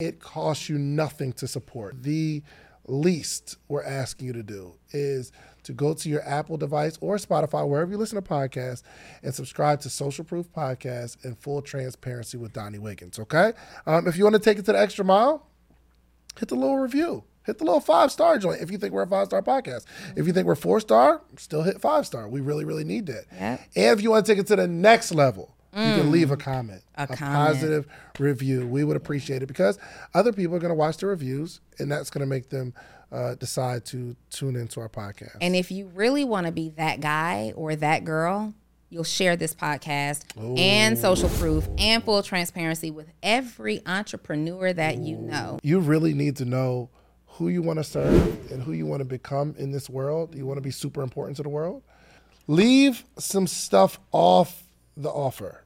It 0.00 0.18
costs 0.18 0.68
you 0.68 0.76
nothing 0.76 1.32
to 1.34 1.46
support. 1.46 2.02
The 2.02 2.42
least 2.88 3.58
we're 3.68 3.84
asking 3.84 4.26
you 4.26 4.32
to 4.32 4.42
do 4.42 4.74
is 4.90 5.30
to 5.62 5.72
go 5.72 5.94
to 5.94 6.08
your 6.08 6.20
Apple 6.28 6.56
device 6.56 6.98
or 7.00 7.14
Spotify, 7.16 7.66
wherever 7.66 7.92
you 7.92 7.96
listen 7.96 8.20
to 8.20 8.28
podcasts, 8.28 8.82
and 9.22 9.32
subscribe 9.32 9.80
to 9.82 9.88
Social 9.88 10.24
Proof 10.24 10.52
Podcast 10.52 11.24
and 11.24 11.38
Full 11.38 11.62
Transparency 11.62 12.36
with 12.36 12.52
Donni 12.52 12.80
Wiggins. 12.80 13.20
Okay. 13.20 13.52
Um, 13.86 14.08
if 14.08 14.16
you 14.16 14.24
want 14.24 14.34
to 14.34 14.40
take 14.40 14.58
it 14.58 14.64
to 14.66 14.72
the 14.72 14.80
extra 14.80 15.04
mile, 15.04 15.46
hit 16.40 16.48
the 16.48 16.56
little 16.56 16.78
review. 16.78 17.22
Hit 17.46 17.58
the 17.58 17.64
little 17.64 17.78
five 17.78 18.10
star 18.10 18.36
joint 18.38 18.62
if 18.62 18.72
you 18.72 18.78
think 18.78 18.92
we're 18.92 19.02
a 19.02 19.06
five 19.06 19.26
star 19.26 19.42
podcast. 19.42 19.84
If 20.16 20.26
you 20.26 20.32
think 20.32 20.48
we're 20.48 20.56
four 20.56 20.80
star, 20.80 21.22
still 21.36 21.62
hit 21.62 21.80
five 21.80 22.04
star. 22.04 22.28
We 22.28 22.40
really, 22.40 22.64
really 22.64 22.84
need 22.84 23.06
that. 23.06 23.26
Yep. 23.32 23.60
And 23.76 23.98
if 23.98 24.02
you 24.02 24.10
want 24.10 24.26
to 24.26 24.32
take 24.32 24.40
it 24.40 24.48
to 24.48 24.56
the 24.56 24.66
next 24.66 25.14
level, 25.14 25.54
you 25.76 26.02
can 26.02 26.10
leave 26.10 26.30
a 26.30 26.36
comment, 26.36 26.82
A 26.96 27.04
a, 27.04 27.06
comment. 27.08 27.18
positive 27.18 27.86
review. 28.18 28.66
We 28.66 28.84
would 28.84 28.96
appreciate 28.96 29.42
it 29.42 29.46
because 29.46 29.78
other 30.14 30.32
people 30.32 30.56
are 30.56 30.60
going 30.60 30.70
to 30.70 30.76
watch 30.76 30.98
the 30.98 31.06
reviews, 31.06 31.60
and 31.78 31.90
that's 31.90 32.10
going 32.10 32.20
to 32.20 32.26
make 32.26 32.48
them 32.50 32.74
uh, 33.10 33.34
decide 33.34 33.84
to 33.86 34.16
tune 34.30 34.56
into 34.56 34.80
our 34.80 34.88
podcast. 34.88 35.36
And 35.40 35.54
if 35.54 35.70
you 35.70 35.86
really 35.94 36.24
want 36.24 36.46
to 36.46 36.52
be 36.52 36.70
that 36.70 37.00
guy 37.00 37.52
or 37.56 37.76
that 37.76 38.04
girl, 38.04 38.54
you'll 38.90 39.04
share 39.04 39.36
this 39.36 39.54
podcast 39.54 40.22
and 40.58 40.96
social 40.96 41.28
proof 41.30 41.68
and 41.78 42.02
full 42.04 42.22
transparency 42.22 42.90
with 42.90 43.08
every 43.22 43.82
entrepreneur 43.86 44.72
that 44.72 44.98
you 44.98 45.16
know. 45.16 45.58
you 45.62 45.80
really 45.80 46.14
need 46.14 46.36
to 46.36 46.44
know 46.44 46.88
who 47.26 47.48
you 47.48 47.62
want 47.62 47.78
to 47.80 47.84
serve 47.84 48.52
and 48.52 48.62
who 48.62 48.72
you 48.72 48.86
want 48.86 49.00
to 49.00 49.04
become 49.04 49.54
in 49.58 49.72
this 49.72 49.90
world. 49.90 50.34
You 50.36 50.46
want 50.46 50.58
to 50.58 50.62
be 50.62 50.70
super 50.70 51.02
important 51.02 51.36
to 51.38 51.42
the 51.42 51.48
world. 51.48 51.82
Leave 52.46 53.04
some 53.18 53.46
stuff 53.48 53.98
off 54.12 54.62
the 54.96 55.10
offer. 55.10 55.63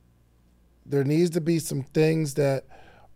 There 0.88 1.04
needs 1.04 1.30
to 1.30 1.40
be 1.40 1.58
some 1.58 1.82
things 1.82 2.34
that 2.34 2.64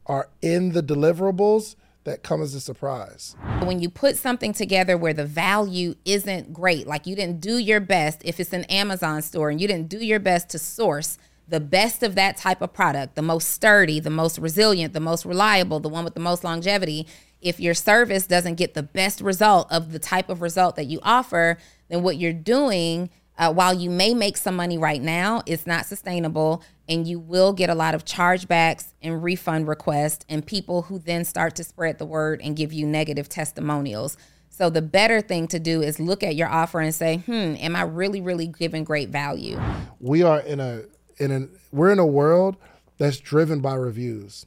are 0.07 0.29
in 0.43 0.73
the 0.73 0.83
deliverables 0.83 1.77
that 2.05 2.23
come 2.23 2.43
as 2.43 2.55
a 2.55 2.61
surprise. 2.61 3.37
When 3.63 3.81
you 3.81 3.89
put 3.89 4.17
something 4.17 4.53
together 4.53 4.97
where 4.99 5.15
the 5.15 5.25
value 5.25 5.95
isn't 6.05 6.53
great, 6.53 6.87
like 6.87 7.07
you 7.07 7.15
didn't 7.15 7.41
do 7.41 7.59
your 7.59 7.81
best, 7.81 8.21
if 8.25 8.41
it's 8.41 8.53
an 8.53 8.65
Amazon 8.65 9.23
store 9.23 9.51
and 9.51 9.61
you 9.61 9.69
didn't 9.69 9.89
do 9.89 10.05
your 10.05 10.19
best 10.19 10.51
to 10.51 10.59
source 10.59 11.19
the 11.49 11.61
best 11.61 12.03
of 12.03 12.15
that 12.15 12.37
type 12.37 12.63
of 12.63 12.73
product, 12.73 13.15
the 13.15 13.23
most 13.23 13.49
sturdy, 13.49 14.01
the 14.01 14.11
most 14.11 14.39
resilient, 14.39 14.93
the 14.93 15.01
most 15.01 15.25
reliable, 15.25 15.81
the 15.81 15.89
one 15.89 16.05
with 16.05 16.15
the 16.15 16.21
most 16.21 16.45
longevity, 16.45 17.07
if 17.41 17.59
your 17.59 17.75
service 17.75 18.27
doesn't 18.27 18.55
get 18.55 18.75
the 18.75 18.83
best 18.83 19.21
result 19.21 19.71
of 19.71 19.93
the 19.93 19.99
type 19.99 20.29
of 20.29 20.41
result 20.41 20.77
that 20.77 20.87
you 20.87 21.01
offer, 21.03 21.59
then 21.89 22.03
what 22.03 22.17
you're 22.17 22.33
doing, 22.33 23.11
uh, 23.39 23.53
while 23.53 23.73
you 23.73 23.91
may 23.91 24.15
make 24.15 24.37
some 24.37 24.57
money 24.57 24.77
right 24.77 25.01
now, 25.01 25.43
it's 25.47 25.67
not 25.67 25.87
sustainable. 25.87 26.63
And 26.89 27.07
you 27.07 27.19
will 27.19 27.53
get 27.53 27.71
a 27.71 27.75
lot 27.75 27.95
of 27.95 28.05
chargebacks 28.05 28.93
and 29.01 29.23
refund 29.23 29.69
requests, 29.69 30.25
and 30.29 30.45
people 30.45 30.83
who 30.83 30.99
then 30.99 31.25
start 31.25 31.55
to 31.57 31.65
spread 31.65 31.99
the 31.99 32.05
word 32.05 32.41
and 32.43 32.57
give 32.57 32.73
you 32.73 32.87
negative 32.87 33.29
testimonials. 33.29 34.17
So, 34.51 34.69
the 34.69 34.83
better 34.83 35.23
thing 35.23 35.49
to 35.49 35.59
do 35.59 35.81
is 35.81 35.99
look 35.99 36.23
at 36.23 36.35
your 36.35 36.49
offer 36.49 36.81
and 36.81 36.95
say, 36.95 37.19
hmm, 37.19 37.55
am 37.57 37.75
I 37.75 37.83
really, 37.83 38.21
really 38.21 38.47
giving 38.47 38.85
great 38.85 39.09
value? 39.09 39.59
We 40.01 40.23
are 40.23 40.41
in 40.41 40.61
a 40.61 40.83
in 41.19 41.31
an 41.31 41.51
we're 41.71 41.93
in 41.93 41.99
a 41.99 42.07
world 42.07 42.57
that's 42.99 43.19
driven 43.19 43.61
by 43.61 43.75
reviews. 43.75 44.45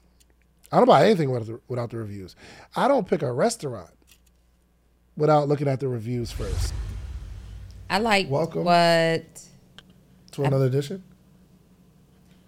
I 0.71 0.77
don't 0.77 0.87
buy 0.87 1.05
anything 1.05 1.31
without 1.31 1.47
the, 1.47 1.61
without 1.67 1.89
the 1.89 1.97
reviews. 1.97 2.35
I 2.75 2.87
don't 2.87 3.07
pick 3.07 3.21
a 3.21 3.31
restaurant 3.31 3.89
without 5.17 5.47
looking 5.47 5.67
at 5.67 5.79
the 5.79 5.87
reviews 5.87 6.31
first. 6.31 6.73
I 7.89 7.99
like 7.99 8.29
Welcome. 8.29 8.63
what 8.63 9.23
To 10.33 10.43
another 10.43 10.65
edition 10.65 11.03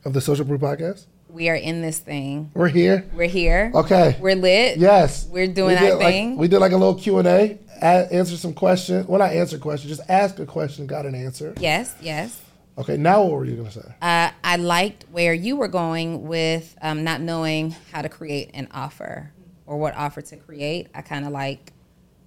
of 0.06 0.14
the 0.14 0.22
Social 0.22 0.46
Proof 0.46 0.62
Podcast. 0.62 1.06
we 1.30 1.50
are 1.50 1.56
in 1.56 1.82
this 1.82 2.00
thing. 2.00 2.50
We're 2.54 2.68
here. 2.70 3.06
We're 3.14 3.28
here. 3.28 3.72
Okay. 3.76 4.18
We're 4.20 4.36
lit. 4.36 4.78
Yes, 4.78 5.28
We're 5.30 5.48
doing 5.48 5.80
we 5.80 5.88
our 5.90 5.96
like- 5.98 6.08
thing. 6.08 6.38
we 6.38 6.48
did 6.48 6.60
like 6.60 6.72
a 6.72 6.78
little 6.78 6.96
Q 6.96 7.20
and 7.20 7.28
A, 7.28 7.60
answer 7.82 8.38
some 8.38 8.54
questions. 8.54 9.08
Well, 9.08 9.20
not 9.20 9.32
answer 9.32 9.58
questions, 9.58 9.96
just 9.98 10.10
ask 10.10 10.40
a 10.40 10.46
question, 10.46 10.88
got 10.88 11.06
an 11.06 11.16
answer. 11.16 11.54
Yes, 11.60 11.94
yes. 12.02 12.42
Okay, 12.78 12.95
now 12.95 13.23
what 13.23 13.32
were 13.32 13.45
you 13.45 13.56
gonna 13.56 13.72
say? 13.72 13.82
Uh, 14.02 14.30
I 14.44 14.56
liked 14.58 15.06
where 15.11 15.34
you 15.34 15.56
were 15.58 15.67
going 15.67 16.28
with 16.28 16.76
um, 16.82 17.04
not 17.04 17.22
knowing 17.22 17.76
how 17.92 18.02
to 18.04 18.10
create 18.10 18.52
an 18.54 18.67
offer 18.72 19.32
or 19.66 19.78
what 19.78 19.95
offer 19.95 20.22
to 20.22 20.38
create. 20.38 20.88
I 20.94 21.02
kind 21.02 21.26
of 21.26 21.32
like 21.32 21.73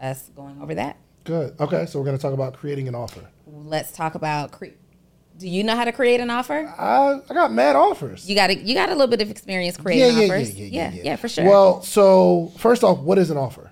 us 0.01 0.29
going 0.35 0.61
over 0.61 0.75
that. 0.75 0.97
Good. 1.31 1.61
Okay, 1.61 1.87
so 1.87 2.01
we're 2.01 2.07
gonna 2.07 2.19
talk 2.19 2.33
about 2.33 2.55
creating 2.55 2.89
an 2.89 2.97
offer. 2.97 3.21
Let's 3.47 3.93
talk 3.93 4.17
about. 4.17 4.51
Cre- 4.51 4.75
Do 5.39 5.49
you 5.49 5.63
know 5.63 5.77
how 5.77 5.85
to 5.85 5.93
create 5.93 6.19
an 6.19 6.29
offer? 6.29 6.75
I 6.77 7.21
I 7.31 7.35
got 7.35 7.53
mad 7.53 7.77
offers. 7.77 8.29
You 8.29 8.35
got 8.35 8.51
a, 8.51 8.57
you 8.57 8.75
got 8.75 8.89
a 8.89 8.95
little 8.95 9.07
bit 9.07 9.23
of 9.23 9.31
experience 9.31 9.77
creating 9.77 10.17
yeah, 10.17 10.23
yeah, 10.23 10.33
offers. 10.33 10.55
yeah, 10.59 10.67
yeah, 10.67 10.93
yeah, 10.93 11.03
yeah, 11.05 11.17
for 11.17 11.29
sure. 11.29 11.45
Well, 11.45 11.83
so 11.83 12.51
first 12.59 12.83
off, 12.83 12.99
what 12.99 13.17
is 13.17 13.31
an 13.31 13.37
offer? 13.37 13.71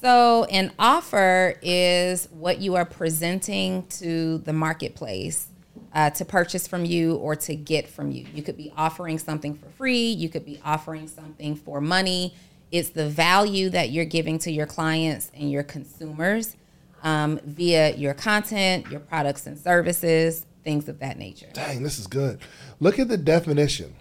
So, 0.00 0.44
an 0.50 0.72
offer 0.80 1.54
is 1.62 2.28
what 2.32 2.58
you 2.58 2.74
are 2.74 2.84
presenting 2.84 3.86
to 4.00 4.38
the 4.38 4.52
marketplace 4.52 5.46
uh, 5.94 6.10
to 6.10 6.24
purchase 6.24 6.66
from 6.66 6.84
you 6.84 7.14
or 7.16 7.36
to 7.36 7.54
get 7.54 7.88
from 7.88 8.10
you. 8.10 8.26
You 8.34 8.42
could 8.42 8.56
be 8.56 8.72
offering 8.76 9.20
something 9.20 9.54
for 9.54 9.68
free, 9.78 10.08
you 10.08 10.28
could 10.28 10.44
be 10.44 10.60
offering 10.64 11.06
something 11.06 11.54
for 11.54 11.80
money. 11.80 12.34
It's 12.72 12.88
the 12.88 13.08
value 13.08 13.70
that 13.70 13.90
you're 13.90 14.04
giving 14.04 14.40
to 14.40 14.50
your 14.50 14.66
clients 14.66 15.30
and 15.34 15.52
your 15.52 15.62
consumers 15.62 16.56
um, 17.02 17.40
via 17.44 17.94
your 17.96 18.14
content, 18.14 18.88
your 18.90 19.00
products 19.00 19.46
and 19.46 19.58
services, 19.58 20.46
things 20.64 20.88
of 20.88 20.98
that 21.00 21.18
nature. 21.18 21.48
Dang, 21.52 21.82
this 21.82 21.98
is 21.98 22.06
good. 22.06 22.40
Look 22.80 22.98
at 22.98 23.08
the 23.08 23.16
definition. 23.16 23.94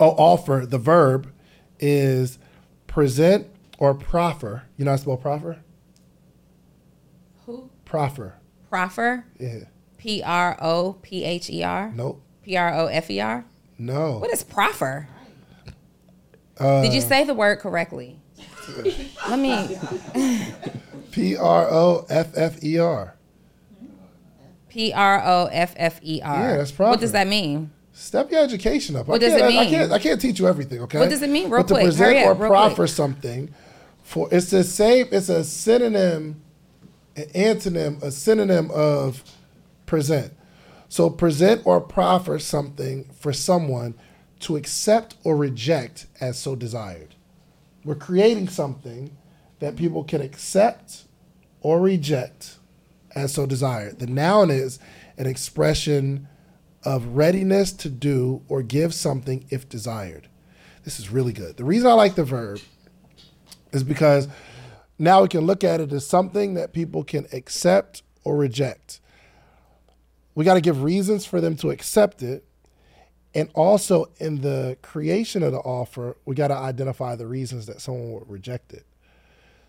Oh, 0.00 0.10
offer. 0.10 0.64
The 0.68 0.78
verb 0.78 1.32
is 1.80 2.38
present 2.86 3.46
or 3.78 3.94
proffer. 3.94 4.64
You 4.76 4.84
know 4.84 4.92
how 4.92 4.96
to 4.96 5.02
spell 5.02 5.16
proffer? 5.16 5.58
Who? 7.46 7.70
Proffer. 7.84 8.34
Proffer, 8.68 9.24
Yeah. 9.38 9.60
P 9.96 10.22
R 10.22 10.56
O 10.60 10.92
P 11.02 11.24
H 11.24 11.48
E 11.50 11.62
R, 11.62 11.90
Nope. 11.94 12.22
P 12.42 12.56
R 12.56 12.72
O 12.74 12.86
F 12.86 13.10
E 13.10 13.18
R. 13.20 13.44
No. 13.78 14.18
What 14.18 14.30
is 14.32 14.44
proffer? 14.44 15.08
Uh, 16.58 16.82
Did 16.82 16.92
you 16.92 17.00
say 17.00 17.24
the 17.24 17.34
word 17.34 17.58
correctly? 17.60 18.20
Let 19.28 19.38
me 19.38 19.76
P 21.18 21.36
R 21.36 21.68
O 21.68 22.06
F 22.08 22.28
F 22.36 22.62
E 22.62 22.78
R. 22.78 23.16
P 24.68 24.92
R 24.92 25.20
O 25.24 25.48
F 25.50 25.74
F 25.76 25.98
E 26.04 26.20
R. 26.22 26.38
Yeah, 26.38 26.56
that's 26.58 26.78
What 26.78 27.00
does 27.00 27.10
that 27.10 27.26
mean? 27.26 27.72
Step 27.92 28.30
your 28.30 28.40
education 28.40 28.94
up. 28.94 29.08
What 29.08 29.16
I 29.16 29.18
does 29.26 29.32
can't, 29.32 29.42
it 29.42 29.44
I, 29.44 29.48
I 29.48 29.60
mean? 29.64 29.70
can't. 29.70 29.92
I 29.92 29.98
can't 29.98 30.20
teach 30.20 30.38
you 30.38 30.46
everything. 30.46 30.80
Okay. 30.82 31.00
What 31.00 31.10
does 31.10 31.22
it 31.22 31.30
mean? 31.30 31.50
Real 31.50 31.62
but 31.62 31.68
to 31.68 31.74
quick. 31.74 31.84
present 31.86 32.16
Hurry 32.16 32.24
or 32.24 32.30
up, 32.30 32.38
proffer 32.38 32.74
quick. 32.76 32.88
something, 32.90 33.54
for 34.04 34.28
it's 34.30 34.50
the 34.50 34.62
same. 34.62 35.08
It's 35.10 35.28
a 35.28 35.42
synonym, 35.42 36.40
an 37.16 37.24
antonym, 37.34 38.00
a 38.00 38.12
synonym 38.12 38.70
of 38.70 39.24
present. 39.86 40.32
So 40.88 41.10
present 41.10 41.62
or 41.64 41.80
proffer 41.80 42.38
something 42.38 43.10
for 43.12 43.32
someone 43.32 43.94
to 44.40 44.54
accept 44.54 45.16
or 45.24 45.36
reject 45.36 46.06
as 46.20 46.38
so 46.38 46.54
desired. 46.54 47.16
We're 47.84 47.96
creating 47.96 48.50
something 48.50 49.16
that 49.58 49.74
people 49.74 50.04
can 50.04 50.20
accept 50.20 51.06
or 51.60 51.80
reject 51.80 52.58
as 53.14 53.34
so 53.34 53.46
desired. 53.46 53.98
The 53.98 54.06
noun 54.06 54.50
is 54.50 54.78
an 55.16 55.26
expression 55.26 56.28
of 56.84 57.06
readiness 57.16 57.72
to 57.72 57.88
do 57.88 58.42
or 58.48 58.62
give 58.62 58.94
something 58.94 59.44
if 59.50 59.68
desired. 59.68 60.28
This 60.84 60.98
is 60.98 61.10
really 61.10 61.32
good. 61.32 61.56
The 61.56 61.64
reason 61.64 61.88
I 61.88 61.94
like 61.94 62.14
the 62.14 62.24
verb 62.24 62.60
is 63.72 63.82
because 63.82 64.28
now 64.98 65.22
we 65.22 65.28
can 65.28 65.42
look 65.42 65.64
at 65.64 65.80
it 65.80 65.92
as 65.92 66.06
something 66.06 66.54
that 66.54 66.72
people 66.72 67.04
can 67.04 67.26
accept 67.32 68.02
or 68.24 68.36
reject. 68.36 69.00
We 70.34 70.44
got 70.44 70.54
to 70.54 70.60
give 70.60 70.82
reasons 70.82 71.26
for 71.26 71.40
them 71.40 71.56
to 71.56 71.70
accept 71.70 72.22
it. 72.22 72.44
And 73.34 73.50
also 73.54 74.06
in 74.18 74.40
the 74.40 74.78
creation 74.82 75.42
of 75.42 75.52
the 75.52 75.58
offer, 75.58 76.16
we 76.24 76.34
got 76.34 76.48
to 76.48 76.56
identify 76.56 77.14
the 77.14 77.26
reasons 77.26 77.66
that 77.66 77.80
someone 77.80 78.12
would 78.12 78.30
reject 78.30 78.72
it. 78.72 78.86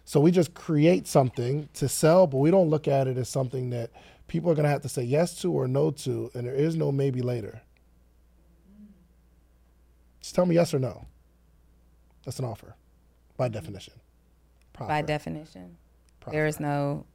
So 0.10 0.20
we 0.20 0.32
just 0.32 0.56
create 0.56 1.06
something 1.06 1.70
to 1.76 1.88
sell, 1.88 2.26
but 2.26 2.40
we 2.40 2.50
don't 2.50 2.72
look 2.72 2.88
at 2.88 3.08
it 3.08 3.16
as 3.20 3.30
something 3.30 3.70
that 3.70 3.92
people 4.26 4.50
are 4.50 4.56
going 4.56 4.64
to 4.64 4.70
have 4.72 4.82
to 4.82 4.90
say 4.90 5.04
yes 5.04 5.40
to 5.42 5.54
or 5.54 5.68
no 5.68 5.92
to, 5.92 6.32
and 6.34 6.48
there 6.48 6.56
is 6.56 6.76
no 6.76 6.92
maybe 6.92 7.22
later. 7.22 7.62
Just 10.20 10.34
tell 10.34 10.48
me 10.48 10.56
yes 10.56 10.74
or 10.74 10.80
no. 10.80 11.06
That's 12.26 12.40
an 12.40 12.46
offer, 12.46 12.76
by 13.38 13.50
definition. 13.50 13.94
By 14.80 15.04
definition, 15.04 15.78
Proffer. 16.20 16.36
there 16.36 16.48
is 16.48 16.60
no. 16.60 17.06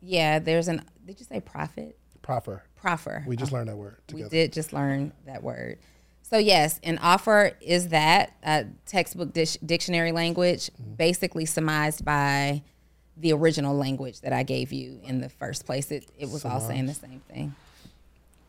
Yeah, 0.00 0.38
there's 0.38 0.68
an. 0.68 0.82
Did 1.04 1.20
you 1.20 1.26
say 1.26 1.40
profit? 1.40 1.98
Proffer. 2.22 2.62
Proffer. 2.76 3.22
We 3.26 3.36
just 3.36 3.52
uh, 3.52 3.56
learned 3.56 3.68
that 3.68 3.76
word 3.76 3.98
We 4.14 4.22
did 4.22 4.50
just 4.54 4.72
learn 4.72 5.12
that 5.26 5.42
word. 5.42 5.78
So 6.28 6.38
yes, 6.38 6.80
an 6.82 6.98
offer 6.98 7.52
is 7.60 7.88
that 7.88 8.32
uh, 8.42 8.64
textbook 8.84 9.32
dic- 9.32 9.58
dictionary 9.64 10.10
language, 10.12 10.70
Mm-hmm. 10.72 10.94
basically 10.94 11.44
surmised 11.46 12.04
by 12.04 12.62
the 13.16 13.32
original 13.32 13.76
language 13.76 14.20
that 14.22 14.32
I 14.32 14.42
gave 14.42 14.72
you 14.72 15.00
in 15.04 15.20
the 15.20 15.28
first 15.28 15.64
place. 15.66 15.90
It 15.92 16.10
it 16.18 16.28
was 16.28 16.44
all 16.44 16.60
saying 16.60 16.86
the 16.86 16.94
same 16.94 17.20
thing. 17.32 17.54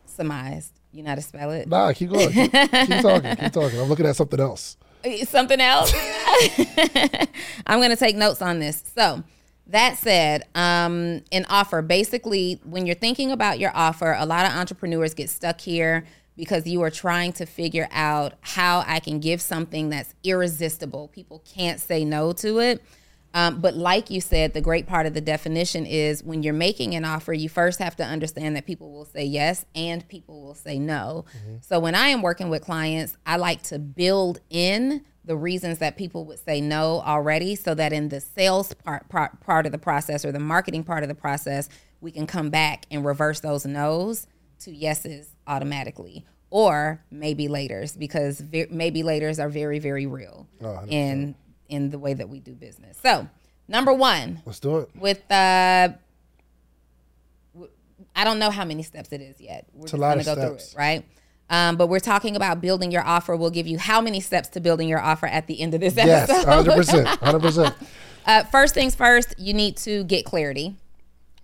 Surmised. 0.08 0.72
You 0.92 1.04
know 1.04 1.10
how 1.10 1.16
to 1.16 1.22
spell 1.22 1.52
it? 1.52 1.68
Nah, 1.68 1.94
keep 1.94 2.10
going. 2.10 2.32
Keep, 2.32 2.52
keep 2.52 3.02
talking. 3.02 3.36
Keep 3.36 3.52
talking. 3.54 3.80
I'm 3.80 3.88
looking 3.90 4.06
at 4.08 4.16
something 4.16 4.40
else. 4.40 4.78
Something 5.26 5.62
else. 5.62 5.94
I'm 7.68 7.80
going 7.80 7.92
to 7.92 7.96
take 7.96 8.16
notes 8.16 8.42
on 8.42 8.60
this. 8.60 8.84
So, 8.96 9.24
that 9.68 9.98
said, 9.98 10.44
um, 10.56 11.22
an 11.32 11.46
offer 11.50 11.82
basically, 11.82 12.60
when 12.64 12.86
you're 12.86 12.96
thinking 12.96 13.32
about 13.32 13.60
your 13.60 13.72
offer, 13.76 14.14
a 14.18 14.26
lot 14.26 14.46
of 14.46 14.54
entrepreneurs 14.54 15.14
get 15.14 15.30
stuck 15.30 15.62
here 15.62 16.06
because 16.38 16.68
you 16.68 16.82
are 16.84 16.92
trying 16.92 17.34
to 17.34 17.46
figure 17.46 17.90
out 17.92 18.34
how 18.42 18.84
I 18.88 19.00
can 19.00 19.20
give 19.20 19.42
something 19.42 19.90
that's 19.90 20.14
irresistible. 20.24 21.10
People 21.10 21.44
can't 21.46 21.80
say 21.80 22.06
no 22.06 22.32
to 22.34 22.60
it. 22.60 22.82
Um, 23.34 23.60
but 23.60 23.76
like 23.76 24.10
you 24.10 24.22
said, 24.22 24.54
the 24.54 24.62
great 24.62 24.88
part 24.88 25.06
of 25.06 25.14
the 25.14 25.22
definition 25.22 25.86
is 25.86 26.24
when 26.24 26.44
you're 26.44 26.54
making 26.54 26.96
an 26.96 27.04
offer, 27.04 27.34
you 27.34 27.50
first 27.50 27.80
have 27.80 27.96
to 27.98 28.04
understand 28.04 28.56
that 28.56 28.66
people 28.66 28.92
will 28.92 29.06
say 29.06 29.26
yes 29.26 29.66
and 29.76 30.08
people 30.08 30.42
will 30.42 30.56
say 30.56 30.80
no. 30.80 31.26
Mm-hmm. 31.38 31.58
So 31.62 31.80
when 31.80 31.94
I 31.94 32.08
am 32.08 32.22
working 32.22 32.50
with 32.50 32.64
clients, 32.64 33.18
I 33.26 33.38
like 33.38 33.64
to 33.64 33.80
build 33.80 34.40
in 34.50 35.04
the 35.26 35.36
reasons 35.36 35.80
that 35.80 35.98
people 35.98 36.24
would 36.26 36.40
say 36.40 36.62
no 36.62 37.02
already 37.02 37.56
so 37.56 37.76
that 37.76 37.92
in 37.92 38.10
the 38.10 38.22
sales 38.22 38.74
part, 38.74 39.10
part, 39.10 39.40
part 39.42 39.66
of 39.66 39.72
the 39.72 39.78
process 39.78 40.24
or 40.24 40.32
the 40.32 40.40
marketing 40.40 40.84
part 40.84 41.04
of 41.04 41.10
the 41.10 41.16
process, 41.16 41.68
we 42.00 42.12
can 42.12 42.26
come 42.26 42.50
back 42.50 42.86
and 42.90 43.06
reverse 43.06 43.42
those 43.42 43.66
no's 43.66 44.26
to 44.60 44.74
yeses 44.74 45.36
automatically 45.48 46.26
or 46.50 47.04
maybe 47.12 47.48
laters 47.48 47.98
because 47.98 48.40
ve- 48.40 48.68
maybe 48.70 49.04
laters 49.04 49.40
are 49.40 49.50
very 49.50 49.80
very 49.80 50.06
real 50.06 50.48
oh, 50.62 50.84
in 50.88 51.36
in 51.70 51.90
the 51.90 52.00
way 52.00 52.14
that 52.14 52.30
we 52.30 52.40
do 52.40 52.54
business. 52.54 52.98
So, 53.04 53.28
number 53.68 53.94
1. 53.94 54.44
Let's 54.46 54.60
do 54.60 54.78
it. 54.78 54.90
With 54.96 55.30
uh 55.32 55.90
I 58.16 58.24
don't 58.24 58.40
know 58.40 58.50
how 58.50 58.66
many 58.66 58.84
steps 58.84 59.12
it 59.12 59.22
is 59.22 59.40
yet. 59.40 59.68
We're 59.74 59.84
it's 59.84 59.92
just 59.92 60.02
going 60.02 60.18
to 60.20 60.26
go 60.26 60.34
steps. 60.34 60.72
through 60.72 60.82
it, 60.82 60.84
right? 60.84 61.06
Um, 61.50 61.78
but 61.78 61.88
we're 61.88 62.00
talking 62.00 62.36
about 62.36 62.62
building 62.62 62.92
your 62.92 63.04
offer. 63.04 63.36
We'll 63.36 63.52
give 63.52 63.68
you 63.68 63.78
how 63.78 64.02
many 64.02 64.20
steps 64.20 64.50
to 64.50 64.60
building 64.60 64.90
your 64.90 65.00
offer 65.00 65.28
at 65.28 65.48
the 65.48 65.62
end 65.62 65.74
of 65.74 65.82
this 65.82 65.98
episode. 65.98 66.34
Yes, 66.34 66.46
100%. 66.46 67.06
100%. 67.06 67.88
uh, 68.26 68.44
first 68.46 68.74
things 68.74 68.96
first, 68.96 69.36
you 69.38 69.54
need 69.54 69.78
to 69.78 70.04
get 70.04 70.26
clarity. 70.26 70.76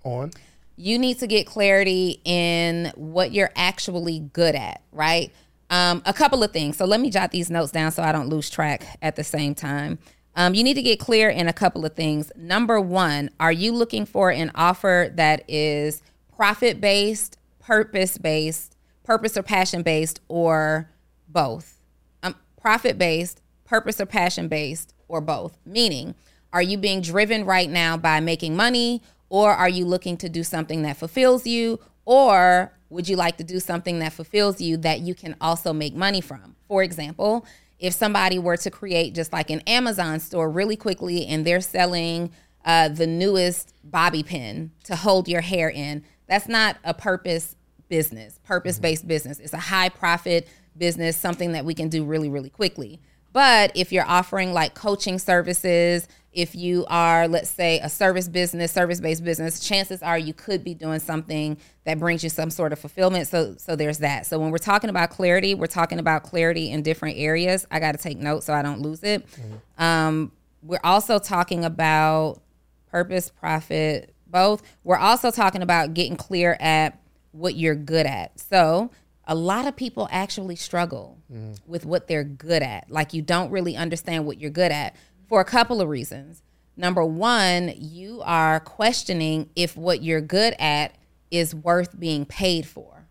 On? 0.04 0.32
You 0.76 0.98
need 0.98 1.20
to 1.20 1.28
get 1.28 1.46
clarity 1.46 2.20
in 2.24 2.92
what 2.96 3.32
you're 3.32 3.52
actually 3.56 4.20
good 4.20 4.56
at, 4.56 4.82
right? 4.92 5.32
Um, 5.70 6.02
a 6.06 6.14
couple 6.14 6.44
of 6.44 6.52
things. 6.52 6.78
So 6.78 6.86
let 6.86 7.00
me 7.00 7.10
jot 7.10 7.32
these 7.32 7.50
notes 7.50 7.72
down 7.72 7.92
so 7.92 8.04
I 8.04 8.12
don't 8.12 8.30
lose 8.30 8.50
track 8.50 8.98
at 9.02 9.16
the 9.16 9.24
same 9.24 9.56
time. 9.56 10.00
Um, 10.36 10.56
you 10.56 10.64
need 10.64 10.74
to 10.76 10.82
get 10.82 11.00
clear 11.00 11.30
in 11.30 11.48
a 11.48 11.54
couple 11.54 11.86
of 11.86 11.96
things. 11.96 12.32
Number 12.36 12.82
one, 12.82 13.30
are 13.40 13.52
you 13.52 13.72
looking 13.72 14.06
for 14.06 14.32
an 14.32 14.52
offer 14.56 15.12
that 15.16 15.44
is 15.48 16.02
profit 16.36 16.82
based, 16.82 17.38
purpose 17.60 18.18
based, 18.18 18.76
purpose 19.04 19.38
or 19.38 19.44
passion 19.44 19.84
based, 19.84 20.22
or 20.28 20.90
both? 21.28 21.84
Um, 22.24 22.36
profit 22.60 22.98
based, 22.98 23.42
purpose 23.64 24.02
or 24.02 24.08
passion 24.08 24.48
based, 24.48 24.94
or 25.08 25.22
both? 25.22 25.58
Meaning, 25.66 26.16
are 26.52 26.62
you 26.62 26.78
being 26.78 27.02
driven 27.02 27.46
right 27.46 27.70
now 27.70 27.96
by 27.98 28.20
making 28.20 28.56
money, 28.56 29.02
or 29.34 29.52
are 29.52 29.68
you 29.68 29.84
looking 29.84 30.16
to 30.16 30.30
do 30.30 30.44
something 30.44 30.84
that 30.84 30.96
fulfills 30.96 31.48
you, 31.48 31.80
or 32.06 32.72
would 32.92 33.10
you 33.10 33.16
like 33.16 33.36
to 33.36 33.44
do 33.44 33.60
something 33.60 33.98
that 33.98 34.14
fulfills 34.14 34.62
you 34.62 34.78
that 34.78 35.00
you 35.00 35.16
can 35.16 35.36
also 35.42 35.74
make 35.74 35.96
money 35.96 36.22
from? 36.22 36.56
For 36.68 36.84
example, 36.84 37.44
if 37.80 37.96
somebody 37.96 38.38
were 38.38 38.58
to 38.58 38.70
create 38.70 39.16
just 39.16 39.34
like 39.34 39.50
an 39.50 39.62
Amazon 39.62 40.20
store 40.20 40.52
really 40.52 40.76
quickly 40.76 41.26
and 41.26 41.44
they're 41.44 41.62
selling 41.62 42.32
uh, 42.64 42.90
the 42.90 43.08
newest 43.08 43.74
bobby 43.84 44.22
pin 44.22 44.70
to 44.84 44.96
hold 44.96 45.28
your 45.28 45.42
hair 45.42 45.68
in, 45.68 46.04
that's 46.28 46.48
not 46.48 46.78
a 46.84 46.94
purpose 46.94 47.56
business, 47.90 48.40
purpose 48.44 48.78
based 48.78 49.08
business. 49.08 49.40
It's 49.40 49.54
a 49.54 49.58
high 49.58 49.90
profit 49.90 50.48
business, 50.78 51.18
something 51.18 51.54
that 51.54 51.66
we 51.66 51.74
can 51.74 51.90
do 51.90 52.06
really, 52.06 52.30
really 52.30 52.52
quickly. 52.52 53.00
But 53.32 53.72
if 53.74 53.92
you're 53.92 54.06
offering 54.06 54.54
like 54.54 54.76
coaching 54.76 55.18
services, 55.18 56.08
if 56.34 56.56
you 56.56 56.86
are, 56.90 57.28
let's 57.28 57.50
say, 57.50 57.80
a 57.80 57.90
service 57.90 58.28
business, 58.28 58.72
service 58.72 59.00
based 59.00 59.24
business, 59.24 59.60
chances 59.60 60.02
are 60.02 60.18
you 60.18 60.34
could 60.34 60.64
be 60.64 60.74
doing 60.74 61.00
something 61.00 61.58
that 61.86 62.00
brings 62.00 62.24
you 62.24 62.30
some 62.30 62.50
sort 62.50 62.74
of 62.74 62.80
fulfillment. 62.80 63.28
So, 63.28 63.56
so 63.58 63.76
there's 63.76 64.00
that. 64.00 64.26
So 64.26 64.40
when 64.40 64.52
we're 64.52 64.58
talking 64.58 64.90
about 64.90 65.12
clarity, 65.12 65.54
we're 65.54 65.68
talking 65.68 66.00
about 66.00 66.24
clarity 66.24 66.72
in 66.72 66.82
different 66.82 67.18
areas. 67.18 67.68
I 67.70 67.80
got 67.80 67.92
to 67.94 67.98
take 67.98 68.18
notes 68.18 68.48
so 68.48 68.54
I 68.54 68.62
don't 68.62 68.82
lose 68.82 69.04
it. 69.04 69.26
Mm-hmm. 69.28 69.84
Um, 69.84 70.32
we're 70.64 70.80
also 70.84 71.20
talking 71.20 71.64
about 71.64 72.42
purpose, 72.88 73.30
profit, 73.30 74.14
both. 74.28 74.64
We're 74.84 74.98
also 74.98 75.30
talking 75.30 75.62
about 75.62 75.94
getting 75.94 76.16
clear 76.16 76.58
at 76.60 77.00
what 77.32 77.56
you're 77.56 77.76
good 77.76 78.06
at. 78.06 78.40
So 78.40 78.92
a 79.26 79.36
lot 79.36 79.68
of 79.68 79.76
people 79.76 80.08
actually 80.12 80.56
struggle 80.56 81.18
mm. 81.32 81.58
with 81.66 81.86
what 81.86 82.08
they're 82.08 82.24
good 82.24 82.62
at. 82.62 82.90
Like 82.90 83.14
you 83.14 83.22
don't 83.22 83.52
really 83.52 83.76
understand 83.76 84.26
what 84.26 84.40
you're 84.40 84.52
good 84.52 84.72
at 84.72 84.96
for 85.34 85.42
a 85.42 85.46
couple 85.46 85.82
of 85.82 85.90
reasons. 85.90 86.44
Number 86.78 87.04
one, 87.04 87.74
you 87.76 88.22
are 88.24 88.60
questioning 88.60 89.50
if 89.56 89.76
what 89.76 90.04
you're 90.04 90.22
good 90.22 90.54
at 90.60 90.94
is 91.32 91.56
worth 91.56 92.00
being 92.00 92.24
paid 92.24 92.68
for. 92.68 93.08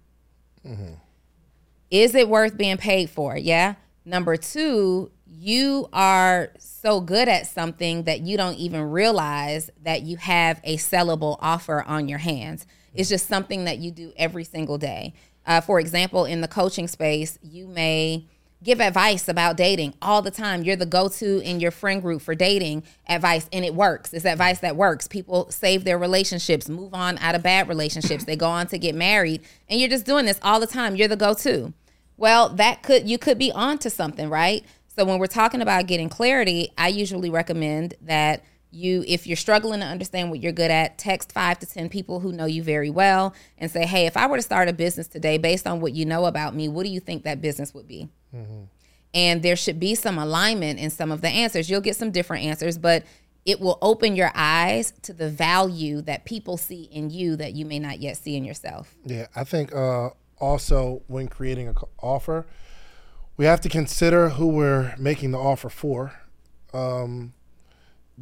Mm-hmm. 0.65 0.93
Is 1.91 2.15
it 2.15 2.29
worth 2.29 2.57
being 2.57 2.77
paid 2.77 3.11
for? 3.11 3.37
Yeah. 3.37 3.75
Number 4.05 4.37
two, 4.37 5.11
you 5.27 5.89
are 5.93 6.53
so 6.61 7.01
good 7.01 7.29
at 7.29 7.49
something 7.49 8.05
that 8.05 8.21
you 8.21 8.37
don't 8.37 8.55
even 8.55 8.83
realize 8.83 9.69
that 9.83 10.03
you 10.03 10.17
have 10.19 10.61
a 10.63 10.77
sellable 10.77 11.39
offer 11.41 11.83
on 11.83 12.09
your 12.09 12.19
hands. 12.19 12.69
It's 12.95 13.09
just 13.09 13.27
something 13.27 13.65
that 13.65 13.79
you 13.79 13.91
do 13.91 14.13
every 14.17 14.45
single 14.45 14.79
day. 14.79 15.13
Uh, 15.45 15.61
for 15.61 15.81
example, 15.81 16.25
in 16.25 16.41
the 16.41 16.47
coaching 16.47 16.87
space, 16.87 17.41
you 17.43 17.67
may 17.67 18.29
give 18.63 18.81
advice 18.81 19.29
about 19.29 19.57
dating 19.57 19.95
all 20.01 20.23
the 20.23 20.31
time. 20.31 20.63
You're 20.63 20.77
the 20.77 20.87
go 20.87 21.09
to 21.09 21.41
in 21.41 21.61
your 21.61 21.71
friend 21.71 22.01
group 22.01 22.23
for 22.23 22.35
dating 22.35 22.85
advice, 23.09 23.49
and 23.53 23.65
it 23.65 23.75
works. 23.75 24.13
It's 24.13 24.25
advice 24.25 24.61
that 24.61 24.77
works. 24.77 25.09
People 25.09 25.51
save 25.51 25.85
their 25.85 25.99
relationships, 25.99 26.69
move 26.69 26.95
on 26.95 27.19
out 27.19 27.35
of 27.35 27.43
bad 27.43 27.69
relationships, 27.69 28.25
they 28.25 28.37
go 28.37 28.49
on 28.49 28.67
to 28.69 28.79
get 28.79 28.95
married, 28.95 29.43
and 29.69 29.81
you're 29.81 29.91
just 29.91 30.07
doing 30.07 30.27
this 30.27 30.39
all 30.43 30.61
the 30.61 30.67
time. 30.67 30.97
You're 30.97 31.09
the 31.09 31.17
go 31.17 31.35
to. 31.35 31.73
Well, 32.17 32.51
that 32.51 32.83
could, 32.83 33.09
you 33.09 33.19
could 33.19 33.39
be 33.39 33.51
on 33.51 33.79
to 33.79 33.91
something, 33.91 34.29
right? 34.29 34.65
So 34.87 35.05
when 35.05 35.19
we're 35.19 35.27
talking 35.27 35.63
about 35.63 35.87
getting 35.87 36.09
clarity, 36.09 36.71
I 36.77 36.89
usually 36.89 37.31
recommend 37.31 37.95
that 38.03 38.45
you 38.73 39.05
if 39.07 39.27
you're 39.27 39.37
struggling 39.37 39.81
to 39.81 39.87
understand 39.87 40.31
what 40.31 40.43
you're 40.43 40.53
good 40.53 40.71
at 40.71 40.99
text 40.99 41.33
five 41.33 41.59
to 41.59 41.67
ten 41.67 41.89
people 41.89 42.21
who 42.21 42.33
know 42.33 42.47
you 42.47 42.63
very 42.63 42.91
well 42.91 43.35
and 43.59 43.71
say 43.71 43.87
hey 43.87 44.07
if 44.07 44.17
i 44.17 44.27
were 44.27 44.37
to 44.37 44.43
start 44.43 44.69
a 44.69 44.73
business 44.73 45.07
today 45.07 45.39
based 45.39 45.67
on 45.67 45.81
what 45.81 45.93
you 45.93 46.05
know 46.05 46.27
about 46.27 46.55
me 46.55 46.69
what 46.69 46.85
do 46.85 46.89
you 46.91 47.01
think 47.01 47.25
that 47.25 47.41
business 47.41 47.75
would 47.75 47.87
be? 47.87 48.09
Mm-hmm. 48.35 48.63
and 49.15 49.43
there 49.43 49.57
should 49.57 49.79
be 49.79 49.95
some 49.95 50.17
alignment 50.19 50.79
in 50.79 50.89
some 50.89 51.13
of 51.13 51.21
the 51.21 51.29
answers. 51.29 51.69
You'll 51.69 51.83
get 51.83 51.97
some 51.97 52.11
different 52.11 52.45
answers 52.45 52.79
but 52.79 53.05
it 53.45 53.61
will 53.61 53.79
open 53.83 54.17
your 54.17 54.31
eyes 54.35 54.93
to 55.03 55.13
the 55.13 55.29
value 55.29 56.01
that 56.03 56.25
people 56.25 56.57
see 56.57 56.85
in 56.85 57.11
you 57.11 57.35
that 57.37 57.55
you 57.55 57.67
may 57.67 57.79
not 57.79 58.01
yet 58.01 58.17
see 58.17 58.37
in 58.37 58.45
yourself. 58.45 58.95
Yeah 59.05 59.27
i 59.37 59.45
think 59.45 59.75
uh, 59.75 60.11
also 60.39 61.03
when 61.09 61.29
creating 61.29 61.69
an 61.69 61.75
offer 61.99 62.47
we 63.37 63.45
have 63.45 63.61
to 63.63 63.69
consider 63.69 64.31
who 64.31 64.47
we're 64.47 64.95
making 64.99 65.31
the 65.31 65.39
offer 65.39 65.69
for. 65.69 66.13
Um, 66.73 67.33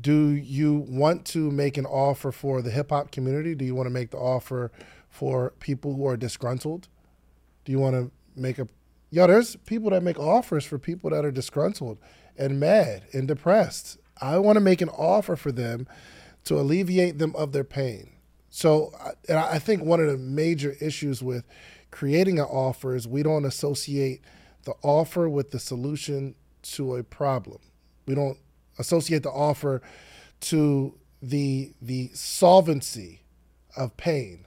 do 0.00 0.30
you 0.30 0.86
want 0.88 1.24
to 1.26 1.50
make 1.50 1.76
an 1.76 1.86
offer 1.86 2.32
for 2.32 2.62
the 2.62 2.70
hip 2.70 2.90
hop 2.90 3.10
community? 3.10 3.54
Do 3.54 3.64
you 3.64 3.74
want 3.74 3.86
to 3.86 3.90
make 3.90 4.10
the 4.10 4.18
offer 4.18 4.70
for 5.08 5.50
people 5.60 5.94
who 5.94 6.06
are 6.06 6.16
disgruntled? 6.16 6.88
Do 7.64 7.72
you 7.72 7.78
want 7.78 7.96
to 7.96 8.10
make 8.40 8.58
a 8.58 8.68
yo? 9.10 9.26
There's 9.26 9.56
people 9.56 9.90
that 9.90 10.02
make 10.02 10.18
offers 10.18 10.64
for 10.64 10.78
people 10.78 11.10
that 11.10 11.24
are 11.24 11.30
disgruntled 11.30 11.98
and 12.36 12.60
mad 12.60 13.04
and 13.12 13.26
depressed. 13.28 13.98
I 14.20 14.38
want 14.38 14.56
to 14.56 14.60
make 14.60 14.80
an 14.80 14.88
offer 14.90 15.36
for 15.36 15.52
them 15.52 15.86
to 16.44 16.58
alleviate 16.58 17.18
them 17.18 17.34
of 17.36 17.52
their 17.52 17.64
pain. 17.64 18.10
So, 18.48 18.92
and 19.28 19.38
I 19.38 19.58
think 19.58 19.82
one 19.82 20.00
of 20.00 20.06
the 20.06 20.16
major 20.16 20.74
issues 20.80 21.22
with 21.22 21.44
creating 21.90 22.38
an 22.38 22.46
offer 22.46 22.94
is 22.94 23.06
we 23.06 23.22
don't 23.22 23.44
associate 23.44 24.22
the 24.64 24.74
offer 24.82 25.28
with 25.28 25.50
the 25.50 25.58
solution 25.58 26.34
to 26.62 26.96
a 26.96 27.04
problem. 27.04 27.58
We 28.06 28.14
don't 28.14 28.38
associate 28.78 29.22
the 29.22 29.30
offer 29.30 29.82
to 30.40 30.94
the 31.22 31.72
the 31.80 32.10
solvency 32.14 33.22
of 33.76 33.96
pain. 33.96 34.46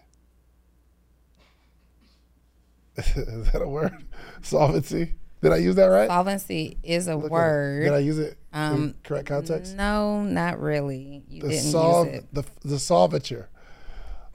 is 2.98 3.52
that 3.52 3.62
a 3.62 3.68
word? 3.68 4.06
Solvency? 4.42 5.16
Did 5.42 5.52
I 5.52 5.58
use 5.58 5.76
that 5.76 5.86
right? 5.86 6.08
Solvency 6.08 6.78
is 6.84 7.08
a 7.08 7.16
Look 7.16 7.32
word. 7.32 7.84
Did 7.84 7.94
I 7.94 8.00
use 8.00 8.18
it 8.18 8.38
um, 8.54 8.74
in 8.74 8.96
correct 9.04 9.28
context? 9.28 9.76
No, 9.76 10.24
not 10.24 10.60
really. 10.60 11.24
You 11.28 11.42
the 11.42 11.50
didn't 11.50 11.64
solve, 11.72 12.08
use 12.08 12.18
it. 12.18 12.26
The 12.34 12.44
the 12.64 12.76
solvature 12.76 13.48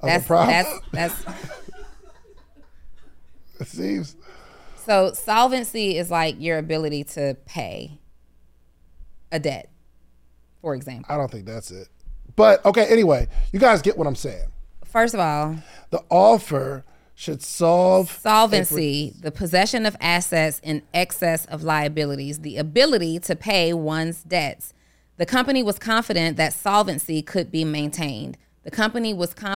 of 0.00 0.06
that's, 0.06 0.28
That's 0.28 0.80
that's. 0.92 1.24
it 3.60 3.66
seems. 3.68 4.16
So 4.84 5.12
solvency 5.12 5.96
is 5.96 6.10
like 6.10 6.36
your 6.38 6.58
ability 6.58 7.04
to 7.04 7.36
pay 7.46 8.00
a 9.32 9.38
debt 9.38 9.70
for 10.60 10.74
example. 10.74 11.06
I 11.12 11.16
don't 11.16 11.30
think 11.30 11.46
that's 11.46 11.70
it. 11.70 11.88
But 12.36 12.64
okay, 12.64 12.86
anyway, 12.86 13.28
you 13.52 13.58
guys 13.58 13.82
get 13.82 13.96
what 13.98 14.06
I'm 14.06 14.14
saying. 14.14 14.48
First 14.84 15.14
of 15.14 15.20
all, 15.20 15.56
the 15.90 16.02
offer 16.08 16.84
should 17.14 17.42
solve 17.42 18.10
Solvency, 18.12 19.12
the 19.20 19.32
possession 19.32 19.84
of 19.86 19.96
assets 20.00 20.60
in 20.62 20.82
excess 20.94 21.46
of 21.46 21.64
liabilities, 21.64 22.40
the 22.40 22.56
ability 22.56 23.18
to 23.20 23.34
pay 23.34 23.72
one's 23.72 24.22
debts. 24.22 24.72
The 25.16 25.26
company 25.26 25.64
was 25.64 25.80
confident 25.80 26.36
that 26.36 26.52
solvency 26.52 27.22
could 27.22 27.50
be 27.50 27.64
maintained. 27.64 28.38
The 28.62 28.70
company 28.70 29.12
was 29.12 29.34
confident. 29.34 29.57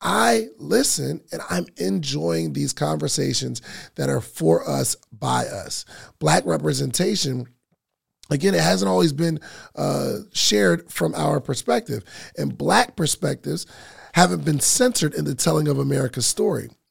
I 0.00 0.46
listen 0.58 1.22
and 1.32 1.42
I'm 1.50 1.66
enjoying 1.76 2.52
these 2.52 2.72
conversations 2.72 3.62
that 3.96 4.08
are 4.08 4.20
for 4.20 4.68
us, 4.68 4.96
by 5.12 5.46
us. 5.46 5.84
Black 6.18 6.46
representation 6.46 7.46
again 8.30 8.54
it 8.54 8.60
hasn't 8.60 8.88
always 8.88 9.12
been 9.12 9.40
uh, 9.74 10.18
shared 10.32 10.90
from 10.90 11.14
our 11.14 11.40
perspective 11.40 12.04
and 12.36 12.56
black 12.58 12.96
perspectives 12.96 13.66
haven't 14.14 14.44
been 14.44 14.60
centered 14.60 15.14
in 15.14 15.24
the 15.24 15.34
telling 15.34 15.68
of 15.68 15.78
america's 15.78 16.26
story 16.26 16.68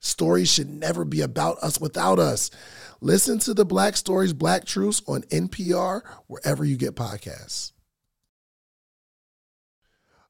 Stories 0.00 0.50
should 0.50 0.70
never 0.70 1.04
be 1.04 1.20
about 1.20 1.58
us 1.58 1.80
without 1.80 2.18
us. 2.18 2.50
Listen 3.00 3.38
to 3.40 3.54
the 3.54 3.64
Black 3.64 3.96
Stories, 3.96 4.32
Black 4.32 4.64
Truths 4.64 5.02
on 5.06 5.22
NPR, 5.22 6.02
wherever 6.26 6.64
you 6.64 6.76
get 6.76 6.94
podcasts. 6.94 7.72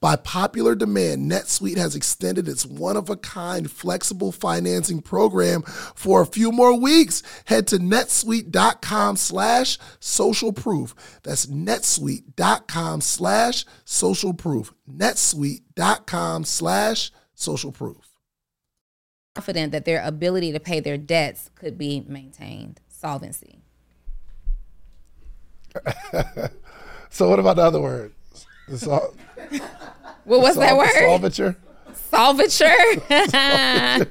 By 0.00 0.16
popular 0.16 0.74
demand, 0.74 1.30
NetSuite 1.30 1.76
has 1.76 1.94
extended 1.94 2.48
its 2.48 2.66
one 2.66 2.96
of 2.96 3.08
a 3.08 3.16
kind 3.16 3.70
flexible 3.70 4.32
financing 4.32 5.02
program 5.02 5.62
for 5.62 6.20
a 6.22 6.26
few 6.26 6.52
more 6.52 6.78
weeks. 6.78 7.22
Head 7.46 7.66
to 7.68 7.78
netsuite.com 7.78 9.16
slash 9.16 9.78
social 10.00 10.52
proof. 10.52 10.94
That's 11.22 11.46
netsuite.com 11.46 13.00
slash 13.00 13.64
social 13.84 14.34
proof. 14.34 14.72
netsuite.com 14.90 16.44
slash 16.44 17.10
social 17.34 17.72
proof. 17.72 18.08
confident 19.34 19.72
that 19.72 19.84
their 19.84 20.02
ability 20.04 20.52
to 20.52 20.60
pay 20.60 20.80
their 20.80 20.98
debts 20.98 21.50
could 21.54 21.78
be 21.78 22.04
maintained. 22.06 22.80
Solvency. 22.88 23.60
So, 27.12 27.28
what 27.28 27.38
about 27.38 27.56
the 27.56 27.62
other 27.62 27.80
word? 27.80 28.14
Sol- 28.76 29.14
What 30.24 30.40
was 30.40 30.56
that 30.56 30.76
word? 30.76 30.90
Solvature? 30.96 31.56
Solvature. 32.12 34.06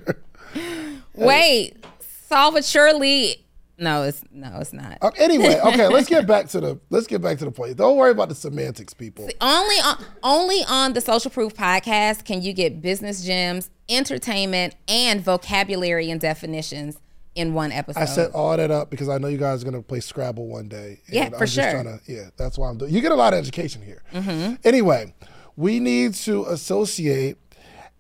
Wait, 1.16 1.84
solvaturely. 2.30 3.36
No, 3.78 4.04
it's 4.04 4.24
no, 4.32 4.58
it's 4.60 4.74
not. 4.74 5.00
Okay, 5.02 5.24
anyway, 5.24 5.60
okay, 5.60 5.88
let's 5.88 6.08
get 6.08 6.28
back 6.28 6.48
to 6.50 6.60
the 6.60 6.80
let's 6.92 7.08
get 7.08 7.22
back 7.22 7.40
to 7.40 7.46
the 7.46 7.52
point. 7.52 7.78
Don't 7.78 7.98
worry 7.98 8.12
about 8.12 8.30
the 8.30 8.36
semantics, 8.36 8.94
people. 8.94 9.28
Only 9.42 9.76
on 9.78 10.04
only 10.22 10.64
on 10.68 10.94
the 10.94 11.02
Social 11.02 11.32
Proof 11.32 11.56
podcast 11.56 12.26
can 12.26 12.44
you 12.44 12.54
get 12.54 12.82
business 12.82 13.24
gems, 13.24 13.72
entertainment, 13.90 14.76
and 14.88 15.22
vocabulary 15.22 16.12
and 16.12 16.22
definitions 16.22 17.00
in 17.36 17.54
one 17.54 17.72
episode. 17.72 18.02
I 18.02 18.06
set 18.06 18.32
all 18.32 18.56
that 18.58 18.72
up 18.72 18.90
because 18.90 19.10
I 19.10 19.18
know 19.18 19.28
you 19.28 19.38
guys 19.38 19.62
are 19.62 19.66
gonna 19.66 19.82
play 19.82 20.00
Scrabble 20.00 20.48
one 20.48 20.68
day. 20.68 21.02
Yeah, 21.08 21.30
for 21.30 21.36
I'm 21.36 21.40
just 21.42 21.54
sure. 21.54 21.72
Trying 21.72 21.86
to, 21.86 22.00
yeah, 22.08 22.30
that's 22.38 22.58
why 22.58 22.70
I'm 22.70 22.78
doing. 22.78 22.94
You 22.94 23.02
get 23.02 23.12
a 23.12 23.16
lot 23.16 23.34
of 23.34 23.40
education 23.40 23.82
here. 23.82 24.04
Mm-hmm. 24.14 24.56
Anyway, 24.64 25.14
we 25.56 25.80
need 25.80 26.14
to 26.16 26.46
associate 26.46 27.38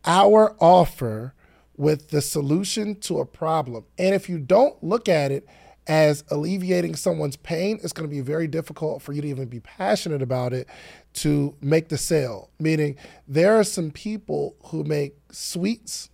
our 0.05 0.55
offer 0.59 1.33
with 1.77 2.09
the 2.09 2.21
solution 2.21 2.99
to 3.01 3.19
a 3.19 3.25
problem, 3.25 3.85
and 3.97 4.13
if 4.13 4.29
you 4.29 4.37
don't 4.37 4.83
look 4.83 5.09
at 5.09 5.31
it 5.31 5.47
as 5.87 6.23
alleviating 6.29 6.95
someone's 6.95 7.35
pain, 7.37 7.79
it's 7.83 7.91
going 7.91 8.07
to 8.07 8.15
be 8.15 8.21
very 8.21 8.47
difficult 8.47 9.01
for 9.01 9.13
you 9.13 9.21
to 9.21 9.27
even 9.27 9.47
be 9.47 9.59
passionate 9.59 10.21
about 10.21 10.53
it 10.53 10.67
to 11.11 11.55
make 11.59 11.89
the 11.89 11.97
sale. 11.97 12.51
Meaning, 12.59 12.95
there 13.27 13.59
are 13.59 13.63
some 13.63 13.89
people 13.89 14.55
who 14.65 14.83
make 14.83 15.17
sweets 15.31 16.10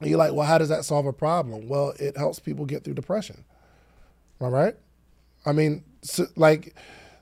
and 0.00 0.08
you're 0.08 0.18
like, 0.18 0.32
well, 0.32 0.46
how 0.46 0.58
does 0.58 0.70
that 0.70 0.84
solve 0.84 1.06
a 1.06 1.12
problem? 1.12 1.68
Well, 1.68 1.94
it 1.98 2.16
helps 2.16 2.38
people 2.38 2.64
get 2.64 2.84
through 2.84 2.94
depression. 2.94 3.44
I 4.40 4.46
right? 4.46 4.76
I 5.44 5.52
mean, 5.52 5.84
so, 6.02 6.26
like 6.36 6.74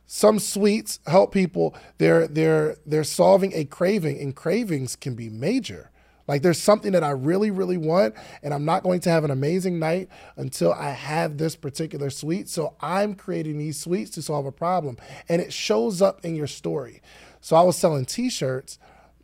some 0.07 0.39
sweets 0.39 1.01
help 1.07 1.33
people. 1.33 1.75
They're 1.99 2.29
they're 2.29 2.77
they're 2.87 3.05
solving 3.05 3.53
a 3.55 3.65
craving, 3.65 4.21
and 4.21 4.35
cravings 4.35 4.97
can 4.97 5.15
be 5.15 5.29
major. 5.29 5.91
Like 6.29 6.43
there's 6.43 6.61
something 6.61 6.93
that 6.93 7.03
I 7.03 7.11
really, 7.11 7.51
really 7.51 7.79
want, 7.79 8.15
and 8.43 8.53
I'm 8.53 8.67
not 8.67 8.83
going 8.83 9.01
to 9.01 9.11
have 9.11 9.25
an 9.25 9.31
amazing 9.31 9.79
night 9.79 10.11
until 10.37 10.75
I 10.75 10.91
have 10.91 11.39
this 11.39 11.57
particular 11.57 12.11
sweet. 12.11 12.51
So 12.51 12.75
I'm 12.81 13.15
creating 13.15 13.59
these 13.59 13.81
sweets 13.81 14.11
to 14.13 14.23
solve 14.23 14.45
a 14.45 14.53
problem. 14.53 14.99
And 15.29 15.41
it 15.41 15.55
shows 15.55 16.03
up 16.03 16.25
in 16.25 16.37
your 16.37 16.47
story. 16.47 17.01
So 17.41 17.57
I 17.57 17.63
was 17.63 17.79
selling 17.79 18.05
t-shirts 18.05 18.79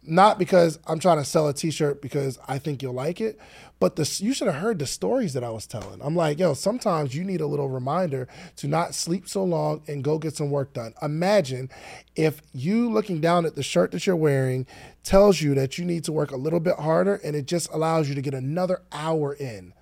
not 0.07 0.39
because 0.39 0.79
I'm 0.87 0.99
trying 0.99 1.19
to 1.19 1.25
sell 1.25 1.49
a 1.49 1.55
T-shirt 1.55 2.03
because 2.03 2.39
I 2.47 2.59
think 2.59 2.83
you'll 2.83 2.95
like 2.95 3.21
it, 3.21 3.39
but 3.81 3.97
the 3.97 4.19
you 4.23 4.33
should 4.33 4.47
have 4.47 4.63
heard 4.63 4.79
the 4.79 4.87
stories 4.87 5.33
that 5.35 5.45
I 5.45 5.51
was 5.51 5.67
telling. 5.67 6.01
I'm 6.03 6.17
like, 6.17 6.39
yo, 6.39 6.55
sometimes 6.55 7.15
you 7.15 7.25
need 7.25 7.41
a 7.41 7.47
little 7.47 7.69
reminder 7.69 8.29
to 8.57 8.69
not 8.69 8.95
sleep 8.95 9.29
so 9.29 9.45
long 9.45 9.83
and 9.89 10.05
go 10.05 10.19
get 10.19 10.37
some 10.37 10.51
work 10.51 10.73
done. 10.73 10.95
Imagine 11.03 11.71
if 12.17 12.41
you 12.53 12.91
looking 12.91 13.21
down 13.21 13.47
at 13.47 13.57
the 13.57 13.63
shirt 13.63 13.93
that 13.93 14.07
you're 14.07 14.17
wearing 14.17 14.67
tells 15.03 15.41
you 15.41 15.55
that 15.55 15.79
you 15.79 15.85
need 15.85 16.05
to 16.05 16.13
work 16.13 16.31
a 16.31 16.37
little 16.37 16.61
bit 16.61 16.79
harder, 16.79 17.17
and 17.17 17.37
it 17.37 17.47
just 17.47 17.71
allows 17.73 18.09
you 18.09 18.15
to 18.15 18.23
get 18.23 18.35
another 18.35 18.83
hour 18.93 19.35
in. 19.35 19.75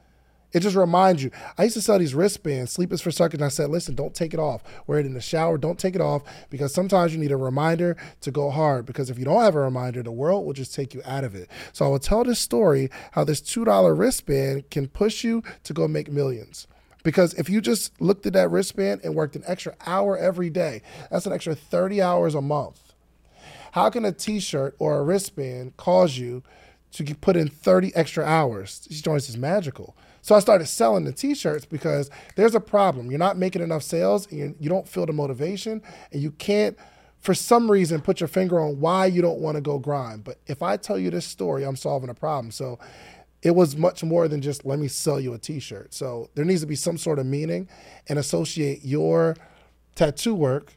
It 0.53 0.61
just 0.61 0.77
reminds 0.77 1.23
you. 1.23 1.31
I 1.57 1.65
used 1.65 1.75
to 1.75 1.83
sell 1.83 1.99
these 1.99 2.15
wristbands, 2.15 2.73
Sleep 2.73 2.93
is 2.93 3.01
for 3.01 3.11
Suckers, 3.11 3.39
and 3.39 3.45
I 3.45 3.49
said, 3.49 3.71
listen, 3.71 3.95
don't 3.95 4.15
take 4.15 4.35
it 4.35 4.41
off. 4.41 4.63
Wear 4.87 4.99
it 4.99 5.07
in 5.07 5.15
the 5.15 5.21
shower. 5.21 5.57
Don't 5.57 5.79
take 5.79 5.95
it 5.95 6.01
off 6.01 6.23
because 6.51 6.75
sometimes 6.75 7.13
you 7.13 7.19
need 7.19 7.33
a 7.33 7.37
reminder 7.37 7.97
to 8.21 8.31
go 8.31 8.51
hard. 8.51 8.85
Because 8.85 9.09
if 9.09 9.19
you 9.19 9.25
don't 9.25 9.43
have 9.43 9.55
a 9.55 9.61
reminder, 9.61 10.03
the 10.03 10.13
world 10.13 10.45
will 10.45 10.53
just 10.53 10.75
take 10.75 10.93
you 10.93 11.03
out 11.07 11.25
of 11.25 11.35
it. 11.35 11.49
So 11.73 11.87
I 11.87 11.89
will 11.89 11.99
tell 11.99 12.25
this 12.25 12.39
story 12.39 12.91
how 13.13 13.25
this 13.25 13.41
$2 13.41 13.99
wristband 13.99 14.71
can 14.71 14.89
push 14.89 15.25
you 15.25 15.43
to 15.65 15.73
go 15.73 15.89
make 15.89 16.11
millions. 16.11 16.67
Because 17.03 17.35
if 17.35 17.49
you 17.51 17.61
just 17.61 18.01
looked 18.01 18.27
at 18.27 18.35
that 18.35 18.51
wristband 18.51 19.01
and 19.03 19.15
worked 19.15 19.37
an 19.37 19.43
extra 19.47 19.75
hour 19.87 20.17
every 20.17 20.51
day, 20.51 20.83
that's 21.11 21.27
an 21.27 21.33
extra 21.33 21.55
30 21.55 22.01
hours 22.01 22.35
a 22.35 22.43
month. 22.43 22.93
How 23.73 23.89
can 23.89 24.05
a 24.05 24.13
t 24.13 24.39
shirt 24.39 24.77
or 24.79 24.99
a 24.99 25.03
wristband 25.03 25.77
cause 25.79 26.19
you 26.19 26.43
to 26.93 27.15
put 27.15 27.37
in 27.37 27.49
30 27.49 27.97
extra 27.97 28.25
hours? 28.25 28.87
These 28.89 29.01
joints 29.03 29.29
is 29.29 29.37
magical. 29.39 29.97
So 30.23 30.37
I 30.37 30.39
started 30.39 30.67
selling 30.67 31.05
the 31.05 31.13
t-shirts 31.13 31.65
because 31.67 32.09
there's 32.37 32.55
a 32.55 32.61
problem. 32.61 33.11
You're 33.11 33.19
not 33.19 33.37
making 33.37 33.61
enough 33.61 33.83
sales 33.83 34.31
and 34.31 34.57
you, 34.59 34.69
don't 34.69 34.89
feel 34.89 35.05
the 35.05 35.13
motivation 35.13 35.83
and 36.13 36.23
you 36.23 36.31
can't 36.31 36.79
for 37.19 37.35
some 37.35 37.71
reason 37.71 38.01
put 38.01 38.21
your 38.21 38.29
finger 38.29 38.59
on 38.59 38.81
why 38.81 39.07
you 39.07 39.21
don't 39.21 39.41
want 39.41 39.57
to 39.57 39.61
go 39.61 39.79
grind. 39.79 40.25
But 40.25 40.39
if 40.47 40.63
I 40.63 40.77
tell 40.77 40.99
you 40.99 41.11
this 41.11 41.27
story, 41.27 41.65
I'm 41.65 41.77
solving 41.77 42.09
a 42.09 42.15
problem. 42.15 42.51
So 42.51 42.79
it 43.43 43.53
was 43.53 43.77
much 43.77 44.05
more 44.05 44.29
than 44.29 44.41
just 44.41 44.65
let 44.65 44.79
me 44.79 44.89
sell 44.89 45.21
you 45.21 45.35
a 45.35 45.39
t-shirt. 45.39 45.93
So 45.93 46.31
there 46.35 46.45
needs 46.45 46.61
to 46.61 46.67
be 46.67 46.77
some 46.77 46.97
sort 46.97 47.19
of 47.19 47.27
meaning 47.27 47.69
and 48.09 48.19
associate 48.19 48.85
your 48.85 49.37
tattoo 49.95 50.35
work 50.35 50.75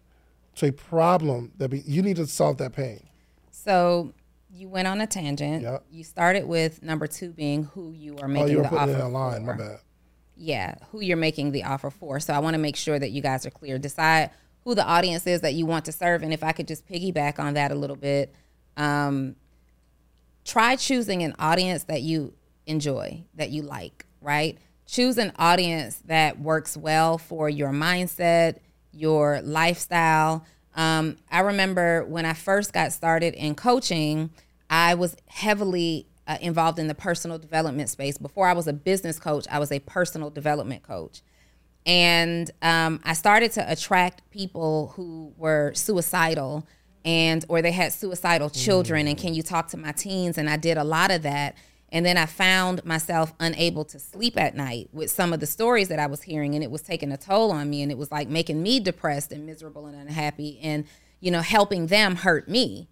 to 0.56 0.68
a 0.68 0.72
problem 0.72 1.52
that 1.58 1.70
be, 1.70 1.80
you 1.86 2.02
need 2.02 2.16
to 2.16 2.28
solve 2.28 2.58
that 2.58 2.74
pain. 2.74 3.08
So 3.52 4.14
you 4.55 4.69
went 4.69 4.88
on 4.88 5.01
a 5.01 5.07
tangent. 5.07 5.63
Yep. 5.63 5.83
You 5.91 6.03
started 6.03 6.47
with 6.47 6.81
number 6.81 7.07
two 7.07 7.31
being 7.31 7.65
who 7.65 7.91
you 7.91 8.15
are 8.19 8.25
Oh, 8.25 8.27
making 8.27 8.50
you 8.51 8.57
were 8.57 8.63
the 8.63 8.77
offer 8.77 8.91
a 9.00 9.07
line. 9.07 9.45
for. 9.45 9.53
My 9.55 9.57
bad. 9.57 9.79
Yeah, 10.38 10.75
who 10.91 11.01
you're 11.01 11.17
making 11.17 11.51
the 11.51 11.63
offer 11.63 11.89
for. 11.89 12.19
So 12.19 12.33
I 12.33 12.39
want 12.39 12.53
to 12.53 12.57
make 12.57 12.75
sure 12.75 12.97
that 12.97 13.12
you 13.12 13.21
guys 13.21 13.45
are 13.45 13.50
clear. 13.51 13.77
Decide 13.77 14.31
who 14.63 14.74
the 14.75 14.83
audience 14.85 15.27
is 15.27 15.41
that 15.41 15.53
you 15.53 15.65
want 15.65 15.85
to 15.85 15.91
serve, 15.91 16.24
and 16.24 16.33
if 16.33 16.43
I 16.43 16.51
could 16.51 16.67
just 16.67 16.88
piggyback 16.88 17.38
on 17.39 17.53
that 17.53 17.71
a 17.71 17.75
little 17.75 17.95
bit, 17.95 18.33
um, 18.77 19.35
try 20.43 20.75
choosing 20.75 21.21
an 21.24 21.35
audience 21.39 21.83
that 21.85 22.01
you 22.01 22.33
enjoy, 22.65 23.24
that 23.35 23.50
you 23.51 23.62
like. 23.62 24.05
Right? 24.21 24.57
Choose 24.88 25.17
an 25.17 25.31
audience 25.38 26.01
that 26.05 26.39
works 26.39 26.75
well 26.77 27.17
for 27.17 27.50
your 27.50 27.71
mindset, 27.71 28.57
your 28.91 29.41
lifestyle. 29.41 30.45
Um, 30.75 31.17
I 31.31 31.39
remember 31.41 32.03
when 32.05 32.25
I 32.25 32.33
first 32.33 32.74
got 32.74 32.91
started 32.91 33.33
in 33.35 33.55
coaching, 33.55 34.31
I 34.75 34.94
was 34.94 35.15
heavily 35.27 36.05
uh, 36.27 36.38
involved 36.41 36.79
in 36.79 36.88
the 36.88 36.96
personal 36.96 37.38
development 37.38 37.89
space. 37.89 38.17
Before 38.17 38.46
I 38.46 38.51
was 38.51 38.67
a 38.67 38.74
business 38.74 39.17
coach, 39.20 39.48
I 39.50 39.58
was 39.58 39.72
a 39.72 39.79
personal 39.79 40.29
development 40.29 40.84
coach. 40.84 41.22
And 41.86 42.51
um, 42.62 43.00
I 43.05 43.13
started 43.13 43.53
to 43.53 43.72
attract 43.72 44.29
people 44.32 44.91
who 44.96 45.34
were 45.38 45.72
suicidal 45.75 46.67
and 47.05 47.46
or 47.48 47.62
they 47.62 47.72
had 47.72 47.94
suicidal 47.94 48.50
children. 48.50 49.08
And 49.08 49.17
can 49.17 49.34
you 49.34 49.44
talk 49.44 49.70
to 49.70 49.77
my 49.77 49.94
teens? 49.94 50.38
And 50.38 50.50
I 50.50 50.58
did 50.58 50.77
a 50.77 50.84
lot 50.84 51.10
of 51.10 51.22
that. 51.22 51.55
And 51.89 52.05
then 52.05 52.17
I 52.17 52.25
found 52.25 52.84
myself 52.84 53.34
unable 53.39 53.86
to 53.86 53.98
sleep 53.98 54.38
at 54.38 54.58
night 54.58 54.89
with 54.91 55.10
some 55.10 55.32
of 55.32 55.39
the 55.39 55.46
stories 55.46 55.88
that 55.88 56.00
I 56.00 56.08
was 56.08 56.24
hearing. 56.24 56.53
And 56.53 56.63
it 56.63 56.72
was 56.72 56.82
taking 56.82 57.13
a 57.13 57.17
toll 57.17 57.51
on 57.53 57.70
me. 57.70 57.82
And 57.82 57.94
it 57.94 57.98
was 57.98 58.12
like 58.12 58.27
making 58.27 58.61
me 58.61 58.81
depressed 58.81 59.31
and 59.31 59.46
miserable 59.46 59.85
and 59.85 59.96
unhappy. 59.96 60.59
And 60.61 60.85
you 61.22 61.31
know 61.31 61.42
helping 61.42 61.88
them 61.88 62.18
hurt 62.18 62.48
me 62.48 62.88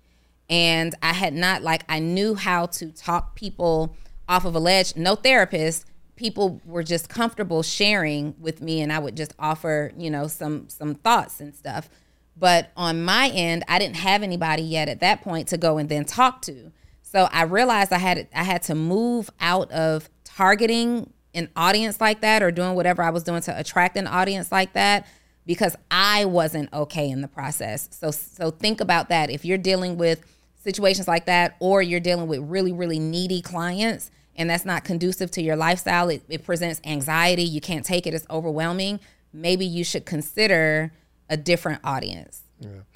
and 0.54 0.94
I 1.02 1.14
had 1.14 1.34
not 1.34 1.64
like 1.64 1.84
I 1.90 1.98
knew 1.98 2.36
how 2.36 2.68
to 2.68 2.92
talk 2.92 3.34
people 3.34 3.96
off 4.30 4.46
of 4.46 4.54
a 4.54 4.60
ledge. 4.60 4.96
No 4.96 5.16
therapist. 5.16 5.86
People 6.16 6.62
were 6.64 6.84
just 6.84 7.10
comfortable 7.10 7.64
sharing 7.64 8.36
with 8.40 8.62
me, 8.62 8.80
and 8.80 8.94
I 8.94 9.00
would 9.00 9.18
just 9.18 9.34
offer 9.40 9.92
you 9.98 10.12
know 10.12 10.28
some 10.28 10.70
some 10.70 10.94
thoughts 10.94 11.42
and 11.42 11.56
stuff. 11.56 11.90
But 12.38 12.70
on 12.78 13.04
my 13.04 13.30
end, 13.30 13.64
I 13.68 13.80
didn't 13.80 13.96
have 13.96 14.22
anybody 14.22 14.62
yet 14.62 14.90
at 14.90 15.00
that 15.00 15.24
point 15.24 15.48
to 15.48 15.58
go 15.58 15.80
and 15.80 15.90
then 15.90 16.06
talk 16.06 16.44
to. 16.44 16.72
So 17.02 17.28
I 17.32 17.44
realized 17.44 17.92
I 17.92 17.98
had 17.98 18.28
I 18.36 18.44
had 18.44 18.62
to 18.64 18.76
move 18.76 19.32
out 19.40 19.72
of 19.72 20.08
targeting 20.24 21.12
an 21.34 21.50
audience 21.56 22.00
like 22.00 22.22
that 22.22 22.44
or 22.44 22.52
doing 22.52 22.76
whatever 22.76 23.02
I 23.02 23.10
was 23.10 23.24
doing 23.24 23.42
to 23.42 23.60
attract 23.60 23.98
an 23.98 24.06
audience 24.06 24.52
like 24.52 24.74
that 24.74 25.08
because 25.48 25.76
I 25.90 26.26
wasn't 26.26 26.72
okay 26.72 27.10
in 27.10 27.22
the 27.22 27.28
process. 27.28 27.90
So 27.92 28.12
so 28.12 28.52
think 28.52 28.82
about 28.82 29.10
that. 29.10 29.32
If 29.32 29.46
you're 29.46 29.58
dealing 29.58 29.98
with 29.98 30.24
situations 30.64 31.08
like 31.08 31.26
that 31.26 31.56
or 31.60 31.82
you're 31.82 32.00
dealing 32.00 32.28
with 32.28 32.40
really 32.40 32.72
really 32.72 33.00
needy 33.00 33.42
clients 33.42 34.10
and 34.36 34.50
that's 34.50 34.66
not 34.66 34.84
conducive 34.84 35.30
to 35.32 35.42
your 35.42 35.56
lifestyle, 35.56 36.10
it, 36.10 36.24
it 36.28 36.44
presents 36.44 36.82
anxiety, 36.86 37.44
you 37.44 37.62
can't 37.62 37.86
take 37.86 38.08
it, 38.08 38.14
it's 38.14 38.26
overwhelming, 38.30 39.00
maybe 39.32 39.66
you 39.66 39.84
should 39.84 40.06
consider 40.06 40.92
a 41.30 41.38
different 41.38 41.82
audience. 41.84 42.42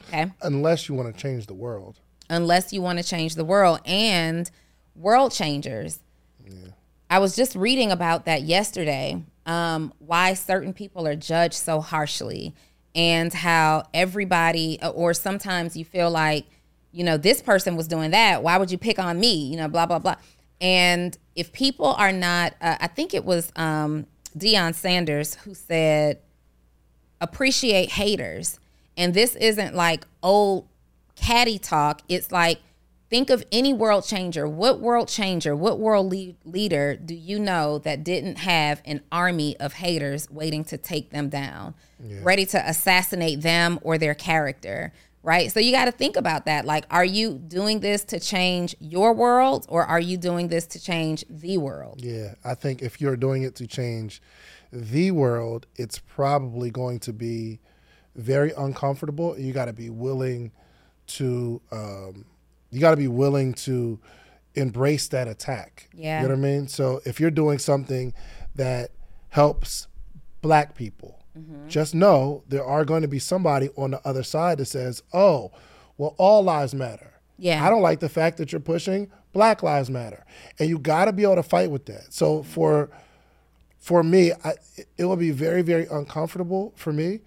Okay? 0.07 0.31
Unless 0.41 0.89
you 0.89 0.95
want 0.95 1.13
to 1.13 1.21
change 1.21 1.47
the 1.47 1.53
world. 1.53 1.99
Unless 2.29 2.73
you 2.73 2.81
want 2.81 2.99
to 2.99 3.03
change 3.03 3.35
the 3.35 3.45
world 3.45 3.79
and 3.85 4.49
world 4.95 5.31
changers. 5.31 5.99
Yeah. 6.45 6.69
I 7.09 7.19
was 7.19 7.35
just 7.35 7.55
reading 7.55 7.91
about 7.91 8.25
that 8.25 8.41
yesterday. 8.43 9.23
Um, 9.45 9.93
why 9.99 10.33
certain 10.33 10.73
people 10.73 11.07
are 11.07 11.15
judged 11.15 11.53
so 11.53 11.79
harshly, 11.79 12.53
and 12.95 13.33
how 13.33 13.83
everybody, 13.93 14.79
or 14.81 15.13
sometimes 15.13 15.77
you 15.77 15.85
feel 15.85 16.09
like, 16.09 16.45
you 16.91 17.03
know, 17.03 17.17
this 17.17 17.41
person 17.41 17.75
was 17.75 17.87
doing 17.87 18.11
that. 18.11 18.43
Why 18.43 18.57
would 18.57 18.71
you 18.71 18.77
pick 18.77 18.99
on 18.99 19.19
me? 19.19 19.33
You 19.47 19.57
know, 19.57 19.67
blah 19.67 19.85
blah 19.85 19.99
blah. 19.99 20.15
And 20.59 21.17
if 21.35 21.53
people 21.53 21.93
are 21.93 22.11
not, 22.11 22.55
uh, 22.61 22.77
I 22.79 22.87
think 22.87 23.13
it 23.13 23.23
was 23.23 23.51
um, 23.55 24.07
Deion 24.37 24.73
Sanders 24.73 25.35
who 25.35 25.53
said, 25.53 26.19
appreciate 27.21 27.91
haters. 27.91 28.59
And 28.95 29.13
this 29.13 29.35
isn't 29.35 29.75
like 29.75 30.05
old 30.23 30.67
catty 31.15 31.59
talk. 31.59 32.01
It's 32.09 32.31
like 32.31 32.59
think 33.09 33.29
of 33.29 33.43
any 33.51 33.73
world 33.73 34.03
changer. 34.05 34.47
What 34.47 34.79
world 34.79 35.07
changer, 35.07 35.55
what 35.55 35.79
world 35.79 36.07
lead, 36.07 36.35
leader 36.43 36.95
do 36.95 37.13
you 37.13 37.39
know 37.39 37.77
that 37.79 38.03
didn't 38.03 38.39
have 38.39 38.81
an 38.85 39.01
army 39.11 39.55
of 39.59 39.73
haters 39.73 40.29
waiting 40.31 40.63
to 40.65 40.77
take 40.77 41.11
them 41.11 41.29
down, 41.29 41.75
ready 42.21 42.45
to 42.47 42.69
assassinate 42.69 43.41
them 43.41 43.79
or 43.83 43.97
their 43.97 44.15
character? 44.15 44.91
Right. 45.27 45.51
So 45.51 45.59
you 45.59 45.73
got 45.73 45.85
to 45.85 45.91
think 45.91 46.15
about 46.15 46.45
that. 46.45 46.63
Like, 46.63 46.85
are 46.89 47.03
you 47.03 47.33
doing 47.33 47.81
this 47.81 48.05
to 48.05 48.19
change 48.19 48.77
your 48.79 49.11
world 49.11 49.65
or 49.67 49.83
are 49.83 49.99
you 49.99 50.15
doing 50.15 50.47
this 50.47 50.65
to 50.67 50.79
change 50.79 51.25
the 51.29 51.57
world? 51.57 51.99
Yeah, 52.01 52.35
I 52.45 52.55
think 52.55 52.81
if 52.81 53.01
you're 53.01 53.17
doing 53.17 53.43
it 53.43 53.53
to 53.55 53.67
change 53.67 54.21
the 54.71 55.11
world, 55.11 55.67
it's 55.75 55.99
probably 55.99 56.71
going 56.71 56.99
to 57.01 57.11
be 57.11 57.59
very 58.15 58.53
uncomfortable. 58.57 59.37
You 59.37 59.51
got 59.51 59.65
to 59.65 59.73
be 59.73 59.89
willing 59.89 60.53
to, 61.07 61.61
um, 61.73 62.23
you 62.71 62.79
got 62.79 62.91
to 62.91 62.95
be 62.95 63.09
willing 63.09 63.53
to 63.55 63.99
embrace 64.55 65.09
that 65.09 65.27
attack. 65.27 65.89
Yeah. 65.93 66.21
You 66.21 66.29
know 66.29 66.35
what 66.35 66.39
I 66.39 66.41
mean? 66.41 66.67
So 66.69 67.01
if 67.03 67.19
you're 67.19 67.31
doing 67.31 67.59
something 67.59 68.13
that 68.55 68.91
helps 69.27 69.89
black 70.41 70.73
people, 70.73 71.16
just 71.67 71.93
know 71.95 72.43
there 72.47 72.63
are 72.63 72.85
going 72.85 73.01
to 73.01 73.07
be 73.07 73.19
somebody 73.19 73.69
on 73.75 73.91
the 73.91 74.07
other 74.07 74.23
side 74.23 74.57
that 74.59 74.65
says, 74.65 75.03
oh, 75.13 75.51
well, 75.97 76.15
all 76.17 76.43
lives 76.43 76.73
matter. 76.73 77.13
Yeah. 77.37 77.65
I 77.65 77.69
don't 77.69 77.81
like 77.81 77.99
the 77.99 78.09
fact 78.09 78.37
that 78.37 78.51
you're 78.51 78.61
pushing 78.61 79.11
Black 79.33 79.61
Lives 79.61 79.89
Matter. 79.89 80.25
And 80.59 80.67
you 80.67 80.79
got 80.79 81.05
to 81.05 81.13
be 81.13 81.23
able 81.23 81.35
to 81.35 81.43
fight 81.43 81.69
with 81.69 81.85
that. 81.85 82.13
So 82.13 82.43
for 82.43 82.89
for 83.79 84.03
me, 84.03 84.31
I, 84.43 84.53
it 84.97 85.05
will 85.05 85.15
be 85.15 85.31
very, 85.31 85.61
very 85.61 85.85
uncomfortable 85.85 86.73
for 86.75 86.91
me. 86.91 87.19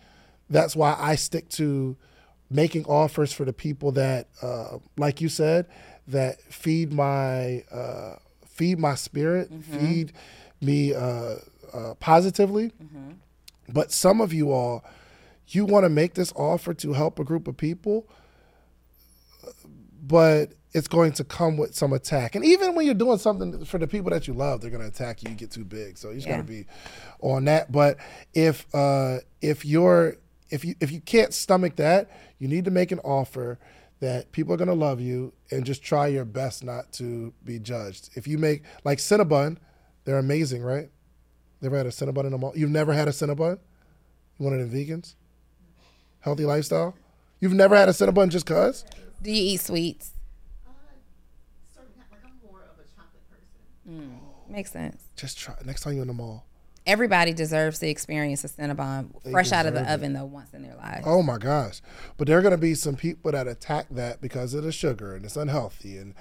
That's 0.50 0.74
why 0.76 0.96
I 0.98 1.14
stick 1.14 1.48
to 1.50 1.96
making 2.50 2.84
offers 2.86 3.32
for 3.32 3.44
the 3.44 3.52
people 3.52 3.92
that, 3.92 4.28
uh, 4.42 4.78
like 4.98 5.20
you 5.20 5.28
said, 5.28 5.66
that 6.08 6.42
feed 6.42 6.92
my 6.92 7.62
uh, 7.70 8.16
feed 8.46 8.78
my 8.78 8.96
spirit, 8.96 9.48
feed 9.70 10.12
me 10.60 10.92
uh, 10.92 11.36
uh, 11.72 11.94
positively. 12.00 12.72
But 13.72 13.92
some 13.92 14.20
of 14.20 14.32
you 14.32 14.52
all, 14.52 14.84
you 15.48 15.64
want 15.64 15.84
to 15.84 15.88
make 15.88 16.14
this 16.14 16.32
offer 16.36 16.74
to 16.74 16.92
help 16.92 17.18
a 17.18 17.24
group 17.24 17.48
of 17.48 17.56
people, 17.56 18.08
but 20.02 20.52
it's 20.72 20.88
going 20.88 21.12
to 21.12 21.24
come 21.24 21.56
with 21.56 21.74
some 21.74 21.92
attack. 21.92 22.34
And 22.36 22.44
even 22.44 22.74
when 22.74 22.86
you're 22.86 22.94
doing 22.94 23.18
something 23.18 23.64
for 23.64 23.78
the 23.78 23.86
people 23.88 24.10
that 24.10 24.28
you 24.28 24.34
love, 24.34 24.60
they're 24.60 24.70
going 24.70 24.82
to 24.82 24.88
attack 24.88 25.22
you. 25.22 25.30
You 25.30 25.36
get 25.36 25.50
too 25.50 25.64
big, 25.64 25.98
so 25.98 26.10
you 26.10 26.16
just 26.16 26.28
Yeah. 26.28 26.36
got 26.36 26.46
to 26.46 26.48
be 26.48 26.66
on 27.20 27.44
that. 27.46 27.72
But 27.72 27.98
if 28.32 28.66
uh, 28.74 29.18
if 29.40 29.64
you're 29.64 30.16
if 30.50 30.64
you 30.64 30.74
if 30.80 30.92
you 30.92 31.00
can't 31.00 31.34
stomach 31.34 31.76
that, 31.76 32.08
you 32.38 32.46
need 32.48 32.64
to 32.66 32.70
make 32.70 32.92
an 32.92 33.00
offer 33.00 33.58
that 33.98 34.32
people 34.32 34.54
are 34.54 34.56
going 34.56 34.68
to 34.68 34.74
love 34.74 35.00
you 35.00 35.32
and 35.50 35.64
just 35.64 35.82
try 35.82 36.06
your 36.06 36.24
best 36.24 36.64
not 36.64 36.92
to 36.94 37.34
be 37.44 37.58
judged. 37.58 38.10
If 38.14 38.26
you 38.26 38.38
make 38.38 38.62
like 38.84 38.98
Cinnabon, 38.98 39.58
they're 40.04 40.18
amazing, 40.18 40.62
right? 40.62 40.88
Never 41.60 41.76
had 41.76 41.86
a 41.86 41.90
Cinnabon 41.90 42.26
in 42.26 42.32
a 42.32 42.38
mall. 42.38 42.52
You've 42.56 42.70
never 42.70 42.92
had 42.92 43.08
a 43.08 43.10
Cinnabon? 43.10 43.58
You 44.38 44.44
one 44.44 44.54
of 44.58 44.60
them 44.60 44.70
vegans? 44.70 45.14
Healthy 46.20 46.44
lifestyle? 46.46 46.94
You've 47.40 47.52
never 47.54 47.76
had 47.76 47.88
a 47.88 47.92
Cinnabon 47.92 48.28
just 48.30 48.46
cause? 48.46 48.84
Do 49.22 49.30
you 49.30 49.54
eat 49.54 49.60
sweets? 49.60 50.12
Uh, 50.66 50.70
certain 51.74 51.90
kind- 51.96 52.06
like 52.10 52.20
I'm 52.24 52.50
more 52.50 52.60
of 52.62 52.78
a 52.78 52.88
chocolate 52.94 53.22
person. 53.30 54.20
Makes 54.48 54.72
sense. 54.72 55.02
Just 55.16 55.38
try 55.38 55.54
next 55.64 55.82
time 55.82 55.94
you're 55.94 56.02
in 56.02 56.08
the 56.08 56.14
mall. 56.14 56.44
Everybody 56.86 57.34
deserves 57.34 57.78
to 57.80 57.88
experience 57.88 58.42
a 58.42 58.48
Cinnabon 58.48 59.10
fresh 59.30 59.52
out 59.52 59.66
of 59.66 59.74
the 59.74 59.82
it. 59.82 59.88
oven 59.88 60.14
though 60.14 60.24
once 60.24 60.52
in 60.54 60.62
their 60.62 60.74
lives. 60.76 61.04
Oh 61.06 61.22
my 61.22 61.36
gosh. 61.38 61.82
But 62.16 62.26
there 62.26 62.38
are 62.38 62.42
going 62.42 62.52
to 62.52 62.58
be 62.58 62.74
some 62.74 62.96
people 62.96 63.30
that 63.32 63.46
attack 63.46 63.86
that 63.90 64.20
because 64.22 64.54
of 64.54 64.64
the 64.64 64.72
sugar 64.72 65.14
and 65.14 65.24
it's 65.24 65.36
unhealthy. 65.36 65.98
And 65.98 66.14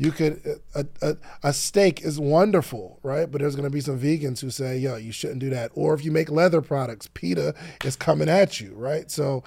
you 0.00 0.12
could, 0.12 0.40
a, 0.74 0.86
a, 1.02 1.16
a 1.42 1.52
steak 1.52 2.00
is 2.00 2.18
wonderful, 2.18 2.98
right? 3.02 3.30
But 3.30 3.42
there's 3.42 3.54
going 3.54 3.68
to 3.68 3.70
be 3.70 3.82
some 3.82 4.00
vegans 4.00 4.40
who 4.40 4.48
say, 4.48 4.78
yo, 4.78 4.96
you 4.96 5.12
shouldn't 5.12 5.40
do 5.40 5.50
that. 5.50 5.72
Or 5.74 5.92
if 5.92 6.02
you 6.02 6.10
make 6.10 6.30
leather 6.30 6.62
products, 6.62 7.10
PETA 7.12 7.54
is 7.84 7.96
coming 7.96 8.30
at 8.30 8.62
you, 8.62 8.72
right? 8.74 9.10
So 9.10 9.44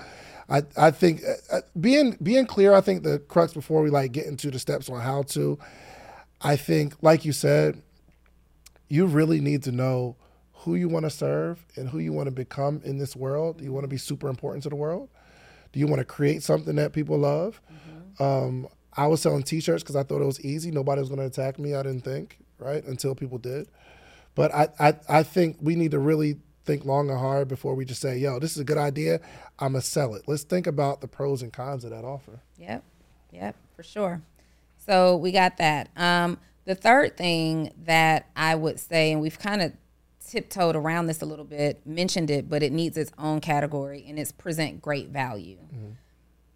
I, 0.47 0.61
I 0.77 0.91
think 0.91 1.23
uh, 1.23 1.55
uh, 1.55 1.61
being, 1.81 2.17
being 2.21 2.45
clear, 2.45 2.75
I 2.75 2.81
think 2.81 3.01
the 3.01 3.17
crux 3.17 3.51
before 3.51 3.81
we 3.81 3.89
like 3.89 4.11
get 4.11 4.27
into 4.27 4.51
the 4.51 4.59
steps 4.59 4.91
on 4.91 5.01
how 5.01 5.23
to, 5.23 5.57
I 6.39 6.55
think, 6.55 7.01
like 7.01 7.25
you 7.25 7.31
said, 7.31 7.81
you 8.89 9.07
really 9.07 9.41
need 9.41 9.63
to 9.63 9.71
know 9.71 10.17
who 10.53 10.75
you 10.75 10.87
want 10.87 11.05
to 11.05 11.09
serve 11.09 11.65
and 11.77 11.89
who 11.89 11.97
you 11.97 12.13
want 12.13 12.27
to 12.27 12.31
become 12.31 12.79
in 12.85 12.99
this 12.99 13.15
world. 13.15 13.57
Do 13.57 13.63
you 13.63 13.73
want 13.73 13.85
to 13.85 13.87
be 13.89 13.97
super 13.97 14.29
important 14.29 14.61
to 14.63 14.69
the 14.69 14.75
world? 14.75 15.09
Do 15.71 15.79
you 15.79 15.87
want 15.87 15.97
to 15.97 16.05
create 16.05 16.43
something 16.43 16.75
that 16.75 16.93
people 16.93 17.17
love? 17.17 17.59
Um, 18.19 18.67
I 18.95 19.07
was 19.07 19.21
selling 19.21 19.43
T-shirts 19.43 19.83
because 19.83 19.95
I 19.95 20.03
thought 20.03 20.21
it 20.21 20.25
was 20.25 20.39
easy. 20.41 20.71
Nobody 20.71 20.99
was 20.99 21.09
going 21.09 21.19
to 21.19 21.25
attack 21.25 21.59
me. 21.59 21.73
I 21.75 21.83
didn't 21.83 22.01
think 22.01 22.37
right 22.59 22.83
until 22.85 23.15
people 23.15 23.37
did. 23.37 23.67
But 24.35 24.53
I, 24.53 24.67
I, 24.79 24.93
I 25.09 25.23
think 25.23 25.57
we 25.61 25.75
need 25.75 25.91
to 25.91 25.99
really 25.99 26.37
think 26.65 26.85
long 26.85 27.09
and 27.09 27.19
hard 27.19 27.47
before 27.47 27.75
we 27.75 27.85
just 27.85 28.01
say, 28.01 28.17
"Yo, 28.17 28.39
this 28.39 28.51
is 28.51 28.57
a 28.57 28.63
good 28.63 28.77
idea. 28.77 29.19
I'm 29.59 29.73
gonna 29.73 29.81
sell 29.81 30.15
it." 30.15 30.23
Let's 30.27 30.43
think 30.43 30.65
about 30.65 31.01
the 31.01 31.07
pros 31.07 31.41
and 31.41 31.51
cons 31.51 31.83
of 31.83 31.91
that 31.91 32.03
offer. 32.03 32.39
Yep. 32.57 32.83
Yep, 33.31 33.55
for 33.75 33.83
sure. 33.83 34.21
So 34.77 35.17
we 35.17 35.31
got 35.31 35.57
that. 35.57 35.89
Um, 35.95 36.39
the 36.65 36.75
third 36.75 37.17
thing 37.17 37.73
that 37.85 38.29
I 38.35 38.55
would 38.55 38.79
say, 38.79 39.11
and 39.11 39.21
we've 39.21 39.37
kind 39.37 39.61
of 39.61 39.73
tiptoed 40.25 40.75
around 40.75 41.07
this 41.07 41.21
a 41.21 41.25
little 41.25 41.45
bit, 41.45 41.85
mentioned 41.85 42.31
it, 42.31 42.49
but 42.49 42.63
it 42.63 42.71
needs 42.71 42.97
its 42.97 43.11
own 43.17 43.39
category, 43.39 44.05
and 44.07 44.17
it's 44.17 44.31
present 44.31 44.81
great 44.81 45.09
value. 45.09 45.57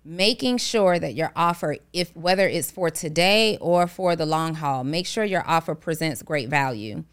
Making 0.10 0.56
sure 0.58 0.98
that 1.00 1.16
your 1.16 1.34
offer, 1.36 1.76
if 1.92 2.16
whether 2.16 2.48
it's 2.48 2.72
for 2.72 2.90
today 2.90 3.58
or 3.60 3.88
for 3.88 4.16
the 4.16 4.26
long 4.26 4.56
haul, 4.56 4.86
make 4.86 5.06
sure 5.06 5.26
your 5.26 5.46
offer 5.46 5.76
presents 5.76 6.22
great 6.24 6.48
value. 6.48 7.04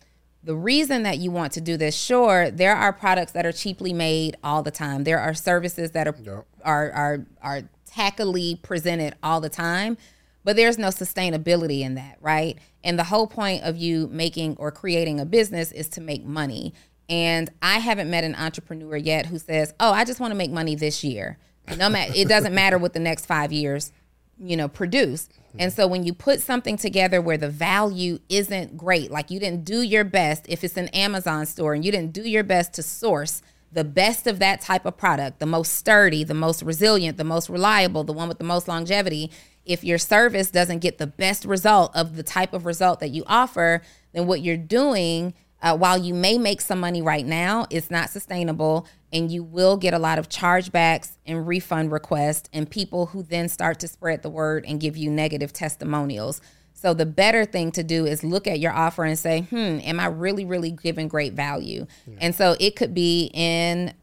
The 0.45 0.55
reason 0.55 1.03
that 1.03 1.19
you 1.19 1.33
want 1.33 1.53
to 1.55 1.61
do 1.61 1.77
this, 1.77 1.97
sure, 1.97 2.53
there 2.53 2.77
are 2.77 2.93
products 2.93 3.33
that 3.33 3.45
are 3.47 3.51
cheaply 3.51 3.93
made 3.93 4.37
all 4.45 4.63
the 4.63 4.71
time. 4.71 5.03
There 5.03 5.19
are 5.19 5.35
services 5.35 5.91
that 5.91 6.07
are 6.07 6.15
Yep. 6.23 6.47
are 6.63 6.93
are 6.93 7.27
are 7.43 7.63
tackily 7.85 8.61
presented 8.63 9.17
all 9.25 9.41
the 9.41 9.49
time, 9.49 9.97
but 10.45 10.55
there's 10.55 10.79
no 10.79 10.89
sustainability 10.89 11.81
in 11.81 11.97
that, 11.97 12.19
right? 12.21 12.59
And 12.85 12.97
the 12.97 13.05
whole 13.05 13.27
point 13.27 13.65
of 13.65 13.77
you 13.77 14.09
making 14.13 14.55
or 14.57 14.71
creating 14.71 15.19
a 15.19 15.25
business 15.27 15.73
is 15.73 15.89
to 15.89 16.01
make 16.01 16.25
money. 16.25 16.73
And 17.09 17.51
I 17.61 17.81
haven't 17.81 18.09
met 18.09 18.23
an 18.23 18.37
entrepreneur 18.37 18.97
yet 18.97 19.27
who 19.27 19.41
says, 19.41 19.75
"Oh, 19.81 19.91
I 19.91 20.05
just 20.05 20.21
want 20.21 20.31
to 20.31 20.37
make 20.37 20.53
money 20.53 20.77
this 20.77 21.03
year." 21.03 21.39
No 21.77 21.89
matter 21.89 22.13
it 22.15 22.29
doesn't 22.29 22.55
matter 22.55 22.79
what 22.79 22.93
the 22.93 23.01
next 23.01 23.27
5 23.27 23.53
years 23.53 23.93
you 24.39 24.57
know 24.57 24.69
produce. 24.69 25.29
And 25.57 25.73
so 25.73 25.87
when 25.87 26.05
you 26.05 26.13
put 26.13 26.41
something 26.41 26.77
together 26.77 27.21
where 27.21 27.37
the 27.37 27.49
value 27.49 28.19
isn't 28.29 28.77
great 28.77 29.11
like 29.11 29.31
you 29.31 29.39
didn't 29.39 29.65
do 29.65 29.83
your 29.83 30.05
best 30.05 30.47
if 30.49 30.65
it's 30.65 30.77
an 30.77 30.89
amazon 30.89 31.47
store 31.47 31.75
and 31.75 31.85
you 31.85 31.93
didn't 31.93 32.13
do 32.13 32.29
your 32.29 32.43
best 32.43 32.75
to 32.75 32.83
source 32.83 33.41
the 33.71 33.85
best 33.85 34.27
of 34.27 34.39
that 34.41 34.61
type 34.61 34.85
of 34.85 34.97
product 34.97 35.39
the 35.39 35.47
most 35.47 35.73
sturdy 35.73 36.25
the 36.25 36.35
most 36.35 36.63
resilient 36.63 37.17
the 37.17 37.25
most 37.25 37.49
reliable 37.49 38.03
the 38.03 38.13
one 38.13 38.29
with 38.29 38.39
the 38.39 38.45
most 38.45 38.67
longevity 38.67 39.31
if 39.65 39.85
your 39.85 39.99
service 39.99 40.51
doesn't 40.51 40.81
get 40.81 40.99
the 40.99 41.07
best 41.07 41.45
result 41.45 41.95
of 41.95 42.17
the 42.17 42.23
type 42.25 42.53
of 42.53 42.67
result 42.67 42.99
that 42.99 43.11
you 43.11 43.23
offer 43.27 43.81
then 44.13 44.27
what 44.27 44.41
you're 44.41 44.57
doing 44.57 45.35
uh, 45.65 45.75
while 45.75 45.97
you 45.97 46.13
may 46.13 46.37
make 46.37 46.61
some 46.61 46.79
money 46.79 47.01
right 47.01 47.25
now, 47.25 47.67
it's 47.71 47.91
not 47.91 48.11
sustainable, 48.11 48.87
and 49.15 49.33
you 49.33 49.43
will 49.43 49.79
get 49.79 49.95
a 49.95 49.99
lot 49.99 50.19
of 50.19 50.29
chargebacks 50.29 51.13
and 51.25 51.49
refund 51.49 51.91
requests, 51.91 52.51
and 52.53 52.71
people 52.71 53.07
who 53.07 53.23
then 53.23 53.49
start 53.49 53.81
to 53.81 53.89
spread 53.89 54.23
the 54.23 54.29
word 54.29 54.67
and 54.69 54.79
give 54.79 54.95
you 54.95 55.11
negative 55.11 55.55
testimonials. 55.55 56.43
So 56.75 56.93
the 56.93 57.07
better 57.07 57.47
thing 57.47 57.73
to 57.73 57.83
do 57.83 58.05
is 58.05 58.23
look 58.23 58.47
at 58.47 58.61
your 58.61 58.73
offer 58.73 59.05
and 59.05 59.19
say, 59.19 59.43
"Hmm, 59.49 59.79
am 59.81 59.99
I 59.99 60.07
really, 60.07 60.45
really 60.45 60.71
giving 60.71 61.09
great 61.09 61.33
value?" 61.33 61.87
And 62.21 62.35
so 62.35 62.57
it 62.61 62.77
could 62.77 62.93
be 62.93 63.31
in 63.33 63.95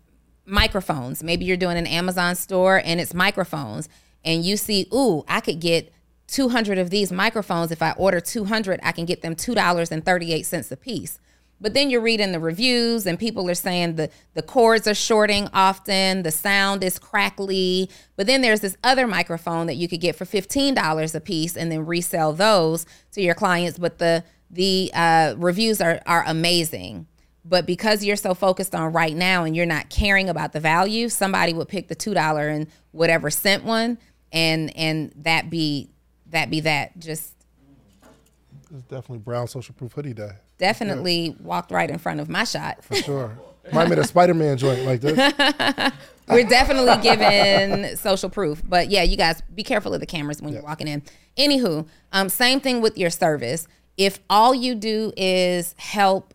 microphones. 0.47 1.21
Maybe 1.21 1.45
you're 1.45 1.57
doing 1.57 1.77
an 1.77 1.85
Amazon 1.85 2.35
store 2.35 2.81
and 2.83 2.99
it's 2.99 3.13
microphones, 3.13 3.87
and 4.25 4.43
you 4.43 4.57
see, 4.57 4.87
"Ooh, 4.91 5.23
I 5.27 5.41
could 5.41 5.59
get." 5.59 5.93
200 6.27 6.77
of 6.77 6.89
these 6.89 7.11
microphones 7.11 7.71
if 7.71 7.81
i 7.81 7.91
order 7.97 8.21
200 8.21 8.79
i 8.83 8.93
can 8.93 9.03
get 9.03 9.21
them 9.21 9.35
$2.38 9.35 10.71
a 10.71 10.77
piece 10.77 11.19
but 11.61 11.75
then 11.75 11.91
you're 11.91 12.01
reading 12.01 12.31
the 12.31 12.39
reviews 12.39 13.05
and 13.05 13.19
people 13.19 13.47
are 13.49 13.55
saying 13.55 13.95
the 13.95 14.09
the 14.33 14.41
cords 14.41 14.87
are 14.87 14.95
shorting 14.95 15.47
often 15.53 16.23
the 16.23 16.31
sound 16.31 16.83
is 16.83 16.97
crackly. 16.97 17.89
But 18.15 18.25
then 18.25 18.41
there's 18.41 18.61
this 18.61 18.75
other 18.83 19.07
microphone 19.07 19.67
that 19.67 19.75
you 19.75 19.87
could 19.87 20.01
get 20.01 20.15
for 20.15 20.25
$15 20.25 21.15
a 21.15 21.19
piece 21.19 21.55
and 21.55 21.71
then 21.71 21.85
resell 21.85 22.33
those 22.33 22.85
to 23.11 23.21
your 23.21 23.35
clients. 23.35 23.77
But 23.77 23.99
the 23.99 24.23
the 24.49 24.91
uh, 24.93 25.35
reviews 25.37 25.79
are 25.79 26.01
are 26.07 26.23
amazing. 26.25 27.07
But 27.45 27.65
because 27.65 28.03
you're 28.03 28.15
so 28.15 28.33
focused 28.33 28.75
on 28.75 28.91
right 28.91 29.15
now 29.15 29.43
and 29.43 29.55
you're 29.55 29.65
not 29.65 29.89
caring 29.89 30.29
about 30.29 30.53
the 30.53 30.59
value 30.59 31.09
somebody 31.09 31.53
would 31.53 31.67
pick 31.67 31.87
the 31.87 31.95
two 31.95 32.15
dollar 32.15 32.49
and 32.49 32.67
whatever 32.91 33.29
cent 33.29 33.63
one 33.63 33.99
and 34.31 34.75
and 34.75 35.13
that 35.17 35.51
be 35.51 35.91
that 36.27 36.49
be 36.49 36.61
that. 36.61 36.97
Just 36.97 37.35
It's 38.73 38.83
definitely 38.83 39.19
Brown 39.19 39.47
Social 39.47 39.75
Proof 39.75 39.93
Hoodie 39.93 40.13
Day 40.13 40.31
definitely 40.61 41.35
walked 41.41 41.71
right 41.71 41.89
in 41.89 41.97
front 41.97 42.21
of 42.21 42.29
my 42.29 42.45
shot 42.45 42.85
for 42.85 42.95
sure. 42.95 43.37
Might 43.73 43.89
made 43.89 43.99
a 43.99 44.05
Spider 44.05 44.33
Man 44.33 44.57
joint 44.57 44.85
like 44.85 45.01
this. 45.01 45.17
We're 46.29 46.47
definitely 46.47 46.95
giving 47.01 47.95
social 47.97 48.29
proof. 48.29 48.61
But 48.65 48.89
yeah, 48.89 49.03
you 49.03 49.17
guys 49.17 49.41
be 49.53 49.63
careful 49.63 49.93
of 49.93 49.99
the 49.99 50.05
cameras 50.05 50.41
when 50.41 50.53
you're 50.53 50.63
walking 50.63 50.87
in. 50.87 51.03
Anywho, 51.37 51.87
um, 52.13 52.29
same 52.29 52.61
thing 52.61 52.81
with 52.81 52.97
your 52.97 53.09
service. 53.09 53.67
If 53.97 54.19
all 54.29 54.55
you 54.55 54.75
do 54.75 55.11
is 55.17 55.75
help 55.77 56.33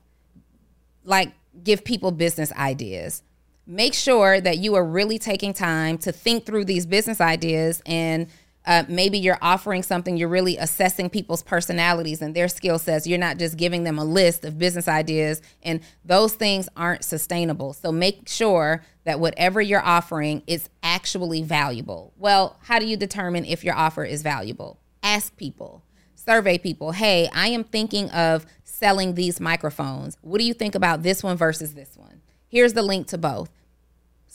like 1.04 1.32
give 1.62 1.84
people 1.84 2.10
business 2.10 2.52
ideas. 2.52 3.22
Make 3.66 3.94
sure 3.94 4.40
that 4.40 4.58
you 4.58 4.74
are 4.74 4.84
really 4.84 5.18
taking 5.18 5.52
time 5.52 5.98
to 5.98 6.12
think 6.12 6.46
through 6.46 6.66
these 6.66 6.86
business 6.86 7.20
ideas 7.20 7.82
and 7.86 8.28
uh, 8.66 8.84
maybe 8.88 9.18
you're 9.18 9.38
offering 9.40 9.82
something, 9.82 10.16
you're 10.16 10.28
really 10.28 10.56
assessing 10.56 11.08
people's 11.08 11.42
personalities 11.42 12.20
and 12.20 12.34
their 12.34 12.48
skill 12.48 12.78
sets. 12.78 13.06
You're 13.06 13.18
not 13.18 13.38
just 13.38 13.56
giving 13.56 13.84
them 13.84 13.98
a 13.98 14.04
list 14.04 14.44
of 14.44 14.58
business 14.58 14.88
ideas, 14.88 15.40
and 15.62 15.80
those 16.04 16.34
things 16.34 16.68
aren't 16.76 17.04
sustainable. 17.04 17.72
So 17.72 17.92
make 17.92 18.28
sure 18.28 18.82
that 19.04 19.20
whatever 19.20 19.60
you're 19.60 19.84
offering 19.84 20.42
is 20.46 20.68
actually 20.82 21.42
valuable. 21.42 22.12
Well, 22.16 22.56
how 22.62 22.78
do 22.78 22.86
you 22.86 22.96
determine 22.96 23.44
if 23.44 23.62
your 23.62 23.74
offer 23.74 24.04
is 24.04 24.22
valuable? 24.22 24.78
Ask 25.02 25.36
people 25.36 25.82
survey 26.26 26.58
people 26.58 26.90
hey 26.90 27.28
i 27.34 27.46
am 27.46 27.62
thinking 27.62 28.10
of 28.10 28.44
selling 28.64 29.14
these 29.14 29.38
microphones 29.38 30.16
what 30.22 30.38
do 30.38 30.44
you 30.44 30.52
think 30.52 30.74
about 30.74 31.04
this 31.04 31.22
one 31.22 31.36
versus 31.36 31.74
this 31.74 31.96
one 31.96 32.20
here's 32.48 32.72
the 32.72 32.82
link 32.82 33.06
to 33.06 33.16
both 33.16 33.48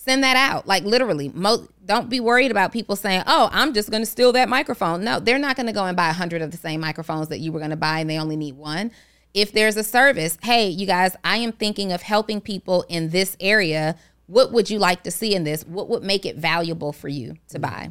send 0.04 0.24
that 0.24 0.36
out. 0.36 0.68
Like 0.68 0.84
literally 0.84 1.30
mo- 1.30 1.68
don't 1.86 2.10
be 2.10 2.20
worried 2.20 2.50
about 2.50 2.72
people 2.72 2.96
saying 2.96 3.24
oh 3.28 3.50
i'm 3.52 3.74
just 3.74 3.92
going 3.92 4.02
to 4.02 4.08
steal 4.08 4.32
that 4.34 4.50
microphone. 4.50 5.04
No 5.04 5.20
they're 5.20 5.40
not 5.40 5.56
going 5.56 5.68
to 5.68 5.74
go 5.74 5.86
and 5.86 5.96
buy 5.96 6.06
a 6.06 6.18
100 6.18 6.42
of 6.42 6.52
the 6.52 6.58
same 6.58 6.82
microphones 6.82 7.28
that 7.28 7.40
you 7.40 7.52
were 7.52 7.60
going 7.60 7.72
to 7.72 7.78
buy 7.78 8.00
and 8.00 8.10
they 8.10 8.18
only 8.18 8.36
need 8.36 8.56
one. 8.56 8.92
If 9.34 9.52
there's 9.52 9.78
a 9.78 9.84
service 9.84 10.38
hey 10.42 10.68
you 10.68 10.88
guys 10.88 11.16
i 11.24 11.38
am 11.38 11.52
thinking 11.52 11.92
of 11.92 12.02
helping 12.02 12.42
people 12.42 12.84
in 12.90 13.10
this 13.10 13.38
area. 13.40 13.96
What 14.28 14.54
would 14.54 14.70
you 14.70 14.80
like 14.80 15.04
to 15.04 15.12
see 15.12 15.36
in 15.36 15.44
this? 15.44 15.66
What 15.66 15.90
would 15.90 16.04
make 16.04 16.26
it 16.26 16.38
valuable 16.38 16.94
for 16.94 17.10
you 17.10 17.36
to 17.50 17.60
buy? 17.60 17.90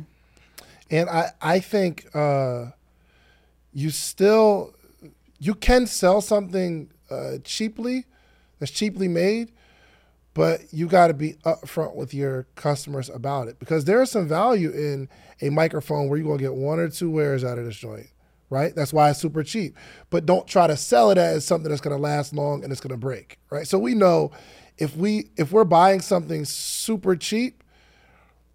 And 0.90 1.09
I, 1.09 1.33
I 1.40 1.61
think 1.61 2.09
uh, 2.14 2.70
you 3.75 3.90
still 3.90 4.75
you 5.38 5.55
can 5.55 5.87
sell 5.87 6.20
something 6.20 6.90
uh, 7.11 7.38
cheaply 7.44 8.07
that's 8.59 8.73
cheaply 8.73 9.07
made, 9.07 9.53
but 10.35 10.61
you 10.73 10.87
got 10.87 11.09
to 11.09 11.14
be 11.14 11.35
upfront 11.45 11.95
with 11.97 12.14
your 12.14 12.47
customers 12.55 13.09
about 13.09 13.49
it 13.49 13.59
because 13.59 13.85
there 13.85 14.01
is 14.01 14.11
some 14.11 14.29
value 14.29 14.71
in 14.71 15.09
a 15.43 15.51
microphone 15.51 16.09
where 16.09 16.19
you're 16.19 16.27
going 16.27 16.38
to 16.38 16.45
get 16.45 16.55
one 16.55 16.79
or 16.79 16.88
two 16.88 17.11
wears 17.11 17.43
out 17.45 17.59
of 17.59 17.64
this 17.64 17.77
joint, 17.77 18.07
right? 18.49 18.75
That's 18.75 18.93
why 18.93 19.11
it's 19.11 19.19
super 19.19 19.43
cheap. 19.43 19.77
But 20.09 20.27
don't 20.27 20.47
try 20.47 20.66
to 20.66 20.77
sell 20.77 21.11
it 21.11 21.19
as 21.19 21.45
something 21.45 21.69
that's 21.69 21.81
going 21.81 21.97
to 21.97 22.03
last 22.03 22.33
long 22.33 22.62
and 22.62 22.71
it's 22.73 22.81
going 22.81 22.93
to 22.93 22.97
break, 22.97 23.38
right? 23.51 23.66
So 23.66 23.79
we 23.79 23.95
know 23.95 24.31
if 24.79 24.97
we 24.97 25.31
if 25.37 25.53
we're 25.53 25.64
buying 25.64 26.01
something 26.01 26.45
super 26.45 27.16
cheap, 27.16 27.62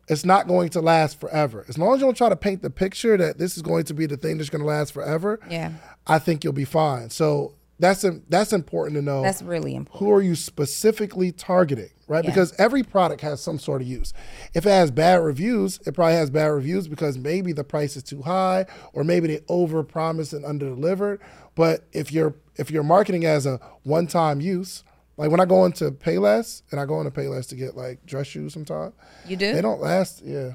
it's 0.08 0.24
not 0.24 0.48
going 0.48 0.70
to 0.70 0.82
last 0.82 1.20
forever. 1.20 1.66
As 1.68 1.78
long 1.78 1.94
as 1.96 2.00
you 2.00 2.06
don't 2.08 2.16
try 2.16 2.30
to 2.30 2.36
paint 2.36 2.62
the 2.62 2.70
picture 2.70 3.18
that 3.18 3.38
this 3.38 3.58
is 3.58 3.64
going 3.64 3.84
to 3.86 3.94
be 3.94 4.06
the 4.06 4.18
thing 4.18 4.38
that's 4.38 4.50
going 4.50 4.62
to 4.62 4.68
last 4.68 4.94
forever, 4.94 5.40
Yeah. 5.50 5.74
I 6.08 6.20
think 6.20 6.44
you'll 6.44 6.54
be 6.54 6.66
fine. 6.66 7.10
So 7.10 7.56
that's 7.80 8.06
that's 8.30 8.54
important 8.54 8.96
to 8.96 9.02
know 9.02 9.22
That's 9.22 9.42
really 9.42 9.76
important. 9.76 10.00
who 10.08 10.14
are 10.14 10.22
you 10.22 10.36
specifically 10.36 11.32
targeting, 11.32 11.90
right? 12.08 12.24
Yeah. 12.24 12.30
Because 12.30 12.54
every 12.58 12.84
product 12.84 13.22
has 13.22 13.42
some 13.42 13.60
sort 13.60 13.82
of 13.82 13.88
use. 13.88 14.14
If 14.54 14.66
it 14.66 14.70
has 14.70 14.92
bad 14.92 15.16
reviews, 15.22 15.80
it 15.86 15.94
probably 15.94 16.14
has 16.16 16.30
bad 16.30 16.48
reviews 16.48 16.88
because 16.88 17.18
maybe 17.18 17.52
the 17.52 17.64
price 17.66 17.98
is 17.98 18.04
too 18.04 18.22
high 18.22 18.66
or 18.94 19.04
maybe 19.04 19.28
they 19.28 19.38
overpromised 19.50 20.34
and 20.34 20.46
underdelivered. 20.46 21.20
But 21.56 21.86
if 21.92 22.12
you're 22.12 22.36
if 22.56 22.72
you're 22.72 22.84
marketing 22.84 23.26
as 23.26 23.46
a 23.46 23.60
one-time 23.84 24.40
use, 24.40 24.84
like 25.18 25.30
when 25.30 25.40
I 25.42 25.46
go 25.46 25.66
into 25.66 25.92
Payless 25.92 26.62
and 26.72 26.80
I 26.80 26.86
go 26.86 27.00
into 27.02 27.12
Payless 27.12 27.50
to 27.50 27.56
get 27.56 27.76
like 27.76 28.06
dress 28.06 28.28
shoes 28.28 28.54
sometimes, 28.54 28.94
You 29.28 29.36
do 29.36 29.54
they 29.54 29.62
don't 29.62 29.82
last. 29.82 30.22
Yeah, 30.24 30.54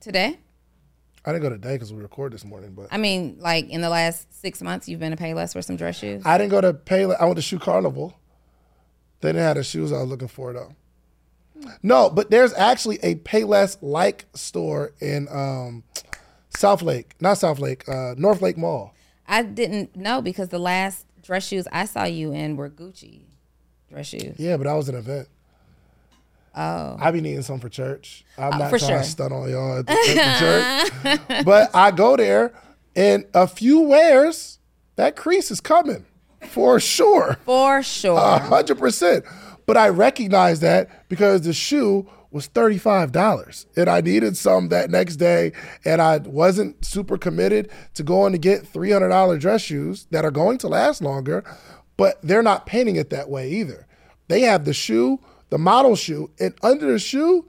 today? 0.00 0.38
I 1.24 1.32
didn't 1.32 1.42
go 1.42 1.50
today 1.50 1.74
because 1.74 1.92
we 1.92 2.02
record 2.02 2.32
this 2.32 2.44
morning, 2.44 2.72
but 2.74 2.88
I 2.90 2.98
mean, 2.98 3.36
like 3.40 3.70
in 3.70 3.80
the 3.80 3.88
last 3.88 4.32
six 4.40 4.60
months, 4.60 4.88
you've 4.88 5.00
been 5.00 5.16
to 5.16 5.22
Payless 5.22 5.52
for 5.52 5.62
some 5.62 5.76
dress 5.76 5.98
shoes. 5.98 6.22
I 6.24 6.36
didn't 6.36 6.50
go 6.50 6.60
to 6.60 6.74
Payless. 6.74 7.16
I 7.20 7.24
went 7.24 7.36
to 7.36 7.42
Shoe 7.42 7.58
Carnival. 7.58 8.18
They 9.20 9.30
didn't 9.30 9.42
have 9.42 9.56
the 9.56 9.64
shoes 9.64 9.90
I 9.90 10.00
was 10.00 10.08
looking 10.08 10.28
for 10.28 10.52
though. 10.52 10.74
No, 11.82 12.10
but 12.10 12.30
there's 12.30 12.52
actually 12.54 12.98
a 13.02 13.14
Payless 13.14 13.78
like 13.80 14.26
store 14.34 14.92
in 15.00 15.28
um, 15.30 15.82
South 16.50 16.82
Lake, 16.82 17.14
not 17.20 17.38
South 17.38 17.58
Lake, 17.58 17.88
uh, 17.88 18.14
North 18.18 18.42
Lake 18.42 18.58
Mall. 18.58 18.92
I 19.26 19.42
didn't 19.42 19.96
know 19.96 20.20
because 20.20 20.48
the 20.48 20.58
last 20.58 21.06
dress 21.22 21.46
shoes 21.46 21.66
I 21.72 21.86
saw 21.86 22.04
you 22.04 22.32
in 22.32 22.56
were 22.56 22.68
Gucci 22.68 23.22
dress 23.88 24.08
shoes. 24.08 24.38
Yeah, 24.38 24.56
but 24.56 24.64
that 24.64 24.74
was 24.74 24.88
an 24.88 24.96
event. 24.96 25.28
Oh, 26.56 26.96
I 27.00 27.10
be 27.10 27.20
needing 27.20 27.42
some 27.42 27.58
for 27.58 27.68
church. 27.68 28.24
I'm 28.38 28.54
oh, 28.54 28.58
not 28.58 28.70
for 28.70 28.78
trying 28.78 28.90
sure. 28.90 28.98
to 28.98 29.04
stun 29.04 29.32
on 29.32 29.50
y'all 29.50 29.78
at 29.78 29.86
the, 29.86 29.92
at 29.92 30.90
the 31.00 31.18
church, 31.26 31.44
but 31.44 31.70
I 31.74 31.90
go 31.90 32.16
there 32.16 32.52
and 32.96 33.24
a 33.34 33.46
few 33.46 33.80
wears 33.80 34.58
that 34.96 35.16
crease 35.16 35.50
is 35.50 35.60
coming 35.60 36.06
for 36.46 36.78
sure. 36.78 37.38
for 37.44 37.82
sure. 37.82 38.18
A 38.18 38.38
hundred 38.38 38.78
percent. 38.78 39.24
But 39.66 39.76
I 39.76 39.88
recognize 39.88 40.60
that 40.60 41.08
because 41.08 41.42
the 41.42 41.52
shoe 41.52 42.08
was 42.30 42.46
thirty-five 42.46 43.12
dollars, 43.12 43.66
and 43.76 43.88
I 43.88 44.00
needed 44.00 44.36
some 44.36 44.68
that 44.68 44.90
next 44.90 45.16
day, 45.16 45.52
and 45.84 46.02
I 46.02 46.18
wasn't 46.18 46.84
super 46.84 47.16
committed 47.16 47.70
to 47.94 48.02
going 48.02 48.32
to 48.32 48.38
get 48.38 48.66
three 48.66 48.90
hundred 48.90 49.08
dollar 49.08 49.38
dress 49.38 49.62
shoes 49.62 50.06
that 50.10 50.24
are 50.24 50.30
going 50.30 50.58
to 50.58 50.68
last 50.68 51.00
longer, 51.00 51.44
but 51.96 52.20
they're 52.22 52.42
not 52.42 52.66
painting 52.66 52.96
it 52.96 53.10
that 53.10 53.30
way 53.30 53.50
either. 53.50 53.86
They 54.28 54.40
have 54.42 54.64
the 54.64 54.74
shoe, 54.74 55.20
the 55.54 55.58
model 55.58 55.94
shoe, 55.94 56.32
and 56.40 56.52
under 56.64 56.90
the 56.90 56.98
shoe 56.98 57.48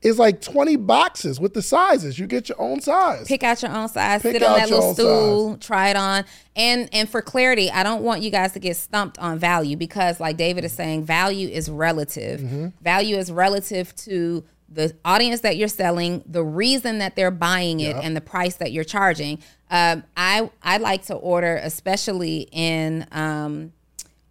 is 0.00 0.18
like 0.18 0.40
twenty 0.40 0.76
boxes 0.76 1.38
with 1.38 1.52
the 1.52 1.60
sizes. 1.60 2.18
You 2.18 2.26
get 2.26 2.48
your 2.48 2.58
own 2.58 2.80
size. 2.80 3.28
pick 3.28 3.42
out 3.42 3.60
your 3.60 3.72
own 3.72 3.90
size, 3.90 4.22
Pick 4.22 4.32
sit 4.32 4.42
on 4.42 4.56
that 4.56 4.70
little 4.70 4.94
stool, 4.94 5.58
try 5.58 5.90
it 5.90 5.96
on. 5.96 6.24
And 6.56 6.88
and 6.94 7.06
for 7.06 7.20
clarity, 7.20 7.70
I 7.70 7.82
don't 7.82 8.02
want 8.02 8.22
you 8.22 8.30
guys 8.30 8.54
to 8.54 8.58
get 8.58 8.78
stumped 8.78 9.18
on 9.18 9.38
value 9.38 9.76
because 9.76 10.18
like 10.18 10.38
David 10.38 10.64
is 10.64 10.72
saying, 10.72 11.04
value 11.04 11.46
is 11.46 11.68
relative. 11.68 12.40
Mm-hmm. 12.40 12.68
Value 12.80 13.16
is 13.16 13.30
relative 13.30 13.94
to 13.96 14.42
the 14.70 14.96
audience 15.04 15.42
that 15.42 15.58
you're 15.58 15.68
selling, 15.68 16.24
the 16.24 16.42
reason 16.42 17.00
that 17.00 17.16
they're 17.16 17.30
buying 17.30 17.80
it, 17.80 17.96
and 17.96 18.16
the 18.16 18.22
price 18.22 18.54
that 18.56 18.72
you're 18.72 18.82
charging. 18.82 19.40
Um, 19.70 20.04
I 20.16 20.50
I 20.62 20.78
like 20.78 21.04
to 21.08 21.14
order, 21.14 21.60
especially 21.62 22.48
in 22.50 23.06
um, 23.12 23.74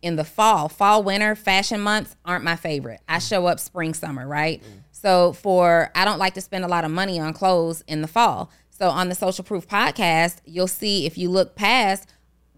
in 0.05 0.17
the 0.17 0.23
fall, 0.23 0.69
fall, 0.69 1.01
winter, 1.01 1.33
fashion 1.33 1.81
months 1.81 2.15
aren't 2.23 2.43
my 2.43 2.55
favorite. 2.55 3.01
I 3.09 3.17
mm. 3.17 3.27
show 3.27 3.47
up 3.47 3.59
spring, 3.59 3.95
summer, 3.95 4.27
right? 4.27 4.61
So 4.91 5.33
for 5.33 5.91
I 5.95 6.05
don't 6.05 6.19
like 6.19 6.35
to 6.35 6.41
spend 6.41 6.63
a 6.63 6.67
lot 6.67 6.85
of 6.85 6.91
money 6.91 7.19
on 7.19 7.33
clothes 7.33 7.83
in 7.87 8.03
the 8.03 8.07
fall. 8.07 8.51
So 8.69 8.89
on 8.89 9.09
the 9.09 9.15
Social 9.15 9.43
Proof 9.43 9.67
podcast, 9.67 10.37
you'll 10.45 10.67
see 10.67 11.07
if 11.07 11.17
you 11.17 11.29
look 11.29 11.55
past 11.55 12.13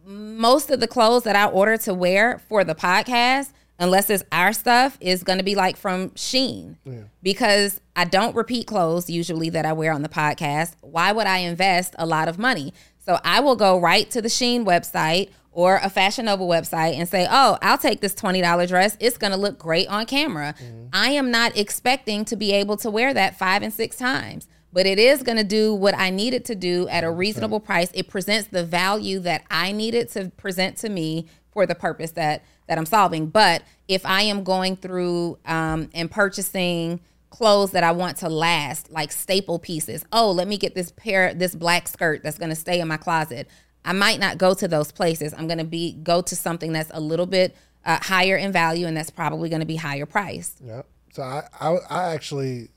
most 0.06 0.70
of 0.70 0.82
the 0.82 0.88
clothes 0.88 1.24
that 1.24 1.38
I 1.38 1.46
order 1.46 1.78
to 1.78 1.94
wear 1.94 2.40
for 2.50 2.66
the 2.66 2.76
podcast, 2.76 3.52
unless 3.80 4.10
it's 4.10 4.24
our 4.32 4.52
stuff, 4.52 4.98
is 5.00 5.24
going 5.24 5.40
to 5.40 5.44
be 5.44 5.56
like 5.56 5.78
from 5.78 6.10
Shein 6.12 6.76
because 7.24 7.80
I 7.96 8.04
don't 8.06 8.36
repeat 8.36 8.68
clothes 8.68 9.10
usually 9.10 9.50
that 9.52 9.66
I 9.66 9.72
wear 9.72 9.94
on 9.94 10.02
the 10.02 10.10
podcast. 10.10 10.76
Why 10.82 11.14
would 11.14 11.28
I 11.28 11.38
invest 11.38 11.96
a 11.98 12.06
lot 12.06 12.28
of 12.28 12.38
money? 12.38 12.74
So 13.06 13.20
I 13.24 13.40
will 13.40 13.56
go 13.56 13.80
right 13.80 14.10
to 14.12 14.22
the 14.22 14.28
Shein 14.28 14.66
website 14.66 15.30
or 15.58 15.80
a 15.82 15.90
Fashion 15.90 16.26
Nova 16.26 16.44
website 16.44 16.96
and 16.96 17.10
say, 17.10 17.26
oh, 17.28 17.58
I'll 17.64 17.80
take 17.80 18.00
this 18.00 18.14
$20 18.14 18.68
dress. 18.68 18.96
It's 19.00 19.18
going 19.18 19.32
to 19.32 19.38
look 19.38 19.58
great 19.58 19.88
on 19.88 20.06
camera. 20.06 20.54
I 20.94 21.10
am 21.10 21.32
not 21.32 21.58
expecting 21.58 22.26
to 22.26 22.36
be 22.36 22.52
able 22.52 22.78
to 22.78 22.92
wear 22.92 23.12
that 23.16 23.40
five 23.40 23.64
and 23.64 23.74
six 23.74 23.98
times 23.98 24.48
but 24.74 24.86
it 24.86 25.00
is 25.00 25.24
going 25.24 25.38
to 25.38 25.46
do 25.46 25.74
what 25.74 25.98
I 25.98 26.12
need 26.12 26.36
it 26.36 26.46
to 26.46 26.56
do 26.56 26.88
at 26.90 27.04
a 27.04 27.10
reasonable 27.10 27.60
price. 27.60 27.90
It 27.96 28.10
presents 28.10 28.50
the 28.50 28.64
value 28.64 29.18
that 29.22 29.44
I 29.50 29.72
need 29.72 29.96
it 29.96 30.12
to 30.12 30.30
present 30.38 30.78
to 30.80 30.90
me 30.90 31.26
for 31.52 31.66
the 31.66 31.74
purpose 31.74 32.12
that 32.12 32.44
that 32.68 32.78
I'm 32.78 32.86
solving. 32.86 33.28
But 33.28 33.64
if 33.88 34.06
I 34.06 34.24
am 34.24 34.44
going 34.44 34.76
through 34.76 35.40
um, 35.46 35.90
and 35.96 36.12
purchasing 36.12 37.00
clothes 37.32 37.72
that 37.72 37.84
I 37.84 37.92
want 37.92 38.18
to 38.18 38.30
last, 38.30 38.92
like 38.92 39.12
staple 39.12 39.58
pieces, 39.58 40.06
oh, 40.12 40.30
let 40.32 40.48
me 40.48 40.58
get 40.58 40.76
this 40.76 40.92
pair, 40.92 41.34
this 41.34 41.56
black 41.56 41.88
skirt 41.88 42.22
that's 42.22 42.38
going 42.38 42.50
to 42.50 42.56
stay 42.56 42.80
in 42.80 42.88
my 42.88 42.98
closet. 42.98 43.48
I 43.88 43.94
might 43.94 44.20
not 44.20 44.38
go 44.38 44.54
to 44.54 44.68
those 44.68 44.92
places. 44.92 45.34
I'm 45.34 45.48
going 45.48 45.60
to 45.60 45.64
be 45.64 45.94
go 45.94 46.22
to 46.22 46.36
something 46.36 46.74
that's 46.74 46.92
a 46.94 47.00
little 47.00 47.26
bit 47.26 47.56
uh, 47.86 48.00
higher 48.02 48.36
in 48.36 48.52
value, 48.52 48.86
and 48.86 48.98
that's 48.98 49.10
probably 49.10 49.48
going 49.48 49.62
to 49.62 49.66
be 49.66 49.78
higher 49.78 50.06
priced. 50.06 50.60
Yeah. 50.62 50.82
So 51.14 51.24
I, 51.24 51.48
I, 51.60 51.78
I 51.90 52.14
actually, 52.14 52.68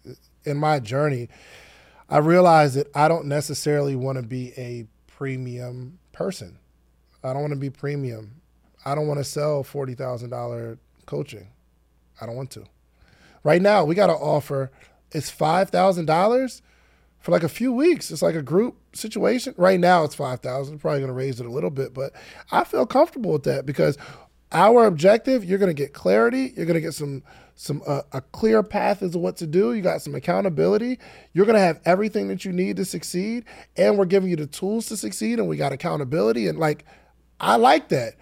in 0.45 0.57
my 0.57 0.79
journey, 0.79 1.29
I 2.09 2.19
realized 2.19 2.77
that 2.77 2.87
I 2.95 3.09
don't 3.09 3.27
necessarily 3.27 3.97
want 3.97 4.19
to 4.19 4.23
be 4.23 4.53
a 4.57 4.87
premium 5.09 5.99
person. 6.13 6.59
I 7.25 7.33
don't 7.33 7.43
want 7.43 7.55
to 7.55 7.59
be 7.59 7.71
premium. 7.71 8.41
I 8.85 8.95
don't 8.95 9.09
want 9.09 9.19
to 9.19 9.25
sell 9.25 9.65
forty 9.65 9.95
thousand 9.95 10.31
dollar 10.31 10.79
coaching. 11.07 11.49
I 12.21 12.27
don't 12.27 12.37
want 12.37 12.53
to. 12.53 12.65
Right 13.43 13.61
now, 13.61 13.85
we 13.85 13.97
got 13.97 14.07
to 14.07 14.15
offer. 14.15 14.71
It's 15.11 15.29
five 15.29 15.71
thousand 15.71 16.07
dollars 16.07 16.63
for 17.19 17.33
like 17.33 17.43
a 17.43 17.49
few 17.49 17.73
weeks. 17.73 18.13
It's 18.13 18.23
like 18.23 18.37
a 18.37 18.43
group 18.43 18.77
situation. 18.93 19.55
Right 19.57 19.81
now, 19.81 20.05
it's 20.05 20.15
five 20.15 20.41
thousand. 20.41 20.79
Probably 20.79 21.01
going 21.01 21.09
to 21.09 21.15
raise 21.15 21.41
it 21.41 21.47
a 21.47 21.51
little 21.51 21.71
bit, 21.71 21.95
but 21.95 22.13
I 22.51 22.65
feel 22.65 22.87
comfortable 22.87 23.33
with 23.33 23.45
that 23.45 23.67
because 23.67 23.97
our 24.53 24.87
objective. 24.87 25.45
You're 25.45 25.59
going 25.59 25.75
to 25.75 25.83
get 25.83 25.93
clarity. 25.93 26.53
You're 26.57 26.67
going 26.67 26.75
to 26.75 26.81
get 26.81 26.95
some 26.95 27.23
some 27.55 27.83
uh, 27.87 28.03
a 28.13 28.21
clear 28.21 28.63
path 28.63 29.03
as 29.03 29.13
to 29.13 29.19
what 29.19 29.37
to 29.37 29.47
do. 29.47 29.75
You 29.75 29.83
got 29.83 30.03
some 30.03 30.15
accountability. 30.15 30.99
You're 31.33 31.47
going 31.47 31.57
to 31.57 31.63
have 31.63 31.81
everything 31.85 32.29
that 32.29 32.45
you 32.45 32.53
need 32.53 32.77
to 32.77 32.85
succeed, 32.85 33.45
and 33.77 33.99
we're 33.99 34.07
giving 34.07 34.31
you 34.31 34.37
the 34.37 34.47
tools 34.47 34.87
to 34.87 34.97
succeed. 34.97 35.39
And 35.39 35.49
we 35.49 35.57
got 35.57 35.73
accountability. 35.73 36.49
And 36.49 36.59
like, 36.59 36.85
I 37.39 37.57
like 37.57 37.89
that. 37.91 38.15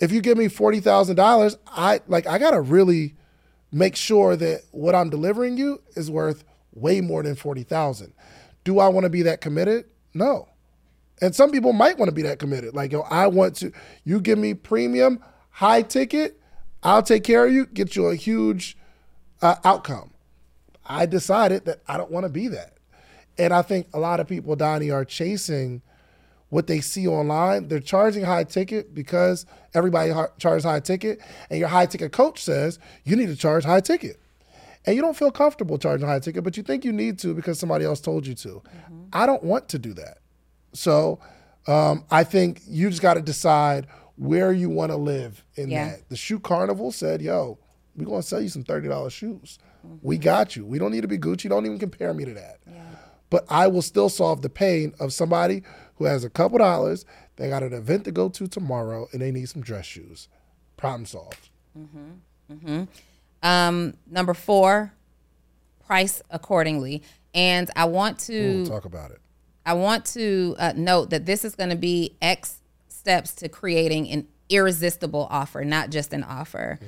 If 0.00 0.12
you 0.12 0.20
give 0.20 0.38
me 0.38 0.48
forty 0.48 0.80
thousand 0.80 1.16
dollars, 1.16 1.56
I 1.66 2.00
like 2.08 2.26
I 2.26 2.38
got 2.38 2.52
to 2.52 2.60
really 2.60 3.14
make 3.70 3.96
sure 3.96 4.36
that 4.36 4.62
what 4.70 4.94
I'm 4.94 5.10
delivering 5.10 5.56
you 5.58 5.82
is 5.94 6.10
worth 6.10 6.44
way 6.72 7.00
more 7.00 7.22
than 7.22 7.34
40,000. 7.34 8.12
Do 8.64 8.78
I 8.78 8.88
want 8.88 9.04
to 9.04 9.10
be 9.10 9.22
that 9.22 9.40
committed? 9.40 9.84
No. 10.18 10.48
And 11.20 11.34
some 11.34 11.50
people 11.50 11.72
might 11.72 11.98
want 11.98 12.08
to 12.10 12.14
be 12.14 12.22
that 12.22 12.38
committed. 12.38 12.74
Like, 12.74 12.92
yo, 12.92 13.00
I 13.02 13.26
want 13.26 13.56
to, 13.56 13.72
you 14.04 14.20
give 14.20 14.38
me 14.38 14.54
premium, 14.54 15.22
high 15.50 15.82
ticket, 15.82 16.40
I'll 16.82 17.02
take 17.02 17.24
care 17.24 17.46
of 17.46 17.52
you, 17.52 17.66
get 17.66 17.96
you 17.96 18.06
a 18.06 18.14
huge 18.14 18.76
uh, 19.42 19.56
outcome. 19.64 20.12
I 20.84 21.06
decided 21.06 21.64
that 21.64 21.82
I 21.88 21.96
don't 21.96 22.10
want 22.10 22.24
to 22.24 22.30
be 22.30 22.48
that. 22.48 22.74
And 23.36 23.52
I 23.52 23.62
think 23.62 23.88
a 23.92 23.98
lot 23.98 24.20
of 24.20 24.28
people, 24.28 24.56
Donni, 24.56 24.92
are 24.92 25.04
chasing 25.04 25.82
what 26.50 26.66
they 26.66 26.80
see 26.80 27.06
online. 27.06 27.68
They're 27.68 27.80
charging 27.80 28.24
high 28.24 28.44
ticket 28.44 28.94
because 28.94 29.44
everybody 29.74 30.10
ha- 30.10 30.28
charges 30.38 30.64
high 30.64 30.80
ticket, 30.80 31.20
and 31.50 31.58
your 31.58 31.68
high 31.68 31.86
ticket 31.86 32.12
coach 32.12 32.42
says 32.42 32.78
you 33.04 33.16
need 33.16 33.26
to 33.26 33.36
charge 33.36 33.64
high 33.64 33.80
ticket. 33.80 34.18
And 34.88 34.96
you 34.96 35.02
don't 35.02 35.16
feel 35.16 35.30
comfortable 35.30 35.78
charging 35.78 36.08
a 36.08 36.10
high 36.10 36.18
ticket, 36.18 36.42
but 36.44 36.56
you 36.56 36.62
think 36.62 36.84
you 36.84 36.92
need 36.92 37.18
to 37.20 37.34
because 37.34 37.58
somebody 37.58 37.84
else 37.84 38.00
told 38.00 38.26
you 38.26 38.34
to. 38.34 38.48
Mm-hmm. 38.48 39.02
I 39.12 39.26
don't 39.26 39.42
want 39.42 39.68
to 39.70 39.78
do 39.78 39.92
that. 39.94 40.18
So 40.72 41.20
um, 41.66 42.04
I 42.10 42.24
think 42.24 42.62
you 42.66 42.88
just 42.88 43.02
got 43.02 43.14
to 43.14 43.22
decide 43.22 43.86
where 44.16 44.52
you 44.52 44.70
want 44.70 44.90
to 44.90 44.96
live 44.96 45.44
in 45.56 45.70
Yeah. 45.70 45.90
that. 45.90 46.08
The 46.08 46.16
shoe 46.16 46.40
carnival 46.40 46.90
said, 46.90 47.22
yo, 47.22 47.58
we're 47.94 48.06
going 48.06 48.22
to 48.22 48.26
sell 48.26 48.40
you 48.40 48.48
some 48.48 48.64
$30 48.64 49.10
shoes. 49.10 49.58
We 50.02 50.16
mm-hmm. 50.16 50.24
got 50.24 50.56
you. 50.56 50.64
We 50.64 50.78
don't 50.78 50.90
need 50.90 51.02
to 51.02 51.08
be 51.08 51.18
Gucci. 51.18 51.48
Don't 51.48 51.66
even 51.66 51.78
compare 51.78 52.12
me 52.14 52.24
to 52.24 52.34
that 52.34 52.58
but 53.30 53.44
I 53.48 53.66
will 53.66 53.82
still 53.82 54.08
solve 54.08 54.42
the 54.42 54.48
pain 54.48 54.94
of 54.98 55.12
somebody 55.12 55.62
who 55.96 56.04
has 56.04 56.24
a 56.24 56.30
couple 56.30 56.58
dollars. 56.58 57.04
They 57.36 57.48
got 57.48 57.62
an 57.62 57.72
event 57.72 58.04
to 58.04 58.12
go 58.12 58.28
to 58.30 58.48
tomorrow, 58.48 59.08
and 59.12 59.20
they 59.20 59.30
need 59.30 59.48
some 59.48 59.62
dress 59.62 59.86
shoes. 59.86 60.28
Problem 60.76 61.06
solved. 61.06 61.50
Mm-hmm. 61.78 62.84
Um, 63.42 63.94
number 64.10 64.34
four, 64.34 64.92
price 65.86 66.22
accordingly. 66.30 67.02
And 67.34 67.70
I 67.76 67.84
want 67.86 68.18
to 68.20 68.58
We'll 68.58 68.66
talk 68.66 68.84
about 68.84 69.10
it. 69.10 69.20
I 69.64 69.74
want 69.74 70.04
to 70.06 70.56
uh, 70.58 70.72
note 70.76 71.10
that 71.10 71.26
this 71.26 71.44
is 71.44 71.54
going 71.54 71.70
to 71.70 71.76
be 71.76 72.16
X 72.22 72.62
steps 72.88 73.34
to 73.36 73.48
creating 73.48 74.08
an 74.10 74.26
irresistible 74.48 75.26
offer, 75.30 75.64
not 75.64 75.90
just 75.90 76.12
an 76.12 76.24
offer, 76.24 76.78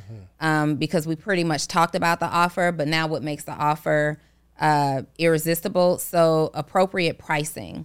um, 0.41 0.77
because 0.77 1.07
we 1.07 1.15
pretty 1.15 1.45
much 1.45 1.69
talked 1.69 1.95
about 1.95 2.21
the 2.21 2.27
offer, 2.27 2.73
but 2.73 2.89
now 2.89 3.07
what 3.07 3.23
makes 3.23 3.45
the 3.45 3.53
offer 3.53 4.19
uh, 4.59 5.03
irresistible? 5.19 5.99
So 5.99 6.51
appropriate 6.55 7.19
pricing. 7.19 7.85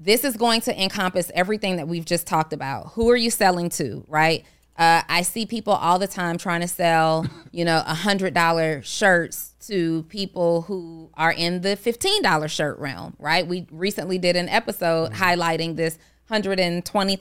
This 0.00 0.24
is 0.24 0.36
going 0.36 0.60
to 0.62 0.82
encompass 0.82 1.30
everything 1.34 1.76
that 1.76 1.88
we've 1.88 2.04
just 2.04 2.26
talked 2.26 2.52
about. 2.52 2.92
Who 2.92 3.10
are 3.10 3.16
you 3.16 3.30
selling 3.30 3.68
to, 3.70 4.04
right? 4.08 4.44
Uh, 4.78 5.02
I 5.08 5.22
see 5.22 5.44
people 5.44 5.72
all 5.72 5.98
the 5.98 6.06
time 6.06 6.38
trying 6.38 6.60
to 6.60 6.68
sell, 6.68 7.26
you 7.52 7.64
know, 7.64 7.82
a 7.84 7.94
hundred 7.94 8.32
dollar 8.32 8.80
shirts 8.82 9.54
to 9.66 10.04
people 10.04 10.62
who 10.62 11.10
are 11.14 11.32
in 11.32 11.62
the 11.62 11.74
fifteen 11.76 12.22
dollar 12.22 12.48
shirt 12.48 12.78
realm, 12.78 13.16
right? 13.18 13.46
We 13.46 13.66
recently 13.72 14.18
did 14.18 14.36
an 14.36 14.48
episode 14.48 15.12
highlighting 15.12 15.76
this 15.76 15.98
hundred 16.28 16.60
and 16.60 16.84
twenty 16.84 17.18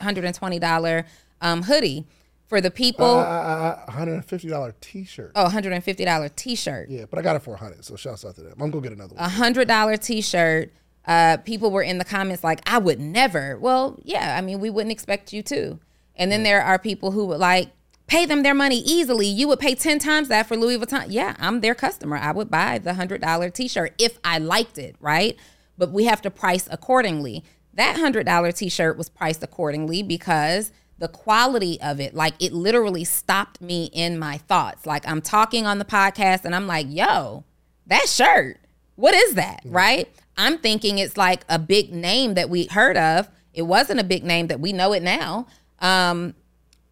hundred 0.00 0.24
and 0.24 0.34
twenty 0.34 0.58
dollar 0.58 1.06
um, 1.40 1.62
hoodie 1.62 2.06
for 2.48 2.60
the 2.60 2.70
people. 2.70 3.06
Uh, 3.06 3.22
uh, 3.22 3.84
uh, 3.86 3.92
$150 3.92 4.74
t-shirt. 4.80 5.32
oh, 5.36 5.48
hundred 5.48 5.72
and 5.72 5.82
Oh, 5.86 5.92
$150 5.92 6.36
t 6.36 6.54
shirt. 6.56 6.90
Yeah, 6.90 7.04
but 7.08 7.18
I 7.18 7.22
got 7.22 7.36
it 7.36 7.42
for 7.42 7.52
100 7.52 7.84
so 7.84 7.94
shouts 7.96 8.24
out 8.24 8.34
to 8.34 8.42
them. 8.42 8.54
I'm 8.60 8.70
going 8.70 8.82
to 8.82 8.88
get 8.90 8.98
another 8.98 9.14
one. 9.14 9.24
a 9.24 9.28
hundred 9.28 9.68
dollar 9.68 9.96
t-shirt 9.96 10.72
uh 11.06 11.38
people 11.38 11.70
were 11.70 11.82
in 11.82 11.96
the 11.96 12.04
comments 12.04 12.44
like 12.44 12.60
i 12.68 12.76
would 12.76 13.00
never 13.00 13.56
well 13.58 13.98
yeah 14.04 14.36
i 14.36 14.42
mean 14.42 14.60
we 14.60 14.68
wouldn't 14.68 14.92
expect 14.92 15.32
you 15.32 15.42
to 15.42 15.78
and 16.20 16.30
then 16.30 16.44
there 16.44 16.62
are 16.62 16.78
people 16.78 17.10
who 17.10 17.26
would 17.26 17.40
like 17.40 17.70
pay 18.06 18.26
them 18.26 18.42
their 18.42 18.54
money 18.54 18.80
easily. 18.80 19.26
You 19.26 19.48
would 19.48 19.58
pay 19.58 19.74
10 19.74 19.98
times 19.98 20.28
that 20.28 20.46
for 20.46 20.56
louis 20.56 20.78
vuitton. 20.78 21.06
Yeah 21.08 21.34
i'm 21.40 21.60
their 21.60 21.74
customer. 21.74 22.16
I 22.16 22.30
would 22.30 22.50
buy 22.50 22.78
the 22.78 22.94
hundred 22.94 23.20
dollar 23.22 23.50
t-shirt 23.50 23.94
if 23.98 24.18
i 24.22 24.38
liked 24.38 24.78
it 24.78 24.94
right? 25.00 25.36
But 25.76 25.90
we 25.90 26.04
have 26.04 26.22
to 26.22 26.30
price 26.30 26.68
accordingly. 26.70 27.42
That 27.74 27.96
hundred 27.96 28.26
dollar 28.26 28.52
t-shirt 28.52 28.96
was 28.96 29.08
priced 29.08 29.42
accordingly 29.42 30.02
because 30.02 30.70
the 30.98 31.08
quality 31.08 31.80
of 31.80 31.98
it 31.98 32.14
like 32.14 32.34
it 32.38 32.52
literally 32.52 33.04
stopped 33.04 33.60
me 33.62 33.86
in 33.92 34.18
my 34.18 34.36
thoughts. 34.36 34.86
Like 34.86 35.08
i'm 35.08 35.22
talking 35.22 35.66
on 35.66 35.78
the 35.78 35.84
podcast 35.84 36.44
and 36.44 36.54
i'm 36.54 36.66
like 36.66 36.86
yo 36.88 37.44
that 37.86 38.08
shirt 38.08 38.60
what 39.00 39.14
is 39.14 39.34
that 39.34 39.64
mm. 39.64 39.74
right? 39.74 40.08
I'm 40.36 40.58
thinking 40.58 40.98
it's 40.98 41.16
like 41.16 41.44
a 41.48 41.58
big 41.58 41.92
name 41.92 42.34
that 42.34 42.50
we 42.50 42.66
heard 42.66 42.96
of. 42.96 43.28
It 43.52 43.62
wasn't 43.62 43.98
a 43.98 44.04
big 44.04 44.24
name 44.24 44.46
that 44.48 44.60
we 44.60 44.72
know 44.72 44.92
it 44.92 45.02
now 45.02 45.46
um 45.80 46.34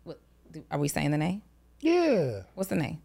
what- 0.04 0.20
are 0.70 0.78
we 0.78 0.88
saying 0.88 1.10
the 1.10 1.18
name 1.18 1.42
yeah. 1.80 2.42
what's 2.54 2.70
the 2.70 2.76
name 2.76 2.98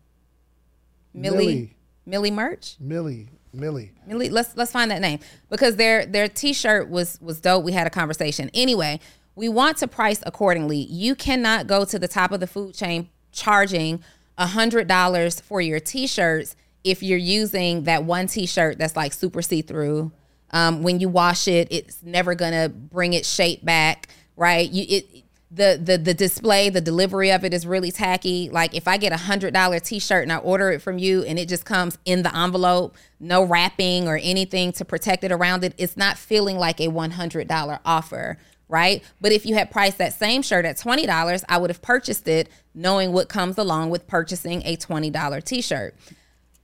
millie 1.14 1.76
millie 2.06 2.32
merch 2.32 2.76
Millie. 2.80 3.30
Millie. 3.56 3.92
Millie, 4.08 4.30
let's 4.30 4.58
let's 4.58 4.72
find 4.72 4.90
that 4.90 5.00
name 5.00 5.20
because 5.50 5.76
their 5.76 6.08
their 6.08 6.28
t-shirt 6.28 6.90
was 6.90 7.22
was 7.22 7.40
dope. 7.40 7.64
We 7.64 7.72
had 7.72 7.86
a 7.86 7.92
conversation. 7.92 8.50
Anyway, 8.54 9.00
we 9.36 9.48
want 9.48 9.78
to 9.78 9.88
price 9.88 10.24
accordingly. 10.26 10.78
You 10.78 11.14
cannot 11.14 11.68
go 11.68 11.86
to 11.86 12.00
the 12.00 12.08
top 12.08 12.32
of 12.32 12.40
the 12.40 12.48
food 12.48 12.74
chain 12.74 13.10
charging 13.32 14.04
a 14.40 14.48
hundred 14.48 14.88
dollars 14.88 15.40
for 15.40 15.62
your 15.62 15.80
t-shirts 15.80 16.56
if 16.84 17.04
you're 17.04 17.18
using 17.18 17.84
that 17.84 18.06
one 18.06 18.26
t-shirt 18.26 18.80
that's 18.80 18.96
like 18.96 19.14
super 19.14 19.44
see-through. 19.44 20.12
Um, 20.50 20.82
when 20.82 21.00
you 21.00 21.08
wash 21.10 21.48
it, 21.48 21.68
it's 21.70 22.02
never 22.02 22.34
gonna 22.34 22.70
bring 22.70 23.14
its 23.14 23.32
shape 23.32 23.64
back, 23.64 24.08
right? 24.36 24.68
You 24.68 24.98
it 24.98 25.24
the 25.56 25.80
the 25.82 25.98
the 25.98 26.14
display, 26.14 26.70
the 26.70 26.82
delivery 26.82 27.32
of 27.32 27.44
it 27.46 27.54
is 27.54 27.68
really 27.68 27.92
tacky. 27.92 28.50
Like 28.50 28.74
if 28.74 28.88
I 28.88 28.98
get 28.98 29.14
a 29.14 29.18
hundred 29.18 29.54
dollar 29.54 29.80
t 29.80 30.00
shirt 30.00 30.24
and 30.24 30.32
I 30.32 30.38
order 30.38 30.72
it 30.72 30.82
from 30.82 30.98
you 30.98 31.24
and 31.24 31.38
it 31.38 31.48
just 31.48 31.64
comes 31.64 31.98
in 32.06 32.24
the 32.24 32.36
envelope, 32.36 32.96
no 33.20 33.44
wrapping 33.44 34.08
or 34.08 34.18
anything 34.18 34.72
to 34.74 34.86
protect 34.86 35.24
it 35.24 35.32
around 35.32 35.64
it, 35.64 35.76
it's 35.78 35.96
not 35.96 36.18
feeling 36.18 36.58
like 36.58 36.82
a 36.82 36.88
one 36.88 37.12
hundred 37.12 37.48
dollar 37.48 37.80
offer, 37.86 38.38
right? 38.68 39.04
But 39.22 39.32
if 39.32 39.46
you 39.46 39.54
had 39.54 39.70
priced 39.70 40.00
that 40.00 40.14
same 40.14 40.42
shirt 40.42 40.66
at 40.66 40.78
twenty 40.78 41.06
dollars, 41.06 41.44
I 41.48 41.58
would 41.58 41.70
have 41.70 41.82
purchased 41.82 42.28
it 42.28 42.50
knowing 42.74 43.12
what 43.12 43.30
comes 43.30 43.58
along 43.58 43.92
with 43.92 44.08
purchasing 44.08 44.64
a 44.66 44.76
twenty 44.76 45.12
dollar 45.12 45.40
t 45.40 45.62
shirt. 45.62 45.96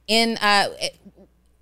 In 0.07 0.37
uh, 0.37 0.69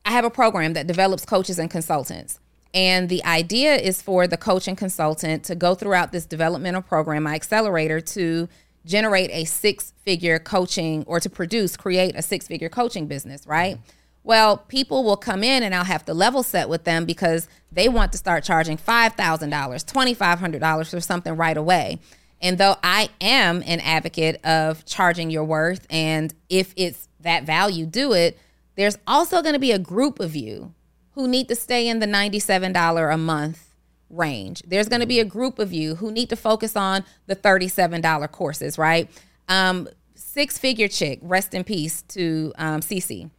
I 0.05 0.11
have 0.11 0.23
a 0.23 0.29
program 0.29 0.73
that 0.73 0.87
develops 0.87 1.25
coaches 1.25 1.59
and 1.59 1.69
consultants. 1.69 2.39
And 2.77 3.09
the 3.09 3.25
idea 3.25 3.75
is 3.75 4.03
for 4.03 4.27
the 4.27 4.37
coach 4.37 4.67
and 4.67 4.77
consultant 4.77 5.43
to 5.45 5.55
go 5.55 5.73
throughout 5.73 6.11
this 6.11 6.27
developmental 6.27 6.83
program, 6.83 7.23
my 7.23 7.33
accelerator, 7.33 7.99
to 7.99 8.47
generate 8.85 9.31
a 9.31 9.45
six 9.45 9.93
figure 10.05 10.37
coaching 10.37 11.03
or 11.07 11.19
to 11.19 11.27
produce, 11.27 11.75
create 11.75 12.15
a 12.15 12.21
six 12.21 12.47
figure 12.47 12.69
coaching 12.69 13.07
business, 13.07 13.47
right? 13.47 13.79
Well, 14.23 14.57
people 14.57 15.03
will 15.03 15.17
come 15.17 15.43
in 15.43 15.63
and 15.63 15.73
I'll 15.73 15.85
have 15.85 16.05
to 16.05 16.13
level 16.13 16.43
set 16.43 16.69
with 16.69 16.83
them 16.83 17.05
because 17.05 17.47
they 17.71 17.89
want 17.89 18.11
to 18.11 18.19
start 18.19 18.43
charging 18.43 18.77
$5,000, 18.77 19.15
$2,500 19.15 20.89
for 20.91 20.99
something 20.99 21.35
right 21.35 21.57
away. 21.57 21.97
And 22.43 22.59
though 22.59 22.75
I 22.83 23.09
am 23.19 23.63
an 23.65 23.79
advocate 23.79 24.39
of 24.45 24.85
charging 24.85 25.31
your 25.31 25.45
worth, 25.45 25.87
and 25.89 26.31
if 26.47 26.75
it's 26.77 27.09
that 27.21 27.43
value, 27.43 27.87
do 27.87 28.13
it, 28.13 28.37
there's 28.75 28.99
also 29.07 29.41
going 29.41 29.53
to 29.53 29.59
be 29.59 29.71
a 29.71 29.79
group 29.79 30.19
of 30.19 30.35
you 30.35 30.75
who 31.17 31.27
need 31.27 31.47
to 31.47 31.55
stay 31.55 31.87
in 31.87 31.97
the 31.97 32.05
$97 32.05 33.11
a 33.11 33.17
month 33.17 33.73
range. 34.07 34.61
There's 34.67 34.87
going 34.87 35.01
to 35.01 35.07
be 35.07 35.19
a 35.19 35.25
group 35.25 35.57
of 35.57 35.73
you 35.73 35.95
who 35.95 36.11
need 36.11 36.29
to 36.29 36.35
focus 36.35 36.75
on 36.75 37.03
the 37.25 37.35
$37 37.35 38.31
courses, 38.31 38.77
right? 38.77 39.09
Um, 39.49 39.89
six 40.13 40.59
figure 40.59 40.87
chick, 40.87 41.17
rest 41.23 41.55
in 41.55 41.63
peace 41.63 42.03
to 42.09 42.53
um, 42.59 42.81
Cece. 42.81 43.31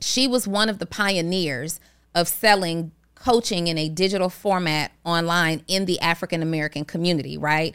She 0.00 0.26
was 0.26 0.48
one 0.48 0.70
of 0.70 0.78
the 0.78 0.86
pioneers 0.86 1.80
of 2.14 2.28
selling 2.28 2.92
coaching 3.14 3.66
in 3.66 3.76
a 3.76 3.90
digital 3.90 4.30
format 4.30 4.90
online 5.04 5.64
in 5.68 5.84
the 5.84 6.00
African 6.00 6.42
American 6.42 6.86
community, 6.86 7.36
right? 7.36 7.74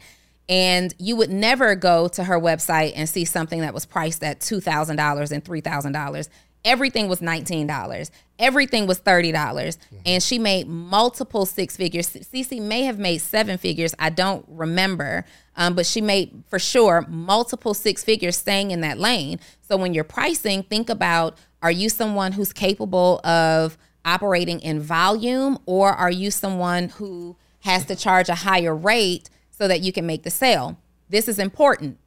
And 0.49 0.95
you 0.97 1.15
would 1.15 1.29
never 1.29 1.75
go 1.75 2.07
to 2.07 2.23
her 2.23 2.39
website 2.39 2.93
and 2.95 3.07
see 3.07 3.25
something 3.25 3.61
that 3.61 3.75
was 3.75 3.85
priced 3.85 4.23
at 4.23 4.39
$2,000 4.39 5.31
and 5.31 5.45
$3,000 5.45 6.29
everything 6.63 7.07
was 7.07 7.19
$19 7.19 8.11
everything 8.41 8.87
was 8.87 8.99
$30 8.99 9.77
and 10.05 10.21
she 10.21 10.39
made 10.39 10.67
multiple 10.67 11.45
six 11.45 11.77
figures. 11.77 12.09
Cece 12.09 12.59
may 12.59 12.83
have 12.83 12.97
made 12.97 13.19
seven 13.19 13.57
figures. 13.57 13.93
I 13.99 14.09
don't 14.09 14.43
remember. 14.47 15.25
Um, 15.55 15.75
but 15.75 15.85
she 15.85 16.01
made 16.01 16.43
for 16.49 16.57
sure 16.57 17.05
multiple 17.07 17.73
six 17.73 18.03
figures 18.03 18.35
staying 18.35 18.71
in 18.71 18.81
that 18.81 18.97
lane. 18.97 19.39
So 19.61 19.77
when 19.77 19.93
you're 19.93 20.03
pricing 20.03 20.63
think 20.63 20.89
about 20.89 21.37
are 21.61 21.71
you 21.71 21.87
someone 21.87 22.31
who's 22.31 22.51
capable 22.51 23.21
of 23.23 23.77
operating 24.03 24.59
in 24.61 24.79
volume 24.79 25.59
or 25.67 25.93
are 25.93 26.09
you 26.09 26.31
someone 26.31 26.89
who 26.89 27.37
has 27.59 27.85
to 27.85 27.95
charge 27.95 28.27
a 28.27 28.35
higher 28.35 28.75
rate 28.75 29.29
so 29.51 29.67
that 29.67 29.81
you 29.81 29.93
can 29.93 30.07
make 30.07 30.23
the 30.23 30.31
sale? 30.31 30.79
This 31.09 31.27
is 31.27 31.37
important. 31.37 31.99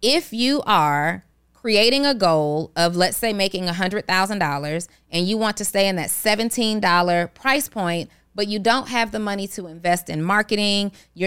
If 0.00 0.32
you 0.32 0.62
are 0.66 1.24
creating 1.64 2.04
a 2.04 2.12
goal 2.12 2.70
of 2.76 2.94
let's 2.94 3.16
say 3.16 3.32
making 3.32 3.64
$100,000 3.64 4.88
and 5.10 5.26
you 5.26 5.38
want 5.38 5.56
to 5.56 5.64
stay 5.64 5.88
in 5.88 5.96
that 5.96 6.10
$17 6.10 7.32
price 7.32 7.70
point 7.70 8.10
but 8.34 8.46
you 8.48 8.58
don't 8.58 8.88
have 8.88 9.12
the 9.12 9.18
money 9.18 9.48
to 9.48 9.66
invest 9.66 10.10
in 10.10 10.22
marketing 10.22 10.92
you're 11.14 11.26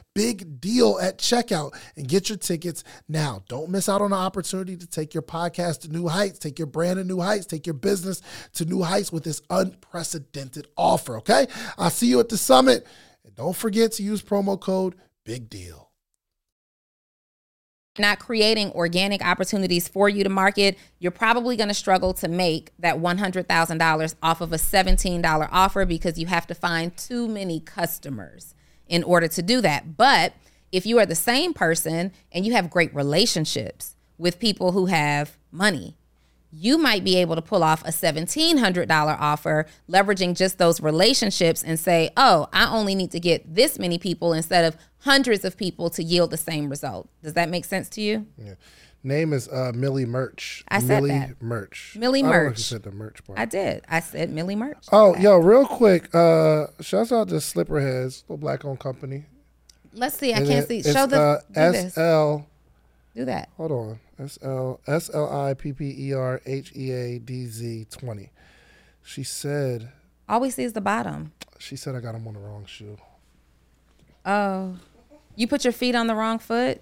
big 0.13 0.59
deal 0.59 0.99
at 1.01 1.17
checkout 1.17 1.73
and 1.95 2.07
get 2.07 2.29
your 2.29 2.37
tickets 2.37 2.83
now. 3.07 3.43
Don't 3.47 3.69
miss 3.69 3.87
out 3.89 4.01
on 4.01 4.11
the 4.11 4.15
opportunity 4.17 4.77
to 4.77 4.87
take 4.87 5.13
your 5.13 5.23
podcast 5.23 5.81
to 5.81 5.89
new 5.89 6.07
heights, 6.07 6.39
take 6.39 6.59
your 6.59 6.67
brand 6.67 6.97
to 6.97 7.03
new 7.03 7.19
heights, 7.19 7.45
take 7.45 7.65
your 7.65 7.73
business 7.73 8.21
to 8.53 8.65
new 8.65 8.81
heights 8.81 9.11
with 9.11 9.23
this 9.23 9.41
unprecedented 9.49 10.67
offer, 10.77 11.17
okay? 11.17 11.47
I'll 11.77 11.89
see 11.89 12.07
you 12.07 12.19
at 12.19 12.29
the 12.29 12.37
summit. 12.37 12.85
And 13.23 13.35
don't 13.35 13.55
forget 13.55 13.93
to 13.93 14.03
use 14.03 14.21
promo 14.21 14.59
code 14.59 14.95
big 15.23 15.49
deal 15.49 15.91
not 17.99 18.19
creating 18.19 18.71
organic 18.71 19.23
opportunities 19.23 19.87
for 19.87 20.07
you 20.07 20.23
to 20.23 20.29
market, 20.29 20.77
you're 20.99 21.11
probably 21.11 21.57
going 21.57 21.67
to 21.67 21.73
struggle 21.73 22.13
to 22.13 22.27
make 22.27 22.71
that 22.79 22.97
$100,000 22.97 24.15
off 24.23 24.41
of 24.41 24.53
a 24.53 24.57
$17 24.57 25.49
offer 25.51 25.85
because 25.85 26.17
you 26.17 26.27
have 26.27 26.47
to 26.47 26.55
find 26.55 26.95
too 26.95 27.27
many 27.27 27.59
customers 27.59 28.55
in 28.91 29.03
order 29.03 29.27
to 29.29 29.41
do 29.41 29.61
that. 29.61 29.97
But 29.97 30.33
if 30.71 30.85
you 30.85 30.99
are 30.99 31.05
the 31.05 31.15
same 31.15 31.53
person 31.53 32.11
and 32.31 32.45
you 32.45 32.51
have 32.51 32.69
great 32.69 32.93
relationships 32.93 33.95
with 34.19 34.37
people 34.37 34.73
who 34.73 34.85
have 34.87 35.37
money, 35.49 35.95
you 36.51 36.77
might 36.77 37.05
be 37.05 37.15
able 37.15 37.35
to 37.35 37.41
pull 37.41 37.63
off 37.63 37.81
a 37.85 37.91
$1,700 37.91 39.17
offer, 39.17 39.65
leveraging 39.89 40.35
just 40.35 40.57
those 40.57 40.81
relationships 40.81 41.63
and 41.63 41.79
say, 41.79 42.11
oh, 42.17 42.49
I 42.51 42.69
only 42.69 42.93
need 42.93 43.11
to 43.11 43.21
get 43.21 43.55
this 43.55 43.79
many 43.79 43.97
people 43.97 44.33
instead 44.33 44.65
of 44.65 44.77
hundreds 44.99 45.45
of 45.45 45.55
people 45.55 45.89
to 45.91 46.03
yield 46.03 46.29
the 46.29 46.37
same 46.37 46.69
result. 46.69 47.09
Does 47.23 47.33
that 47.33 47.49
make 47.49 47.63
sense 47.63 47.87
to 47.89 48.01
you? 48.01 48.27
Yeah. 48.37 48.55
Name 49.03 49.33
is 49.33 49.47
uh, 49.49 49.71
Millie 49.73 50.05
Merch. 50.05 50.63
I 50.67 50.79
said 50.79 50.87
Millie 51.03 51.09
that. 51.09 51.41
Merch. 51.41 51.95
Millie 51.97 52.19
I 52.19 52.21
don't 52.23 52.31
know 52.31 52.37
if 52.37 52.43
Merch. 52.49 52.57
you 52.59 52.63
said 52.63 52.83
the 52.83 52.91
merch 52.91 53.23
part. 53.23 53.39
I 53.39 53.45
did. 53.45 53.83
I 53.89 53.99
said 53.99 54.29
Millie 54.29 54.55
Merch. 54.55 54.77
oh, 54.91 55.15
yo, 55.17 55.37
real 55.37 55.65
quick. 55.65 56.13
Uh, 56.13 56.67
shouts 56.81 57.11
out 57.11 57.29
to 57.29 57.35
Slipperheadz, 57.35 58.23
little 58.23 58.37
black 58.37 58.63
owned 58.63 58.79
company. 58.79 59.25
Let's 59.93 60.17
see. 60.17 60.33
I 60.33 60.37
And 60.37 60.47
can't 60.47 60.69
it- 60.69 60.83
see. 60.85 60.91
Show 60.93 61.07
the 61.07 61.41
uh, 61.55 61.71
do. 61.71 61.89
SL. 61.89 62.45
Do 63.15 63.25
that. 63.25 63.49
Hold 63.57 63.71
on. 63.71 63.99
S 64.19 64.37
L 64.43 64.79
S 64.87 65.09
L 65.13 65.29
I 65.47 65.55
P 65.55 65.73
P 65.73 65.95
E 65.97 66.13
R 66.13 66.39
H 66.45 66.71
E 66.75 66.91
A 66.91 67.17
D 67.19 67.47
Z 67.47 67.87
twenty. 67.89 68.29
She 69.03 69.23
said. 69.23 69.91
All 70.29 70.39
we 70.39 70.49
see 70.51 70.63
is 70.63 70.73
the 70.73 70.79
bottom. 70.81 71.33
She 71.57 71.75
said 71.75 71.95
I 71.95 71.99
got 71.99 72.13
him 72.15 72.25
on 72.27 72.35
the 72.35 72.39
wrong 72.39 72.65
shoe. 72.65 72.97
Oh, 74.25 74.77
you 75.35 75.47
put 75.47 75.63
your 75.65 75.73
feet 75.73 75.95
on 75.95 76.07
the 76.07 76.15
wrong 76.15 76.37
foot. 76.39 76.81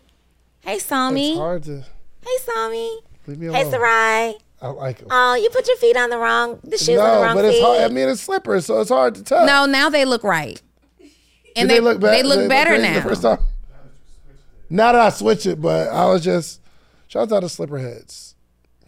Hey, 0.60 0.78
Sami. 0.80 1.32
It's 1.32 1.40
hard 1.40 1.64
to 1.64 1.86
Hey, 2.22 2.38
Sami. 2.44 3.00
leave 3.28 3.40
me 3.40 3.54
Hey. 3.54 3.70
Sarai. 3.70 4.36
I 4.62 4.68
like 4.68 5.00
him. 5.00 5.08
Oh, 5.10 5.36
you 5.36 5.50
put 5.52 5.68
your 5.68 5.78
feet 5.78 5.96
on 5.96 6.10
the 6.10 6.18
wrong. 6.18 6.60
The 6.64 6.78
shoes 6.78 6.90
on 6.90 6.96
the 6.96 7.16
no, 7.16 7.22
wrong 7.22 7.36
but 7.36 7.46
feet. 7.46 7.52
it's 7.58 7.66
hard. 7.66 7.82
I 7.82 7.88
mean, 7.94 8.10
it's 8.10 8.22
slippers, 8.22 8.66
so 8.66 8.82
it's 8.82 8.90
hard 8.90 9.16
to 9.16 9.24
tell. 9.24 9.46
no, 9.46 9.66
now 9.66 9.90
they 9.90 10.04
look 10.04 10.24
right. 10.24 10.62
And 11.56 11.68
Did 11.70 11.78
they, 11.78 11.80
look, 11.80 12.00
better. 12.02 12.16
they 12.16 12.22
be- 12.24 12.28
look 12.28 12.50
better 12.50 12.72
crazy 12.72 12.88
the 12.88 12.94
now. 13.00 13.02
first 13.02 13.22
time? 13.22 13.40
Now 14.70 14.92
that 14.92 15.02
I 15.02 15.10
switch 15.10 15.46
it, 15.46 15.62
but 15.62 15.88
I 15.88 16.06
was 16.08 16.24
just 16.24 16.62
shout 17.08 17.32
out 17.32 17.40
to 17.40 17.46
Slipperheadz. 17.48 18.36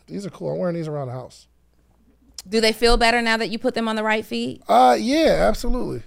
These 0.08 0.26
are 0.26 0.30
cool. 0.30 0.52
I'm 0.52 0.60
wearing 0.60 0.76
these 0.76 0.88
around 0.90 1.08
the 1.08 1.14
house. 1.14 1.48
Do 2.48 2.60
they 2.60 2.74
feel 2.74 2.98
better 2.98 3.22
now 3.22 3.38
that 3.38 3.50
you 3.50 3.58
put 3.58 3.74
them 3.74 3.88
on 3.88 3.96
the 3.96 4.04
right 4.04 4.26
feet? 4.26 4.62
Uh, 4.68 4.98
yeah, 5.00 5.46
absolutely. 5.48 6.04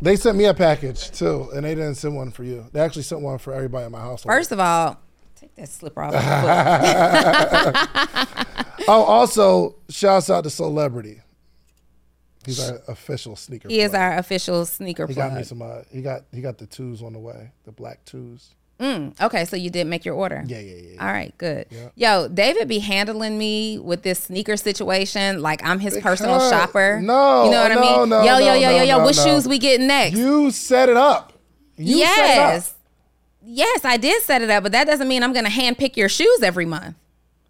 They 0.00 0.16
sent 0.16 0.36
me 0.36 0.44
a 0.44 0.54
package 0.54 1.10
too, 1.10 1.50
and 1.54 1.64
they 1.64 1.74
didn't 1.74 1.94
send 1.96 2.14
one 2.14 2.30
for 2.30 2.44
you. 2.44 2.66
They 2.72 2.80
actually 2.80 3.02
sent 3.02 3.22
one 3.22 3.38
for 3.38 3.52
everybody 3.54 3.86
in 3.86 3.92
my 3.92 4.00
household. 4.00 4.32
First 4.34 4.52
of 4.52 4.60
all, 4.60 4.98
take 5.44 5.54
that 5.56 5.68
slipper 5.68 6.02
off. 6.02 6.14
Oh, 8.86 9.02
also, 9.04 9.76
shouts 9.88 10.28
out 10.28 10.44
to 10.44 10.50
Celebrity. 10.50 11.22
He's 12.44 12.60
our 12.68 12.82
official 12.86 13.34
sneaker. 13.34 13.68
He 13.68 13.80
is 13.80 13.94
our 13.94 14.18
official 14.18 14.66
sneaker 14.66 15.06
He 15.06 15.14
plug. 15.14 15.30
got 15.30 15.38
me 15.38 15.42
some. 15.44 15.62
Uh, 15.62 15.78
he 15.90 16.02
got 16.02 16.22
he 16.32 16.42
got 16.42 16.58
the 16.58 16.66
twos 16.66 17.02
on 17.02 17.14
the 17.14 17.18
way. 17.18 17.50
The 17.64 17.72
black 17.72 18.04
twos. 18.04 18.50
Mm, 18.78 19.18
okay, 19.22 19.46
so 19.46 19.56
you 19.56 19.70
did 19.70 19.86
make 19.86 20.04
your 20.04 20.16
order. 20.16 20.44
Yeah, 20.46 20.58
yeah, 20.58 20.74
yeah. 20.92 21.06
All 21.06 21.10
right, 21.10 21.32
good. 21.38 21.66
Yo, 21.94 22.28
David 22.28 22.68
be 22.68 22.80
handling 22.80 23.38
me 23.38 23.78
with 23.78 24.02
this 24.02 24.24
sneaker 24.24 24.58
situation 24.58 25.40
like 25.40 25.64
I'm 25.64 25.78
his 25.78 25.96
personal 25.98 26.34
Because- 26.34 26.50
shopper. 26.50 27.00
no, 27.00 27.44
you 27.46 27.52
know 27.52 27.62
what 27.62 27.72
I 27.72 27.74
no, 27.76 27.80
mean? 28.00 28.08
no, 28.10 28.22
yo, 28.22 28.38
yo, 28.38 28.46
no, 28.46 28.54
yo, 28.54 28.70
yo, 28.70 28.82
yo. 28.82 28.98
What 29.04 29.14
shoes 29.14 29.48
we 29.48 29.58
getting 29.58 29.86
next? 29.86 30.16
You 30.18 30.50
set 30.50 30.90
it 30.90 30.96
up. 30.98 31.32
You 31.78 32.04
set 32.04 32.36
it 32.36 32.56
up. 32.56 32.62
Yes, 33.44 33.84
I 33.84 33.96
did 33.96 34.22
set 34.22 34.42
it 34.42 34.50
up, 34.50 34.62
but 34.62 34.72
that 34.72 34.86
doesn't 34.86 35.08
mean 35.08 35.22
I'm 35.22 35.32
gonna 35.32 35.48
hand 35.48 35.78
pick 35.78 35.96
your 35.96 36.08
shoes 36.08 36.42
every 36.42 36.66
month. 36.66 36.96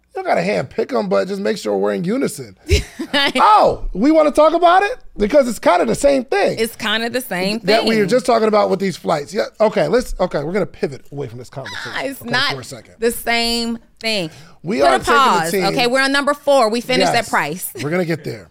You 0.09 0.21
don't 0.23 0.25
gotta 0.25 0.43
hand 0.43 0.69
pick 0.69 0.89
them, 0.89 1.09
but 1.09 1.27
just 1.27 1.41
make 1.41 1.57
sure 1.57 1.77
we're 1.77 1.93
in 1.93 2.05
unison. 2.05 2.57
oh, 3.35 3.89
we 3.93 4.11
want 4.11 4.27
to 4.27 4.31
talk 4.33 4.53
about 4.53 4.81
it 4.83 4.97
because 5.17 5.47
it's 5.49 5.59
kind 5.59 5.81
of 5.81 5.89
the 5.89 5.95
same 5.95 6.23
thing 6.23 6.57
It's 6.57 6.75
kind 6.75 7.03
of 7.03 7.11
the 7.11 7.19
same 7.19 7.59
thing. 7.59 7.67
that 7.67 7.83
we 7.85 7.97
were 7.99 8.05
just 8.05 8.25
talking 8.25 8.47
about 8.47 8.69
with 8.69 8.79
these 8.79 8.95
flights. 8.95 9.33
Yeah. 9.33 9.45
Okay. 9.59 9.87
Let's. 9.89 10.17
Okay. 10.19 10.41
We're 10.43 10.53
gonna 10.53 10.65
pivot 10.65 11.05
away 11.11 11.27
from 11.27 11.39
this 11.39 11.49
conversation. 11.49 11.91
It's 12.09 12.21
okay, 12.21 12.31
not 12.31 12.53
for 12.53 12.61
a 12.61 12.63
second. 12.63 12.95
the 12.99 13.11
same 13.11 13.77
thing. 13.99 14.29
We 14.63 14.79
Put 14.79 14.87
are 14.87 14.95
a 14.95 14.99
taking 14.99 15.13
the 15.13 15.19
pause. 15.19 15.51
team- 15.51 15.65
Okay, 15.65 15.87
we're 15.87 16.01
on 16.01 16.11
number 16.13 16.33
four. 16.33 16.69
We 16.69 16.79
finished 16.81 17.11
Yes, 17.11 17.25
that 17.25 17.29
price. 17.29 17.71
We're 17.83 17.89
gonna 17.89 18.05
get 18.05 18.23
there. 18.23 18.49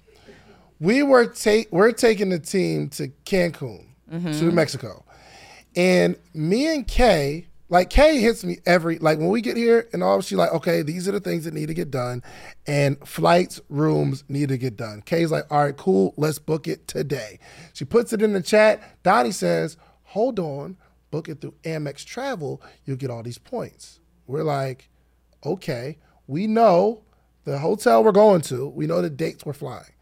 We 0.80 1.02
were 1.02 1.26
take 1.26 1.72
we're 1.72 1.92
taking 1.92 2.28
the 2.28 2.38
team 2.38 2.88
to 2.90 3.08
Cancun, 3.24 3.86
Mm-hmm. 4.12 4.32
to 4.32 4.44
New 4.44 4.50
Mexico, 4.52 5.02
and 5.76 6.16
me 6.32 6.74
and 6.74 6.86
Kay, 6.86 7.46
like 7.68 7.90
Kay 7.90 8.20
hits 8.20 8.44
me 8.44 8.58
every 8.66 8.98
like 8.98 9.18
when 9.18 9.28
we 9.28 9.40
get 9.40 9.56
here 9.56 9.88
and 9.92 10.02
all. 10.02 10.20
She 10.20 10.36
like, 10.36 10.52
okay, 10.52 10.82
these 10.82 11.08
are 11.08 11.12
the 11.12 11.20
things 11.20 11.44
that 11.44 11.54
need 11.54 11.66
to 11.66 11.74
get 11.74 11.90
done, 11.90 12.22
and 12.66 12.96
flights, 13.06 13.60
rooms 13.68 14.24
need 14.28 14.50
to 14.50 14.58
get 14.58 14.76
done. 14.76 15.02
Kay's 15.02 15.30
like, 15.30 15.44
all 15.50 15.64
right, 15.64 15.76
cool, 15.76 16.14
let's 16.16 16.38
book 16.38 16.68
it 16.68 16.86
today. 16.86 17.38
She 17.72 17.84
puts 17.84 18.12
it 18.12 18.22
in 18.22 18.32
the 18.32 18.42
chat. 18.42 19.02
Donni 19.02 19.32
says, 19.32 19.76
hold 20.02 20.38
on, 20.38 20.76
book 21.10 21.28
it 21.28 21.40
through 21.40 21.54
Amex 21.64 22.04
Travel. 22.04 22.62
You'll 22.84 22.96
get 22.96 23.10
all 23.10 23.22
these 23.22 23.38
points. 23.38 24.00
We're 24.26 24.42
like, 24.42 24.88
okay, 25.44 25.98
we 26.26 26.46
know 26.46 27.02
the 27.44 27.58
hotel 27.58 28.02
we're 28.02 28.12
going 28.12 28.40
to, 28.42 28.68
we 28.68 28.86
know 28.86 29.02
the 29.02 29.10
dates 29.10 29.44
we're 29.44 29.52
flying. 29.52 29.92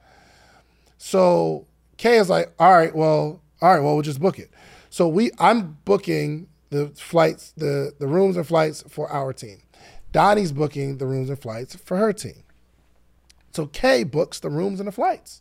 So 0.98 1.66
Kay 1.96 2.18
is 2.18 2.30
like, 2.30 2.52
all 2.58 2.72
right, 2.72 2.94
well, 2.94 3.42
all 3.60 3.74
right, 3.74 3.80
well, 3.80 3.94
we'll 3.94 4.02
just 4.02 4.20
book 4.20 4.38
it. 4.38 4.50
So 4.92 5.08
we 5.08 5.30
I'm 5.38 5.78
booking 5.86 6.48
the 6.68 6.88
flights, 6.88 7.52
the 7.56 7.94
the 7.98 8.06
rooms 8.06 8.36
and 8.36 8.46
flights 8.46 8.84
for 8.90 9.10
our 9.10 9.32
team. 9.32 9.62
Donni's 10.12 10.52
booking 10.52 10.98
the 10.98 11.06
rooms 11.06 11.30
and 11.30 11.38
flights 11.38 11.74
for 11.76 11.96
her 11.96 12.12
team. 12.12 12.42
So 13.52 13.64
Kay 13.68 14.04
books 14.04 14.38
the 14.38 14.50
rooms 14.50 14.80
and 14.80 14.86
the 14.86 14.92
flights. 14.92 15.40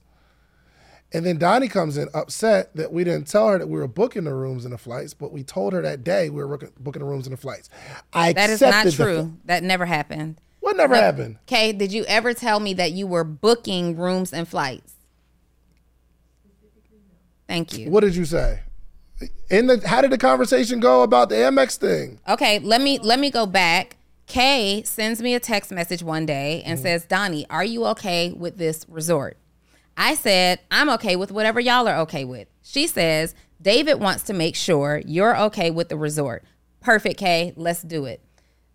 And 1.12 1.26
then 1.26 1.38
Donni 1.38 1.70
comes 1.70 1.98
in 1.98 2.08
upset 2.14 2.74
that 2.78 2.94
we 2.94 3.04
didn't 3.04 3.28
tell 3.28 3.50
her 3.50 3.58
that 3.60 3.68
we 3.68 3.78
were 3.78 3.90
booking 3.90 4.24
the 4.24 4.34
rooms 4.34 4.64
and 4.64 4.74
the 4.74 4.78
flights, 4.78 5.14
but 5.14 5.34
we 5.34 5.44
told 5.44 5.74
her 5.74 5.82
that 5.82 6.06
day 6.06 6.30
we 6.30 6.42
were 6.42 6.58
booking- 6.80 7.02
the 7.02 7.06
rooms 7.06 7.28
and 7.28 7.34
the 7.36 7.42
flights. 7.42 7.70
I 8.14 8.32
That 8.32 8.50
is 8.50 8.62
not 8.62 8.90
true. 8.94 9.24
fa- 9.24 9.32
that 9.44 9.64
never 9.64 9.86
happened. 9.86 10.40
what 10.62 10.78
never 10.78 10.96
happened? 10.96 11.40
Okay, 11.42 11.74
did 11.74 11.92
you 11.92 12.06
ever 12.06 12.34
tell 12.34 12.62
me 12.62 12.74
that 12.76 12.94
you 12.94 13.06
were 13.06 13.26
booking 13.26 13.98
rooms 13.98 14.32
and 14.32 14.48
flights? 14.48 14.94
Thank 17.50 17.78
you. 17.78 17.90
What 17.90 18.00
did 18.00 18.16
you 18.16 18.24
say? 18.24 18.62
In 19.50 19.68
the 19.68 19.86
how 19.86 20.02
did 20.02 20.12
the 20.12 20.18
conversation 20.18 20.80
go 20.80 21.04
about 21.04 21.30
the 21.30 21.36
Amex 21.36 21.78
thing? 21.78 22.20
Okay, 22.28 22.60
let 22.60 22.82
me 22.82 23.00
let 23.00 23.20
me 23.20 23.30
go 23.30 23.46
back. 23.46 23.98
Kay 24.28 24.84
sends 24.84 25.22
me 25.22 25.36
a 25.36 25.40
text 25.40 25.72
message 25.72 26.04
one 26.04 26.26
day 26.26 26.64
and 26.66 26.80
says, 26.80 27.06
"Donni, 27.06 27.46
are 27.50 27.64
you 27.64 27.86
okay 27.88 28.32
with 28.32 28.58
this 28.58 28.86
resort?" 28.88 29.38
I 29.98 30.16
said, 30.16 30.60
"I'm 30.70 30.90
okay 30.92 31.16
with 31.16 31.32
whatever 31.32 31.60
y'all 31.60 31.88
are 31.88 31.98
okay 32.00 32.24
with." 32.24 32.48
She 32.62 32.88
says, 32.88 33.36
"David 33.62 33.96
wants 33.96 34.24
to 34.24 34.34
make 34.34 34.56
sure 34.56 35.02
you're 35.06 35.38
okay 35.38 35.70
with 35.72 35.90
the 35.90 35.98
resort." 35.98 36.44
Perfect, 36.80 37.20
Kay. 37.20 37.54
Let's 37.56 37.82
do 37.82 38.06
it. 38.06 38.22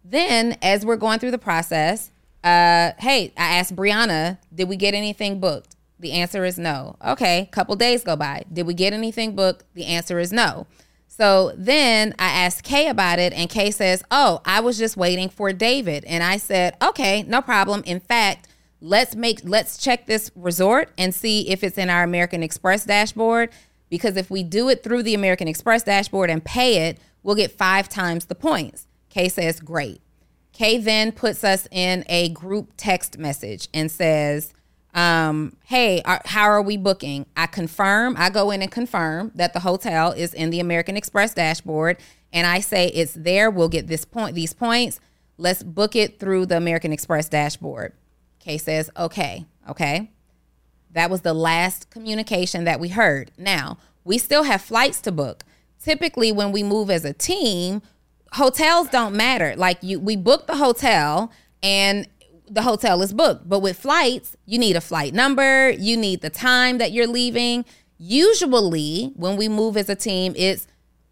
Then, 0.05 0.57
as 0.63 0.85
we're 0.85 0.97
going 0.97 1.19
through 1.19 1.31
the 1.33 1.39
process, 1.39 2.11
uh, 2.45 2.93
hey, 2.99 3.33
I 3.37 3.57
asked 3.57 3.75
Brianna, 3.75 4.39
"Did 4.55 4.69
we 4.69 4.77
get 4.77 4.95
anything 4.95 5.41
booked?" 5.41 5.76
The 5.99 6.13
answer 6.13 6.45
is 6.45 6.59
no. 6.59 6.97
Okay, 7.05 7.49
couple 7.53 7.75
days 7.77 8.05
go 8.05 8.17
by. 8.17 8.45
Did 8.53 8.67
we 8.67 8.75
get 8.75 8.93
anything 8.93 9.35
booked? 9.35 9.65
The 9.75 9.87
answer 9.87 10.19
is 10.19 10.33
no. 10.33 10.67
So 11.09 11.53
then 11.57 12.15
I 12.19 12.27
asked 12.27 12.63
Kay 12.63 12.89
about 12.89 13.19
it, 13.19 13.33
and 13.33 13.49
Kay 13.49 13.71
says, 13.71 14.03
Oh, 14.11 14.43
I 14.45 14.61
was 14.61 14.77
just 14.77 14.97
waiting 14.97 15.29
for 15.29 15.53
David. 15.53 16.05
And 16.05 16.23
I 16.23 16.37
said, 16.37 16.77
Okay, 16.83 17.23
no 17.23 17.41
problem. 17.41 17.83
In 17.87 18.01
fact, 18.01 18.49
let's 18.81 19.17
make 19.17 19.41
let's 19.43 19.79
check 19.79 20.07
this 20.07 20.31
resort 20.35 20.91
and 20.99 21.15
see 21.15 21.49
if 21.49 21.65
it's 21.65 21.79
in 21.79 21.89
our 21.89 22.03
American 22.03 22.43
Express 22.43 22.85
dashboard. 22.85 23.51
Because 23.89 24.17
if 24.17 24.31
we 24.31 24.43
do 24.43 24.69
it 24.69 24.83
through 24.83 25.05
the 25.05 25.15
American 25.15 25.49
Express 25.49 25.85
dashboard 25.85 26.29
and 26.29 26.45
pay 26.45 26.89
it, 26.89 26.99
we'll 27.23 27.37
get 27.37 27.53
five 27.53 27.89
times 27.89 28.27
the 28.27 28.35
points. 28.35 28.87
Kay 29.09 29.29
says, 29.29 29.61
Great. 29.61 30.03
Kay 30.53 30.79
then 30.79 31.13
puts 31.13 31.45
us 31.45 31.69
in 31.71 32.05
a 32.09 32.31
group 32.31 32.73
text 32.77 33.19
message 33.19 33.69
and 33.73 33.91
says, 33.91 34.53
um, 34.97 35.57
hey, 35.67 36.01
are, 36.07 36.23
how 36.25 36.45
are 36.45 36.63
we 36.63 36.79
booking? 36.79 37.27
I 37.37 37.47
confirm, 37.47 38.17
I 38.19 38.31
go 38.31 38.51
in 38.51 38.63
and 38.63 38.73
confirm 38.73 39.31
that 39.35 39.53
the 39.53 39.61
hotel 39.61 40.11
is 40.13 40.33
in 40.33 40.49
the 40.49 40.59
American 40.59 40.97
Express 40.97 41.35
dashboard, 41.35 41.99
and 42.33 42.47
I 42.47 42.61
say 42.61 42.89
it's 42.89 43.13
there. 43.13 43.51
We'll 43.51 43.69
get 43.69 43.87
this 43.87 44.07
point, 44.07 44.35
these 44.35 44.55
points. 44.55 44.99
Let's 45.37 45.63
book 45.63 45.95
it 45.95 46.19
through 46.19 46.47
the 46.47 46.57
American 46.57 46.93
Express 46.93 47.29
dashboard. 47.29 47.93
Kay 48.41 48.57
says, 48.57 48.91
okay, 48.97 49.45
okay. 49.69 50.11
That 50.93 51.11
was 51.11 51.21
the 51.21 51.35
last 51.35 51.91
communication 51.91 52.65
that 52.65 52.81
we 52.81 52.89
heard. 52.89 53.31
Now, 53.37 53.77
we 54.03 54.17
still 54.17 54.45
have 54.45 54.63
flights 54.63 55.03
to 55.03 55.13
book. 55.13 55.45
Typically, 55.79 56.33
when 56.33 56.53
we 56.53 56.63
move 56.63 56.89
as 56.89 57.05
a 57.05 57.13
team, 57.13 57.83
hotels 58.33 58.89
don't 58.89 59.15
matter. 59.15 59.55
Like 59.57 59.83
you 59.83 60.01
we 60.01 60.17
book 60.17 60.47
the 60.47 60.57
hotel 60.57 61.31
and 61.63 62.09
the 62.49 62.63
hotel 62.63 63.03
is 63.03 63.13
booked. 63.13 63.49
But 63.49 63.61
with 63.61 63.79
flights, 63.79 64.37
you 64.47 64.59
need 64.59 64.77
a 64.77 64.81
flight 64.81 65.15
number, 65.15 65.71
you 65.71 65.97
need 65.97 66.21
the 66.21 66.31
time 66.31 66.79
that 66.79 66.93
you're 66.93 67.07
leaving. 67.07 67.65
Usually, 67.99 69.13
when 69.17 69.37
we 69.37 69.49
move 69.49 69.77
as 69.77 69.89
a 69.89 69.97
team, 69.97 70.35
it's 70.37 70.67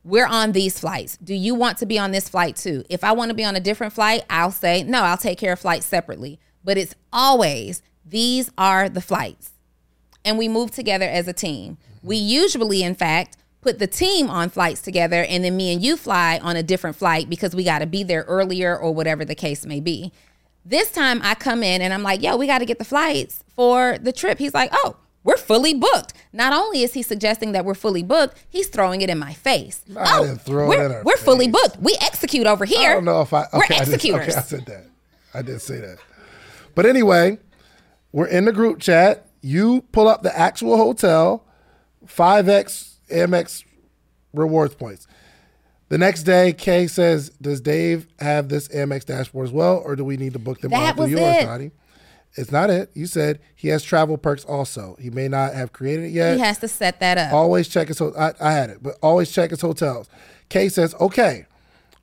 we're 0.05 0.27
on 0.27 0.53
these 0.53 0.79
flights. 0.79 1.17
Do 1.17 1.35
you 1.35 1.55
want 1.55 1.79
to 1.79 1.87
be 1.87 1.99
on 1.99 2.11
this 2.13 2.29
flight 2.29 2.57
too? 2.57 2.85
If 2.91 3.03
I 3.03 3.13
want 3.13 3.31
to 3.31 3.35
be 3.35 3.45
on 3.45 3.57
a 3.57 3.61
different 3.61 3.95
flight, 3.95 4.23
I'll 4.29 4.51
say, 4.51 4.83
no, 4.83 5.03
I'll 5.03 5.17
take 5.17 5.39
care 5.39 5.55
of 5.55 5.61
flights 5.61 5.87
separately. 5.87 6.39
But 6.63 6.77
it's 6.77 6.95
always, 7.11 7.83
these 8.05 8.51
are 8.59 8.91
the 8.91 9.01
flights. 9.01 9.53
And 10.23 10.37
we 10.37 10.47
move 10.47 10.71
together 10.71 11.07
as 11.07 11.27
a 11.27 11.33
team. 11.33 11.79
We 12.03 12.17
usually, 12.17 12.83
in 12.83 12.95
fact, 12.95 13.39
put 13.63 13.79
the 13.79 13.87
team 13.87 14.29
on 14.29 14.51
flights 14.51 14.83
together 14.83 15.25
and 15.25 15.43
then 15.43 15.57
me 15.57 15.73
and 15.73 15.83
you 15.83 15.97
fly 15.97 16.39
on 16.43 16.55
a 16.55 16.63
different 16.63 16.97
flight 16.97 17.31
because 17.31 17.57
we 17.57 17.65
got 17.65 17.79
to 17.79 17.87
be 17.87 18.03
there 18.03 18.25
earlier 18.25 18.77
or 18.77 18.93
whatever 18.93 19.25
the 19.25 19.35
case 19.35 19.65
may 19.65 19.81
be. 19.81 20.13
This 20.65 20.91
time 20.91 21.21
I 21.23 21.35
come 21.35 21.63
in 21.63 21.83
and 21.83 21.93
I'm 21.93 22.03
like, 22.03 22.23
yo, 22.23 22.37
we 22.37 22.47
got 22.47 22.59
to 22.59 22.65
get 22.65 22.79
the 22.79 22.85
flights 22.85 23.45
for 23.55 23.99
the 23.99 24.13
trip. 24.13 24.39
He's 24.39 24.55
like, 24.55 24.71
oh, 24.73 24.97
we're 25.23 25.37
fully 25.37 25.75
booked. 25.75 26.15
Not 26.33 26.53
only 26.53 26.83
is 26.83 26.95
he 26.95 27.03
suggesting 27.03 27.53
that 27.53 27.65
we're 27.65 27.75
fully 27.75 28.03
booked, 28.03 28.43
he's 28.49 28.69
throwing 28.69 29.01
it 29.01 29.11
in 29.11 29.19
my 29.19 29.33
face. 29.33 29.83
I 29.97 30.19
oh, 30.19 30.27
didn't 30.27 30.43
throw 30.43 30.69
we're, 30.69 31.03
we're 31.03 31.17
fully 31.17 31.49
booked. 31.49 31.79
We 31.81 31.97
execute 32.01 32.47
over 32.47 32.65
here. 32.65 32.93
I 32.93 32.95
don't 32.95 33.05
know 33.05 33.23
if 33.23 33.33
I. 33.33 33.43
Okay, 33.43 33.55
we're 33.55 33.83
I 33.83 33.85
did, 33.85 33.95
okay, 33.95 34.15
I 34.15 34.41
said 34.41 34.67
that. 34.67 34.87
I 35.33 35.43
did 35.43 35.61
say 35.61 35.81
that. 35.81 35.99
But 36.75 36.87
anyway, 36.87 37.39
we're 38.13 38.27
in 38.27 38.45
the 38.45 38.53
group 38.53 38.81
chat. 38.81 39.27
You 39.41 39.83
pull 39.93 40.09
up 40.09 40.23
the 40.23 40.37
actual 40.39 40.77
hotel, 40.77 41.45
five 42.07 42.49
x 42.49 42.99
Amex 43.11 43.65
rewards 44.33 44.75
points. 44.75 45.07
The 45.95 45.99
next 45.99 46.25
day, 46.25 46.53
Kay 46.53 46.89
says, 46.89 47.31
"Does 47.41 47.61
Dave 47.61 48.09
have 48.19 48.49
this 48.49 48.67
Amex 48.67 49.05
dashboard 49.05 49.47
as 49.47 49.53
well, 49.53 49.81
or 49.85 49.95
do 49.95 50.05
we 50.05 50.17
need 50.17 50.33
to 50.33 50.41
book 50.41 50.61
them 50.61 50.73
That 50.73 50.99
all 50.99 51.07
through 51.07 51.15
was 51.15 51.21
yours, 51.23 51.37
it. 51.37 51.45
Dottie?" 51.47 51.71
It's 52.35 52.51
not 52.51 52.69
it. 52.69 52.91
You 52.95 53.07
said 53.07 53.39
he 53.55 53.69
has 53.69 53.85
travel 53.85 54.19
perks 54.19 54.45
also. 54.45 54.97
He 55.01 55.09
may 55.09 55.29
not 55.29 55.55
have 55.55 55.73
created 55.73 56.07
it 56.07 56.09
yet. 56.09 56.35
he 56.35 56.41
has 56.41 56.59
to 56.59 56.67
set 56.67 56.99
that 56.99 57.17
up. 57.17 57.33
Always 57.33 57.69
check 57.69 57.87
his. 57.87 58.01
Ho- 58.01 58.13
I, 58.19 58.33
I 58.41 58.51
had 58.51 58.71
it, 58.71 58.79
but 58.83 58.97
always 59.05 59.31
check 59.31 59.51
his 59.51 59.61
hotels. 59.61 60.09
Kay 60.49 60.69
says, 60.69 60.97
"Okay, 61.01 61.47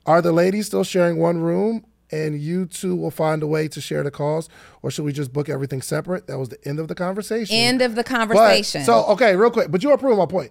are 0.06 0.22
the 0.22 0.32
ladies 0.32 0.68
still 0.68 0.84
sharing 0.84 1.18
one 1.18 1.42
room, 1.42 1.84
and 2.10 2.40
you 2.40 2.64
two 2.64 2.96
will 2.96 3.10
find 3.10 3.42
a 3.42 3.46
way 3.46 3.68
to 3.68 3.78
share 3.82 4.02
the 4.02 4.10
cost, 4.10 4.50
or 4.80 4.90
should 4.90 5.04
we 5.04 5.12
just 5.12 5.34
book 5.34 5.50
everything 5.50 5.82
separate?" 5.82 6.28
That 6.28 6.38
was 6.38 6.48
the 6.48 6.66
end 6.66 6.78
of 6.80 6.88
the 6.88 6.94
conversation. 6.94 7.54
End 7.54 7.82
of 7.82 7.94
the 7.94 8.04
But- 8.04 8.06
conversation. 8.06 8.84
so 8.84 9.04
okay, 9.08 9.36
real 9.36 9.50
quick, 9.50 9.70
but 9.70 9.82
you 9.82 9.90
are 9.90 9.98
proving 9.98 10.16
my 10.16 10.24
point. 10.24 10.50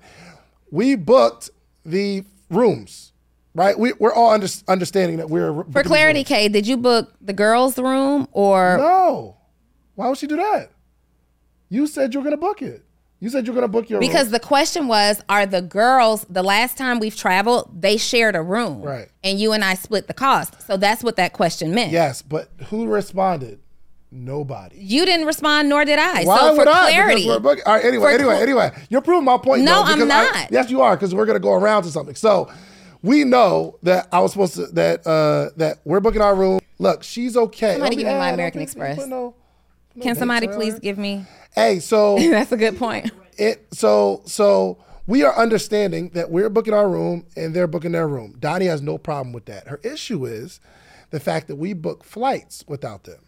We 0.69 0.93
booked 0.95 1.49
the 1.83 2.23
rooms, 2.51 3.10
right? 3.53 3.77
We, 3.77 3.93
we're 3.93 4.13
all 4.13 4.29
under, 4.31 4.47
understanding 4.67 5.17
that 5.17 5.29
we're 5.29 5.63
For 5.71 5.83
clarity, 5.83 6.23
Kay, 6.23 6.47
did 6.47 6.67
you 6.67 6.77
book 6.77 7.13
the 7.21 7.33
girls' 7.33 7.77
room 7.77 8.27
or 8.31 8.77
No, 8.77 9.37
why 9.95 10.07
would 10.07 10.17
she 10.17 10.27
do 10.27 10.35
that? 10.37 10.71
You 11.69 11.87
said 11.87 12.13
you 12.13 12.19
were 12.19 12.23
going 12.23 12.35
to 12.35 12.41
book 12.41 12.61
it. 12.61 12.83
You 13.19 13.29
said 13.29 13.45
you're 13.45 13.53
going 13.53 13.63
to 13.63 13.67
book 13.67 13.87
your 13.89 13.99
room. 13.99 14.07
because 14.09 14.31
the 14.31 14.39
question 14.39 14.87
was, 14.87 15.21
are 15.29 15.45
the 15.45 15.61
girls 15.61 16.25
the 16.27 16.41
last 16.41 16.75
time 16.75 16.99
we've 16.99 17.15
traveled, 17.15 17.69
they 17.81 17.95
shared 17.97 18.35
a 18.35 18.41
room. 18.41 18.81
Right. 18.81 19.09
And 19.23 19.39
you 19.39 19.51
and 19.53 19.63
I 19.63 19.75
split 19.75 20.07
the 20.07 20.13
cost. 20.15 20.59
So 20.65 20.75
that's 20.75 21.03
what 21.03 21.17
that 21.17 21.31
question 21.33 21.73
meant. 21.75 21.91
yes, 21.91 22.23
but 22.23 22.49
who 22.69 22.87
responded? 22.87 23.59
Nobody. 24.13 24.75
You 24.77 25.05
didn't 25.05 25.25
respond, 25.27 25.69
nor 25.69 25.85
did 25.85 25.97
I. 25.99 26.23
Why 26.25 26.37
so 26.39 26.49
for 26.53 26.57
would 26.57 26.67
I? 26.67 26.91
clarity. 26.91 27.21
Because 27.21 27.27
we're 27.27 27.39
booking- 27.39 27.63
All 27.65 27.75
right, 27.75 27.85
anyway, 27.85 28.03
For 28.03 28.09
anyway, 28.09 28.33
cl- 28.33 28.41
anyway. 28.43 28.71
You're 28.89 29.01
proving 29.01 29.23
my 29.23 29.37
point. 29.37 29.61
No, 29.63 29.75
though, 29.75 29.91
I'm 29.91 29.99
because 29.99 30.09
I- 30.09 30.39
not. 30.41 30.51
yes, 30.51 30.69
you 30.69 30.81
are, 30.81 30.97
because 30.97 31.15
we're 31.15 31.25
gonna 31.27 31.39
go 31.39 31.53
around 31.53 31.83
to 31.83 31.89
something. 31.91 32.15
So 32.15 32.49
we 33.03 33.23
know 33.23 33.77
that 33.83 34.07
I 34.11 34.19
was 34.19 34.31
supposed 34.31 34.55
to 34.55 34.67
that 34.67 35.05
uh 35.07 35.49
that 35.57 35.79
we're 35.83 35.99
booking 35.99 36.21
our 36.21 36.35
room. 36.35 36.59
Look, 36.79 37.03
she's 37.03 37.37
okay. 37.37 37.73
Somebody 37.73 37.97
give 37.97 38.07
me 38.07 38.13
my 38.13 38.31
American 38.31 38.61
Express. 38.61 38.97
no- 39.05 39.35
no 39.95 40.03
Can 40.03 40.15
somebody 40.15 40.47
on 40.47 40.53
please 40.55 40.79
give 40.79 40.97
me? 40.97 41.25
Hey, 41.53 41.79
so 41.79 42.17
That's 42.31 42.51
a 42.51 42.57
good 42.57 42.77
point. 42.77 43.11
it 43.37 43.67
so 43.73 44.21
so 44.25 44.77
we 45.07 45.23
are 45.23 45.35
understanding 45.35 46.09
that 46.09 46.31
we're 46.31 46.49
booking 46.49 46.73
our 46.73 46.89
room 46.89 47.25
and 47.35 47.53
they're 47.53 47.67
booking 47.67 47.91
their 47.91 48.07
room. 48.07 48.35
Donni 48.39 48.67
has 48.67 48.81
no 48.81 48.97
problem 48.97 49.33
with 49.33 49.45
that. 49.45 49.67
Her 49.67 49.79
issue 49.83 50.25
is 50.25 50.59
the 51.09 51.19
fact 51.19 51.47
that 51.47 51.57
we 51.57 51.73
book 51.73 52.03
flights 52.03 52.63
without 52.67 53.03
them. 53.03 53.19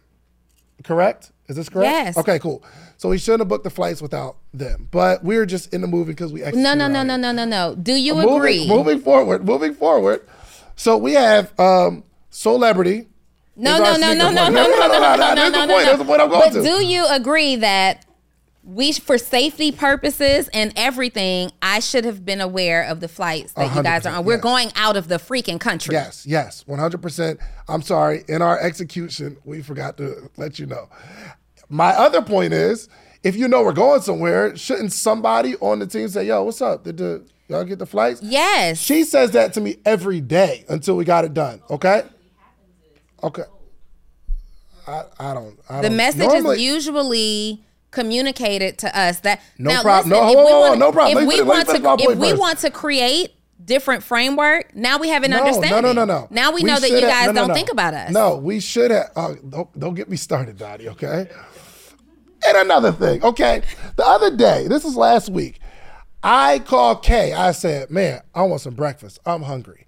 Correct? 0.84 1.32
Is 1.48 1.56
this 1.56 1.70
correct? 1.70 1.92
Yes. 1.92 2.18
Okay, 2.18 2.40
cool. 2.40 2.64
So 2.98 3.10
we 3.10 3.18
shouldn't 3.18 3.42
have 3.42 3.48
booked 3.50 3.64
the 3.66 3.70
flights 3.70 4.02
without 4.02 4.38
them, 4.54 4.88
but 4.92 5.24
we 5.24 5.38
were 5.38 5.46
just 5.46 5.74
in 5.74 5.82
the 5.82 5.88
movie 5.88 6.14
because 6.14 6.32
we 6.32 6.42
No, 6.42 6.74
no, 6.74 6.88
no, 6.88 7.04
no, 7.04 7.18
no, 7.18 7.32
no, 7.32 7.46
no. 7.46 7.76
Do 7.76 7.94
you 7.94 8.16
moving, 8.16 8.36
agree? 8.38 8.68
Moving 8.68 9.00
forward, 9.00 9.46
moving 9.46 9.74
forward. 9.74 10.26
So 10.76 10.98
we 10.98 11.14
have 11.14 11.58
um 11.60 12.04
Celebrity. 12.30 13.08
No, 13.56 13.74
is 13.76 13.80
no, 13.80 13.86
our 13.86 13.92
no, 13.92 13.96
sneaker 13.98 14.16
no, 14.16 14.32
no, 14.32 14.42
point. 14.42 14.54
no, 14.56 14.64
no, 14.68 14.78
no, 14.78 14.88
no, 14.88 15.16
no, 15.16 15.18
That's 15.18 15.36
no, 15.38 15.46
the 15.46 15.52
no, 15.52 15.58
point. 15.60 15.68
no. 15.68 15.86
That's 15.86 15.98
the 16.00 16.06
point 16.06 16.22
I'm 16.22 16.30
going 16.30 16.42
But 16.54 16.54
to. 16.54 16.64
do 16.64 16.84
you 16.86 17.06
agree 17.08 17.56
that 17.58 18.06
we, 18.64 18.94
for 18.94 19.18
safety 19.18 19.72
purposes 19.72 20.50
and 20.54 20.72
everything, 20.76 21.52
I 21.62 21.80
should 21.80 22.06
have 22.06 22.24
been 22.24 22.40
aware 22.40 22.84
of 22.84 23.02
the 23.02 23.08
flights 23.08 23.54
that 23.54 23.76
you 23.76 23.84
guys 23.84 24.06
are 24.06 24.16
on? 24.16 24.26
We're 24.26 24.34
yes. 24.36 24.44
going 24.44 24.72
out 24.76 24.96
of 24.96 25.08
the 25.10 25.18
freaking 25.18 25.60
country. 25.60 25.94
Yes, 25.94 26.26
yes, 26.26 26.64
100%. 26.68 27.40
I'm 27.68 27.82
sorry. 27.82 28.24
In 28.28 28.42
our 28.42 28.60
execution, 28.60 29.38
we 29.44 29.62
forgot 29.62 29.98
to 29.98 30.30
let 30.38 30.60
you 30.60 30.66
know. 30.66 30.88
My 31.70 31.90
other 31.90 32.22
point 32.22 32.54
is 32.54 32.88
if 33.24 33.36
you 33.36 33.48
know 33.48 33.64
we're 33.64 33.74
going 33.74 34.02
somewhere, 34.02 34.56
shouldn't 34.56 34.94
somebody 34.94 35.56
on 35.58 35.80
the 35.80 35.88
team 35.88 36.08
say, 36.08 36.26
yo, 36.26 36.44
what's 36.44 36.62
up? 36.62 36.84
Did 36.84 36.98
the, 36.98 37.26
y'all 37.50 37.64
get 37.66 37.80
the 37.80 37.86
flights? 37.86 38.22
Yes. 38.22 38.80
She 38.80 39.04
says 39.04 39.32
that 39.32 39.54
to 39.54 39.62
me 39.62 39.78
every 39.86 40.22
day 40.22 40.66
until 40.70 40.96
we 40.96 41.04
got 41.06 41.26
it 41.26 41.34
done. 41.34 41.62
Okay? 41.70 42.04
Okay. 43.22 43.44
I, 44.86 45.04
I 45.20 45.34
don't. 45.34 45.58
I 45.70 45.82
the 45.82 45.88
don't- 45.88 45.98
message 45.98 46.20
normally- 46.20 46.58
is 46.58 46.62
usually 46.62 47.64
communicated 47.94 48.78
to 48.80 49.00
us 49.00 49.20
that 49.22 49.42
No 49.58 49.70
now 49.72 49.82
prob- 49.82 50.06
no, 50.06 50.16
listen, 50.26 50.30
if 50.30 50.36
whoa, 50.36 50.44
we 50.46 50.52
whoa, 50.52 50.60
whoa, 50.60 50.60
wanna- 50.70 50.80
no 50.80 50.92
problem. 50.92 51.18
If 51.24 51.28
we 51.28 51.36
finish- 51.36 51.48
let 51.48 51.68
me 51.68 51.80
want 51.88 52.00
to, 52.00 52.12
if 52.12 52.18
we 52.20 52.30
first. 52.32 52.40
want 52.42 52.60
to 52.60 52.70
create 52.72 53.32
different 53.64 54.04
framework, 54.04 54.76
now 54.76 54.98
we 54.98 55.08
have 55.10 55.24
an 55.24 55.32
No, 55.32 55.38
understanding. 55.38 55.70
No, 55.84 55.94
no, 55.94 56.06
no, 56.06 56.22
no. 56.22 56.28
Now 56.30 56.52
we, 56.52 56.62
We 56.64 56.68
know 56.68 56.80
that 56.80 56.90
you 56.90 56.96
should 56.98 57.04
have- 57.10 57.12
guys 57.12 57.26
no, 57.28 57.32
no, 57.32 57.40
don't 57.42 57.48
no. 57.50 57.54
think 57.54 57.72
about 57.72 57.94
us. 57.94 58.12
No, 58.12 58.36
we 58.36 58.60
should 58.60 58.92
have. 58.92 59.12
Uh, 59.16 59.34
don't, 59.48 59.80
don't 59.80 59.94
get 59.94 60.10
me 60.10 60.18
started, 60.18 60.58
Dottie, 60.58 60.90
okay? 60.90 61.28
And 62.46 62.58
another 62.58 62.92
thing, 62.92 63.24
okay? 63.24 63.62
The 63.96 64.06
other 64.06 64.36
day, 64.36 64.68
this 64.68 64.84
is 64.84 64.98
last 64.98 65.30
week, 65.30 65.60
I 66.22 66.60
called 66.60 67.04
Kay. 67.04 67.32
I 67.34 67.52
said, 67.52 67.90
man, 67.90 68.22
I 68.36 68.44
want 68.44 68.62
some 68.62 68.74
breakfast. 68.74 69.20
I'm 69.26 69.44
hungry. 69.44 69.86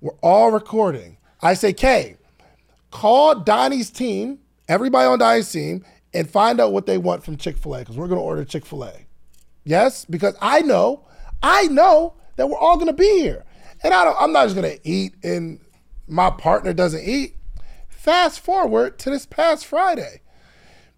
We're 0.00 0.16
all 0.22 0.50
recording. 0.50 1.18
I 1.40 1.54
say, 1.54 1.72
Kay, 1.72 2.16
call 2.90 3.36
Donni's 3.36 3.90
team, 3.90 4.40
everybody 4.68 5.06
on 5.06 5.18
Donni's 5.20 5.50
team, 5.52 5.84
and 6.14 6.30
find 6.30 6.60
out 6.60 6.72
what 6.72 6.86
they 6.86 6.96
want 6.96 7.24
from 7.24 7.36
Chick 7.36 7.58
fil 7.58 7.74
A 7.74 7.78
because 7.80 7.96
we're 7.96 8.08
going 8.08 8.20
to 8.20 8.24
order 8.24 8.44
Chick 8.44 8.64
fil 8.64 8.84
A. 8.84 9.06
Yes, 9.64 10.04
because 10.04 10.36
I 10.40 10.60
know, 10.60 11.06
I 11.42 11.66
know 11.66 12.14
that 12.36 12.48
we're 12.48 12.58
all 12.58 12.76
gonna 12.76 12.92
be 12.92 13.20
here, 13.20 13.44
and 13.82 13.94
I 13.94 14.04
don't. 14.04 14.16
I'm 14.18 14.32
not 14.32 14.44
just 14.44 14.54
gonna 14.54 14.76
eat, 14.84 15.14
and 15.22 15.60
my 16.06 16.30
partner 16.30 16.72
doesn't 16.72 17.04
eat. 17.04 17.36
Fast 17.88 18.40
forward 18.40 18.98
to 19.00 19.10
this 19.10 19.24
past 19.24 19.64
Friday, 19.64 20.20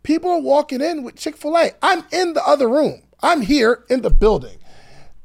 people 0.03 0.31
are 0.31 0.41
walking 0.41 0.81
in 0.81 1.05
with 1.05 1.17
Chick 1.17 1.37
Fil 1.37 1.57
A. 1.57 1.73
I'm 1.83 2.05
in 2.11 2.33
the 2.33 2.45
other 2.45 2.69
room. 2.69 3.03
I'm 3.23 3.43
here 3.43 3.85
in 3.89 4.03
the 4.03 4.11
building. 4.11 4.59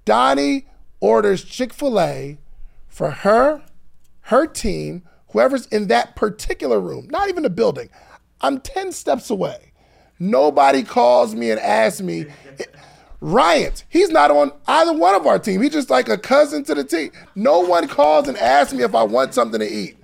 Donni 0.05 0.65
orders 0.99 1.43
Chick 1.43 1.73
Fil 1.73 1.99
A 1.99 2.37
for 2.87 3.09
her, 3.09 3.63
her 4.21 4.45
team, 4.45 5.03
whoever's 5.29 5.65
in 5.67 5.87
that 5.87 6.15
particular 6.15 6.79
room. 6.79 7.07
Not 7.09 7.29
even 7.29 7.43
the 7.43 7.49
building. 7.49 7.89
I'm 8.41 8.59
ten 8.59 8.91
steps 8.91 9.29
away. 9.31 9.70
Nobody 10.21 10.83
calls 10.83 11.33
me 11.33 11.49
and 11.49 11.59
asks 11.59 11.99
me. 11.99 12.27
Ryan, 13.21 13.73
he's 13.89 14.11
not 14.11 14.29
on 14.29 14.51
either 14.67 14.93
one 14.93 15.15
of 15.15 15.25
our 15.25 15.39
team. 15.39 15.63
He's 15.63 15.71
just 15.71 15.89
like 15.89 16.09
a 16.09 16.17
cousin 16.17 16.63
to 16.65 16.75
the 16.75 16.83
team. 16.83 17.11
No 17.33 17.61
one 17.61 17.87
calls 17.87 18.27
and 18.27 18.37
asks 18.37 18.71
me 18.71 18.83
if 18.83 18.93
I 18.93 19.01
want 19.01 19.33
something 19.33 19.59
to 19.59 19.67
eat. 19.67 19.97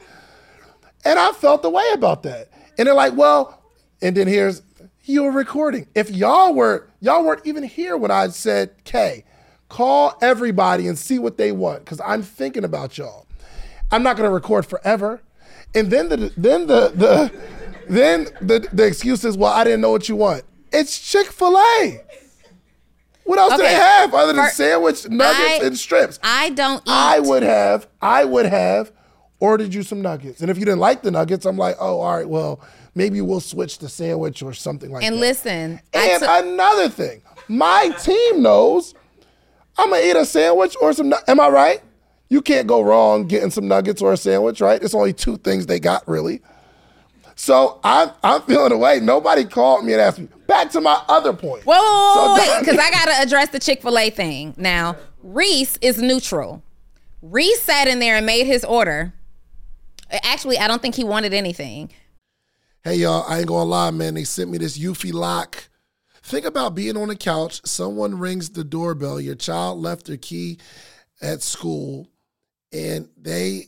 And 1.06 1.20
I 1.20 1.34
felt 1.34 1.62
the 1.62 1.70
way 1.70 1.88
about 1.94 2.24
that. 2.24 2.50
And 2.80 2.88
they're 2.88 2.96
like, 2.96 3.16
well, 3.16 3.62
and 4.02 4.18
then 4.18 4.28
here's 4.28 4.64
you 5.04 5.22
were 5.22 5.32
recording. 5.32 5.88
If 5.94 6.10
y'all 6.10 6.52
were 6.52 6.88
y'all 7.00 7.24
weren't 7.24 7.46
even 7.46 7.62
here 7.62 7.96
when 7.96 8.10
I 8.10 8.30
said, 8.30 8.72
Kay, 8.86 9.24
call 9.70 10.18
everybody 10.20 10.88
and 10.88 10.98
see 10.98 11.20
what 11.20 11.38
they 11.38 11.52
want. 11.52 11.86
Cause 11.86 12.02
I'm 12.04 12.24
thinking 12.24 12.64
about 12.64 12.98
y'all. 12.98 13.28
I'm 13.92 14.02
not 14.02 14.18
gonna 14.18 14.32
record 14.32 14.66
forever. 14.66 15.22
And 15.76 15.92
then 15.92 16.10
the 16.10 16.34
then 16.36 16.66
the 16.66 16.90
the 16.90 17.32
then 17.90 18.26
the, 18.42 18.68
the 18.74 18.86
excuse 18.86 19.24
is, 19.26 19.38
well, 19.38 19.52
I 19.54 19.64
didn't 19.64 19.82
know 19.82 19.92
what 19.92 20.08
you 20.10 20.16
want. 20.16 20.44
It's 20.72 21.00
Chick-fil-A. 21.00 22.02
What 23.24 23.40
else 23.40 23.54
do 23.58 23.62
they 23.64 23.74
have 23.74 24.14
other 24.14 24.32
than 24.34 24.46
For- 24.46 24.52
sandwich, 24.52 25.08
nuggets, 25.10 25.64
I- 25.64 25.66
and 25.66 25.78
strips? 25.78 26.20
I 26.24 26.50
don't 26.52 26.78
eat. 26.80 26.84
I 26.88 27.20
would 27.20 27.44
have, 27.44 27.88
I 28.02 28.24
would 28.24 28.46
have 28.46 28.92
ordered 29.40 29.74
you 29.74 29.84
some 29.84 30.02
nuggets. 30.02 30.42
And 30.42 30.50
if 30.50 30.58
you 30.58 30.64
didn't 30.66 30.80
like 30.80 31.02
the 31.02 31.12
nuggets, 31.12 31.46
I'm 31.46 31.58
like, 31.58 31.76
oh, 31.80 32.00
all 32.00 32.16
right, 32.16 32.28
well, 32.28 32.62
maybe 32.96 33.20
we'll 33.22 33.42
switch 33.42 33.80
the 33.80 33.90
sandwich 33.90 34.42
or 34.42 34.54
something 34.54 34.92
like 34.92 35.02
that. 35.02 35.08
and 35.08 35.16
that. 35.18 35.20
listen, 35.20 35.82
I 35.94 35.98
And 36.10 36.20
took- 36.22 36.46
another 36.46 36.90
thing, 36.90 37.22
my 37.50 37.90
team 38.02 38.42
knows 38.42 38.94
I'm 39.78 39.90
gonna 39.92 40.02
eat 40.04 40.16
a 40.16 40.26
sandwich 40.26 40.76
or 40.82 40.92
some. 40.94 41.14
Am 41.28 41.40
I 41.40 41.50
right? 41.50 41.82
You 42.30 42.42
can't 42.42 42.66
go 42.66 42.82
wrong 42.82 43.28
getting 43.28 43.52
some 43.52 43.68
nuggets 43.68 44.02
or 44.02 44.12
a 44.14 44.18
sandwich, 44.18 44.60
right? 44.60 44.82
It's 44.82 44.96
only 44.96 45.14
two 45.14 45.38
things 45.38 45.66
they 45.68 45.80
got 45.80 46.08
really. 46.08 46.42
So 47.38 47.80
I'm 47.84 48.12
I'm 48.24 48.42
feeling 48.42 48.72
away. 48.72 49.00
Nobody 49.00 49.46
called 49.46 49.86
me 49.86 49.94
and 49.94 50.02
asked 50.02 50.20
me. 50.20 50.28
Back 50.48 50.72
to 50.72 50.82
my 50.82 51.02
other 51.08 51.34
point. 51.34 51.64
Whoa, 51.66 51.74
whoa, 51.76 52.14
So 52.14 52.26
whoa, 52.26 52.36
wait, 52.36 52.60
because 52.60 52.80
I 52.80 52.90
gotta 52.90 53.22
address 53.22 53.50
the 53.50 53.60
Chick 53.60 53.84
Fil 53.84 53.98
A 53.98 54.10
thing. 54.10 54.56
Now, 54.58 54.96
Reese 55.22 55.78
is 55.82 56.02
neutral. 56.02 56.64
Reese 57.22 57.62
sat 57.62 57.88
in 57.88 58.00
there 58.00 58.18
and 58.18 58.26
made 58.26 58.46
his 58.46 58.66
order. 58.66 59.14
Actually, 60.24 60.58
I 60.58 60.68
don't 60.68 60.82
think 60.82 60.96
he 60.96 61.04
wanted 61.04 61.34
anything. 61.34 61.92
Hey 62.84 62.96
y'all, 62.96 63.24
I 63.28 63.40
ain't 63.40 63.48
gonna 63.48 63.66
lie, 63.66 63.92
man. 63.92 64.16
They 64.16 64.24
sent 64.24 64.50
me 64.50 64.58
this 64.58 64.78
Eufy 64.78 65.14
lock. 65.14 65.70
Think 66.24 66.44
about 66.44 66.74
being 66.74 66.98
on 66.98 67.08
the 67.08 67.16
couch, 67.16 67.62
someone 67.66 68.18
rings 68.18 68.50
the 68.50 68.64
doorbell, 68.64 69.22
your 69.22 69.36
child 69.36 69.80
left 69.80 70.08
their 70.08 70.18
key 70.18 70.58
at 71.22 71.42
school, 71.44 72.10
and 72.74 73.08
they 73.16 73.68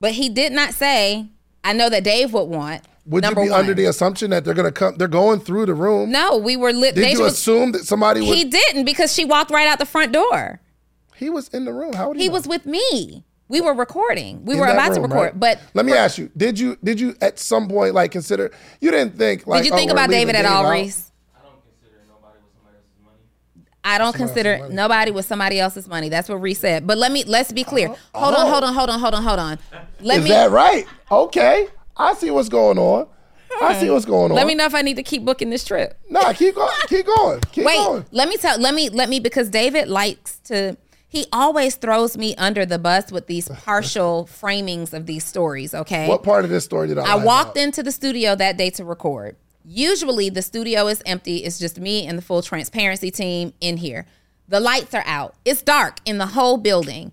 But 0.00 0.12
he 0.12 0.28
did 0.28 0.52
not 0.52 0.74
say, 0.74 1.28
I 1.64 1.72
know 1.72 1.88
that 1.88 2.04
Dave 2.04 2.32
would 2.32 2.44
want. 2.44 2.84
Would 3.06 3.22
number 3.22 3.40
you 3.42 3.46
be 3.46 3.50
one. 3.50 3.60
under 3.60 3.74
the 3.74 3.86
assumption 3.86 4.30
that 4.30 4.44
they're 4.44 4.54
gonna 4.54 4.70
come? 4.70 4.96
They're 4.96 5.08
going 5.08 5.40
through 5.40 5.66
the 5.66 5.74
room. 5.74 6.12
No, 6.12 6.36
we 6.36 6.56
were 6.56 6.72
lit. 6.72 6.94
Did 6.94 7.12
you 7.14 7.22
was, 7.22 7.32
assume 7.32 7.72
that 7.72 7.84
somebody 7.84 8.20
would? 8.20 8.36
he 8.36 8.44
didn't 8.44 8.84
because 8.84 9.12
she 9.14 9.24
walked 9.24 9.50
right 9.50 9.66
out 9.66 9.78
the 9.78 9.86
front 9.86 10.12
door. 10.12 10.60
He 11.16 11.30
was 11.30 11.48
in 11.48 11.64
the 11.64 11.72
room. 11.72 11.94
How 11.94 12.08
would 12.08 12.16
he? 12.18 12.24
He 12.24 12.28
know? 12.28 12.34
was 12.34 12.46
with 12.46 12.66
me. 12.66 13.24
We 13.48 13.62
were 13.62 13.72
recording. 13.72 14.44
We 14.44 14.54
In 14.54 14.60
were 14.60 14.66
about 14.66 14.94
to 14.94 15.00
record. 15.00 15.14
right? 15.14 15.40
But 15.40 15.60
let 15.72 15.86
me 15.86 15.94
ask 15.94 16.18
you: 16.18 16.30
Did 16.36 16.58
you 16.58 16.76
did 16.84 17.00
you 17.00 17.16
at 17.22 17.38
some 17.38 17.66
point 17.66 17.94
like 17.94 18.12
consider? 18.12 18.50
You 18.80 18.90
didn't 18.90 19.16
think 19.16 19.46
like? 19.46 19.62
did 19.62 19.68
you 19.68 19.72
oh, 19.72 19.76
think 19.76 19.88
we're 19.90 19.94
about 19.96 20.10
David 20.10 20.36
at 20.36 20.44
all, 20.44 20.66
out? 20.66 20.70
Reese? 20.72 21.10
I 21.34 21.42
don't 21.42 21.54
consider 21.64 22.02
nobody 22.06 22.36
with 22.44 22.52
somebody 22.54 22.76
else's 22.76 23.02
money. 23.02 23.64
I 23.88 23.96
don't 23.96 24.14
consider 24.14 24.68
nobody 24.68 25.10
with 25.10 25.24
somebody 25.24 25.58
else's 25.58 25.88
money. 25.88 26.08
That's 26.10 26.28
what 26.28 26.36
Reese 26.36 26.58
said. 26.58 26.86
But 26.86 26.98
let 26.98 27.10
me 27.10 27.24
let's 27.24 27.52
be 27.52 27.64
clear. 27.64 27.88
Oh. 28.14 28.20
Hold 28.20 28.34
on, 28.34 28.46
oh. 28.46 28.50
hold 28.50 28.64
on, 28.64 28.74
hold 28.74 28.90
on, 28.90 29.00
hold 29.00 29.14
on, 29.14 29.22
hold 29.22 29.38
on. 29.38 29.58
Let 30.00 30.18
Is 30.18 30.24
me 30.24 30.30
that 30.30 30.50
right? 30.50 30.86
Okay, 31.10 31.68
I 31.96 32.12
see 32.14 32.30
what's 32.30 32.50
going 32.50 32.78
on. 32.78 33.08
I 33.62 33.80
see 33.80 33.86
hmm. 33.86 33.94
what's 33.94 34.04
going 34.04 34.30
on. 34.30 34.36
let 34.36 34.46
me 34.46 34.54
know 34.54 34.66
if 34.66 34.74
I 34.74 34.82
need 34.82 34.96
to 34.96 35.02
keep 35.02 35.24
booking 35.24 35.48
this 35.48 35.64
trip. 35.64 35.98
Nah, 36.10 36.34
keep 36.34 36.54
going. 36.54 36.70
Keep 36.88 37.06
going. 37.06 37.40
Keep 37.50 37.64
Wait, 37.64 37.76
going. 37.76 38.04
let 38.12 38.28
me 38.28 38.36
tell 38.36 38.58
let 38.60 38.74
me 38.74 38.90
let 38.90 39.08
me 39.08 39.20
because 39.20 39.48
David 39.48 39.88
likes 39.88 40.38
to 40.44 40.76
he 41.08 41.24
always 41.32 41.76
throws 41.76 42.18
me 42.18 42.36
under 42.36 42.66
the 42.66 42.78
bus 42.78 43.10
with 43.10 43.26
these 43.26 43.48
partial 43.64 44.28
framings 44.30 44.92
of 44.92 45.06
these 45.06 45.24
stories, 45.24 45.74
okay? 45.74 46.06
What 46.06 46.22
part 46.22 46.44
of 46.44 46.50
this 46.50 46.64
story 46.64 46.88
did 46.88 46.98
I? 46.98 47.12
I 47.12 47.14
walked 47.16 47.56
out? 47.56 47.64
into 47.64 47.82
the 47.82 47.92
studio 47.92 48.34
that 48.34 48.58
day 48.58 48.68
to 48.70 48.84
record. 48.84 49.36
Usually 49.70 50.30
the 50.30 50.40
studio 50.40 50.86
is 50.86 51.02
empty. 51.04 51.38
It's 51.44 51.58
just 51.58 51.78
me 51.78 52.06
and 52.06 52.16
the 52.16 52.22
full 52.22 52.40
transparency 52.40 53.10
team 53.10 53.52
in 53.60 53.76
here. 53.76 54.06
The 54.48 54.60
lights 54.60 54.94
are 54.94 55.02
out. 55.04 55.34
It's 55.44 55.60
dark 55.60 55.98
in 56.06 56.16
the 56.16 56.28
whole 56.28 56.56
building. 56.56 57.12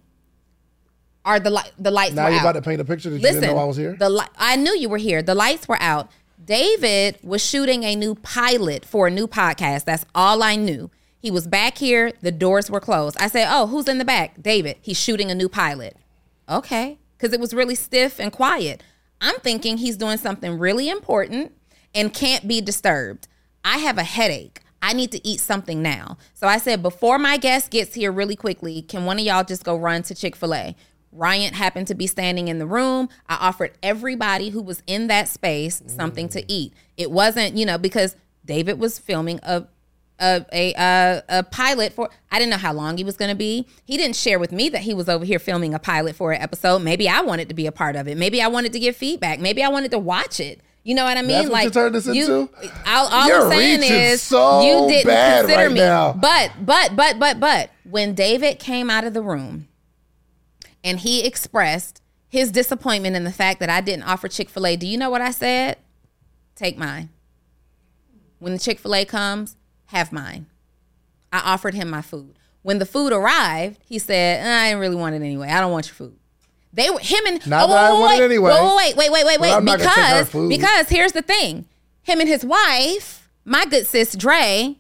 Are 1.26 1.38
the 1.38 1.50
light 1.50 1.74
the 1.78 1.92
lights 1.92 2.14
Now 2.14 2.28
you're 2.28 2.38
out. 2.38 2.42
about 2.42 2.52
to 2.54 2.62
paint 2.62 2.80
a 2.80 2.86
picture 2.86 3.10
that 3.10 3.18
you 3.18 3.22
Listen, 3.24 3.42
didn't 3.42 3.56
know 3.58 3.62
I 3.62 3.66
was 3.66 3.76
here. 3.76 3.98
The 4.00 4.10
li- 4.10 4.28
I 4.38 4.56
knew 4.56 4.74
you 4.78 4.88
were 4.88 4.98
here. 5.00 5.22
The 5.22 5.36
lights 5.36 5.68
were 5.68 5.82
out. 5.82 6.10
David 6.44 7.18
was 7.24 7.44
shooting 7.44 7.84
a 7.84 7.94
new 7.96 8.16
pilot 8.16 8.86
for 8.86 9.08
a 9.08 9.12
new 9.12 9.28
podcast. 9.28 9.84
That's 9.86 10.06
all 10.16 10.42
I 10.42 10.56
knew. 10.56 10.92
He 11.20 11.32
was 11.32 11.48
back 11.48 11.78
here. 11.80 12.14
The 12.22 12.32
doors 12.32 12.70
were 12.72 12.80
closed. 12.80 13.18
I 13.20 13.28
said, 13.28 13.48
"Oh, 13.52 13.68
who's 13.68 13.90
in 13.90 13.98
the 13.98 14.06
back?" 14.06 14.42
David. 14.42 14.78
He's 14.82 14.98
shooting 14.98 15.30
a 15.30 15.36
new 15.36 15.50
pilot. 15.50 15.98
Okay, 16.48 17.00
because 17.18 17.34
it 17.34 17.40
was 17.42 17.54
really 17.54 17.76
stiff 17.76 18.20
and 18.20 18.32
quiet. 18.32 18.82
I'm 19.20 19.36
thinking 19.40 19.78
he's 19.80 19.98
doing 19.98 20.18
something 20.18 20.58
really 20.60 20.88
important 20.90 21.52
and 21.96 22.14
can't 22.14 22.48
be 22.48 22.62
disturbed. 22.62 23.28
I 23.64 23.80
have 23.80 23.98
a 23.98 24.04
headache. 24.04 24.62
I 24.82 24.94
need 24.94 25.12
to 25.14 25.28
eat 25.28 25.40
something 25.40 25.82
now. 25.82 26.18
So 26.36 26.46
I 26.48 26.60
said, 26.60 26.84
before 26.84 27.18
my 27.18 27.38
guest 27.38 27.72
gets 27.72 27.96
here 27.96 28.12
really 28.12 28.36
quickly, 28.36 28.84
can 28.84 29.06
one 29.06 29.18
of 29.18 29.26
y'all 29.26 29.44
just 29.44 29.64
go 29.64 29.76
run 29.76 30.04
to 30.04 30.14
Chick 30.14 30.36
fil 30.36 30.54
A? 30.54 30.76
Ryan 31.12 31.54
happened 31.54 31.88
to 31.88 31.96
be 31.96 32.08
standing 32.08 32.50
in 32.50 32.60
the 32.60 32.68
room. 32.68 33.10
I 33.28 33.36
offered 33.36 33.72
everybody 33.82 34.50
who 34.50 34.62
was 34.62 34.84
in 34.86 35.08
that 35.08 35.28
space 35.28 35.82
something 35.88 36.30
to 36.30 36.44
eat. 36.52 36.74
It 36.98 37.10
wasn't, 37.10 37.56
you 37.56 37.66
know, 37.66 37.78
because 37.78 38.16
David 38.46 38.80
was 38.80 39.00
filming 39.00 39.40
a 39.42 39.66
a 40.20 40.46
a, 40.54 40.74
a, 40.78 41.24
a 41.30 41.44
pilot 41.44 41.94
for 41.94 42.10
I 42.32 42.38
didn't 42.38 42.52
know 42.52 42.58
how 42.58 42.74
long 42.74 42.98
he 42.98 43.04
was 43.04 43.18
going 43.18 43.30
to 43.30 43.36
be. 43.36 43.68
He 43.86 43.98
didn't 43.98 44.16
share 44.16 44.40
with 44.40 44.52
me 44.52 44.70
that 44.70 44.82
he 44.82 44.94
was 44.94 45.10
over 45.10 45.26
here 45.26 45.40
filming 45.40 45.74
a 45.74 45.80
pilot 45.80 46.16
for 46.16 46.32
an 46.32 46.42
episode. 46.42 46.80
Maybe 46.80 47.10
I 47.10 47.22
wanted 47.22 47.50
to 47.50 47.56
be 47.56 47.66
a 47.66 47.72
part 47.72 47.96
of 47.96 48.08
it. 48.08 48.18
Maybe 48.18 48.42
I 48.42 48.48
wanted 48.48 48.74
to 48.74 48.80
give 48.80 48.96
feedback. 48.96 49.40
Maybe 49.40 49.64
I 49.64 49.70
wanted 49.70 49.92
to 49.92 50.00
watch 50.00 50.40
it. 50.40 50.62
You 50.86 50.94
know 50.94 51.04
what 51.04 51.18
I 51.18 51.24
mean? 51.24 51.30
That's 51.30 51.46
what 51.46 51.52
like 51.54 51.64
you 51.64 51.72
turned 51.72 51.96
this 51.96 52.06
into? 52.06 52.48
All, 52.86 53.08
all 53.08 53.28
You're 53.28 53.42
I'm 53.46 53.50
saying 53.50 53.82
reaching 53.82 53.96
is 53.96 54.22
so 54.22 54.62
you 54.62 54.88
didn't 54.88 55.12
consider 55.12 55.64
right 55.64 55.72
me. 55.72 55.80
now. 55.80 56.14
But 56.14 56.52
but 56.62 56.96
but 56.96 57.18
but 57.18 57.40
but 57.40 57.72
when 57.90 58.14
David 58.14 58.60
came 58.60 58.92
out 58.92 59.04
of 59.04 59.16
the 59.16 59.24
room 59.24 59.68
and 60.84 61.00
he 61.00 61.26
expressed 61.26 62.04
his 62.28 62.52
disappointment 62.52 63.16
in 63.16 63.24
the 63.24 63.32
fact 63.32 63.60
that 63.62 63.70
I 63.70 63.82
didn't 63.82 64.04
offer 64.04 64.28
Chick 64.28 64.48
Fil 64.48 64.68
A, 64.68 64.76
do 64.76 64.86
you 64.86 64.96
know 64.96 65.10
what 65.10 65.22
I 65.22 65.32
said? 65.32 65.78
Take 66.56 66.78
mine. 66.78 67.10
When 68.38 68.54
the 68.54 68.60
Chick 68.60 68.78
Fil 68.78 68.94
A 68.94 69.06
comes, 69.06 69.58
have 69.86 70.12
mine. 70.12 70.46
I 71.34 71.40
offered 71.40 71.74
him 71.74 71.90
my 71.90 72.04
food. 72.04 72.38
When 72.62 72.78
the 72.78 72.86
food 72.86 73.12
arrived, 73.12 73.80
he 73.88 73.98
said, 73.98 74.46
uh, 74.46 74.50
"I 74.50 74.70
didn't 74.70 74.82
really 74.82 74.96
want 74.96 75.16
it 75.16 75.24
anyway. 75.24 75.50
I 75.50 75.60
don't 75.62 75.72
want 75.72 75.88
your 75.88 75.96
food." 75.96 76.20
They 76.76 76.90
were 76.90 77.00
him 77.00 77.26
and 77.26 77.48
Not 77.48 77.70
oh, 77.70 77.74
that 77.74 77.92
I 77.92 77.94
wait, 77.94 78.00
it 78.00 78.20
wait, 78.20 78.26
anyway. 78.26 78.52
Wait, 78.52 78.98
wait, 78.98 79.12
wait, 79.12 79.26
wait, 79.26 79.40
wait. 79.40 79.52
I'm 79.54 79.64
not 79.64 79.80
take 79.80 79.88
her 79.88 80.26
Because 80.26 80.48
because 80.50 80.90
here's 80.90 81.14
the 81.14 81.22
thing, 81.22 81.66
him 82.04 82.20
and 82.20 82.28
his 82.28 82.46
wife, 82.46 83.30
my 83.46 83.66
good 83.66 83.88
sis 83.88 84.14
Dre, 84.14 84.76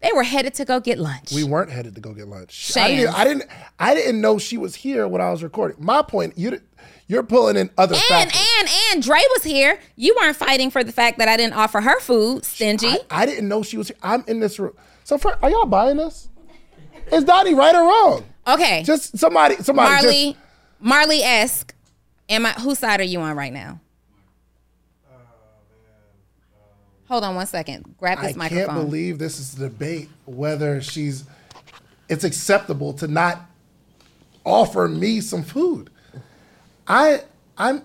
they 0.00 0.12
were 0.12 0.22
headed 0.22 0.54
to 0.54 0.64
go 0.64 0.80
get 0.80 0.98
lunch. 0.98 1.32
We 1.32 1.44
weren't 1.44 1.70
headed 1.70 1.94
to 1.96 2.00
go 2.00 2.14
get 2.14 2.28
lunch. 2.28 2.74
I 2.76 2.88
didn't, 2.88 3.14
I 3.14 3.24
didn't. 3.24 3.44
I 3.78 3.94
didn't 3.94 4.20
know 4.20 4.38
she 4.38 4.56
was 4.56 4.74
here 4.74 5.06
when 5.06 5.20
I 5.20 5.30
was 5.30 5.42
recording. 5.42 5.76
My 5.84 6.02
point. 6.02 6.36
You. 6.36 6.60
You're 7.06 7.22
pulling 7.22 7.56
in 7.56 7.68
other 7.76 7.94
and 7.94 8.02
factors. 8.04 8.42
and 8.60 8.70
and 8.92 9.02
Dre 9.02 9.18
was 9.34 9.44
here. 9.44 9.78
You 9.94 10.16
weren't 10.18 10.36
fighting 10.36 10.70
for 10.70 10.82
the 10.82 10.90
fact 10.90 11.18
that 11.18 11.28
I 11.28 11.36
didn't 11.36 11.52
offer 11.52 11.82
her 11.82 12.00
food, 12.00 12.46
stingy. 12.46 12.86
I, 12.86 12.98
I 13.10 13.26
didn't 13.26 13.46
know 13.46 13.62
she 13.62 13.76
was 13.76 13.88
here. 13.88 13.98
I'm 14.02 14.24
in 14.26 14.40
this 14.40 14.58
room. 14.58 14.72
So, 15.04 15.18
for, 15.18 15.36
are 15.42 15.50
y'all 15.50 15.66
buying 15.66 15.98
this? 15.98 16.30
Is 17.12 17.24
Donni 17.24 17.54
right 17.54 17.74
or 17.74 17.82
wrong? 17.82 18.24
okay, 18.46 18.82
Just 18.84 19.18
somebody. 19.18 19.56
Somebody. 19.56 19.90
Marley, 19.90 20.32
Just, 20.32 20.43
Marley 20.80 21.22
esque. 21.22 21.74
Am 22.28 22.46
I? 22.46 22.52
Whose 22.52 22.78
side 22.78 23.00
are 23.00 23.04
you 23.04 23.20
on 23.20 23.36
right 23.36 23.52
now? 23.52 23.80
Hold 27.08 27.24
on 27.24 27.34
one 27.34 27.46
second. 27.46 27.94
Grab 27.98 28.18
I 28.18 28.28
this 28.28 28.36
microphone. 28.36 28.62
I 28.70 28.72
can't 28.74 28.86
believe 28.86 29.18
this 29.18 29.38
is 29.38 29.54
a 29.54 29.68
debate 29.68 30.08
whether 30.26 30.80
she's. 30.80 31.24
It's 32.08 32.24
acceptable 32.24 32.92
to 32.94 33.08
not 33.08 33.40
offer 34.44 34.88
me 34.88 35.20
some 35.20 35.42
food. 35.42 35.90
I 36.86 37.22
I'm 37.56 37.82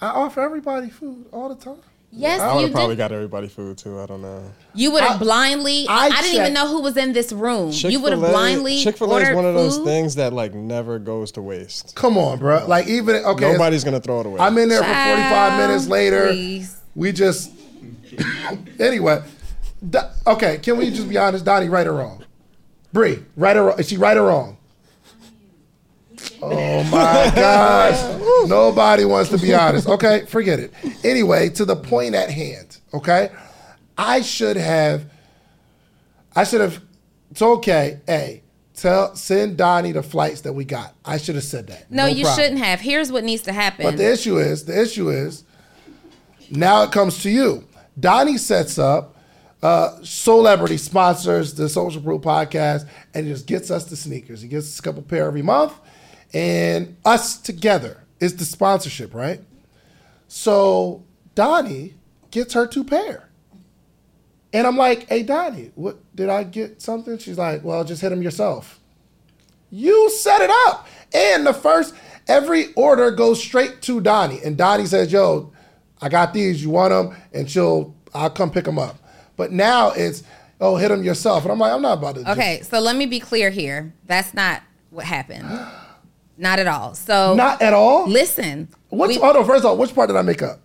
I 0.00 0.08
offer 0.08 0.40
everybody 0.40 0.90
food 0.90 1.26
all 1.32 1.48
the 1.48 1.62
time. 1.62 1.82
Yes, 2.10 2.40
I 2.40 2.54
would 2.54 2.60
you 2.60 2.66
have 2.68 2.72
probably 2.74 2.96
did. 2.96 3.02
got 3.02 3.12
everybody 3.12 3.48
food 3.48 3.76
too. 3.76 4.00
I 4.00 4.06
don't 4.06 4.22
know. 4.22 4.42
You 4.74 4.90
would 4.92 5.02
have 5.02 5.18
blindly. 5.20 5.86
I 5.88 6.06
I, 6.06 6.22
didn't 6.22 6.40
even 6.40 6.54
know 6.54 6.66
who 6.66 6.80
was 6.80 6.96
in 6.96 7.12
this 7.12 7.32
room. 7.32 7.70
you 7.72 8.00
would 8.00 8.12
have 8.12 8.20
blindly 8.22 8.82
Chick-fil-A 8.82 9.16
is 9.18 9.22
ordered 9.28 9.36
one 9.36 9.44
of 9.44 9.54
those 9.54 9.76
food? 9.76 9.84
things 9.84 10.14
that 10.14 10.32
like 10.32 10.54
never 10.54 10.98
goes 10.98 11.32
to 11.32 11.42
waste. 11.42 11.94
Come 11.94 12.16
on, 12.16 12.38
bro. 12.38 12.66
Like 12.66 12.86
even 12.88 13.16
okay. 13.16 13.52
Nobody's 13.52 13.84
gonna 13.84 14.00
throw 14.00 14.20
it 14.20 14.26
away. 14.26 14.40
I'm 14.40 14.56
in 14.56 14.68
there 14.70 14.78
for 14.78 14.84
45 14.86 14.94
Child, 15.30 15.68
minutes 15.68 15.86
later. 15.86 16.28
please. 16.28 16.80
We 16.96 17.12
just 17.12 17.52
anyway. 18.80 19.22
Do- 19.88 19.98
okay, 20.26 20.58
can 20.58 20.76
we 20.78 20.90
just 20.90 21.08
be 21.08 21.18
honest, 21.18 21.44
Donni? 21.44 21.70
Right 21.70 21.86
or 21.86 21.92
wrong? 21.92 22.24
Bree, 22.92 23.22
right 23.36 23.56
or 23.56 23.64
wrong? 23.66 23.78
Is 23.78 23.88
she 23.88 23.96
right 23.98 24.16
or 24.16 24.26
wrong? 24.28 24.56
Oh 26.42 26.82
my 26.84 27.30
gosh. 27.34 28.00
Nobody 28.46 29.04
wants 29.04 29.30
to 29.30 29.38
be 29.38 29.54
honest. 29.54 29.88
Okay, 29.88 30.24
forget 30.26 30.58
it. 30.58 30.72
Anyway, 31.04 31.48
to 31.50 31.64
the 31.64 31.76
point 31.76 32.14
at 32.14 32.30
hand, 32.30 32.78
okay? 32.94 33.30
I 33.96 34.22
should 34.22 34.56
have 34.56 35.10
I 36.34 36.44
should 36.44 36.60
have 36.60 36.80
told 37.34 37.58
okay, 37.58 38.00
hey, 38.06 38.42
tell 38.74 39.14
send 39.16 39.58
Donni 39.58 39.92
the 39.92 40.02
flights 40.02 40.42
that 40.42 40.52
we 40.52 40.64
got. 40.64 40.94
I 41.04 41.18
should 41.18 41.34
have 41.34 41.44
said 41.44 41.66
that. 41.66 41.90
No, 41.90 42.06
you 42.06 42.22
problem. 42.22 42.44
shouldn't 42.44 42.64
have. 42.64 42.80
Here's 42.80 43.10
what 43.10 43.24
needs 43.24 43.42
to 43.42 43.52
happen. 43.52 43.84
But 43.84 43.96
the 43.96 44.12
issue 44.12 44.38
is, 44.38 44.64
the 44.64 44.80
issue 44.80 45.08
is, 45.10 45.44
now 46.50 46.82
it 46.82 46.92
comes 46.92 47.22
to 47.22 47.30
you. 47.30 47.64
Donni 47.98 48.38
sets 48.38 48.78
up 48.78 49.16
uh, 49.62 49.98
celebrity 50.02 50.76
sponsors 50.76 51.54
the 51.54 51.68
Social 51.68 52.00
Proof 52.00 52.22
podcast, 52.22 52.88
and 53.14 53.26
just 53.26 53.46
gets 53.46 53.70
us 53.70 53.84
the 53.86 53.96
sneakers. 53.96 54.40
He 54.40 54.48
gets 54.48 54.66
us 54.66 54.78
a 54.78 54.82
couple 54.82 55.02
pair 55.02 55.26
every 55.26 55.42
month, 55.42 55.74
and 56.32 56.96
us 57.04 57.38
together 57.38 58.04
is 58.20 58.36
the 58.36 58.44
sponsorship, 58.44 59.14
right? 59.14 59.40
So 60.28 61.04
Donni 61.34 61.94
gets 62.30 62.54
her 62.54 62.66
two 62.66 62.84
pair. 62.84 63.28
And 64.52 64.66
I'm 64.66 64.76
like, 64.76 65.08
hey 65.08 65.24
Donni, 65.24 65.72
what 65.74 65.98
did 66.14 66.28
I 66.28 66.44
get 66.44 66.80
something? 66.80 67.18
She's 67.18 67.38
like, 67.38 67.64
well, 67.64 67.84
just 67.84 68.02
hit 68.02 68.10
them 68.10 68.22
yourself. 68.22 68.80
You 69.70 70.10
set 70.10 70.40
it 70.40 70.50
up. 70.68 70.86
And 71.12 71.46
the 71.46 71.52
first, 71.52 71.94
every 72.26 72.72
order 72.74 73.10
goes 73.10 73.42
straight 73.42 73.82
to 73.82 74.00
Donni. 74.00 74.44
And 74.44 74.56
Donni 74.56 74.86
says, 74.86 75.12
yo, 75.12 75.52
I 76.00 76.08
got 76.08 76.32
these. 76.32 76.62
You 76.62 76.70
want 76.70 76.90
them? 76.90 77.16
And 77.32 77.50
she'll, 77.50 77.94
I'll 78.14 78.30
come 78.30 78.50
pick 78.50 78.64
them 78.64 78.78
up. 78.78 78.98
But 79.36 79.52
now 79.52 79.90
it's, 79.90 80.22
oh, 80.60 80.76
hit 80.76 80.88
them 80.88 81.02
yourself. 81.02 81.42
And 81.44 81.52
I'm 81.52 81.58
like, 81.58 81.72
I'm 81.72 81.82
not 81.82 81.98
about 81.98 82.14
to. 82.16 82.24
just- 82.24 82.38
okay, 82.38 82.62
so 82.62 82.80
let 82.80 82.96
me 82.96 83.04
be 83.04 83.20
clear 83.20 83.50
here. 83.50 83.92
That's 84.06 84.32
not 84.32 84.62
what 84.90 85.04
happened. 85.04 85.46
Not 86.38 86.58
at 86.60 86.66
all. 86.68 86.94
So 86.94 87.34
not 87.34 87.60
at 87.60 87.72
all? 87.74 88.08
listen. 88.08 88.68
Which, 88.90 89.08
we- 89.08 89.14
hold 89.16 89.44
first 89.46 89.64
of 89.64 89.66
all, 89.66 89.76
which 89.76 89.94
part 89.94 90.08
did 90.08 90.16
I 90.16 90.22
make 90.22 90.40
up? 90.42 90.60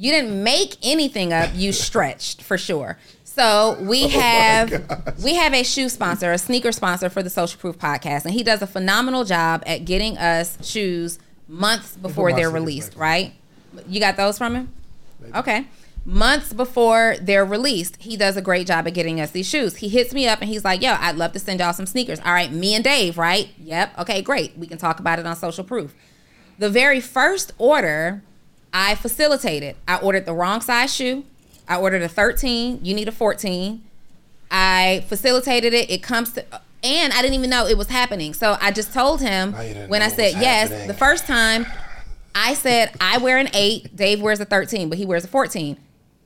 you 0.00 0.12
didn't 0.12 0.44
make 0.44 0.76
anything 0.82 1.32
up. 1.32 1.50
You 1.54 1.72
stretched 1.86 2.42
for 2.42 2.56
sure. 2.56 2.96
So 3.24 3.76
we 3.80 4.04
Oh 4.04 4.08
have 4.08 5.16
we 5.24 5.34
have 5.34 5.52
a 5.54 5.62
shoe 5.64 5.88
sponsor, 5.88 6.32
a 6.32 6.38
sneaker 6.38 6.72
sponsor 6.72 7.08
for 7.08 7.22
the 7.22 7.30
Social 7.30 7.58
Proof 7.60 7.78
podcast, 7.78 8.24
and 8.24 8.32
he 8.34 8.42
does 8.42 8.62
a 8.62 8.66
phenomenal 8.66 9.24
job 9.24 9.62
at 9.66 9.84
getting 9.84 10.16
us 10.18 10.56
shoes 10.66 11.18
months 11.48 11.96
before 11.96 12.32
they're 12.32 12.50
released. 12.50 12.94
Right? 12.96 13.32
You 13.88 14.00
got 14.00 14.16
those 14.16 14.38
from 14.38 14.54
him? 14.54 14.72
Okay. 15.34 15.66
Months 16.08 16.54
before 16.54 17.16
they're 17.20 17.44
released, 17.44 17.96
he 18.00 18.16
does 18.16 18.34
a 18.38 18.40
great 18.40 18.66
job 18.66 18.86
at 18.86 18.94
getting 18.94 19.20
us 19.20 19.30
these 19.30 19.46
shoes. 19.46 19.76
He 19.76 19.88
hits 19.90 20.14
me 20.14 20.26
up 20.26 20.40
and 20.40 20.48
he's 20.48 20.64
like, 20.64 20.80
Yo, 20.80 20.94
I'd 20.98 21.16
love 21.16 21.32
to 21.34 21.38
send 21.38 21.60
y'all 21.60 21.74
some 21.74 21.84
sneakers. 21.84 22.18
All 22.20 22.32
right, 22.32 22.50
me 22.50 22.74
and 22.74 22.82
Dave, 22.82 23.18
right? 23.18 23.50
Yep. 23.58 23.98
Okay, 23.98 24.22
great. 24.22 24.56
We 24.56 24.66
can 24.66 24.78
talk 24.78 25.00
about 25.00 25.18
it 25.18 25.26
on 25.26 25.36
social 25.36 25.64
proof. 25.64 25.94
The 26.58 26.70
very 26.70 27.02
first 27.02 27.52
order 27.58 28.22
I 28.72 28.94
facilitated, 28.94 29.76
I 29.86 29.98
ordered 29.98 30.24
the 30.24 30.32
wrong 30.32 30.62
size 30.62 30.94
shoe. 30.94 31.24
I 31.68 31.76
ordered 31.76 32.00
a 32.00 32.08
13. 32.08 32.80
You 32.82 32.94
need 32.94 33.08
a 33.08 33.12
14. 33.12 33.84
I 34.50 35.04
facilitated 35.08 35.74
it. 35.74 35.90
It 35.90 36.02
comes 36.02 36.32
to, 36.32 36.44
and 36.82 37.12
I 37.12 37.20
didn't 37.20 37.34
even 37.34 37.50
know 37.50 37.66
it 37.66 37.76
was 37.76 37.88
happening. 37.88 38.32
So 38.32 38.56
I 38.62 38.70
just 38.70 38.94
told 38.94 39.20
him 39.20 39.50
Now 39.50 39.58
when 39.88 40.00
I 40.00 40.08
said 40.08 40.40
yes, 40.40 40.70
happening. 40.70 40.88
the 40.88 40.94
first 40.94 41.26
time 41.26 41.66
I 42.34 42.54
said 42.54 42.96
I 42.98 43.18
wear 43.18 43.36
an 43.36 43.50
eight, 43.52 43.94
Dave 43.94 44.22
wears 44.22 44.40
a 44.40 44.46
13, 44.46 44.88
but 44.88 44.96
he 44.96 45.04
wears 45.04 45.24
a 45.24 45.28
14. 45.28 45.76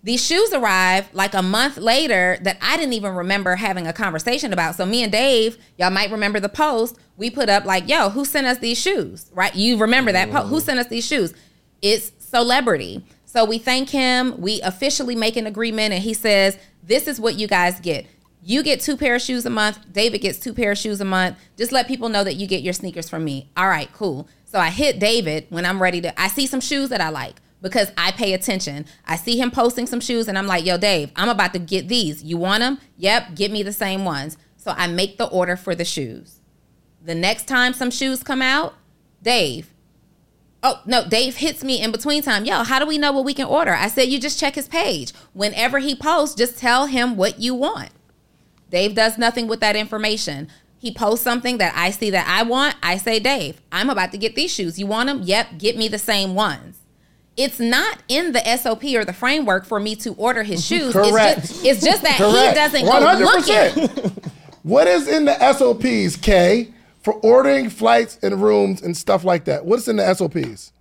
These 0.04 0.24
shoes 0.24 0.52
arrive 0.52 1.08
like 1.12 1.32
a 1.32 1.42
month 1.42 1.76
later 1.76 2.36
that 2.42 2.58
I 2.60 2.76
didn't 2.76 2.94
even 2.94 3.14
remember 3.14 3.54
having 3.54 3.86
a 3.86 3.92
conversation 3.92 4.52
about. 4.52 4.74
So 4.74 4.84
me 4.84 5.04
and 5.04 5.12
Dave, 5.12 5.58
y'all 5.78 5.90
might 5.90 6.10
remember 6.10 6.40
the 6.40 6.48
post 6.48 6.98
we 7.16 7.30
put 7.30 7.48
up 7.48 7.64
like, 7.64 7.88
"Yo, 7.88 8.10
who 8.10 8.24
sent 8.24 8.46
us 8.46 8.58
these 8.58 8.80
shoes?" 8.80 9.30
Right? 9.32 9.54
You 9.54 9.76
remember 9.76 10.10
that 10.10 10.30
post? 10.30 10.48
Who 10.48 10.58
mm. 10.58 10.62
sent 10.62 10.80
us 10.80 10.88
these 10.88 11.06
shoes? 11.06 11.32
It's 11.82 12.10
celebrity. 12.18 13.04
So 13.26 13.44
we 13.44 13.58
thank 13.58 13.90
him. 13.90 14.40
We 14.40 14.60
officially 14.62 15.14
make 15.14 15.36
an 15.36 15.46
agreement, 15.46 15.94
and 15.94 16.02
he 16.02 16.14
says, 16.14 16.58
"This 16.82 17.06
is 17.06 17.20
what 17.20 17.38
you 17.38 17.46
guys 17.46 17.78
get." 17.78 18.06
You 18.44 18.64
get 18.64 18.80
two 18.80 18.96
pair 18.96 19.14
of 19.14 19.22
shoes 19.22 19.46
a 19.46 19.50
month. 19.50 19.78
David 19.92 20.20
gets 20.20 20.40
two 20.40 20.52
pair 20.52 20.72
of 20.72 20.78
shoes 20.78 21.00
a 21.00 21.04
month. 21.04 21.38
Just 21.56 21.70
let 21.70 21.86
people 21.86 22.08
know 22.08 22.24
that 22.24 22.34
you 22.34 22.48
get 22.48 22.62
your 22.62 22.72
sneakers 22.72 23.08
from 23.08 23.22
me. 23.22 23.48
All 23.56 23.68
right, 23.68 23.88
cool. 23.92 24.28
So 24.46 24.58
I 24.58 24.70
hit 24.70 24.98
David 24.98 25.46
when 25.50 25.64
I'm 25.64 25.80
ready 25.80 26.00
to. 26.00 26.20
I 26.20 26.26
see 26.26 26.48
some 26.48 26.60
shoes 26.60 26.88
that 26.88 27.00
I 27.00 27.10
like 27.10 27.36
because 27.62 27.90
I 27.96 28.10
pay 28.12 28.34
attention. 28.34 28.84
I 29.06 29.16
see 29.16 29.38
him 29.38 29.50
posting 29.50 29.86
some 29.86 30.00
shoes 30.00 30.28
and 30.28 30.36
I'm 30.36 30.46
like, 30.46 30.66
yo, 30.66 30.76
Dave, 30.76 31.10
I'm 31.16 31.30
about 31.30 31.54
to 31.54 31.58
get 31.58 31.88
these. 31.88 32.22
You 32.22 32.36
want 32.36 32.60
them? 32.60 32.78
Yep, 32.98 33.36
get 33.36 33.50
me 33.50 33.62
the 33.62 33.72
same 33.72 34.04
ones. 34.04 34.36
So 34.56 34.74
I 34.76 34.86
make 34.88 35.16
the 35.16 35.26
order 35.26 35.56
for 35.56 35.74
the 35.74 35.84
shoes. 35.84 36.40
The 37.02 37.14
next 37.14 37.48
time 37.48 37.72
some 37.72 37.90
shoes 37.90 38.22
come 38.22 38.42
out, 38.42 38.74
Dave, 39.22 39.72
Oh, 40.64 40.80
no, 40.86 41.04
Dave 41.04 41.36
hits 41.36 41.64
me 41.64 41.82
in 41.82 41.90
between 41.90 42.22
time. 42.22 42.44
Yo, 42.44 42.62
how 42.62 42.78
do 42.78 42.86
we 42.86 42.96
know 42.96 43.10
what 43.10 43.24
we 43.24 43.34
can 43.34 43.46
order? 43.46 43.72
I 43.72 43.88
said, 43.88 44.08
you 44.08 44.20
just 44.20 44.38
check 44.38 44.54
his 44.54 44.68
page. 44.68 45.12
Whenever 45.32 45.80
he 45.80 45.96
posts, 45.96 46.36
just 46.36 46.56
tell 46.56 46.86
him 46.86 47.16
what 47.16 47.40
you 47.40 47.52
want. 47.54 47.90
Dave 48.70 48.94
does 48.94 49.18
nothing 49.18 49.48
with 49.48 49.58
that 49.58 49.74
information. 49.74 50.48
He 50.78 50.92
posts 50.94 51.24
something 51.24 51.58
that 51.58 51.74
I 51.76 51.90
see 51.90 52.10
that 52.10 52.28
I 52.28 52.44
want. 52.44 52.76
I 52.82 52.96
say, 52.96 53.18
Dave, 53.18 53.60
I'm 53.72 53.90
about 53.90 54.12
to 54.12 54.18
get 54.18 54.36
these 54.36 54.52
shoes. 54.54 54.78
You 54.78 54.86
want 54.86 55.08
them? 55.08 55.22
Yep, 55.24 55.58
get 55.58 55.76
me 55.76 55.88
the 55.88 55.98
same 55.98 56.36
ones. 56.36 56.78
It's 57.36 57.58
not 57.58 57.98
in 58.08 58.32
the 58.32 58.56
SOP 58.56 58.84
or 58.94 59.04
the 59.04 59.12
framework 59.12 59.64
for 59.64 59.80
me 59.80 59.96
to 59.96 60.12
order 60.14 60.42
his 60.42 60.64
shoes. 60.66 60.92
Correct. 60.92 61.38
It's 61.38 61.48
just, 61.48 61.64
it's 61.64 61.84
just 61.84 62.02
that 62.02 62.18
Correct. 62.18 62.48
he 62.48 62.54
doesn't 62.54 62.84
go 62.84 63.24
looking. 63.24 63.86
100%. 63.86 64.30
what 64.62 64.86
is 64.86 65.08
in 65.08 65.24
the 65.24 65.52
SOPs, 65.52 66.16
Kay, 66.16 66.68
for 67.02 67.14
ordering 67.14 67.70
flights 67.70 68.18
and 68.22 68.42
rooms 68.42 68.82
and 68.82 68.96
stuff 68.96 69.24
like 69.24 69.44
that? 69.46 69.64
What's 69.64 69.88
in 69.88 69.96
the 69.96 70.14
SOPs? 70.14 70.72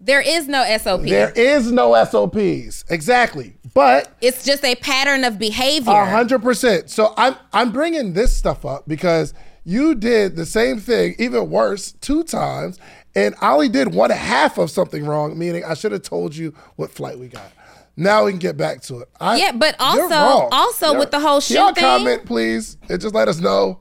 There 0.00 0.20
is 0.20 0.48
no 0.48 0.64
SOP. 0.76 1.02
There 1.02 1.30
is 1.30 1.72
no 1.72 2.04
SOPs. 2.04 2.84
Exactly. 2.90 3.56
But 3.72 4.14
it's 4.20 4.44
just 4.44 4.62
a 4.62 4.74
pattern 4.76 5.24
of 5.24 5.38
behavior. 5.38 6.04
Hundred 6.04 6.42
percent. 6.42 6.90
So 6.90 7.14
I'm 7.16 7.36
I'm 7.54 7.72
bringing 7.72 8.12
this 8.12 8.36
stuff 8.36 8.66
up 8.66 8.86
because 8.86 9.32
you 9.64 9.94
did 9.94 10.36
the 10.36 10.44
same 10.44 10.78
thing, 10.78 11.14
even 11.18 11.48
worse, 11.48 11.92
two 11.92 12.22
times, 12.22 12.78
and 13.14 13.34
I 13.40 13.52
only 13.52 13.68
did 13.68 13.94
one 13.94 14.10
half 14.10 14.58
of 14.58 14.70
something 14.70 15.04
wrong. 15.04 15.38
Meaning, 15.38 15.64
I 15.64 15.74
should 15.74 15.92
have 15.92 16.02
told 16.02 16.34
you 16.34 16.54
what 16.76 16.90
flight 16.90 17.18
we 17.18 17.28
got. 17.28 17.50
Now 17.96 18.24
we 18.24 18.32
can 18.32 18.40
get 18.40 18.56
back 18.56 18.80
to 18.82 19.00
it. 19.00 19.08
I, 19.20 19.36
Yeah, 19.36 19.52
but 19.52 19.76
also- 19.78 20.48
also 20.50 20.86
You're- 20.86 20.98
with 20.98 21.10
the 21.12 21.20
whole 21.20 21.40
Can 21.40 21.56
y'all 21.56 21.72
thing- 21.72 21.82
comment, 21.84 22.24
please, 22.26 22.76
and 22.88 23.00
just 23.00 23.14
let 23.14 23.28
us 23.28 23.38
know 23.38 23.78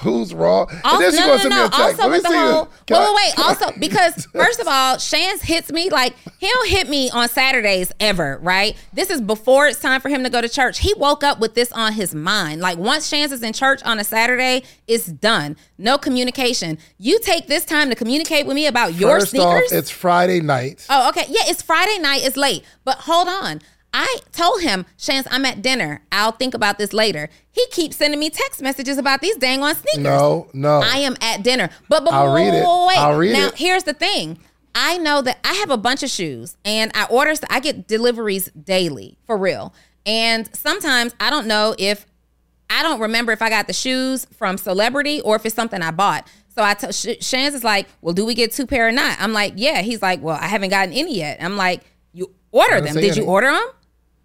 who's 0.00 0.32
wrong. 0.34 0.66
and 0.70 0.80
Also, 0.84 0.98
then 1.00 1.12
she 1.12 1.18
no, 1.20 1.26
gonna 1.36 1.48
no, 1.48 1.56
no. 1.56 1.64
a 1.66 1.68
text. 1.70 1.80
Also 1.80 2.02
Let 2.02 2.06
me 2.08 2.12
with 2.12 2.22
the 2.22 2.28
see 2.28 2.34
whole 2.36 2.68
wait, 2.90 3.14
wait, 3.14 3.14
wait. 3.16 3.38
Also 3.38 3.72
because 3.78 4.26
first 4.32 4.60
of 4.60 4.66
all, 4.68 4.98
Shans 4.98 5.42
hits 5.42 5.70
me 5.70 5.90
like 5.90 6.14
he 6.38 6.48
don't 6.48 6.68
hit 6.68 6.88
me 6.88 7.10
on 7.10 7.28
Saturdays 7.28 7.92
ever, 8.00 8.38
right? 8.42 8.76
This 8.92 9.10
is 9.10 9.20
before 9.20 9.66
it's 9.66 9.80
time 9.80 10.00
for 10.00 10.08
him 10.08 10.24
to 10.24 10.30
go 10.30 10.40
to 10.40 10.48
church. 10.48 10.78
He 10.80 10.94
woke 10.94 11.22
up 11.22 11.38
with 11.40 11.54
this 11.54 11.70
on 11.72 11.92
his 11.92 12.14
mind. 12.14 12.60
Like 12.60 12.78
once 12.78 13.08
Shans 13.08 13.32
is 13.32 13.42
in 13.42 13.52
church 13.52 13.82
on 13.84 13.98
a 13.98 14.04
Saturday, 14.04 14.62
it's 14.86 15.06
done. 15.06 15.56
No 15.78 15.98
communication. 15.98 16.78
You 16.98 17.18
take 17.20 17.46
this 17.46 17.64
time 17.64 17.88
to 17.90 17.94
communicate 17.94 18.46
with 18.46 18.54
me 18.54 18.66
about 18.66 18.94
your 18.94 19.20
First 19.20 19.36
off, 19.38 19.52
sneakers. 19.58 19.72
it's 19.72 19.90
Friday 19.90 20.40
night. 20.40 20.86
Oh, 20.90 21.08
okay. 21.10 21.24
Yeah, 21.28 21.42
it's 21.46 21.62
Friday 21.62 21.98
night. 21.98 22.22
It's 22.24 22.36
late. 22.36 22.64
But 22.84 22.96
hold 22.98 23.28
on. 23.28 23.60
I 23.92 24.18
told 24.32 24.62
him, 24.62 24.86
Shans, 24.96 25.26
I'm 25.30 25.44
at 25.44 25.62
dinner. 25.62 26.02
I'll 26.12 26.32
think 26.32 26.54
about 26.54 26.78
this 26.78 26.92
later. 26.92 27.28
He 27.50 27.66
keeps 27.68 27.96
sending 27.96 28.20
me 28.20 28.30
text 28.30 28.62
messages 28.62 28.98
about 28.98 29.20
these 29.20 29.36
dang 29.36 29.62
on 29.62 29.74
sneakers. 29.74 30.04
No, 30.04 30.48
no. 30.52 30.80
I 30.82 30.98
am 30.98 31.16
at 31.20 31.42
dinner. 31.42 31.70
But, 31.88 32.04
but 32.04 32.14
I'll 32.14 32.34
read 32.34 32.54
it. 32.54 32.64
wait. 32.64 32.98
I'll 32.98 33.18
read 33.18 33.32
now, 33.32 33.48
it. 33.48 33.56
here's 33.56 33.84
the 33.84 33.94
thing. 33.94 34.38
I 34.74 34.98
know 34.98 35.20
that 35.22 35.38
I 35.44 35.54
have 35.54 35.70
a 35.70 35.76
bunch 35.76 36.02
of 36.02 36.10
shoes 36.10 36.56
and 36.64 36.92
I 36.94 37.04
order, 37.06 37.34
I 37.48 37.58
get 37.60 37.88
deliveries 37.88 38.46
daily 38.50 39.18
for 39.26 39.36
real. 39.36 39.74
And 40.06 40.48
sometimes 40.54 41.14
I 41.18 41.30
don't 41.30 41.46
know 41.46 41.74
if 41.78 42.06
I 42.70 42.84
don't 42.84 43.00
remember 43.00 43.32
if 43.32 43.42
I 43.42 43.50
got 43.50 43.66
the 43.66 43.72
shoes 43.72 44.26
from 44.32 44.56
celebrity 44.56 45.20
or 45.22 45.34
if 45.34 45.44
it's 45.44 45.56
something 45.56 45.82
I 45.82 45.90
bought. 45.90 46.28
So 46.54 46.62
I 46.62 46.74
tell 46.74 46.92
Shans 46.92 47.54
is 47.54 47.64
like, 47.64 47.88
well, 48.00 48.14
do 48.14 48.24
we 48.24 48.34
get 48.34 48.52
two 48.52 48.66
pair 48.66 48.88
or 48.88 48.92
not? 48.92 49.20
I'm 49.20 49.32
like, 49.32 49.54
yeah. 49.56 49.82
He's 49.82 50.02
like, 50.02 50.22
well, 50.22 50.38
I 50.40 50.46
haven't 50.46 50.70
gotten 50.70 50.94
any 50.94 51.16
yet. 51.16 51.38
I'm 51.40 51.56
like, 51.56 51.82
you 52.12 52.32
order 52.52 52.80
them. 52.80 52.94
Did 52.94 53.16
you 53.16 53.24
order 53.24 53.50
them? 53.50 53.66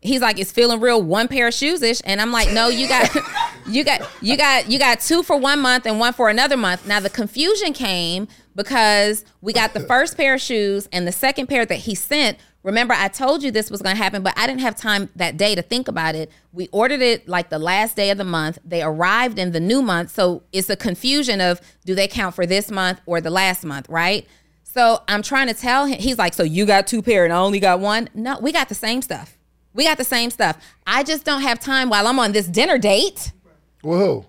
He's 0.05 0.21
like, 0.21 0.39
it's 0.39 0.51
feeling 0.51 0.79
real 0.79 1.01
one 1.01 1.27
pair 1.27 1.47
of 1.47 1.53
shoes 1.53 1.81
ish. 1.81 2.01
And 2.05 2.21
I'm 2.21 2.31
like, 2.31 2.51
no, 2.51 2.69
you 2.69 2.87
got, 2.87 3.13
you 3.67 3.83
got, 3.83 4.09
you 4.21 4.37
got, 4.37 4.69
you 4.69 4.79
got 4.79 4.99
two 4.99 5.23
for 5.23 5.37
one 5.37 5.59
month 5.59 5.85
and 5.85 5.99
one 5.99 6.13
for 6.13 6.29
another 6.29 6.57
month. 6.57 6.87
Now 6.87 6.99
the 6.99 7.09
confusion 7.09 7.73
came 7.73 8.27
because 8.55 9.25
we 9.41 9.53
got 9.53 9.73
the 9.73 9.79
first 9.81 10.17
pair 10.17 10.35
of 10.35 10.41
shoes 10.41 10.87
and 10.91 11.07
the 11.07 11.11
second 11.11 11.47
pair 11.47 11.65
that 11.65 11.75
he 11.75 11.95
sent. 11.95 12.37
Remember, 12.63 12.95
I 12.95 13.09
told 13.09 13.43
you 13.43 13.51
this 13.51 13.69
was 13.69 13.81
going 13.81 13.95
to 13.95 14.01
happen, 14.01 14.23
but 14.23 14.33
I 14.35 14.47
didn't 14.47 14.61
have 14.61 14.75
time 14.75 15.09
that 15.15 15.37
day 15.37 15.53
to 15.53 15.61
think 15.61 15.87
about 15.87 16.15
it. 16.15 16.31
We 16.51 16.67
ordered 16.71 17.01
it 17.01 17.27
like 17.27 17.49
the 17.49 17.59
last 17.59 17.95
day 17.95 18.09
of 18.09 18.17
the 18.17 18.23
month. 18.23 18.57
They 18.65 18.81
arrived 18.81 19.37
in 19.37 19.51
the 19.51 19.59
new 19.59 19.83
month. 19.83 20.11
So 20.11 20.41
it's 20.51 20.69
a 20.69 20.75
confusion 20.75 21.41
of 21.41 21.61
do 21.85 21.93
they 21.93 22.07
count 22.07 22.33
for 22.33 22.47
this 22.47 22.71
month 22.71 23.01
or 23.05 23.21
the 23.21 23.29
last 23.29 23.63
month, 23.63 23.87
right? 23.87 24.25
So 24.63 25.03
I'm 25.07 25.21
trying 25.21 25.47
to 25.47 25.53
tell 25.53 25.85
him, 25.85 25.99
he's 25.99 26.17
like, 26.17 26.33
So 26.33 26.43
you 26.43 26.65
got 26.65 26.87
two 26.87 27.01
pair 27.01 27.23
and 27.23 27.31
I 27.31 27.37
only 27.37 27.59
got 27.59 27.79
one? 27.79 28.09
No, 28.13 28.39
we 28.39 28.51
got 28.51 28.67
the 28.67 28.75
same 28.75 29.01
stuff. 29.01 29.34
We 29.75 29.83
got 29.83 29.97
the 29.97 30.03
same 30.05 30.31
stuff. 30.31 30.57
I 30.87 31.03
just 31.03 31.25
don't 31.25 31.41
have 31.41 31.59
time 31.59 31.89
while 31.89 32.07
I'm 32.07 32.17
on 32.17 32.31
this 32.31 32.47
dinner 32.47 32.77
date. 32.77 33.33
Well, 33.83 33.99
who? 33.99 34.25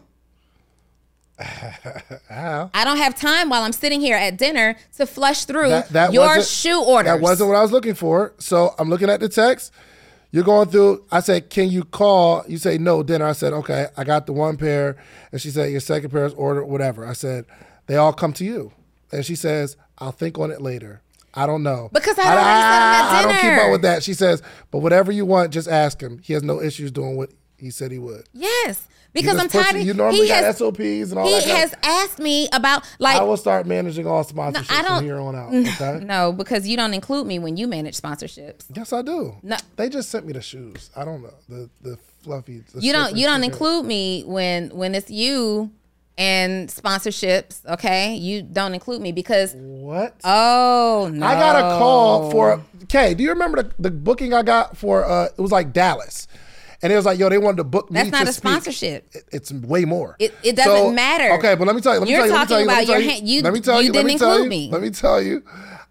How? 1.39 2.71
I 2.75 2.85
don't 2.85 2.97
have 2.97 3.15
time 3.15 3.49
while 3.49 3.63
I'm 3.63 3.73
sitting 3.73 4.01
here 4.01 4.17
at 4.17 4.37
dinner 4.39 4.77
to 4.97 5.07
flush 5.07 5.45
through 5.45 5.69
That- 5.69 5.89
that 5.91 6.13
your 6.13 6.43
shoe 6.43 6.83
orders. 6.83 7.13
That 7.13 7.21
wasn't 7.21 7.49
what 7.51 7.57
I 7.57 7.63
was 7.63 7.73
looking 7.73 7.95
for. 7.95 8.35
So 8.39 8.75
I'm 8.79 8.91
looking 8.91 9.09
at 9.09 9.21
the 9.21 9.29
text. 9.29 9.73
You're 10.33 10.45
going 10.45 10.69
through. 10.69 11.05
I 11.11 11.21
said, 11.21 11.49
"Can 11.49 11.71
you 11.71 11.85
call?" 11.85 12.45
You 12.49 12.59
say, 12.59 12.77
"No, 12.79 13.03
dinner." 13.03 13.25
I 13.27 13.33
said, 13.33 13.53
"Okay, 13.53 13.87
I 13.97 14.05
got 14.05 14.27
the 14.27 14.33
one 14.33 14.57
pair," 14.57 14.97
and 15.31 15.41
she 15.41 15.51
said, 15.51 15.71
"Your 15.71 15.81
second 15.81 16.11
pair 16.11 16.27
is 16.27 16.35
ordered, 16.35 16.65
whatever." 16.67 17.07
I 17.07 17.13
said, 17.13 17.47
"They 17.87 17.97
all 17.97 18.13
come 18.13 18.33
to 18.35 18.45
you," 18.45 18.73
and 19.13 19.25
she 19.25 19.37
says, 19.37 19.77
"I'll 19.99 20.11
think 20.13 20.37
on 20.39 20.51
it 20.51 20.61
later." 20.61 21.01
I 21.37 21.47
don't 21.47 21.63
know 21.63 21.91
Because 21.93 22.19
I 22.19 22.23
ah, 22.23 22.27
said 22.27 22.35
them 22.35 22.41
at 22.41 23.11
I 23.13 23.23
don't 23.23 23.41
keep 23.57 23.65
up 23.67 23.71
with 23.73 23.83
that. 23.83 24.03
She 24.03 24.15
says, 24.15 24.43
"But 24.71 24.79
whatever 24.79 25.13
you 25.13 25.27
want, 25.27 25.53
just 25.53 25.69
ask 25.69 26.01
him. 26.01 26.19
He 26.23 26.33
has 26.33 26.43
no 26.43 26.61
issues 26.63 26.91
doing 26.91 27.17
what 27.17 27.31
he 27.59 27.71
said 27.71 27.93
he 27.93 27.99
would." 27.99 28.25
Yes, 28.33 28.89
because 29.13 29.39
I'm 29.39 29.49
tired. 29.49 29.77
of- 29.77 29.83
You 29.83 29.95
normally 29.95 30.23
he 30.23 30.29
got 30.29 30.45
has, 30.45 30.59
SOPs 30.59 31.11
and 31.11 31.19
all 31.19 31.27
he 31.27 31.35
that 31.35 31.45
of- 31.45 31.51
has 31.51 31.75
asked 31.83 32.19
me 32.19 32.49
about 32.53 32.85
like 32.99 33.17
I 33.19 33.23
will 33.25 33.37
start 33.37 33.67
managing 33.67 34.07
all 34.07 34.25
sponsorships 34.25 34.71
I 34.71 34.83
don't- 34.83 34.99
from 34.99 35.05
here 35.05 35.21
on 35.21 35.37
out. 35.37 35.53
Okay. 35.81 36.05
no 36.05 36.33
because 36.33 36.67
you 36.67 36.77
don't 36.77 36.95
include 36.95 37.27
me 37.27 37.39
when 37.39 37.57
you 37.57 37.67
manage 37.67 38.01
sponsorships. 38.01 38.65
Yes, 38.75 38.93
I 38.93 39.03
do. 39.03 39.37
No. 39.43 39.57
They 39.77 39.89
just 39.89 40.11
sent 40.11 40.27
me 40.27 40.33
the 40.33 40.43
shoes. 40.43 40.91
I 40.97 41.05
don't 41.05 41.23
know 41.23 41.35
the 41.49 41.69
the 41.83 41.99
fluffy. 42.23 42.63
The 42.73 42.81
You 42.81 42.93
don't 42.93 43.17
you 43.17 43.27
don't 43.27 43.45
include 43.45 43.85
me 43.87 44.23
when 44.27 44.71
when 44.71 44.95
it's 44.95 45.11
you 45.11 45.71
and 46.19 46.69
sponsorships. 46.69 47.65
Okay, 47.67 48.15
you 48.15 48.43
don't 48.43 48.75
include 48.75 49.01
me 49.03 49.13
because 49.13 49.55
what? 49.57 50.17
oh 50.25 51.11
no, 51.13 51.27
I 51.27 51.35
got 51.35 51.57
a 51.57 51.79
call 51.79 52.31
for. 52.31 52.63
Okay, 52.85 53.15
do 53.15 53.23
you 53.23 53.31
remember 53.31 53.63
the, 53.63 53.73
the 53.79 53.91
booking 53.91 54.33
I 54.33 54.43
got 54.43 54.77
for? 54.77 55.05
uh 55.05 55.27
It 55.37 55.41
was 55.41 55.53
like 55.53 55.73
Dallas, 55.73 56.29
and 56.83 56.93
it 56.93 56.97
was 56.97 57.05
like, 57.05 57.19
yo, 57.19 57.29
they 57.29 57.39
wanted 57.39 57.59
to 57.59 57.65
book 57.65 57.91
me. 57.91 58.01
That's 58.01 58.11
not 58.11 58.23
a 58.29 58.33
speak. 58.33 58.51
sponsorship. 58.51 59.09
It- 59.13 59.25
it's 59.33 59.53
way 59.53 59.85
more. 59.85 60.17
It- 60.19 60.35
it 60.43 60.57
doesn't 60.57 60.95
matter. 60.95 61.33
Okay, 61.35 61.55
but 61.55 61.67
let 61.67 61.75
me 61.77 61.83
tell 61.83 61.95
you. 61.95 62.01
Let 62.01 62.07
me 62.07 62.13
You're 62.13 62.27
tell 62.27 62.29
you. 62.29 62.35
let 62.35 62.41
me 62.41 62.47
tell 62.47 62.57
talking 62.57 62.67
you, 62.67 62.73
about 62.73 62.87
your 62.87 63.01
hand- 63.11 63.29
you- 63.29 63.43
Let 63.43 63.53
me 63.53 63.61
tell 63.61 63.81
you 63.83 63.87
you. 63.89 63.93
let 63.93 64.05
me 64.05 64.11
didn't 64.13 64.21
tell 64.21 64.33
include 64.33 64.45
you, 64.45 64.51
me. 64.51 64.71
Let 64.71 64.83
me 64.83 64.91
tell 64.91 65.21
you. 65.23 65.43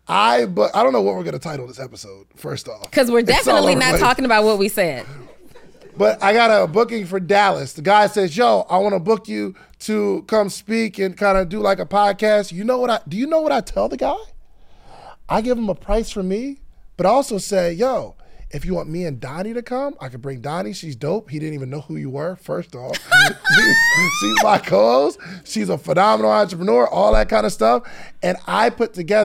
I 0.07 0.45
but 0.45 0.75
I 0.75 0.83
don't 0.83 0.93
know 0.93 1.01
what 1.01 1.15
we're 1.15 1.23
gonna 1.23 1.39
title 1.39 1.65
this 1.67 1.79
episode. 1.79 2.27
First 2.35 2.67
off, 2.67 2.83
because 2.83 3.09
we're 3.11 3.23
definitely 3.23 3.73
not 3.75 3.89
place. 3.91 4.01
talking 4.01 4.23
about 4.25 4.43
what 4.43 4.57
we 4.59 4.69
said. 4.69 5.05
But 5.97 6.21
I 6.21 6.33
got 6.33 6.51
a 6.63 6.67
booking 6.67 7.05
for 7.05 7.19
Dallas. 7.19 7.73
The 7.73 7.81
guy 7.81 8.07
says, 8.07 8.35
"Yo, 8.35 8.65
I 8.69 8.77
want 8.79 8.93
to 8.93 8.99
book 8.99 9.27
you 9.27 9.55
to 9.85 10.23
come 10.27 10.49
speak 10.49 10.99
and 10.99 11.17
kind 11.17 11.37
of 11.37 11.49
do 11.49 11.59
like 11.59 11.79
a 11.79 11.85
podcast." 11.85 12.51
You 12.51 12.63
know 12.63 12.77
what 12.77 12.89
I 12.89 12.99
do? 13.07 13.17
You 13.17 13.27
know 13.27 13.41
what 13.41 13.51
I 13.51 13.61
tell 13.61 13.89
the 13.89 13.97
guy? 13.97 14.15
I 15.27 15.41
give 15.41 15.57
him 15.57 15.69
a 15.69 15.75
price 15.75 16.11
for 16.11 16.23
me, 16.23 16.59
but 16.97 17.05
I 17.05 17.09
also 17.09 17.37
say, 17.37 17.73
"Yo, 17.73 18.15
if 18.51 18.63
you 18.65 18.73
want 18.73 18.89
me 18.89 19.05
and 19.05 19.19
Donni 19.19 19.53
to 19.53 19.61
come, 19.61 19.95
I 19.99 20.09
could 20.09 20.21
bring 20.21 20.41
Donni. 20.41 20.75
She's 20.75 20.95
dope. 20.95 21.29
He 21.29 21.39
didn't 21.39 21.55
even 21.55 21.69
know 21.69 21.81
who 21.81 21.95
you 21.97 22.09
were. 22.09 22.35
First 22.35 22.75
off, 22.75 22.95
she's 24.19 24.43
my 24.43 24.59
co-host. 24.59 25.19
She's 25.43 25.69
a 25.69 25.77
phenomenal 25.77 26.31
entrepreneur. 26.31 26.87
All 26.87 27.13
that 27.13 27.27
kind 27.29 27.45
of 27.45 27.51
stuff, 27.51 27.83
and 28.23 28.37
I 28.47 28.69
put 28.69 28.93
together." 28.93 29.24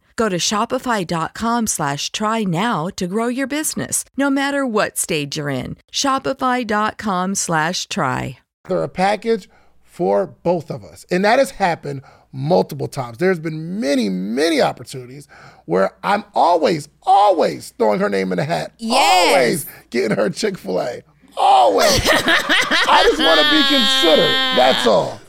Go 0.15 0.27
to 0.29 0.37
shopify.com 0.37 1.67
slash 1.67 2.11
try 2.11 2.43
now 2.43 2.87
to 2.95 3.07
grow 3.07 3.27
your 3.27 3.47
business, 3.47 4.03
no 4.17 4.29
matter 4.29 4.65
what 4.65 4.97
stage 4.97 5.37
you're 5.37 5.49
in. 5.49 5.77
Shopify.com 5.91 7.35
slash 7.35 7.87
try. 7.87 8.39
a 8.69 8.87
package 8.87 9.49
for 9.81 10.25
both 10.27 10.69
of 10.71 10.83
us. 10.83 11.05
And 11.11 11.23
that 11.25 11.39
has 11.39 11.51
happened 11.51 12.01
multiple 12.31 12.87
times. 12.87 13.17
There's 13.17 13.39
been 13.39 13.79
many, 13.79 14.09
many 14.09 14.61
opportunities 14.61 15.27
where 15.65 15.91
I'm 16.03 16.23
always, 16.33 16.89
always 17.03 17.71
throwing 17.77 17.99
her 17.99 18.09
name 18.09 18.31
in 18.31 18.37
the 18.37 18.45
hat. 18.45 18.73
Yes. 18.77 19.35
Always 19.35 19.65
getting 19.89 20.15
her 20.17 20.29
Chick 20.29 20.57
fil 20.57 20.81
A. 20.81 21.03
Always. 21.37 21.89
I 21.89 23.03
just 23.05 23.19
want 23.21 23.39
to 23.39 23.51
be 23.51 23.63
considered. 23.67 24.31
That's 24.57 24.87
all. 24.87 25.19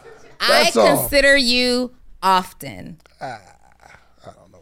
That's 0.40 0.76
I 0.76 0.80
all. 0.80 0.98
consider 0.98 1.36
you 1.36 1.92
often. 2.22 2.98
Ah. 3.20 3.51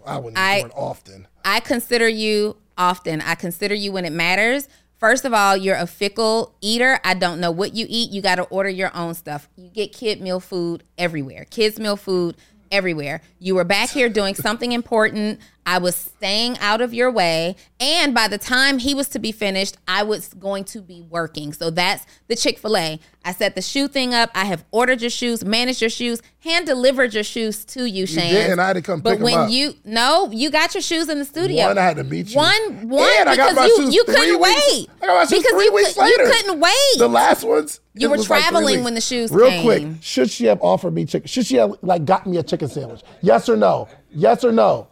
I 0.06 0.18
wouldn't 0.18 0.38
I- 0.38 0.64
often. 0.74 1.26
I 1.44 1.60
consider 1.60 2.08
you 2.08 2.56
often. 2.76 3.20
I 3.20 3.34
consider 3.34 3.74
you 3.74 3.92
when 3.92 4.04
it 4.04 4.12
matters. 4.12 4.68
First 4.98 5.24
of 5.24 5.32
all, 5.32 5.56
you're 5.56 5.76
a 5.76 5.86
fickle 5.86 6.54
eater. 6.60 7.00
I 7.04 7.14
don't 7.14 7.40
know 7.40 7.50
what 7.50 7.74
you 7.74 7.86
eat. 7.88 8.10
You 8.10 8.20
got 8.20 8.34
to 8.34 8.42
order 8.44 8.68
your 8.68 8.94
own 8.94 9.14
stuff. 9.14 9.48
You 9.56 9.70
get 9.70 9.92
kid 9.92 10.20
meal 10.20 10.40
food 10.40 10.84
everywhere, 10.98 11.46
kids 11.48 11.78
meal 11.78 11.96
food 11.96 12.36
everywhere. 12.70 13.22
You 13.38 13.54
were 13.54 13.64
back 13.64 13.90
here 13.90 14.08
doing 14.10 14.34
something 14.34 14.72
important. 14.72 15.40
I 15.70 15.78
was 15.78 15.94
staying 15.94 16.58
out 16.58 16.80
of 16.80 16.92
your 16.92 17.12
way. 17.12 17.54
And 17.78 18.12
by 18.12 18.26
the 18.26 18.38
time 18.38 18.78
he 18.80 18.92
was 18.92 19.06
to 19.10 19.20
be 19.20 19.30
finished, 19.30 19.76
I 19.86 20.02
was 20.02 20.34
going 20.34 20.64
to 20.64 20.80
be 20.82 21.00
working. 21.00 21.52
So 21.52 21.70
that's 21.70 22.04
the 22.26 22.34
Chick 22.34 22.58
fil 22.58 22.76
A. 22.76 22.98
I 23.24 23.32
set 23.32 23.54
the 23.54 23.62
shoe 23.62 23.86
thing 23.86 24.12
up. 24.12 24.30
I 24.34 24.46
have 24.46 24.64
ordered 24.72 25.00
your 25.00 25.10
shoes, 25.10 25.44
managed 25.44 25.80
your 25.80 25.88
shoes, 25.90 26.22
hand 26.40 26.66
delivered 26.66 27.14
your 27.14 27.22
shoes 27.22 27.64
to 27.66 27.84
you, 27.88 28.04
Shane. 28.06 28.32
did, 28.34 28.50
and 28.50 28.60
I 28.60 28.66
had 28.68 28.72
to 28.72 28.82
come 28.82 29.00
But 29.00 29.10
pick 29.10 29.18
'em 29.20 29.24
when 29.24 29.38
up. 29.38 29.50
you, 29.50 29.74
no, 29.84 30.28
you 30.32 30.50
got 30.50 30.74
your 30.74 30.80
shoes 30.82 31.08
in 31.08 31.20
the 31.20 31.24
studio. 31.24 31.68
One, 31.68 31.78
I 31.78 31.82
had 31.82 31.98
to 31.98 32.04
meet 32.04 32.30
you. 32.30 32.36
One, 32.36 32.88
one, 32.88 33.08
And 33.20 33.28
I 33.28 33.36
got 33.36 33.50
because 33.50 33.56
my 33.56 33.66
you, 33.84 33.90
you 33.92 34.04
couldn't 34.04 34.40
weeks- 34.40 34.62
wait. 34.72 34.88
I 35.02 35.06
got 35.06 35.14
my 35.14 35.24
shoes 35.26 35.38
because 35.38 35.52
three 35.52 35.64
you, 35.66 35.72
weeks 35.74 35.94
could- 35.94 36.08
you 36.08 36.16
couldn't 36.18 36.60
wait. 36.60 36.98
The 36.98 37.08
last 37.08 37.44
ones. 37.44 37.80
You 37.94 38.08
were 38.10 38.16
was 38.16 38.28
like 38.30 38.42
traveling 38.42 38.82
when 38.82 38.94
the 38.94 39.00
shoes 39.00 39.30
came. 39.30 39.38
Real 39.38 39.50
came. 39.50 39.62
quick, 39.64 39.86
should 40.02 40.30
she 40.30 40.46
have 40.46 40.58
offered 40.62 40.94
me 40.94 41.04
chicken? 41.04 41.28
Should 41.28 41.46
she 41.46 41.56
have 41.56 41.74
like 41.82 42.04
got 42.04 42.26
me 42.26 42.38
a 42.38 42.42
chicken 42.42 42.68
sandwich? 42.68 43.02
Yes 43.20 43.48
or 43.48 43.56
no? 43.56 43.88
Yes 44.12 44.42
or 44.44 44.50
no? 44.52 44.88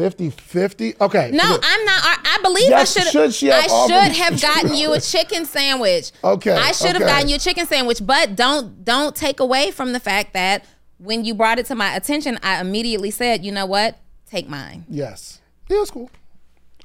50 0.00 0.30
50? 0.30 0.94
Okay. 0.98 1.30
no, 1.30 1.44
look. 1.44 1.62
I'm 1.62 1.84
not. 1.84 2.00
I, 2.02 2.38
I 2.38 2.42
believe 2.42 2.70
Yes, 2.70 2.96
I 2.96 3.00
should. 3.02 3.12
should 3.12 3.34
she 3.34 3.46
have 3.48 3.64
I 3.64 3.86
should 3.86 4.12
have 4.16 4.40
gotten 4.40 4.74
you 4.74 4.94
a 4.94 5.00
chicken 5.00 5.44
sandwich. 5.44 6.10
Okay, 6.24 6.52
I 6.52 6.72
should 6.72 6.94
have 6.96 7.02
gotten 7.02 7.28
you 7.28 7.36
a 7.36 7.38
chicken 7.38 7.66
sandwich, 7.66 8.00
but 8.02 8.34
don't 8.34 8.82
don't 8.82 9.14
take 9.14 9.40
away 9.40 9.70
from 9.70 9.92
the 9.92 10.00
fact 10.00 10.32
that 10.32 10.64
when 10.96 11.26
you 11.26 11.34
brought 11.34 11.58
it 11.58 11.66
to 11.66 11.74
my 11.74 11.94
attention, 11.94 12.38
I 12.42 12.62
immediately 12.62 13.10
said, 13.10 13.44
you 13.44 13.52
know 13.52 13.66
what, 13.66 13.98
take 14.26 14.48
mine. 14.48 14.86
Yes. 14.88 15.42
Yeah, 15.68 15.82
it's 15.82 15.90
cool. 15.90 16.10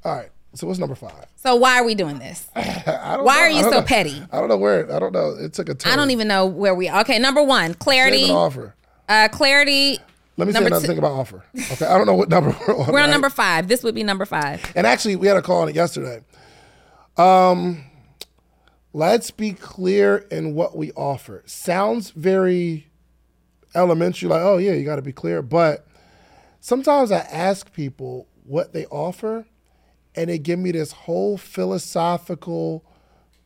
All 0.03 0.13
right. 0.17 0.29
So 0.55 0.67
what's 0.67 0.79
number 0.79 0.95
five? 0.95 1.25
So 1.37 1.55
why 1.55 1.79
are 1.79 1.85
we 1.85 1.95
doing 1.95 2.19
this? 2.19 2.49
I 2.55 3.15
don't 3.15 3.23
Why 3.25 3.35
know. 3.35 3.41
are 3.41 3.49
you 3.49 3.63
so 3.63 3.69
know. 3.69 3.81
petty? 3.81 4.21
I 4.29 4.39
don't 4.41 4.49
know 4.49 4.57
where. 4.57 4.93
I 4.93 4.99
don't 4.99 5.13
know. 5.13 5.37
It 5.39 5.53
took 5.53 5.69
a 5.69 5.75
turn. 5.75 5.93
I 5.93 5.95
don't 5.95 6.11
even 6.11 6.27
know 6.27 6.45
where 6.45 6.75
we. 6.75 6.89
Okay, 6.91 7.17
number 7.19 7.41
one, 7.43 7.75
clarity. 7.75 8.25
an 8.25 8.31
offer. 8.31 8.75
Uh, 9.07 9.29
clarity. 9.31 9.99
Let 10.37 10.47
me 10.47 10.53
say 10.53 10.57
Number 10.59 10.67
another 10.67 10.81
two- 10.81 10.87
thing 10.87 10.97
about 10.97 11.13
offer. 11.13 11.43
Okay. 11.71 11.85
I 11.85 11.97
don't 11.97 12.05
know 12.07 12.13
what 12.15 12.29
number 12.29 12.49
we're 12.67 12.73
on. 12.77 12.87
We're 12.87 12.99
on 12.99 13.05
right? 13.05 13.09
number 13.09 13.29
five. 13.29 13.67
This 13.67 13.83
would 13.83 13.95
be 13.95 14.03
number 14.03 14.25
five. 14.25 14.61
And 14.75 14.85
actually, 14.85 15.15
we 15.15 15.27
had 15.27 15.37
a 15.37 15.41
call 15.41 15.61
on 15.61 15.69
it 15.69 15.75
yesterday. 15.75 16.21
Um, 17.17 17.85
let's 18.93 19.31
be 19.31 19.53
clear 19.53 20.17
in 20.31 20.53
what 20.53 20.75
we 20.75 20.91
offer. 20.91 21.41
Sounds 21.45 22.09
very 22.11 22.87
elementary, 23.73 24.27
like, 24.29 24.41
oh 24.41 24.57
yeah, 24.57 24.73
you 24.73 24.83
got 24.85 24.97
to 24.97 25.01
be 25.01 25.13
clear. 25.13 25.41
But 25.41 25.87
sometimes 26.59 27.11
I 27.11 27.19
ask 27.19 27.71
people 27.71 28.27
what 28.43 28.73
they 28.73 28.85
offer, 28.87 29.45
and 30.15 30.29
they 30.29 30.37
give 30.37 30.59
me 30.59 30.71
this 30.71 30.91
whole 30.91 31.37
philosophical 31.37 32.83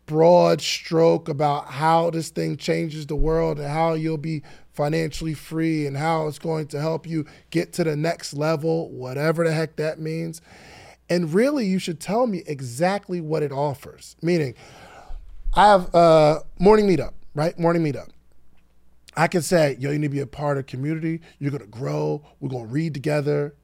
broad 0.05 0.59
stroke 0.59 1.29
about 1.29 1.67
how 1.67 2.09
this 2.09 2.29
thing 2.29 2.57
changes 2.57 3.05
the 3.05 3.15
world 3.15 3.59
and 3.59 3.67
how 3.69 3.93
you'll 3.93 4.17
be 4.17 4.41
financially 4.79 5.33
free 5.33 5.85
and 5.85 5.97
how 5.97 6.25
it's 6.25 6.39
going 6.39 6.65
to 6.65 6.79
help 6.79 7.05
you 7.05 7.25
get 7.49 7.73
to 7.73 7.83
the 7.83 7.97
next 7.97 8.33
level, 8.33 8.89
whatever 8.89 9.43
the 9.43 9.51
heck 9.51 9.75
that 9.75 9.99
means. 9.99 10.41
And 11.09 11.33
really, 11.33 11.65
you 11.65 11.79
should 11.79 11.99
tell 11.99 12.25
me 12.27 12.43
exactly 12.47 13.19
what 13.19 13.43
it 13.43 13.51
offers. 13.51 14.15
Meaning, 14.21 14.55
I 15.53 15.67
have 15.67 15.93
a 15.93 16.43
morning 16.59 16.87
meetup, 16.87 17.11
right? 17.35 17.59
Morning 17.59 17.83
meetup. 17.83 18.07
I 19.17 19.27
can 19.27 19.41
say, 19.41 19.75
yo, 19.81 19.91
you 19.91 19.99
need 19.99 20.07
to 20.07 20.13
be 20.13 20.21
a 20.21 20.27
part 20.27 20.57
of 20.57 20.65
community. 20.65 21.19
You're 21.39 21.51
gonna 21.51 21.65
grow. 21.65 22.23
We're 22.39 22.47
gonna 22.47 22.67
read 22.67 22.93
together, 22.93 23.55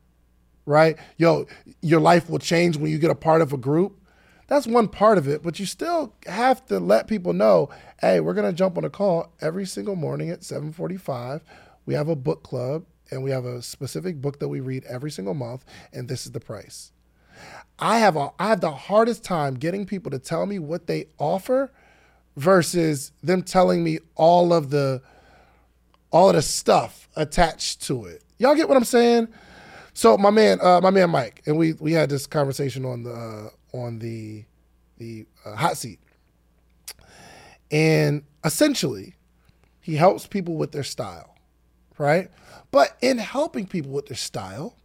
right? 0.66 0.97
Yo, 1.16 1.45
your 1.82 2.01
life 2.01 2.30
will 2.30 2.39
change 2.39 2.76
when 2.76 2.91
you 2.91 2.97
get 2.97 3.09
a 3.09 3.16
part 3.16 3.41
of 3.41 3.53
a 3.53 3.57
group. 3.57 4.01
That's 4.47 4.67
one 4.67 4.87
part 4.87 5.17
of 5.17 5.27
it, 5.27 5.41
but 5.41 5.59
you 5.59 5.65
still 5.65 6.13
have 6.27 6.65
to 6.67 6.79
let 6.79 7.07
people 7.07 7.33
know, 7.33 7.69
hey, 8.01 8.19
we're 8.19 8.33
gonna 8.33 8.53
jump 8.53 8.77
on 8.77 8.85
a 8.85 8.89
call 8.89 9.33
every 9.41 9.65
single 9.65 9.95
morning 9.95 10.29
at 10.29 10.43
7:45. 10.43 11.41
We 11.85 11.93
have 11.95 12.07
a 12.07 12.15
book 12.15 12.43
club 12.43 12.85
and 13.11 13.23
we 13.23 13.31
have 13.31 13.45
a 13.45 13.61
specific 13.61 14.21
book 14.21 14.39
that 14.39 14.47
we 14.47 14.59
read 14.59 14.83
every 14.85 15.11
single 15.11 15.33
month, 15.33 15.65
and 15.93 16.07
this 16.07 16.25
is 16.25 16.31
the 16.31 16.39
price. 16.39 16.91
I 17.79 17.99
have 17.99 18.15
a 18.15 18.31
I 18.39 18.47
have 18.47 18.61
the 18.61 18.71
hardest 18.71 19.23
time 19.23 19.55
getting 19.55 19.85
people 19.85 20.11
to 20.11 20.19
tell 20.19 20.45
me 20.45 20.59
what 20.59 20.87
they 20.87 21.07
offer 21.17 21.71
versus 22.37 23.11
them 23.23 23.41
telling 23.43 23.83
me 23.83 23.99
all 24.15 24.53
of 24.53 24.69
the 24.69 25.01
all 26.11 26.29
of 26.29 26.35
the 26.35 26.41
stuff 26.41 27.09
attached 27.15 27.81
to 27.83 28.05
it. 28.05 28.23
Y'all 28.37 28.55
get 28.55 28.67
what 28.67 28.77
I'm 28.77 28.83
saying? 28.85 29.27
So 29.93 30.17
my 30.17 30.29
man, 30.29 30.59
uh, 30.61 30.81
my 30.81 30.89
man 30.89 31.09
Mike, 31.09 31.41
and 31.45 31.57
we 31.57 31.73
we 31.73 31.93
had 31.93 32.09
this 32.09 32.27
conversation 32.27 32.85
on 32.85 33.03
the 33.03 33.13
uh, 33.13 33.49
on 33.76 33.99
the 33.99 34.45
the 34.97 35.26
uh, 35.45 35.55
hot 35.55 35.78
seat, 35.78 35.99
and 37.71 38.23
essentially, 38.43 39.15
he 39.82 39.95
helps 39.95 40.26
people 40.28 40.55
with 40.55 40.71
their 40.71 40.84
style, 40.84 41.36
right? 41.97 42.30
But 42.71 42.97
in 43.01 43.17
helping 43.17 43.67
people 43.67 43.91
with 43.91 44.07
their 44.07 44.17
style, 44.17 44.76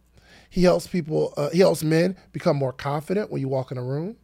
he 0.49 0.63
helps 0.63 0.87
people. 0.87 1.33
Uh, 1.37 1.49
he 1.49 1.59
helps 1.59 1.83
men 1.83 2.17
become 2.31 2.57
more 2.57 2.73
confident 2.73 3.31
when 3.31 3.41
you 3.41 3.47
walk 3.47 3.71
in 3.71 3.77
a 3.77 3.83
room. 3.83 4.17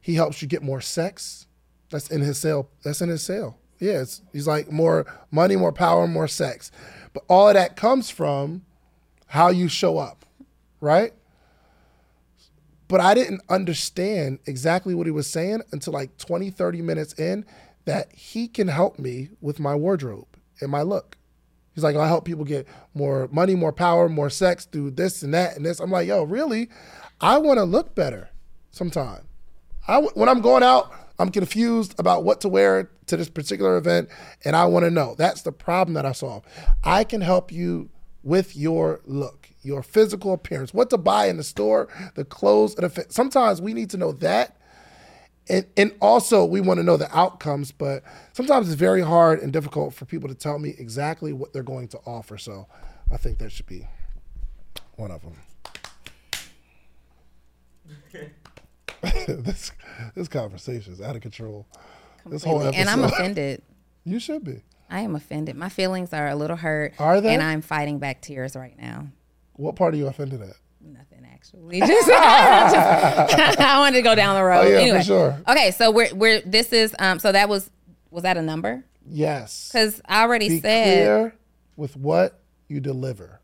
He 0.00 0.14
helps 0.14 0.42
you 0.42 0.48
get 0.48 0.62
more 0.62 0.80
sex. 0.80 1.46
That's 1.90 2.10
in 2.10 2.20
his 2.20 2.38
sale. 2.38 2.68
That's 2.82 3.00
in 3.00 3.08
his 3.08 3.22
sale. 3.22 3.58
Yeah, 3.78 4.04
he's 4.32 4.46
like 4.46 4.70
more 4.70 5.06
money, 5.30 5.56
more 5.56 5.72
power, 5.72 6.06
more 6.06 6.28
sex. 6.28 6.70
But 7.12 7.24
all 7.28 7.48
of 7.48 7.54
that 7.54 7.74
comes 7.74 8.10
from 8.10 8.62
how 9.26 9.48
you 9.48 9.66
show 9.68 9.98
up, 9.98 10.24
right? 10.80 11.12
But 12.92 13.00
I 13.00 13.14
didn't 13.14 13.40
understand 13.48 14.40
exactly 14.44 14.94
what 14.94 15.06
he 15.06 15.10
was 15.10 15.26
saying 15.26 15.62
until 15.72 15.94
like 15.94 16.18
20, 16.18 16.50
30 16.50 16.82
minutes 16.82 17.14
in 17.14 17.46
that 17.86 18.12
he 18.12 18.46
can 18.46 18.68
help 18.68 18.98
me 18.98 19.30
with 19.40 19.58
my 19.58 19.74
wardrobe 19.74 20.26
and 20.60 20.70
my 20.70 20.82
look. 20.82 21.16
He's 21.74 21.82
like, 21.82 21.96
I 21.96 22.06
help 22.06 22.26
people 22.26 22.44
get 22.44 22.68
more 22.92 23.30
money, 23.32 23.54
more 23.54 23.72
power, 23.72 24.10
more 24.10 24.28
sex 24.28 24.66
through 24.66 24.90
this 24.90 25.22
and 25.22 25.32
that 25.32 25.56
and 25.56 25.64
this. 25.64 25.80
I'm 25.80 25.90
like, 25.90 26.06
yo, 26.06 26.24
really? 26.24 26.68
I 27.18 27.38
want 27.38 27.56
to 27.56 27.64
look 27.64 27.94
better 27.94 28.28
sometime. 28.72 29.26
I, 29.88 30.02
when 30.12 30.28
I'm 30.28 30.42
going 30.42 30.62
out, 30.62 30.92
I'm 31.18 31.30
confused 31.30 31.94
about 31.98 32.24
what 32.24 32.42
to 32.42 32.50
wear 32.50 32.90
to 33.06 33.16
this 33.16 33.30
particular 33.30 33.78
event, 33.78 34.10
and 34.44 34.54
I 34.54 34.66
want 34.66 34.84
to 34.84 34.90
know. 34.90 35.14
That's 35.16 35.40
the 35.40 35.52
problem 35.52 35.94
that 35.94 36.04
I 36.04 36.12
solve. 36.12 36.44
I 36.84 37.04
can 37.04 37.22
help 37.22 37.52
you 37.52 37.88
with 38.22 38.54
your 38.54 39.00
look, 39.06 39.41
your 39.62 39.82
physical 39.82 40.32
appearance, 40.32 40.74
what 40.74 40.90
to 40.90 40.98
buy 40.98 41.26
in 41.26 41.36
the 41.36 41.44
store, 41.44 41.88
the 42.14 42.24
clothes, 42.24 42.74
and 42.74 42.84
the 42.84 42.90
fit. 42.90 43.12
Sometimes 43.12 43.60
we 43.62 43.74
need 43.74 43.90
to 43.90 43.96
know 43.96 44.12
that. 44.12 44.56
And, 45.48 45.66
and 45.76 45.92
also, 46.00 46.44
we 46.44 46.60
want 46.60 46.78
to 46.78 46.84
know 46.84 46.96
the 46.96 47.14
outcomes, 47.16 47.72
but 47.72 48.04
sometimes 48.32 48.68
it's 48.68 48.76
very 48.78 49.02
hard 49.02 49.40
and 49.40 49.52
difficult 49.52 49.92
for 49.92 50.04
people 50.04 50.28
to 50.28 50.34
tell 50.36 50.58
me 50.58 50.74
exactly 50.78 51.32
what 51.32 51.52
they're 51.52 51.64
going 51.64 51.88
to 51.88 51.98
offer. 52.06 52.38
So 52.38 52.68
I 53.10 53.16
think 53.16 53.38
that 53.38 53.50
should 53.50 53.66
be 53.66 53.86
one 54.96 55.10
of 55.10 55.20
them. 55.22 55.34
this 59.26 59.72
this 60.14 60.28
conversation 60.28 60.92
is 60.92 61.00
out 61.00 61.16
of 61.16 61.22
control. 61.22 61.66
This 62.24 62.44
whole 62.44 62.62
episode. 62.62 62.78
and 62.78 62.88
I'm 62.88 63.04
offended. 63.04 63.62
You 64.04 64.18
should 64.18 64.42
be. 64.42 64.62
I 64.90 65.02
am 65.02 65.14
offended. 65.14 65.54
My 65.54 65.68
feelings 65.68 66.12
are 66.12 66.26
a 66.26 66.34
little 66.34 66.56
hurt. 66.56 66.94
Are 66.98 67.20
they? 67.20 67.32
And 67.32 67.40
I'm 67.40 67.62
fighting 67.62 68.00
back 68.00 68.20
tears 68.20 68.56
right 68.56 68.76
now. 68.76 69.06
What 69.54 69.76
part 69.76 69.94
are 69.94 69.96
you 69.96 70.06
offended 70.06 70.40
at? 70.42 70.56
Nothing 70.80 71.26
actually. 71.32 71.80
Just, 71.86 71.90
just- 72.08 72.10
I 73.60 73.78
wanted 73.78 73.96
to 73.96 74.02
go 74.02 74.14
down 74.14 74.36
the 74.36 74.42
road. 74.44 74.60
Oh, 74.60 74.68
yeah, 74.68 74.74
for 74.76 74.80
anyway. 74.80 75.02
sure. 75.02 75.38
Okay, 75.48 75.70
so 75.70 75.90
we're 75.90 76.14
we're 76.14 76.40
this 76.40 76.72
is 76.72 76.94
um 76.98 77.18
so 77.18 77.30
that 77.32 77.48
was 77.48 77.70
was 78.10 78.22
that 78.24 78.36
a 78.36 78.42
number? 78.42 78.84
Yes. 79.08 79.70
Because 79.72 80.00
I 80.08 80.22
already 80.22 80.48
Be 80.48 80.60
said 80.60 80.84
clear 80.84 81.34
with 81.76 81.96
what 81.96 82.40
you 82.68 82.80
deliver. 82.80 83.40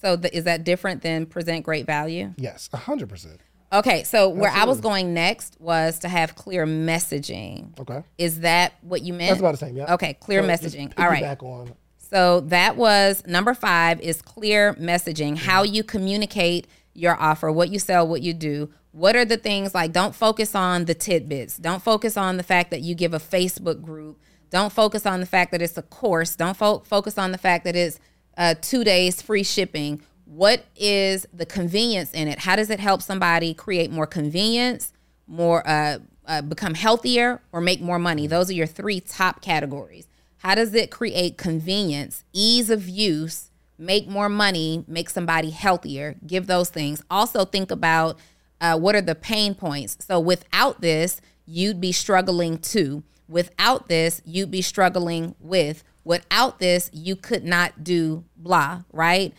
so. 0.00 0.16
The, 0.16 0.34
is 0.36 0.44
that 0.44 0.64
different 0.64 1.02
than 1.02 1.26
present 1.26 1.64
great 1.64 1.86
value? 1.86 2.32
Yes, 2.36 2.68
hundred 2.72 3.08
percent. 3.08 3.40
Okay, 3.72 4.02
so 4.04 4.28
where 4.28 4.50
I 4.50 4.64
was 4.64 4.80
going 4.80 5.14
next 5.14 5.56
was 5.58 6.00
to 6.00 6.08
have 6.08 6.34
clear 6.34 6.66
messaging. 6.66 7.78
Okay. 7.80 8.02
Is 8.18 8.40
that 8.40 8.74
what 8.82 9.00
you 9.00 9.14
meant? 9.14 9.30
That's 9.30 9.40
about 9.40 9.52
the 9.52 9.56
same. 9.58 9.76
Yeah. 9.76 9.94
Okay, 9.94 10.12
clear 10.14 10.42
So 10.42 10.48
messaging. 10.48 10.92
All 10.98 11.06
right. 11.06 11.22
piggyback 11.24 11.42
on. 11.42 11.72
So 12.12 12.40
that 12.40 12.76
was 12.76 13.26
number 13.26 13.54
five 13.54 13.98
is 14.02 14.20
clear 14.20 14.74
messaging, 14.74 15.38
how 15.38 15.62
you 15.62 15.82
communicate 15.82 16.66
your 16.92 17.18
offer, 17.18 17.50
what 17.50 17.70
you 17.70 17.78
sell, 17.78 18.06
what 18.06 18.20
you 18.20 18.34
do. 18.34 18.70
What 18.90 19.16
are 19.16 19.24
the 19.24 19.38
things 19.38 19.74
like 19.74 19.92
don't 19.92 20.14
focus 20.14 20.54
on 20.54 20.84
the 20.84 20.92
tidbits. 20.92 21.56
Don't 21.56 21.82
focus 21.82 22.18
on 22.18 22.36
the 22.36 22.42
fact 22.42 22.70
that 22.70 22.82
you 22.82 22.94
give 22.94 23.14
a 23.14 23.18
Facebook 23.18 23.80
group. 23.80 24.20
Don't 24.50 24.70
focus 24.70 25.06
on 25.06 25.20
the 25.20 25.26
fact 25.26 25.52
that 25.52 25.62
it's 25.62 25.78
a 25.78 25.82
course. 25.82 26.36
Don't 26.36 26.54
fo- 26.54 26.80
focus 26.80 27.16
on 27.16 27.32
the 27.32 27.38
fact 27.38 27.64
that 27.64 27.74
it's 27.74 27.98
uh, 28.36 28.56
two 28.60 28.84
days 28.84 29.22
free 29.22 29.42
shipping. 29.42 30.02
What 30.26 30.66
is 30.76 31.26
the 31.32 31.46
convenience 31.46 32.12
in 32.12 32.28
it? 32.28 32.40
How 32.40 32.56
does 32.56 32.68
it 32.68 32.78
help 32.78 33.00
somebody 33.00 33.54
create 33.54 33.90
more 33.90 34.06
convenience, 34.06 34.92
more 35.26 35.66
uh, 35.66 36.00
uh, 36.26 36.42
become 36.42 36.74
healthier, 36.74 37.40
or 37.52 37.62
make 37.62 37.80
more 37.80 37.98
money? 37.98 38.26
Those 38.26 38.50
are 38.50 38.54
your 38.54 38.66
three 38.66 39.00
top 39.00 39.40
categories. 39.40 40.06
How 40.42 40.56
does 40.56 40.74
it 40.74 40.90
create 40.90 41.38
convenience, 41.38 42.24
ease 42.32 42.68
of 42.68 42.88
use, 42.88 43.52
make 43.78 44.08
more 44.08 44.28
money, 44.28 44.84
make 44.88 45.08
somebody 45.08 45.50
healthier? 45.50 46.16
Give 46.26 46.48
those 46.48 46.68
things. 46.68 47.00
Also, 47.08 47.44
think 47.44 47.70
about 47.70 48.18
uh, 48.60 48.76
what 48.76 48.96
are 48.96 49.02
the 49.02 49.14
pain 49.14 49.54
points. 49.54 49.98
So, 50.00 50.18
without 50.18 50.80
this, 50.80 51.20
you'd 51.46 51.80
be 51.80 51.92
struggling 51.92 52.58
too. 52.58 53.04
Without 53.28 53.86
this, 53.86 54.20
you'd 54.24 54.50
be 54.50 54.62
struggling 54.62 55.36
with. 55.38 55.84
Without 56.02 56.58
this, 56.58 56.90
you 56.92 57.14
could 57.14 57.44
not 57.44 57.84
do 57.84 58.24
blah, 58.36 58.82
right? 58.92 59.32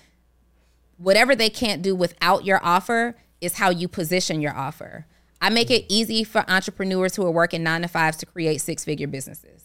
Whatever 0.95 1.35
they 1.35 1.49
can't 1.49 1.81
do 1.81 1.93
without 1.93 2.45
your 2.45 2.61
offer 2.63 3.17
is 3.41 3.57
how 3.57 3.69
you 3.69 3.89
position 3.89 4.39
your 4.39 4.55
offer. 4.55 5.05
I 5.41 5.49
make 5.49 5.69
it 5.69 5.83
easy 5.89 6.23
for 6.23 6.49
entrepreneurs 6.49 7.17
who 7.17 7.25
are 7.25 7.31
working 7.31 7.61
nine 7.61 7.81
to 7.81 7.89
fives 7.89 8.15
to 8.17 8.25
create 8.25 8.61
six 8.61 8.85
figure 8.85 9.07
businesses 9.07 9.62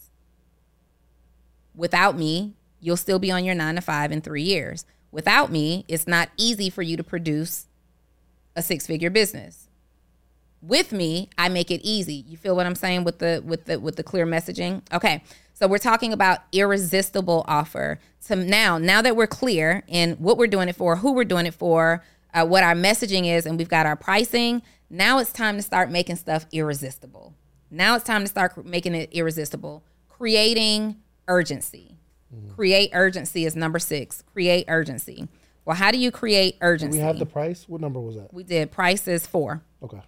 without 1.79 2.17
me, 2.17 2.53
you'll 2.81 2.97
still 2.97 3.19
be 3.19 3.31
on 3.31 3.45
your 3.45 3.55
nine 3.55 3.75
to 3.75 3.81
five 3.81 4.11
in 4.11 4.21
three 4.21 4.43
years. 4.43 4.85
Without 5.11 5.51
me, 5.51 5.85
it's 5.87 6.05
not 6.07 6.29
easy 6.37 6.69
for 6.69 6.81
you 6.81 6.97
to 6.97 7.03
produce 7.03 7.67
a 8.55 8.61
six 8.61 8.85
figure 8.85 9.09
business. 9.09 9.69
With 10.61 10.91
me, 10.91 11.29
I 11.37 11.47
make 11.47 11.71
it 11.71 11.81
easy. 11.83 12.25
You 12.27 12.35
feel 12.35 12.55
what 12.55 12.65
I'm 12.65 12.75
saying 12.75 13.05
with 13.05 13.19
the 13.19 13.41
with 13.43 13.65
the 13.65 13.79
with 13.79 13.95
the 13.95 14.03
clear 14.03 14.27
messaging? 14.27 14.81
Okay. 14.93 15.23
So 15.53 15.67
we're 15.67 15.77
talking 15.77 16.13
about 16.13 16.39
irresistible 16.51 17.43
offer. 17.47 17.99
So 18.19 18.35
now, 18.35 18.77
now 18.77 19.01
that 19.01 19.15
we're 19.15 19.27
clear 19.27 19.83
in 19.87 20.13
what 20.13 20.37
we're 20.37 20.47
doing 20.47 20.69
it 20.69 20.75
for, 20.75 20.97
who 20.97 21.13
we're 21.13 21.25
doing 21.25 21.45
it 21.45 21.53
for, 21.53 22.03
uh, 22.33 22.45
what 22.45 22.63
our 22.63 22.75
messaging 22.75 23.25
is, 23.25 23.45
and 23.45 23.57
we've 23.57 23.67
got 23.67 23.85
our 23.85 23.97
pricing, 23.97 24.61
now 24.89 25.19
it's 25.19 25.33
time 25.33 25.57
to 25.57 25.61
start 25.61 25.91
making 25.91 26.15
stuff 26.15 26.45
irresistible. 26.53 27.33
Now 27.71 27.95
it's 27.95 28.05
time 28.05 28.21
to 28.21 28.27
start 28.27 28.65
making 28.65 28.95
it 28.95 29.09
irresistible. 29.11 29.83
Creating 30.07 30.97
urgency. 31.29 31.95
Mm. 32.35 32.55
Create 32.55 32.89
urgency 32.93 33.45
is 33.45 33.55
number 33.55 33.79
six. 33.79 34.23
Create 34.33 34.65
urgency. 34.67 35.29
Well, 35.63 35.75
how 35.75 35.91
do 35.91 35.97
you 35.97 36.11
create 36.11 36.57
urgency? 36.61 36.97
We 36.97 37.03
have 37.03 37.19
the 37.19 37.25
price. 37.25 37.69
What 37.69 37.79
number 37.79 37.99
was 37.99 38.15
that? 38.15 38.33
we 38.33 38.43
did 38.43 38.71
price 38.71 39.07
is 39.07 39.25
four. 39.25 39.63
Okay. 39.81 40.01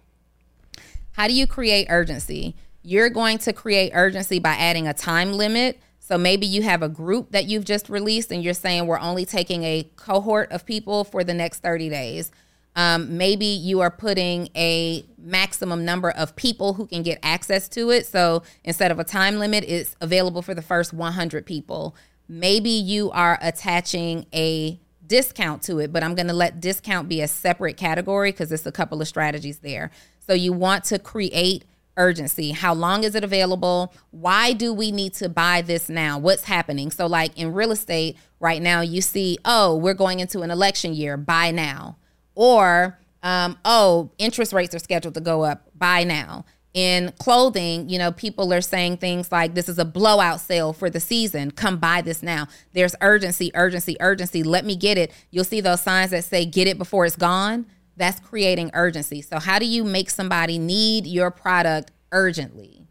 How 1.12 1.28
do 1.28 1.34
you 1.34 1.46
create 1.46 1.86
urgency? 1.88 2.56
You're 2.82 3.10
going 3.10 3.38
to 3.38 3.52
create 3.52 3.92
urgency 3.94 4.38
by 4.38 4.54
adding 4.54 4.88
a 4.88 4.94
time 4.94 5.32
limit. 5.32 5.78
So 6.00 6.18
maybe 6.18 6.46
you 6.46 6.62
have 6.62 6.82
a 6.82 6.88
group 6.88 7.30
that 7.30 7.44
you've 7.46 7.64
just 7.64 7.88
released 7.88 8.32
and 8.32 8.42
you're 8.42 8.54
saying 8.54 8.86
we're 8.86 8.98
only 8.98 9.24
taking 9.24 9.62
a 9.62 9.88
cohort 9.94 10.50
of 10.50 10.66
people 10.66 11.04
for 11.04 11.22
the 11.22 11.32
next 11.32 11.60
30 11.60 11.88
days. 11.88 12.32
Um, 12.74 13.18
maybe 13.18 13.46
you 13.46 13.80
are 13.80 13.90
putting 13.90 14.48
a 14.56 15.04
maximum 15.18 15.84
number 15.84 16.10
of 16.10 16.34
people 16.36 16.74
who 16.74 16.86
can 16.86 17.02
get 17.02 17.18
access 17.22 17.68
to 17.70 17.90
it. 17.90 18.06
So 18.06 18.42
instead 18.64 18.90
of 18.90 18.98
a 18.98 19.04
time 19.04 19.38
limit, 19.38 19.64
it's 19.66 19.94
available 20.00 20.42
for 20.42 20.54
the 20.54 20.62
first 20.62 20.92
100 20.92 21.44
people. 21.46 21.94
Maybe 22.28 22.70
you 22.70 23.10
are 23.10 23.38
attaching 23.42 24.26
a 24.34 24.78
discount 25.06 25.62
to 25.64 25.78
it, 25.78 25.92
but 25.92 26.02
I'm 26.02 26.14
going 26.14 26.28
to 26.28 26.32
let 26.32 26.60
discount 26.60 27.08
be 27.08 27.20
a 27.20 27.28
separate 27.28 27.76
category 27.76 28.32
because 28.32 28.50
it's 28.50 28.64
a 28.64 28.72
couple 28.72 29.02
of 29.02 29.08
strategies 29.08 29.58
there. 29.58 29.90
So 30.20 30.32
you 30.32 30.52
want 30.52 30.84
to 30.84 30.98
create 30.98 31.64
urgency. 31.96 32.52
How 32.52 32.72
long 32.72 33.04
is 33.04 33.14
it 33.14 33.24
available? 33.24 33.92
Why 34.10 34.52
do 34.52 34.72
we 34.72 34.90
need 34.90 35.14
to 35.14 35.28
buy 35.28 35.62
this 35.62 35.88
now? 35.88 36.18
What's 36.18 36.44
happening? 36.44 36.90
So, 36.90 37.06
like 37.06 37.36
in 37.38 37.52
real 37.52 37.72
estate 37.72 38.16
right 38.40 38.62
now, 38.62 38.80
you 38.80 39.00
see, 39.02 39.38
oh, 39.44 39.76
we're 39.76 39.94
going 39.94 40.20
into 40.20 40.40
an 40.40 40.50
election 40.50 40.94
year, 40.94 41.16
buy 41.16 41.50
now. 41.50 41.96
Or, 42.34 42.98
um, 43.22 43.58
oh, 43.64 44.10
interest 44.18 44.52
rates 44.52 44.74
are 44.74 44.78
scheduled 44.78 45.14
to 45.14 45.20
go 45.20 45.44
up, 45.44 45.68
buy 45.76 46.04
now. 46.04 46.44
In 46.74 47.12
clothing, 47.18 47.90
you 47.90 47.98
know, 47.98 48.12
people 48.12 48.52
are 48.54 48.62
saying 48.62 48.96
things 48.96 49.30
like, 49.30 49.54
this 49.54 49.68
is 49.68 49.78
a 49.78 49.84
blowout 49.84 50.40
sale 50.40 50.72
for 50.72 50.88
the 50.88 51.00
season. 51.00 51.50
Come 51.50 51.76
buy 51.76 52.00
this 52.00 52.22
now. 52.22 52.48
There's 52.72 52.94
urgency, 53.02 53.50
urgency, 53.54 53.96
urgency. 54.00 54.42
Let 54.42 54.64
me 54.64 54.74
get 54.74 54.96
it. 54.96 55.12
You'll 55.30 55.44
see 55.44 55.60
those 55.60 55.82
signs 55.82 56.12
that 56.12 56.24
say, 56.24 56.46
get 56.46 56.66
it 56.66 56.78
before 56.78 57.04
it's 57.04 57.16
gone 57.16 57.66
that's 57.96 58.20
creating 58.20 58.70
urgency. 58.74 59.22
So, 59.22 59.38
how 59.38 59.58
do 59.58 59.66
you 59.66 59.84
make 59.84 60.10
somebody 60.10 60.58
need 60.58 61.06
your 61.06 61.30
product 61.30 61.90
urgently? 62.10 62.86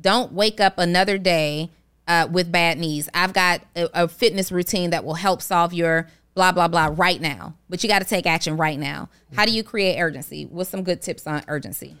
Don't 0.00 0.32
wake 0.32 0.60
up 0.60 0.78
another 0.78 1.18
day 1.18 1.70
uh, 2.06 2.28
with 2.30 2.50
bad 2.50 2.78
knees. 2.78 3.08
I've 3.12 3.32
got 3.32 3.62
a, 3.76 4.04
a 4.04 4.08
fitness 4.08 4.50
routine 4.50 4.90
that 4.90 5.04
will 5.04 5.14
help 5.14 5.42
solve 5.42 5.74
your 5.74 6.08
blah, 6.38 6.52
blah, 6.52 6.68
blah 6.68 6.94
right 6.96 7.20
now, 7.20 7.56
but 7.68 7.82
you 7.82 7.88
got 7.88 7.98
to 7.98 8.04
take 8.04 8.24
action 8.24 8.56
right 8.56 8.78
now. 8.78 9.08
How 9.34 9.44
do 9.44 9.50
you 9.50 9.64
create 9.64 10.00
urgency? 10.00 10.46
What's 10.46 10.70
some 10.70 10.84
good 10.84 11.02
tips 11.02 11.26
on 11.26 11.42
urgency? 11.48 11.96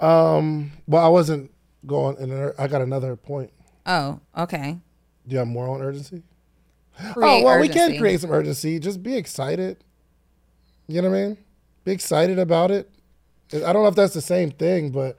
Um, 0.00 0.72
well, 0.88 1.04
I 1.04 1.08
wasn't 1.08 1.52
going, 1.86 2.16
and 2.18 2.52
I 2.58 2.66
got 2.66 2.82
another 2.82 3.14
point. 3.14 3.52
Oh, 3.86 4.18
okay. 4.36 4.78
Do 5.24 5.32
you 5.32 5.38
have 5.38 5.46
more 5.46 5.68
on 5.68 5.82
urgency? 5.82 6.24
Create 7.12 7.42
oh 7.42 7.44
well, 7.44 7.60
we 7.60 7.68
can 7.68 7.96
create 7.96 8.20
some 8.20 8.32
urgency. 8.32 8.80
Just 8.80 9.04
be 9.04 9.16
excited. 9.16 9.84
You 10.88 11.00
know 11.00 11.10
what 11.10 11.16
I 11.16 11.26
mean? 11.28 11.38
Be 11.84 11.92
excited 11.92 12.40
about 12.40 12.72
it. 12.72 12.90
I 13.54 13.72
don't 13.72 13.84
know 13.84 13.86
if 13.86 13.94
that's 13.94 14.14
the 14.14 14.20
same 14.20 14.50
thing, 14.50 14.90
but 14.90 15.16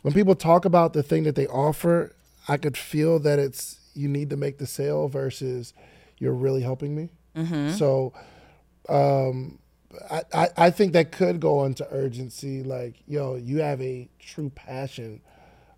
when 0.00 0.14
people 0.14 0.34
talk 0.34 0.64
about 0.64 0.94
the 0.94 1.02
thing 1.02 1.24
that 1.24 1.34
they 1.34 1.46
offer, 1.48 2.16
I 2.48 2.56
could 2.56 2.78
feel 2.78 3.18
that 3.18 3.38
it's 3.38 3.80
you 3.92 4.08
need 4.08 4.30
to 4.30 4.36
make 4.38 4.56
the 4.56 4.66
sale 4.66 5.08
versus 5.08 5.74
you're 6.18 6.32
really 6.32 6.62
helping 6.62 6.96
me. 6.96 7.10
So, 7.76 8.12
um, 8.88 9.58
I, 10.10 10.22
I 10.32 10.48
I 10.56 10.70
think 10.70 10.92
that 10.92 11.12
could 11.12 11.40
go 11.40 11.64
into 11.64 11.86
urgency. 11.90 12.62
Like, 12.62 12.96
yo, 13.06 13.36
you 13.36 13.58
have 13.58 13.80
a 13.80 14.08
true 14.18 14.50
passion 14.50 15.20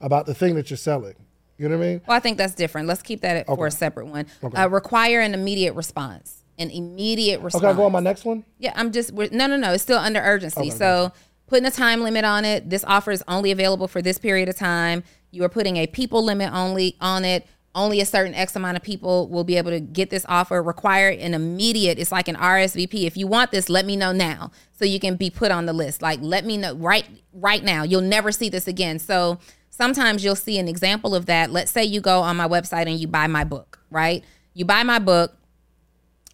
about 0.00 0.26
the 0.26 0.34
thing 0.34 0.54
that 0.56 0.70
you're 0.70 0.76
selling. 0.76 1.14
You 1.58 1.68
know 1.68 1.76
what 1.76 1.84
I 1.84 1.88
mean? 1.88 2.00
Well, 2.06 2.16
I 2.16 2.20
think 2.20 2.38
that's 2.38 2.54
different. 2.54 2.88
Let's 2.88 3.02
keep 3.02 3.20
that 3.20 3.46
for 3.46 3.66
a 3.66 3.70
separate 3.70 4.06
one. 4.06 4.26
Uh, 4.56 4.68
require 4.70 5.20
an 5.20 5.34
immediate 5.34 5.74
response. 5.74 6.42
An 6.58 6.70
immediate 6.70 7.40
response. 7.40 7.62
Okay, 7.62 7.70
I'll 7.70 7.76
go 7.76 7.84
on 7.84 7.92
my 7.92 8.00
next 8.00 8.24
one. 8.24 8.44
Yeah, 8.58 8.72
I'm 8.76 8.92
just 8.92 9.12
we're, 9.12 9.28
no, 9.30 9.46
no, 9.46 9.56
no. 9.56 9.72
It's 9.72 9.82
still 9.82 9.98
under 9.98 10.20
urgency. 10.20 10.70
so 10.70 11.12
putting 11.46 11.66
a 11.66 11.70
time 11.70 12.02
limit 12.02 12.24
on 12.24 12.44
it. 12.44 12.70
This 12.70 12.84
offer 12.84 13.10
is 13.10 13.22
only 13.28 13.50
available 13.50 13.88
for 13.88 14.00
this 14.00 14.16
period 14.18 14.48
of 14.48 14.56
time. 14.56 15.02
You 15.32 15.44
are 15.44 15.48
putting 15.48 15.76
a 15.76 15.86
people 15.86 16.24
limit 16.24 16.50
only 16.52 16.96
on 17.00 17.24
it. 17.24 17.46
Only 17.72 18.00
a 18.00 18.06
certain 18.06 18.34
X 18.34 18.56
amount 18.56 18.76
of 18.76 18.82
people 18.82 19.28
will 19.28 19.44
be 19.44 19.56
able 19.56 19.70
to 19.70 19.78
get 19.78 20.10
this 20.10 20.26
offer. 20.28 20.60
Require 20.60 21.10
an 21.10 21.34
immediate. 21.34 22.00
It's 22.00 22.10
like 22.10 22.26
an 22.26 22.34
RSVP. 22.34 23.04
If 23.04 23.16
you 23.16 23.28
want 23.28 23.52
this, 23.52 23.68
let 23.68 23.86
me 23.86 23.96
know 23.96 24.10
now, 24.10 24.50
so 24.72 24.84
you 24.84 24.98
can 24.98 25.14
be 25.14 25.30
put 25.30 25.52
on 25.52 25.66
the 25.66 25.72
list. 25.72 26.02
Like 26.02 26.18
let 26.20 26.44
me 26.44 26.56
know 26.56 26.74
right 26.74 27.06
right 27.32 27.62
now. 27.62 27.84
You'll 27.84 28.00
never 28.00 28.32
see 28.32 28.48
this 28.48 28.66
again. 28.66 28.98
So 28.98 29.38
sometimes 29.70 30.24
you'll 30.24 30.34
see 30.34 30.58
an 30.58 30.66
example 30.66 31.14
of 31.14 31.26
that. 31.26 31.52
Let's 31.52 31.70
say 31.70 31.84
you 31.84 32.00
go 32.00 32.22
on 32.22 32.36
my 32.36 32.48
website 32.48 32.88
and 32.88 32.98
you 32.98 33.06
buy 33.06 33.28
my 33.28 33.44
book. 33.44 33.78
Right? 33.90 34.24
You 34.52 34.64
buy 34.64 34.82
my 34.82 34.98
book 34.98 35.36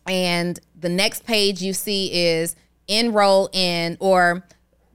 and 0.07 0.59
the 0.79 0.89
next 0.89 1.25
page 1.25 1.61
you 1.61 1.75
see 1.75 2.13
is 2.13 2.57
enroll 2.89 3.51
in 3.53 3.97
or 4.01 4.47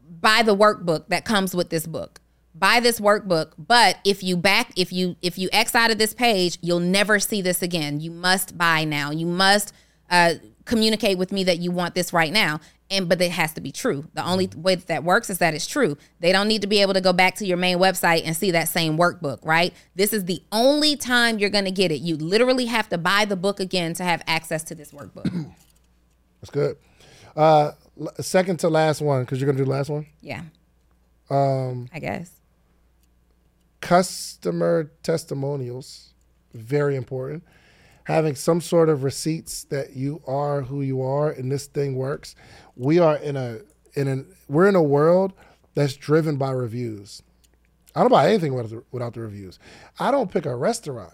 buy 0.10 0.42
the 0.42 0.56
workbook 0.56 1.08
that 1.10 1.26
comes 1.26 1.54
with 1.54 1.70
this 1.70 1.86
book 1.86 2.21
buy 2.62 2.80
this 2.80 3.00
workbook 3.00 3.52
but 3.58 3.98
if 4.06 4.24
you 4.24 4.38
back 4.38 4.72
if 4.78 4.94
you 4.94 5.18
if 5.22 5.38
you 5.38 5.50
x 5.52 5.76
out 5.76 5.92
of 5.92 5.98
this 5.98 6.14
page 6.14 6.58
you'll 6.62 6.80
never 6.80 7.20
see 7.20 7.42
this 7.42 7.62
again. 7.62 8.00
You 8.00 8.12
must 8.12 8.58
buy 8.58 8.84
now. 8.84 9.12
You 9.12 9.26
must 9.26 9.74
uh, 10.10 10.36
communicate 10.66 11.18
with 11.18 11.32
me 11.32 11.44
that 11.46 11.60
you 11.60 11.72
want 11.72 11.96
this 11.96 12.14
right 12.14 12.32
now. 12.32 12.60
And 12.90 13.08
but 13.08 13.22
it 13.22 13.32
has 13.32 13.54
to 13.54 13.62
be 13.62 13.72
true. 13.72 14.06
The 14.14 14.24
only 14.24 14.50
way 14.56 14.76
that 14.76 14.88
that 14.88 15.04
works 15.06 15.30
is 15.30 15.38
that 15.38 15.54
it's 15.54 15.66
true. 15.66 15.98
They 16.20 16.34
don't 16.34 16.50
need 16.50 16.62
to 16.62 16.68
be 16.68 16.82
able 16.82 16.94
to 16.94 17.02
go 17.02 17.14
back 17.14 17.36
to 17.36 17.46
your 17.46 17.56
main 17.58 17.78
website 17.78 18.24
and 18.26 18.36
see 18.36 18.52
that 18.52 18.68
same 18.68 18.98
workbook 18.98 19.40
right? 19.44 19.74
This 19.96 20.12
is 20.14 20.26
the 20.26 20.44
only 20.52 20.98
time 20.98 21.40
you're 21.40 21.50
going 21.50 21.66
to 21.66 21.72
get 21.72 21.92
it. 21.92 22.02
You 22.02 22.18
literally 22.18 22.66
have 22.66 22.90
to 22.90 22.98
buy 22.98 23.24
the 23.26 23.38
book 23.38 23.60
again 23.62 23.94
to 23.96 24.04
have 24.04 24.22
access 24.28 24.64
to 24.66 24.76
this 24.76 24.92
workbook. 24.92 25.32
That's 26.42 26.52
good. 26.52 26.76
Uh, 27.36 27.72
second 28.20 28.60
to 28.60 28.70
last 28.70 29.02
one, 29.02 29.22
because 29.24 29.40
you're 29.40 29.48
gonna 29.48 29.58
do 29.58 29.64
the 29.66 29.72
last 29.72 29.90
one. 29.90 30.06
yeah. 30.22 30.44
Um 31.30 31.88
i 31.94 32.00
guess 32.00 32.41
Customer 33.82 34.92
testimonials, 35.04 36.14
very 36.54 36.96
important. 36.96 37.44
Having 38.06 38.36
some 38.36 38.62
sort 38.62 38.90
of 38.90 39.04
receipts 39.04 39.66
that 39.66 39.96
you 39.96 40.22
are 40.28 40.62
who 40.62 40.82
you 40.82 41.02
are 41.02 41.30
and 41.30 41.52
this 41.52 41.68
thing 41.68 41.96
works. 41.96 42.36
We 42.76 43.00
are 43.00 43.18
in 43.18 43.36
a 43.36 43.60
in 43.94 44.08
an 44.08 44.28
we're 44.48 44.68
in 44.68 44.76
a 44.76 44.84
world 44.84 45.34
that's 45.76 45.96
driven 45.96 46.38
by 46.38 46.52
reviews. 46.52 47.22
I 47.96 48.02
don't 48.02 48.10
buy 48.10 48.30
anything 48.30 48.54
without 48.54 48.70
the, 48.70 48.84
without 48.92 49.14
the 49.14 49.22
reviews. 49.22 49.60
I 50.00 50.12
don't 50.12 50.32
pick 50.32 50.46
a 50.46 50.56
restaurant 50.56 51.14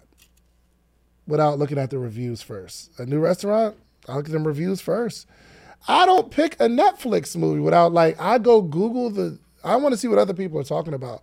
without 1.26 1.58
looking 1.58 1.78
at 1.78 1.90
the 1.90 1.98
reviews 1.98 2.40
first. 2.40 2.90
A 2.98 3.06
new 3.06 3.20
restaurant, 3.20 3.76
I 4.08 4.16
look 4.16 4.26
at 4.26 4.32
them 4.32 4.46
reviews 4.46 4.80
first. 4.80 5.26
I 5.86 6.06
don't 6.06 6.30
pick 6.30 6.54
a 6.54 6.66
Netflix 6.66 7.36
movie 7.36 7.60
without 7.60 7.92
like 7.92 8.20
I 8.20 8.38
go 8.38 8.62
Google 8.62 9.10
the 9.10 9.38
I 9.64 9.76
want 9.76 9.92
to 9.92 9.96
see 9.96 10.08
what 10.08 10.18
other 10.18 10.34
people 10.34 10.58
are 10.58 10.64
talking 10.64 10.94
about. 10.94 11.22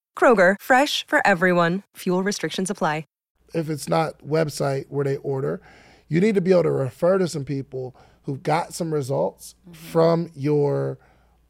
Kroger, 0.15 0.55
fresh 0.61 1.07
for 1.07 1.25
everyone. 1.25 1.81
Fuel 1.95 2.21
restrictions 2.21 2.69
apply. 2.69 3.05
if 3.53 3.69
it's 3.69 3.89
not 3.89 4.19
website 4.19 4.85
where 4.89 5.03
they 5.03 5.17
order, 5.17 5.61
you 6.07 6.21
need 6.21 6.35
to 6.35 6.41
be 6.41 6.51
able 6.51 6.63
to 6.63 6.71
refer 6.71 7.17
to 7.17 7.27
some 7.27 7.45
people 7.45 7.95
who've 8.23 8.43
got 8.43 8.73
some 8.73 8.93
results 8.93 9.55
mm-hmm. 9.63 9.73
from 9.73 10.31
your 10.35 10.97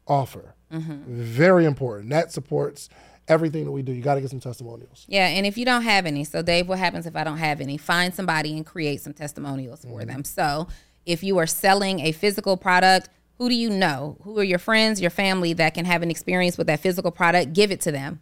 offer. 0.06 0.54
Mm-hmm. 0.72 1.02
Very 1.06 1.64
important. 1.64 2.10
That 2.10 2.32
supports 2.32 2.88
everything 3.28 3.64
that 3.64 3.72
we 3.72 3.82
do. 3.82 3.92
You 3.92 4.02
got 4.02 4.16
to 4.16 4.20
get 4.20 4.30
some 4.30 4.40
testimonials. 4.40 5.04
Yeah, 5.08 5.26
and 5.26 5.46
if 5.46 5.56
you 5.56 5.64
don't 5.64 5.82
have 5.82 6.06
any, 6.06 6.24
so 6.24 6.42
Dave, 6.42 6.68
what 6.68 6.78
happens 6.78 7.06
if 7.06 7.14
I 7.14 7.24
don't 7.24 7.38
have 7.38 7.60
any? 7.60 7.76
Find 7.76 8.14
somebody 8.14 8.56
and 8.56 8.66
create 8.66 9.00
some 9.00 9.12
testimonials 9.12 9.82
for 9.82 10.00
mm-hmm. 10.00 10.08
them. 10.08 10.24
So 10.24 10.68
if 11.06 11.22
you 11.22 11.38
are 11.38 11.46
selling 11.46 12.00
a 12.00 12.12
physical 12.12 12.56
product, 12.56 13.10
who 13.38 13.48
do 13.48 13.54
you 13.54 13.70
know? 13.70 14.18
Who 14.22 14.38
are 14.38 14.44
your 14.44 14.58
friends, 14.58 15.00
your 15.00 15.10
family 15.10 15.52
that 15.54 15.74
can 15.74 15.84
have 15.84 16.02
an 16.02 16.10
experience 16.10 16.56
with 16.58 16.66
that 16.68 16.80
physical 16.80 17.10
product? 17.10 17.52
Give 17.52 17.70
it 17.70 17.80
to 17.82 17.92
them 17.92 18.20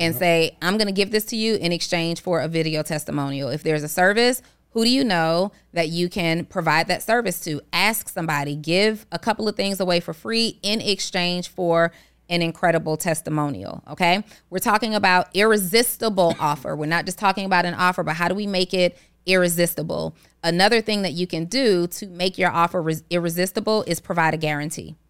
and 0.00 0.16
say, 0.16 0.56
I'm 0.62 0.78
going 0.78 0.86
to 0.86 0.92
give 0.92 1.10
this 1.10 1.26
to 1.26 1.36
you 1.36 1.56
in 1.56 1.72
exchange 1.72 2.22
for 2.22 2.40
a 2.40 2.48
video 2.48 2.82
testimonial. 2.82 3.50
If 3.50 3.62
there's 3.62 3.82
a 3.82 3.88
service, 3.88 4.40
who 4.70 4.84
do 4.84 4.90
you 4.90 5.04
know 5.04 5.52
that 5.74 5.90
you 5.90 6.08
can 6.08 6.46
provide 6.46 6.88
that 6.88 7.02
service 7.02 7.40
to? 7.40 7.60
Ask 7.72 8.08
somebody, 8.08 8.56
give 8.56 9.06
a 9.12 9.18
couple 9.18 9.46
of 9.46 9.56
things 9.56 9.78
away 9.78 10.00
for 10.00 10.14
free 10.14 10.58
in 10.62 10.80
exchange 10.80 11.48
for 11.48 11.92
an 12.30 12.40
incredible 12.40 12.96
testimonial. 12.96 13.82
Okay. 13.90 14.24
We're 14.48 14.58
talking 14.58 14.94
about 14.94 15.28
irresistible 15.34 16.34
offer. 16.40 16.74
We're 16.74 16.86
not 16.86 17.04
just 17.04 17.18
talking 17.18 17.44
about 17.44 17.66
an 17.66 17.74
offer, 17.74 18.02
but 18.02 18.14
how 18.14 18.28
do 18.28 18.34
we 18.34 18.46
make 18.46 18.72
it 18.72 18.96
irresistible? 19.26 20.16
Another 20.42 20.80
thing 20.80 21.02
that 21.02 21.12
you 21.12 21.26
can 21.26 21.44
do 21.44 21.86
to 21.88 22.06
make 22.06 22.38
your 22.38 22.50
offer 22.50 22.80
res- 22.80 23.02
irresistible 23.10 23.84
is 23.86 24.00
provide 24.00 24.32
a 24.32 24.38
guarantee. 24.38 24.96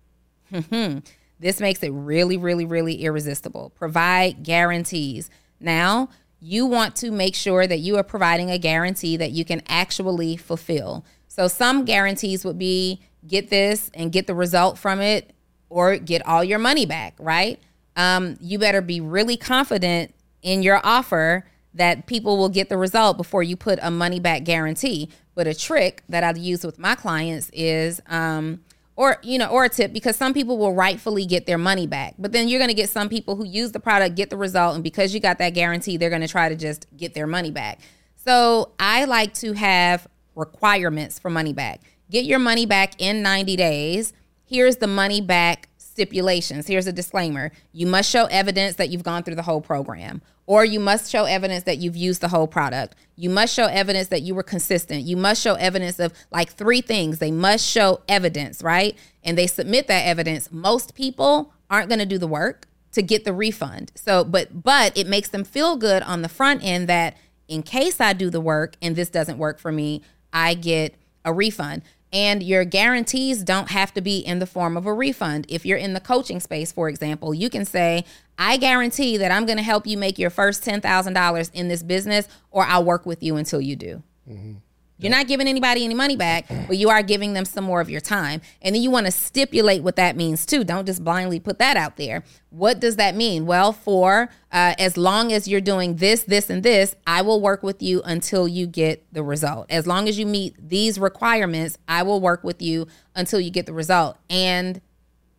Hmm. 0.51 0.99
This 1.41 1.59
makes 1.59 1.83
it 1.83 1.91
really, 1.91 2.37
really, 2.37 2.67
really 2.67 3.03
irresistible. 3.03 3.73
Provide 3.75 4.43
guarantees. 4.43 5.31
Now, 5.59 6.11
you 6.39 6.67
want 6.67 6.97
to 6.97 7.11
make 7.11 7.35
sure 7.35 7.67
that 7.67 7.79
you 7.79 7.97
are 7.97 8.03
providing 8.03 8.51
a 8.51 8.59
guarantee 8.59 9.17
that 9.17 9.33
you 9.33 9.45
can 9.45 9.63
actually 9.67 10.37
fulfill. 10.37 11.05
So, 11.29 11.49
some 11.49 11.85
guarantees 11.87 12.45
would 12.45 12.59
be 12.59 13.01
get 13.27 13.49
this 13.49 13.91
and 13.95 14.13
get 14.13 14.27
the 14.27 14.35
result 14.35 14.79
from 14.79 15.01
it 15.01 15.33
or 15.71 15.97
get 15.97 16.27
all 16.27 16.45
your 16.45 16.59
money 16.59 16.85
back, 16.85 17.15
right? 17.19 17.59
Um, 17.97 18.37
you 18.41 18.59
better 18.59 18.83
be 18.83 19.01
really 19.01 19.37
confident 19.37 20.15
in 20.43 20.63
your 20.63 20.81
offer 20.85 21.47
that 21.75 22.07
people 22.07 22.37
will 22.37 22.49
get 22.49 22.69
the 22.69 22.77
result 22.77 23.17
before 23.17 23.43
you 23.43 23.57
put 23.57 23.79
a 23.83 23.91
money 23.91 24.21
back 24.21 24.45
guarantee. 24.45 25.09
But 25.35 25.47
a 25.47 25.55
trick 25.55 26.03
that 26.09 26.25
I 26.25 26.39
use 26.39 26.65
with 26.65 26.79
my 26.79 26.95
clients 26.95 27.51
is, 27.53 28.01
um, 28.09 28.61
or 29.01 29.17
you 29.23 29.39
know 29.39 29.47
or 29.47 29.65
a 29.65 29.69
tip 29.71 29.95
because 29.95 30.15
some 30.15 30.35
people 30.35 30.59
will 30.59 30.75
rightfully 30.75 31.25
get 31.25 31.47
their 31.47 31.57
money 31.57 31.87
back. 31.87 32.15
But 32.19 32.33
then 32.33 32.49
you're 32.49 32.59
going 32.59 32.69
to 32.69 32.75
get 32.75 32.91
some 32.91 33.09
people 33.09 33.35
who 33.35 33.47
use 33.47 33.73
the 33.73 33.81
product 33.81 34.15
get 34.15 34.29
the 34.29 34.37
result 34.37 34.75
and 34.75 34.85
because 34.85 35.15
you 35.15 35.21
got 35.21 35.39
that 35.39 35.51
guarantee 35.51 35.97
they're 35.97 36.11
going 36.11 36.21
to 36.21 36.29
try 36.29 36.51
to 36.51 36.55
just 36.55 36.87
get 36.99 37.15
their 37.15 37.27
money 37.27 37.51
back. 37.51 37.81
So 38.17 38.73
i 38.79 39.07
like 39.07 39.33
to 39.35 39.55
have 39.55 40.07
requirements 40.35 41.19
for 41.19 41.31
money 41.31 41.55
back. 41.55 41.81
Get 42.11 42.27
your 42.27 42.39
money 42.39 42.67
back 42.67 43.01
in 43.01 43.23
90 43.23 43.57
days. 43.57 44.13
Here's 44.45 44.77
the 44.77 44.87
money 44.87 45.23
back 45.23 45.70
stipulations 46.01 46.67
here's 46.67 46.87
a 46.87 46.93
disclaimer 46.93 47.53
you 47.73 47.87
must 47.87 48.11
show 48.11 48.25
evidence 48.27 48.77
that 48.77 48.89
you've 48.89 49.03
gone 49.03 49.23
through 49.23 49.35
the 49.35 49.43
whole 49.43 49.61
program 49.61 50.23
or 50.51 50.65
you 50.65 50.81
must 50.81 51.09
show 51.09 51.27
evidence 51.27 51.63
that 51.63 51.79
you've 51.79 51.97
used 51.97 52.21
the 52.21 52.27
whole 52.27 52.49
product. 52.49 52.97
You 53.15 53.31
must 53.31 53.55
show 53.55 53.67
evidence 53.67 54.09
that 54.09 54.23
you 54.23 54.35
were 54.35 54.43
consistent. 54.43 55.05
You 55.05 55.17
must 55.17 55.41
show 55.41 55.55
evidence 55.55 56.01
of 56.01 56.13
like 56.33 56.51
three 56.51 56.81
things. 56.81 57.21
They 57.21 57.31
must 57.31 57.65
show 57.65 58.01
evidence, 58.09 58.61
right? 58.61 58.99
And 59.23 59.39
they 59.39 59.47
submit 59.47 59.87
that 59.87 60.05
evidence. 60.09 60.51
Most 60.51 60.97
people 60.97 61.53
aren't 61.71 61.89
going 61.89 62.01
to 62.01 62.05
do 62.05 62.19
the 62.19 62.27
work 62.27 62.67
to 62.91 63.01
get 63.01 63.25
the 63.25 63.33
refund. 63.33 63.93
So, 63.95 64.25
but 64.25 64.65
but 64.65 64.99
it 64.99 65.07
makes 65.07 65.29
them 65.29 65.45
feel 65.45 65.77
good 65.77 66.03
on 66.03 66.23
the 66.23 66.29
front 66.29 66.65
end 66.65 66.89
that 66.89 67.17
in 67.47 67.63
case 67.63 68.01
I 68.01 68.13
do 68.13 68.29
the 68.29 68.41
work 68.41 68.75
and 68.83 68.97
this 68.97 69.09
doesn't 69.09 69.39
work 69.39 69.61
for 69.61 69.71
me, 69.71 70.03
I 70.33 70.55
get 70.55 70.97
a 71.25 71.33
refund. 71.33 71.83
And 72.13 72.43
your 72.43 72.65
guarantees 72.65 73.45
don't 73.45 73.71
have 73.71 73.95
to 73.95 74.01
be 74.01 74.19
in 74.19 74.41
the 74.41 74.47
form 74.47 74.77
of 74.77 74.85
a 74.85 74.93
refund. 74.93 75.47
If 75.49 75.65
you're 75.65 75.79
in 75.79 75.93
the 75.93 76.01
coaching 76.01 76.41
space, 76.41 76.73
for 76.73 76.89
example, 76.89 77.33
you 77.33 77.49
can 77.49 77.65
say, 77.65 78.05
I 78.37 78.57
guarantee 78.57 79.17
that 79.19 79.31
I'm 79.31 79.47
going 79.47 79.59
to 79.59 79.63
help 79.63 79.87
you 79.87 79.97
make 79.97 80.19
your 80.19 80.31
first 80.31 80.65
$10,000 80.65 81.51
in 81.55 81.69
this 81.69 81.83
business, 81.83 82.27
or 82.51 82.65
I'll 82.65 82.85
work 82.85 83.07
with 83.07 83.23
you 83.23 83.37
until 83.37 83.61
you 83.61 83.77
do. 83.77 84.03
Mm-hmm. 84.29 84.55
You're 85.01 85.11
not 85.11 85.27
giving 85.29 85.49
anybody 85.49 85.85
any 85.85 85.95
money 85.95 86.17
back, 86.17 86.47
but 86.69 86.77
you 86.77 86.91
are 86.91 87.03
giving 87.03 87.33
them 87.33 87.45
some 87.45 87.65
more 87.65 87.81
of 87.81 87.89
your 87.89 88.01
time. 88.01 88.41
And 88.63 88.75
then 88.75 88.83
you 88.83 88.91
want 88.91 89.07
to 89.07 89.13
stipulate 89.13 89.83
what 89.83 89.97
that 89.97 90.17
means 90.17 90.45
too. 90.45 90.63
Don't 90.65 90.87
just 90.87 91.03
blindly 91.03 91.41
put 91.41 91.59
that 91.59 91.77
out 91.77 91.97
there. 91.97 92.25
What 92.51 92.81
does 92.81 92.97
that 92.97 93.15
mean? 93.15 93.47
Well, 93.47 93.73
for 93.73 94.29
uh, 94.53 94.75
as 94.79 94.97
long 94.97 95.33
as 95.33 95.49
you're 95.49 95.61
doing 95.61 95.97
this, 95.97 96.25
this, 96.25 96.51
and 96.51 96.63
this, 96.63 96.95
I 97.07 97.23
will 97.23 97.41
work 97.41 97.63
with 97.63 97.83
you 97.83 98.03
until 98.05 98.47
you 98.47 98.67
get 98.67 99.05
the 99.13 99.23
result. 99.23 99.67
As 99.71 99.87
long 99.87 100.09
as 100.09 100.19
you 100.19 100.27
meet 100.27 100.55
these 100.59 100.99
requirements, 100.99 101.79
I 101.89 102.03
will 102.03 102.21
work 102.21 102.45
with 102.45 102.61
you 102.61 102.87
until 103.15 103.41
you 103.41 103.51
get 103.51 103.67
the 103.67 103.73
result. 103.73 104.19
And 104.29 104.81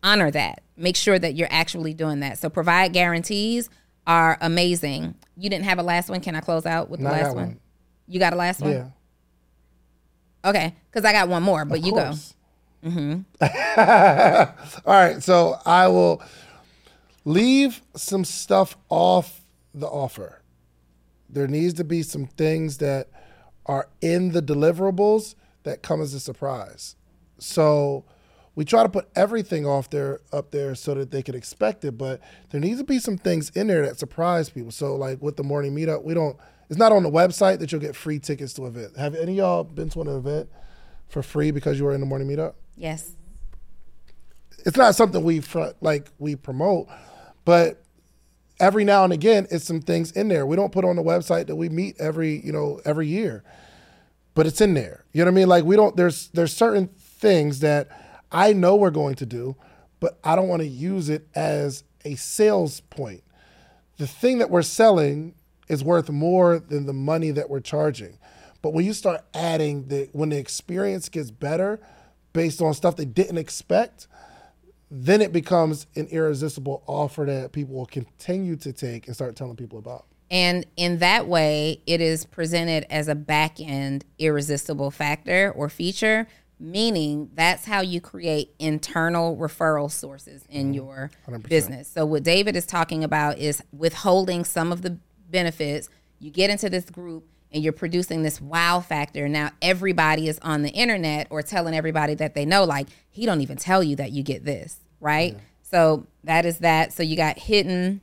honor 0.02 0.30
that. 0.30 0.62
Make 0.76 0.96
sure 0.96 1.18
that 1.18 1.34
you're 1.34 1.48
actually 1.50 1.94
doing 1.94 2.20
that. 2.20 2.38
So 2.38 2.50
provide 2.50 2.92
guarantees 2.92 3.68
are 4.06 4.36
amazing. 4.40 5.14
You 5.36 5.48
didn't 5.48 5.64
have 5.66 5.78
a 5.78 5.82
last 5.82 6.08
one. 6.10 6.20
Can 6.20 6.34
I 6.34 6.40
close 6.40 6.66
out 6.66 6.90
with 6.90 7.00
the 7.00 7.04
No, 7.04 7.10
I 7.10 7.22
last 7.22 7.34
one? 7.36 7.46
one. 7.46 7.60
You 8.08 8.18
got 8.18 8.32
a 8.32 8.36
last 8.36 8.60
one? 8.60 8.72
Yeah. 8.72 8.86
Okay, 10.44 10.74
because 10.90 11.04
I 11.04 11.12
got 11.12 11.28
one 11.28 11.42
more, 11.42 11.64
but 11.64 11.82
you 11.84 11.92
go. 11.92 12.14
Mm-hmm. 12.84 13.20
All 14.88 14.94
right, 14.94 15.22
so 15.22 15.56
I 15.64 15.88
will 15.88 16.22
leave 17.24 17.80
some 17.94 18.24
stuff 18.24 18.76
off 18.88 19.40
the 19.72 19.86
offer. 19.86 20.42
There 21.28 21.46
needs 21.46 21.74
to 21.74 21.84
be 21.84 22.02
some 22.02 22.26
things 22.26 22.78
that 22.78 23.08
are 23.66 23.88
in 24.00 24.32
the 24.32 24.42
deliverables 24.42 25.34
that 25.62 25.82
come 25.82 26.00
as 26.00 26.12
a 26.14 26.20
surprise. 26.20 26.96
So 27.38 28.04
we 28.54 28.64
try 28.64 28.82
to 28.82 28.88
put 28.88 29.08
everything 29.14 29.64
off 29.64 29.88
there 29.90 30.20
up 30.32 30.50
there 30.50 30.74
so 30.74 30.94
that 30.94 31.10
they 31.10 31.22
can 31.22 31.34
expect 31.34 31.84
it, 31.84 31.92
but 31.92 32.20
there 32.50 32.60
needs 32.60 32.78
to 32.78 32.84
be 32.84 32.98
some 32.98 33.16
things 33.16 33.50
in 33.50 33.68
there 33.68 33.86
that 33.86 33.98
surprise 33.98 34.50
people. 34.50 34.72
So 34.72 34.96
like 34.96 35.22
with 35.22 35.36
the 35.36 35.44
morning 35.44 35.74
meetup, 35.74 36.02
we 36.02 36.14
don't 36.14 36.36
it's 36.72 36.78
not 36.78 36.90
on 36.90 37.02
the 37.02 37.10
website 37.10 37.58
that 37.58 37.70
you'll 37.70 37.82
get 37.82 37.94
free 37.94 38.18
tickets 38.18 38.54
to 38.54 38.62
an 38.62 38.68
event. 38.68 38.96
Have 38.96 39.14
any 39.14 39.32
of 39.32 39.36
y'all 39.36 39.62
been 39.62 39.90
to 39.90 40.00
an 40.00 40.08
event 40.08 40.48
for 41.06 41.22
free 41.22 41.50
because 41.50 41.78
you 41.78 41.84
were 41.84 41.92
in 41.92 42.00
the 42.00 42.06
morning 42.06 42.26
meetup? 42.26 42.54
Yes. 42.78 43.12
it's 44.64 44.78
not 44.78 44.94
something 44.94 45.22
we 45.22 45.42
front 45.42 45.76
like 45.82 46.08
we 46.18 46.34
promote, 46.34 46.88
but 47.44 47.84
every 48.58 48.84
now 48.84 49.04
and 49.04 49.12
again, 49.12 49.46
it's 49.50 49.66
some 49.66 49.82
things 49.82 50.12
in 50.12 50.28
there. 50.28 50.46
We 50.46 50.56
don't 50.56 50.72
put 50.72 50.86
on 50.86 50.96
the 50.96 51.02
website 51.02 51.46
that 51.48 51.56
we 51.56 51.68
meet 51.68 51.94
every 52.00 52.40
you 52.42 52.52
know 52.52 52.80
every 52.86 53.06
year, 53.06 53.44
but 54.32 54.46
it's 54.46 54.62
in 54.62 54.72
there. 54.72 55.04
You 55.12 55.18
know 55.18 55.26
what 55.26 55.32
I 55.32 55.40
mean? 55.40 55.48
Like 55.48 55.64
we 55.64 55.76
don't. 55.76 55.94
There's 55.94 56.28
there's 56.28 56.56
certain 56.56 56.88
things 56.98 57.60
that 57.60 57.90
I 58.32 58.54
know 58.54 58.76
we're 58.76 58.90
going 58.90 59.16
to 59.16 59.26
do, 59.26 59.56
but 60.00 60.18
I 60.24 60.36
don't 60.36 60.48
want 60.48 60.62
to 60.62 60.68
use 60.68 61.10
it 61.10 61.28
as 61.34 61.84
a 62.06 62.14
sales 62.14 62.80
point. 62.80 63.24
The 63.98 64.06
thing 64.06 64.38
that 64.38 64.48
we're 64.48 64.62
selling 64.62 65.34
is 65.72 65.82
worth 65.82 66.10
more 66.10 66.58
than 66.58 66.86
the 66.86 66.92
money 66.92 67.30
that 67.30 67.50
we're 67.50 67.60
charging. 67.60 68.18
But 68.60 68.72
when 68.72 68.84
you 68.84 68.92
start 68.92 69.22
adding 69.34 69.88
the 69.88 70.08
when 70.12 70.28
the 70.28 70.38
experience 70.38 71.08
gets 71.08 71.30
better 71.30 71.80
based 72.32 72.62
on 72.62 72.72
stuff 72.74 72.96
they 72.96 73.04
didn't 73.04 73.38
expect, 73.38 74.06
then 74.90 75.20
it 75.20 75.32
becomes 75.32 75.86
an 75.96 76.06
irresistible 76.06 76.82
offer 76.86 77.24
that 77.26 77.52
people 77.52 77.74
will 77.74 77.86
continue 77.86 78.56
to 78.56 78.72
take 78.72 79.06
and 79.06 79.16
start 79.16 79.34
telling 79.34 79.56
people 79.56 79.78
about. 79.78 80.06
And 80.30 80.64
in 80.76 80.98
that 80.98 81.26
way, 81.26 81.82
it 81.86 82.00
is 82.00 82.24
presented 82.24 82.86
as 82.88 83.08
a 83.08 83.14
back 83.14 83.60
end 83.60 84.04
irresistible 84.18 84.90
factor 84.90 85.52
or 85.54 85.68
feature, 85.68 86.26
meaning 86.58 87.30
that's 87.34 87.66
how 87.66 87.80
you 87.80 88.00
create 88.00 88.54
internal 88.58 89.36
referral 89.36 89.90
sources 89.90 90.44
in 90.48 90.68
mm-hmm. 90.68 90.74
your 90.74 91.10
100%. 91.28 91.48
business. 91.48 91.88
So, 91.88 92.06
what 92.06 92.22
David 92.22 92.56
is 92.56 92.64
talking 92.64 93.04
about 93.04 93.38
is 93.38 93.62
withholding 93.72 94.44
some 94.44 94.72
of 94.72 94.80
the 94.82 94.98
benefits. 95.32 95.88
You 96.20 96.30
get 96.30 96.50
into 96.50 96.70
this 96.70 96.84
group 96.84 97.26
and 97.50 97.64
you're 97.64 97.72
producing 97.72 98.22
this 98.22 98.40
wow 98.40 98.80
factor. 98.80 99.28
Now, 99.28 99.50
everybody 99.60 100.28
is 100.28 100.38
on 100.40 100.62
the 100.62 100.70
internet 100.70 101.26
or 101.30 101.42
telling 101.42 101.74
everybody 101.74 102.14
that 102.14 102.34
they 102.34 102.44
know, 102.44 102.64
like, 102.64 102.86
he 103.10 103.26
don't 103.26 103.40
even 103.40 103.56
tell 103.56 103.82
you 103.82 103.96
that 103.96 104.12
you 104.12 104.22
get 104.22 104.44
this, 104.44 104.78
right? 105.00 105.36
So, 105.62 106.06
that 106.24 106.46
is 106.46 106.58
that. 106.58 106.92
So, 106.92 107.02
you 107.02 107.16
got 107.16 107.38
hidden 107.38 108.00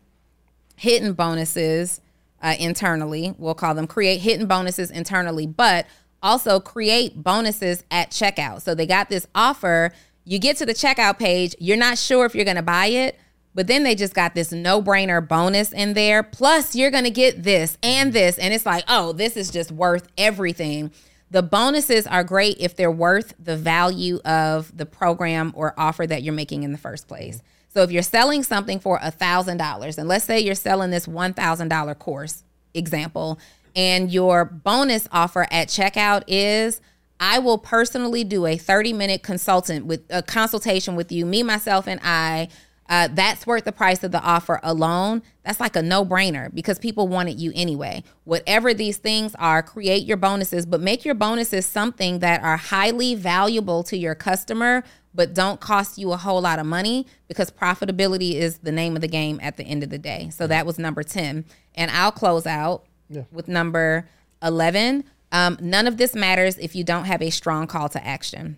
hidden 0.75 1.11
bonuses 1.11 1.99
uh, 2.41 2.55
internally. 2.57 3.35
We'll 3.37 3.53
call 3.53 3.75
them 3.75 3.85
create 3.85 4.21
hidden 4.21 4.47
bonuses 4.47 4.89
internally, 4.91 5.45
but 5.45 5.85
also 6.23 6.59
create 6.59 7.21
bonuses 7.21 7.83
at 7.91 8.11
checkout. 8.11 8.61
So 8.61 8.75
they 8.75 8.85
got 8.85 9.09
this 9.09 9.27
offer. 9.35 9.91
You 10.23 10.39
get 10.39 10.57
to 10.57 10.65
the 10.65 10.73
checkout 10.73 11.19
page, 11.19 11.55
you're 11.59 11.77
not 11.77 11.97
sure 11.97 12.25
if 12.25 12.33
you're 12.33 12.45
going 12.45 12.57
to 12.57 12.61
buy 12.61 12.87
it, 12.87 13.19
but 13.59 13.67
then 13.67 13.83
they 13.83 13.93
just 13.93 14.13
got 14.13 14.35
this 14.35 14.53
no 14.53 14.81
brainer 14.81 15.27
bonus 15.27 15.73
in 15.73 15.91
there. 15.91 16.23
Plus, 16.23 16.77
you're 16.77 16.91
going 16.91 17.03
to 17.03 17.09
get 17.09 17.43
this 17.43 17.77
and 17.83 18.13
this. 18.13 18.37
And 18.37 18.53
it's 18.53 18.65
like, 18.65 18.85
oh, 18.87 19.11
this 19.11 19.35
is 19.35 19.51
just 19.51 19.69
worth 19.69 20.07
everything. 20.17 20.93
The 21.29 21.43
bonuses 21.43 22.07
are 22.07 22.23
great 22.23 22.55
if 22.61 22.77
they're 22.77 22.89
worth 22.89 23.33
the 23.37 23.57
value 23.57 24.19
of 24.23 24.77
the 24.77 24.85
program 24.85 25.51
or 25.57 25.73
offer 25.77 26.07
that 26.07 26.23
you're 26.23 26.33
making 26.33 26.63
in 26.63 26.71
the 26.71 26.77
first 26.77 27.09
place. 27.09 27.41
So 27.67 27.83
if 27.83 27.91
you're 27.91 28.01
selling 28.01 28.43
something 28.43 28.79
for 28.79 28.97
a 29.01 29.11
thousand 29.11 29.57
dollars, 29.57 29.97
and 29.97 30.07
let's 30.07 30.23
say 30.23 30.39
you're 30.39 30.55
selling 30.55 30.89
this 30.89 31.05
one 31.05 31.33
thousand 31.33 31.67
dollar 31.67 31.95
course 31.95 32.45
example, 32.73 33.41
and 33.75 34.09
your 34.09 34.45
bonus 34.45 35.05
offer 35.11 35.45
at 35.51 35.67
checkout 35.67 36.23
is 36.27 36.79
I 37.19 37.39
will 37.39 37.57
personally 37.57 38.23
do 38.23 38.45
a 38.45 38.55
30 38.55 38.93
minute 38.93 39.21
consultant 39.21 39.85
with 39.85 40.05
a 40.09 40.23
consultation 40.23 40.95
with 40.95 41.11
you, 41.11 41.25
me, 41.25 41.43
myself, 41.43 41.89
and 41.89 41.99
I. 42.05 42.47
Uh, 42.89 43.07
that's 43.11 43.45
worth 43.45 43.65
the 43.65 43.71
price 43.71 44.03
of 44.03 44.11
the 44.11 44.21
offer 44.21 44.59
alone. 44.63 45.21
That's 45.45 45.59
like 45.59 45.75
a 45.75 45.81
no 45.83 46.03
brainer 46.03 46.53
because 46.53 46.79
people 46.79 47.07
wanted 47.07 47.39
you 47.39 47.51
anyway. 47.53 48.03
Whatever 48.23 48.73
these 48.73 48.97
things 48.97 49.35
are, 49.35 49.61
create 49.61 50.07
your 50.07 50.17
bonuses, 50.17 50.65
but 50.65 50.81
make 50.81 51.05
your 51.05 51.13
bonuses 51.13 51.67
something 51.67 52.17
that 52.19 52.41
are 52.41 52.57
highly 52.57 53.13
valuable 53.13 53.83
to 53.83 53.95
your 53.95 54.15
customer, 54.15 54.83
but 55.13 55.35
don't 55.35 55.59
cost 55.59 55.99
you 55.99 56.11
a 56.13 56.17
whole 56.17 56.41
lot 56.41 56.57
of 56.57 56.65
money 56.65 57.05
because 57.27 57.51
profitability 57.51 58.33
is 58.33 58.57
the 58.59 58.71
name 58.71 58.95
of 58.95 59.01
the 59.01 59.07
game 59.07 59.39
at 59.43 59.57
the 59.57 59.63
end 59.63 59.83
of 59.83 59.91
the 59.91 59.99
day. 59.99 60.29
So 60.31 60.47
that 60.47 60.65
was 60.65 60.79
number 60.79 61.03
10. 61.03 61.45
And 61.75 61.91
I'll 61.91 62.11
close 62.11 62.47
out 62.47 62.85
with 63.31 63.47
number 63.47 64.09
11. 64.41 65.03
Um, 65.31 65.59
none 65.61 65.85
of 65.85 65.97
this 65.97 66.15
matters 66.15 66.57
if 66.57 66.75
you 66.75 66.83
don't 66.83 67.05
have 67.05 67.21
a 67.21 67.29
strong 67.29 67.67
call 67.67 67.87
to 67.89 68.03
action. 68.03 68.57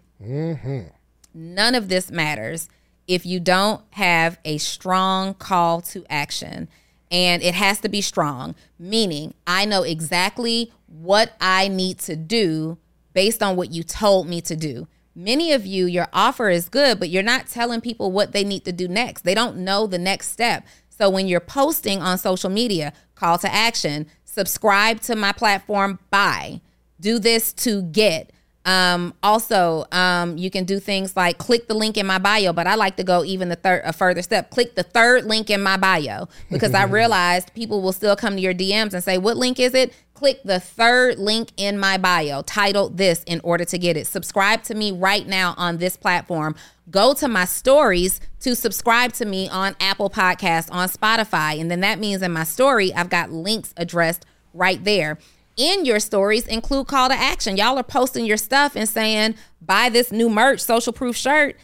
None 1.33 1.75
of 1.75 1.89
this 1.89 2.09
matters 2.11 2.69
if 3.11 3.25
you 3.25 3.41
don't 3.41 3.81
have 3.91 4.39
a 4.45 4.57
strong 4.57 5.33
call 5.33 5.81
to 5.81 6.05
action. 6.09 6.69
And 7.11 7.43
it 7.43 7.53
has 7.53 7.81
to 7.81 7.89
be 7.89 7.99
strong, 7.99 8.55
meaning 8.79 9.33
I 9.45 9.65
know 9.65 9.83
exactly 9.83 10.71
what 10.87 11.33
I 11.41 11.67
need 11.67 11.99
to 11.99 12.15
do 12.15 12.77
based 13.11 13.43
on 13.43 13.57
what 13.57 13.71
you 13.71 13.83
told 13.83 14.29
me 14.29 14.39
to 14.39 14.55
do. 14.55 14.87
Many 15.13 15.51
of 15.51 15.65
you, 15.65 15.87
your 15.87 16.07
offer 16.13 16.49
is 16.49 16.69
good, 16.69 16.99
but 17.01 17.09
you're 17.09 17.21
not 17.21 17.47
telling 17.47 17.81
people 17.81 18.13
what 18.13 18.31
they 18.31 18.45
need 18.45 18.63
to 18.63 18.71
do 18.71 18.87
next. 18.87 19.23
They 19.23 19.35
don't 19.35 19.57
know 19.57 19.87
the 19.87 19.99
next 19.99 20.29
step. 20.29 20.65
So 20.87 21.09
when 21.09 21.27
you're 21.27 21.41
posting 21.41 22.01
on 22.01 22.17
social 22.17 22.49
media, 22.49 22.93
call 23.15 23.37
to 23.39 23.53
action, 23.53 24.07
subscribe 24.23 25.01
to 25.01 25.17
my 25.17 25.33
platform, 25.33 25.99
buy, 26.11 26.61
do 26.97 27.19
this 27.19 27.51
to 27.53 27.81
get. 27.81 28.31
Um, 28.63 29.15
also, 29.23 29.85
um, 29.91 30.37
you 30.37 30.51
can 30.51 30.65
do 30.65 30.79
things 30.79 31.15
like 31.15 31.39
click 31.39 31.67
the 31.67 31.73
link 31.73 31.97
in 31.97 32.05
my 32.05 32.19
bio, 32.19 32.53
but 32.53 32.67
I 32.67 32.75
like 32.75 32.95
to 32.97 33.03
go 33.03 33.23
even 33.23 33.49
the 33.49 33.55
third, 33.55 33.81
a 33.85 33.93
further 33.93 34.21
step. 34.21 34.51
Click 34.51 34.75
the 34.75 34.83
third 34.83 35.25
link 35.25 35.49
in 35.49 35.63
my 35.63 35.77
bio 35.77 36.27
because 36.51 36.73
I 36.73 36.83
realized 36.85 37.53
people 37.55 37.81
will 37.81 37.93
still 37.93 38.15
come 38.15 38.35
to 38.35 38.41
your 38.41 38.53
DMs 38.53 38.93
and 38.93 39.03
say, 39.03 39.17
"What 39.17 39.37
link 39.37 39.59
is 39.59 39.73
it?" 39.73 39.93
Click 40.13 40.43
the 40.43 40.59
third 40.59 41.17
link 41.17 41.49
in 41.57 41.79
my 41.79 41.97
bio, 41.97 42.43
titled 42.43 42.97
this, 42.97 43.23
in 43.23 43.41
order 43.43 43.65
to 43.65 43.77
get 43.79 43.97
it. 43.97 44.05
Subscribe 44.05 44.61
to 44.63 44.75
me 44.75 44.91
right 44.91 45.25
now 45.25 45.55
on 45.57 45.77
this 45.77 45.97
platform. 45.97 46.55
Go 46.91 47.15
to 47.15 47.27
my 47.27 47.45
stories 47.45 48.19
to 48.41 48.55
subscribe 48.55 49.13
to 49.13 49.25
me 49.25 49.49
on 49.49 49.75
Apple 49.79 50.11
Podcasts, 50.11 50.71
on 50.71 50.87
Spotify, 50.89 51.59
and 51.59 51.71
then 51.71 51.79
that 51.79 51.97
means 51.97 52.21
in 52.21 52.31
my 52.31 52.43
story, 52.43 52.93
I've 52.93 53.09
got 53.09 53.31
links 53.31 53.73
addressed 53.75 54.27
right 54.53 54.83
there 54.83 55.17
in 55.57 55.85
your 55.85 55.99
stories 55.99 56.47
include 56.47 56.87
call 56.87 57.09
to 57.09 57.15
action. 57.15 57.57
Y'all 57.57 57.77
are 57.77 57.83
posting 57.83 58.25
your 58.25 58.37
stuff 58.37 58.75
and 58.75 58.87
saying, 58.87 59.35
buy 59.61 59.89
this 59.89 60.11
new 60.11 60.29
merch, 60.29 60.59
social 60.59 60.93
proof 60.93 61.15
shirt. 61.15 61.57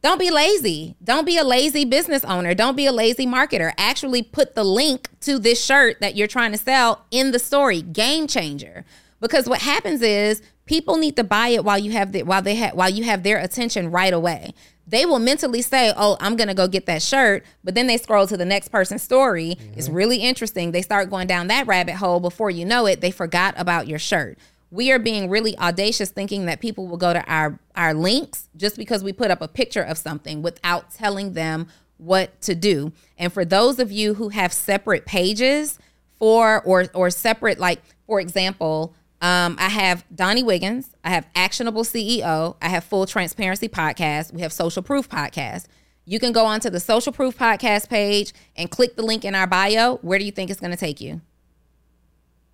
Don't 0.00 0.18
be 0.18 0.30
lazy. 0.30 0.96
Don't 1.02 1.24
be 1.24 1.38
a 1.38 1.44
lazy 1.44 1.84
business 1.84 2.24
owner. 2.24 2.54
Don't 2.54 2.76
be 2.76 2.86
a 2.86 2.92
lazy 2.92 3.26
marketer. 3.26 3.72
Actually 3.76 4.22
put 4.22 4.54
the 4.54 4.62
link 4.62 5.08
to 5.20 5.38
this 5.38 5.62
shirt 5.62 6.00
that 6.00 6.16
you're 6.16 6.28
trying 6.28 6.52
to 6.52 6.58
sell 6.58 7.04
in 7.10 7.32
the 7.32 7.38
story. 7.38 7.82
Game 7.82 8.28
changer. 8.28 8.84
Because 9.20 9.48
what 9.48 9.62
happens 9.62 10.00
is 10.00 10.40
people 10.66 10.96
need 10.98 11.16
to 11.16 11.24
buy 11.24 11.48
it 11.48 11.64
while 11.64 11.78
you 11.78 11.90
have 11.92 12.12
the, 12.12 12.22
while 12.22 12.42
they 12.42 12.54
have 12.54 12.74
while 12.74 12.90
you 12.90 13.02
have 13.04 13.24
their 13.24 13.38
attention 13.38 13.90
right 13.90 14.12
away 14.12 14.54
they 14.88 15.04
will 15.04 15.18
mentally 15.18 15.60
say, 15.60 15.92
Oh, 15.96 16.16
I'm 16.20 16.36
to 16.36 16.54
go 16.54 16.66
get 16.66 16.86
that 16.86 17.02
shirt. 17.02 17.44
But 17.62 17.74
then 17.74 17.86
they 17.86 17.98
scroll 17.98 18.26
to 18.26 18.36
the 18.36 18.44
next 18.44 18.68
person's 18.68 19.02
story. 19.02 19.56
Mm-hmm. 19.58 19.78
It's 19.78 19.88
really 19.88 20.18
interesting. 20.18 20.72
They 20.72 20.82
start 20.82 21.10
going 21.10 21.26
down 21.26 21.48
that 21.48 21.66
rabbit 21.66 21.96
hole. 21.96 22.20
Before 22.20 22.50
you 22.50 22.64
know 22.64 22.86
it, 22.86 23.00
they 23.00 23.10
forgot 23.10 23.54
about 23.56 23.86
your 23.86 23.98
shirt. 23.98 24.38
We 24.70 24.90
are 24.92 24.98
being 24.98 25.30
really 25.30 25.56
audacious 25.58 26.10
thinking 26.10 26.46
that 26.46 26.60
people 26.60 26.86
will 26.86 26.96
go 26.96 27.12
to 27.12 27.24
our, 27.24 27.58
our 27.74 27.94
links 27.94 28.48
just 28.56 28.76
because 28.76 29.02
we 29.02 29.12
put 29.12 29.30
up 29.30 29.40
a 29.40 29.48
picture 29.48 29.82
of 29.82 29.98
something 29.98 30.42
without 30.42 30.90
telling 30.90 31.32
them 31.32 31.68
what 31.96 32.40
to 32.42 32.54
do. 32.54 32.92
And 33.18 33.32
for 33.32 33.44
those 33.44 33.78
of 33.78 33.90
you 33.90 34.14
who 34.14 34.30
have 34.30 34.52
separate 34.52 35.04
pages 35.04 35.78
for 36.18 36.62
or 36.62 36.86
or 36.94 37.10
separate 37.10 37.58
like 37.58 37.80
for 38.08 38.20
example, 38.20 38.94
um, 39.20 39.56
I 39.58 39.68
have 39.68 40.04
Donni 40.14 40.44
Wiggins. 40.44 40.90
I 41.02 41.10
have 41.10 41.26
Actionable 41.34 41.82
CEO. 41.82 42.56
I 42.62 42.68
have 42.68 42.84
Full 42.84 43.04
Transparency 43.06 43.68
Podcast. 43.68 44.32
We 44.32 44.42
have 44.42 44.52
Social 44.52 44.82
Proof 44.82 45.08
Podcast. 45.08 45.66
You 46.04 46.20
can 46.20 46.32
go 46.32 46.46
onto 46.46 46.70
the 46.70 46.78
Social 46.78 47.12
Proof 47.12 47.36
Podcast 47.36 47.88
page 47.88 48.32
and 48.56 48.70
click 48.70 48.94
the 48.94 49.02
link 49.02 49.24
in 49.24 49.34
our 49.34 49.46
bio. 49.46 49.96
Where 49.96 50.18
do 50.18 50.24
you 50.24 50.30
think 50.30 50.50
it's 50.50 50.60
going 50.60 50.70
to 50.70 50.76
take 50.76 51.00
you? 51.00 51.20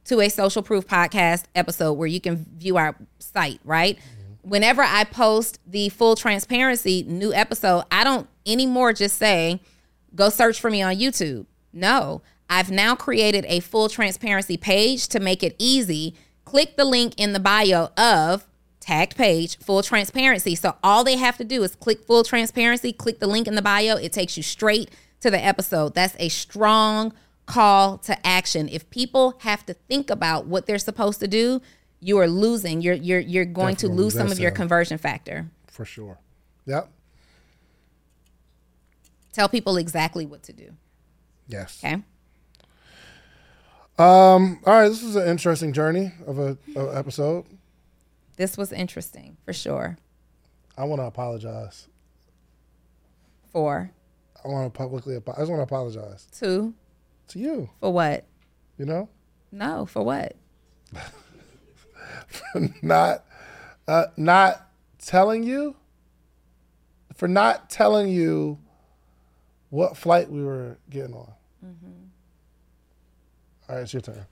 To 0.07 0.21
a 0.21 0.29
Social 0.31 0.63
Proof 0.63 0.87
Podcast 0.87 1.45
episode 1.55 1.93
where 1.95 2.09
you 2.09 2.21
can 2.21 2.47
view 2.57 2.79
our 2.79 2.97
site, 3.19 3.61
right? 3.63 3.99
Mm-hmm. 3.99 4.49
Whenever 4.49 4.83
I 4.83 5.05
post 5.05 5.61
the 5.67 5.91
Full 5.91 6.17
Transparency 6.17 7.03
new 7.03 7.33
episode, 7.33 7.85
I 7.91 8.05
don't 8.05 8.27
anymore 8.47 8.95
just 8.95 9.19
say, 9.19 9.61
go 10.15 10.31
search 10.31 10.61
for 10.61 10.71
me 10.71 10.81
on 10.81 10.97
YouTube. 10.97 11.47
No, 11.75 12.23
I've 12.49 12.71
now 12.71 12.95
created 12.95 13.45
a 13.49 13.61
full 13.61 13.89
transparency 13.89 14.57
page 14.57 15.09
to 15.09 15.21
make 15.21 15.43
it 15.43 15.57
easy 15.59 16.15
click 16.55 16.77
the 16.77 16.85
link 16.85 17.15
in 17.17 17.33
the 17.33 17.41
bio 17.41 17.89
of 17.97 18.47
tagged 18.79 19.17
page 19.17 19.59
full 19.59 19.83
transparency. 19.83 20.55
So 20.55 20.77
all 20.85 21.03
they 21.03 21.17
have 21.17 21.37
to 21.39 21.45
do 21.45 21.65
is 21.65 21.75
click 21.75 22.05
full 22.07 22.23
transparency 22.23 22.93
click 22.93 23.19
the 23.19 23.27
link 23.27 23.49
in 23.49 23.57
the 23.57 23.63
bio. 23.63 23.97
It 23.97 24.13
takes 24.13 24.37
you 24.37 24.45
straight 24.45 24.89
to 25.19 25.33
the 25.33 25.45
episode. 25.45 25.97
That's 25.97 26.15
a 26.21 26.29
strong 26.29 27.13
call 27.47 27.99
to 27.99 28.25
action. 28.25 28.69
If 28.69 28.89
people 28.91 29.35
have 29.41 29.67
to 29.67 29.75
think 29.75 30.11
about 30.11 30.47
what 30.47 30.67
they're 30.67 30.79
supposed 30.79 31.19
to 31.21 31.27
do 31.27 31.61
you 31.99 32.19
are 32.19 32.29
losing. 32.29 32.83
You're 32.83 32.95
you're 32.95 33.19
you're 33.19 33.45
going 33.47 33.75
Definitely 33.75 33.97
to 33.97 34.03
lose 34.03 34.15
some 34.15 34.31
of 34.31 34.39
your 34.39 34.53
conversion 34.53 34.99
factor. 34.99 35.51
For 35.67 35.85
sure. 35.85 36.21
Yep. 36.67 36.89
Tell 39.33 39.49
people 39.49 39.77
exactly 39.77 40.25
what 40.25 40.45
to 40.45 40.53
do. 40.53 40.71
Yes. 41.49 41.83
Okay 41.83 42.03
um, 43.99 44.61
all 44.67 44.75
right, 44.75 44.89
this 44.89 45.03
is 45.03 45.17
an 45.17 45.29
interesting 45.29 45.73
journey 45.73 46.13
of 46.27 46.39
a, 46.39 46.59
of 46.77 46.97
episode. 46.97 47.45
This 48.37 48.57
was 48.57 48.73
interesting 48.73 49.37
for 49.45 49.53
sure. 49.53 49.99
I 50.77 50.85
want 50.85 51.01
to 51.01 51.07
apologize. 51.07 51.87
For? 53.53 53.93
I 54.45 54.49
want 54.49 54.73
to 54.73 54.77
publicly. 54.77 55.15
I 55.15 55.19
just 55.19 55.51
want 55.51 55.61
to 55.61 55.63
apologize. 55.63 56.27
To? 56.41 56.75
To 57.29 57.39
you. 57.39 57.71
For 57.81 57.93
what? 57.93 58.25
You 58.79 58.87
know? 58.87 59.09
No. 59.53 59.87
For 59.87 60.03
what? 60.03 60.35
for 62.27 62.69
not, 62.83 63.25
uh, 63.87 64.07
not 64.17 64.69
telling 64.99 65.45
you. 65.45 65.77
For 67.15 67.29
not 67.29 67.71
telling 67.71 68.09
you 68.09 68.59
what 69.71 69.97
flight 69.97 70.29
we 70.31 70.43
were 70.43 70.79
getting 70.91 71.15
on. 71.15 71.33
Mm-hmm. 71.65 72.04
All 73.69 73.77
right, 73.77 73.83
it's 73.83 73.93
your 73.93 74.03
turn. 74.03 74.27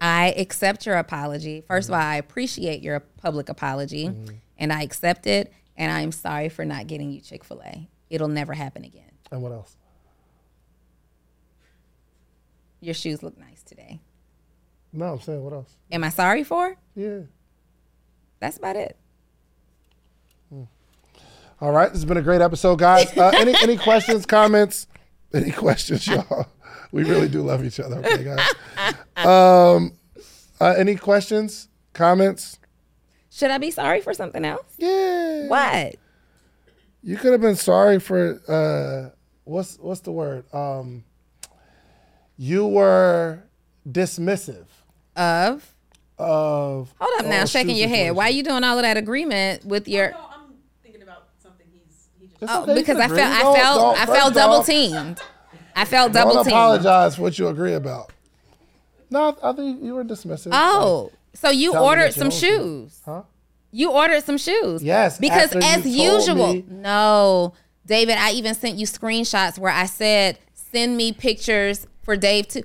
I 0.00 0.34
accept 0.36 0.86
your 0.86 0.96
apology. 0.96 1.62
1st 1.68 1.84
mm-hmm. 1.84 1.92
of 1.92 1.98
all, 1.98 2.06
I 2.06 2.16
appreciate 2.16 2.82
your 2.82 3.00
public 3.00 3.48
apology 3.48 4.06
mm-hmm. 4.06 4.34
and 4.58 4.72
I 4.72 4.82
accept 4.82 5.26
it. 5.26 5.52
And 5.76 5.92
I'm 5.92 6.12
sorry 6.12 6.48
for 6.48 6.64
not 6.64 6.86
getting 6.86 7.10
you 7.10 7.20
Chick 7.20 7.44
fil 7.44 7.62
A. 7.64 7.88
It'll 8.08 8.28
never 8.28 8.54
happen 8.54 8.84
again. 8.84 9.10
And 9.30 9.42
what 9.42 9.52
else? 9.52 9.76
Your 12.80 12.94
shoes 12.94 13.22
look 13.22 13.36
nice 13.38 13.62
today. 13.62 14.00
No, 14.92 15.12
I'm 15.12 15.20
saying 15.20 15.42
what 15.42 15.52
else? 15.52 15.74
Am 15.90 16.04
I 16.04 16.08
sorry 16.08 16.44
for? 16.44 16.76
Yeah. 16.94 17.20
That's 18.40 18.56
about 18.56 18.76
it. 18.76 18.96
Hmm. 20.50 20.62
All 21.60 21.72
right, 21.72 21.88
this 21.88 21.98
has 21.98 22.04
been 22.04 22.16
a 22.16 22.22
great 22.22 22.40
episode, 22.40 22.78
guys. 22.78 23.16
Uh, 23.16 23.32
any 23.34 23.54
any 23.62 23.76
questions, 23.76 24.24
comments? 24.24 24.86
Any 25.36 25.50
questions, 25.52 26.06
y'all? 26.06 26.46
we 26.92 27.04
really 27.04 27.28
do 27.28 27.42
love 27.42 27.64
each 27.64 27.78
other. 27.80 27.98
Okay, 27.98 28.24
guys. 28.24 28.54
Um, 29.16 29.92
uh, 30.60 30.74
any 30.76 30.94
questions, 30.94 31.68
comments? 31.94 32.58
Should 33.30 33.50
I 33.50 33.56
be 33.58 33.70
sorry 33.70 34.02
for 34.02 34.12
something 34.12 34.44
else? 34.44 34.66
Yeah. 34.76 35.48
What? 35.48 35.96
You 37.02 37.16
could 37.16 37.32
have 37.32 37.40
been 37.40 37.56
sorry 37.56 37.98
for 37.98 38.40
uh, 38.46 39.16
what's 39.44 39.78
what's 39.78 40.00
the 40.00 40.12
word? 40.12 40.44
Um, 40.54 41.04
you 42.36 42.66
were 42.66 43.42
dismissive 43.88 44.66
of 45.16 45.74
of. 46.18 46.94
Hold 47.00 47.20
up 47.20 47.26
now, 47.26 47.46
shaking 47.46 47.76
your 47.76 47.88
head. 47.88 48.14
Why 48.14 48.26
are 48.26 48.30
you 48.30 48.42
doing 48.42 48.64
all 48.64 48.76
of 48.78 48.82
that 48.82 48.96
agreement 48.96 49.64
with 49.64 49.88
your? 49.88 50.14
Oh, 52.48 52.62
okay, 52.62 52.74
because 52.74 52.98
I 52.98 53.08
felt 53.08 53.20
I 53.20 53.58
felt 53.58 53.98
I 53.98 54.06
felt 54.06 54.34
double 54.34 54.62
teamed. 54.62 55.20
I 55.74 55.84
felt 55.84 56.12
double 56.12 56.44
teamed. 56.44 56.46
I 56.46 56.50
apologize 56.50 57.16
for 57.16 57.22
what 57.22 57.38
you 57.38 57.48
agree 57.48 57.74
about. 57.74 58.12
No, 59.10 59.36
I 59.42 59.52
think 59.52 59.82
you 59.82 59.94
were 59.94 60.04
dismissive. 60.04 60.48
Oh, 60.52 61.12
so 61.34 61.50
you 61.50 61.76
ordered 61.76 62.12
some 62.14 62.30
shoes? 62.30 63.00
Huh? 63.04 63.22
You 63.70 63.92
ordered 63.92 64.24
some 64.24 64.38
shoes? 64.38 64.82
Yes. 64.82 65.18
Because 65.18 65.54
as 65.54 65.86
usual, 65.86 66.54
me. 66.54 66.64
no, 66.66 67.52
David. 67.84 68.16
I 68.18 68.30
even 68.32 68.54
sent 68.54 68.78
you 68.78 68.86
screenshots 68.86 69.58
where 69.58 69.72
I 69.72 69.86
said, 69.86 70.38
"Send 70.54 70.96
me 70.96 71.12
pictures 71.12 71.86
for 72.02 72.16
Dave 72.16 72.48
to." 72.48 72.64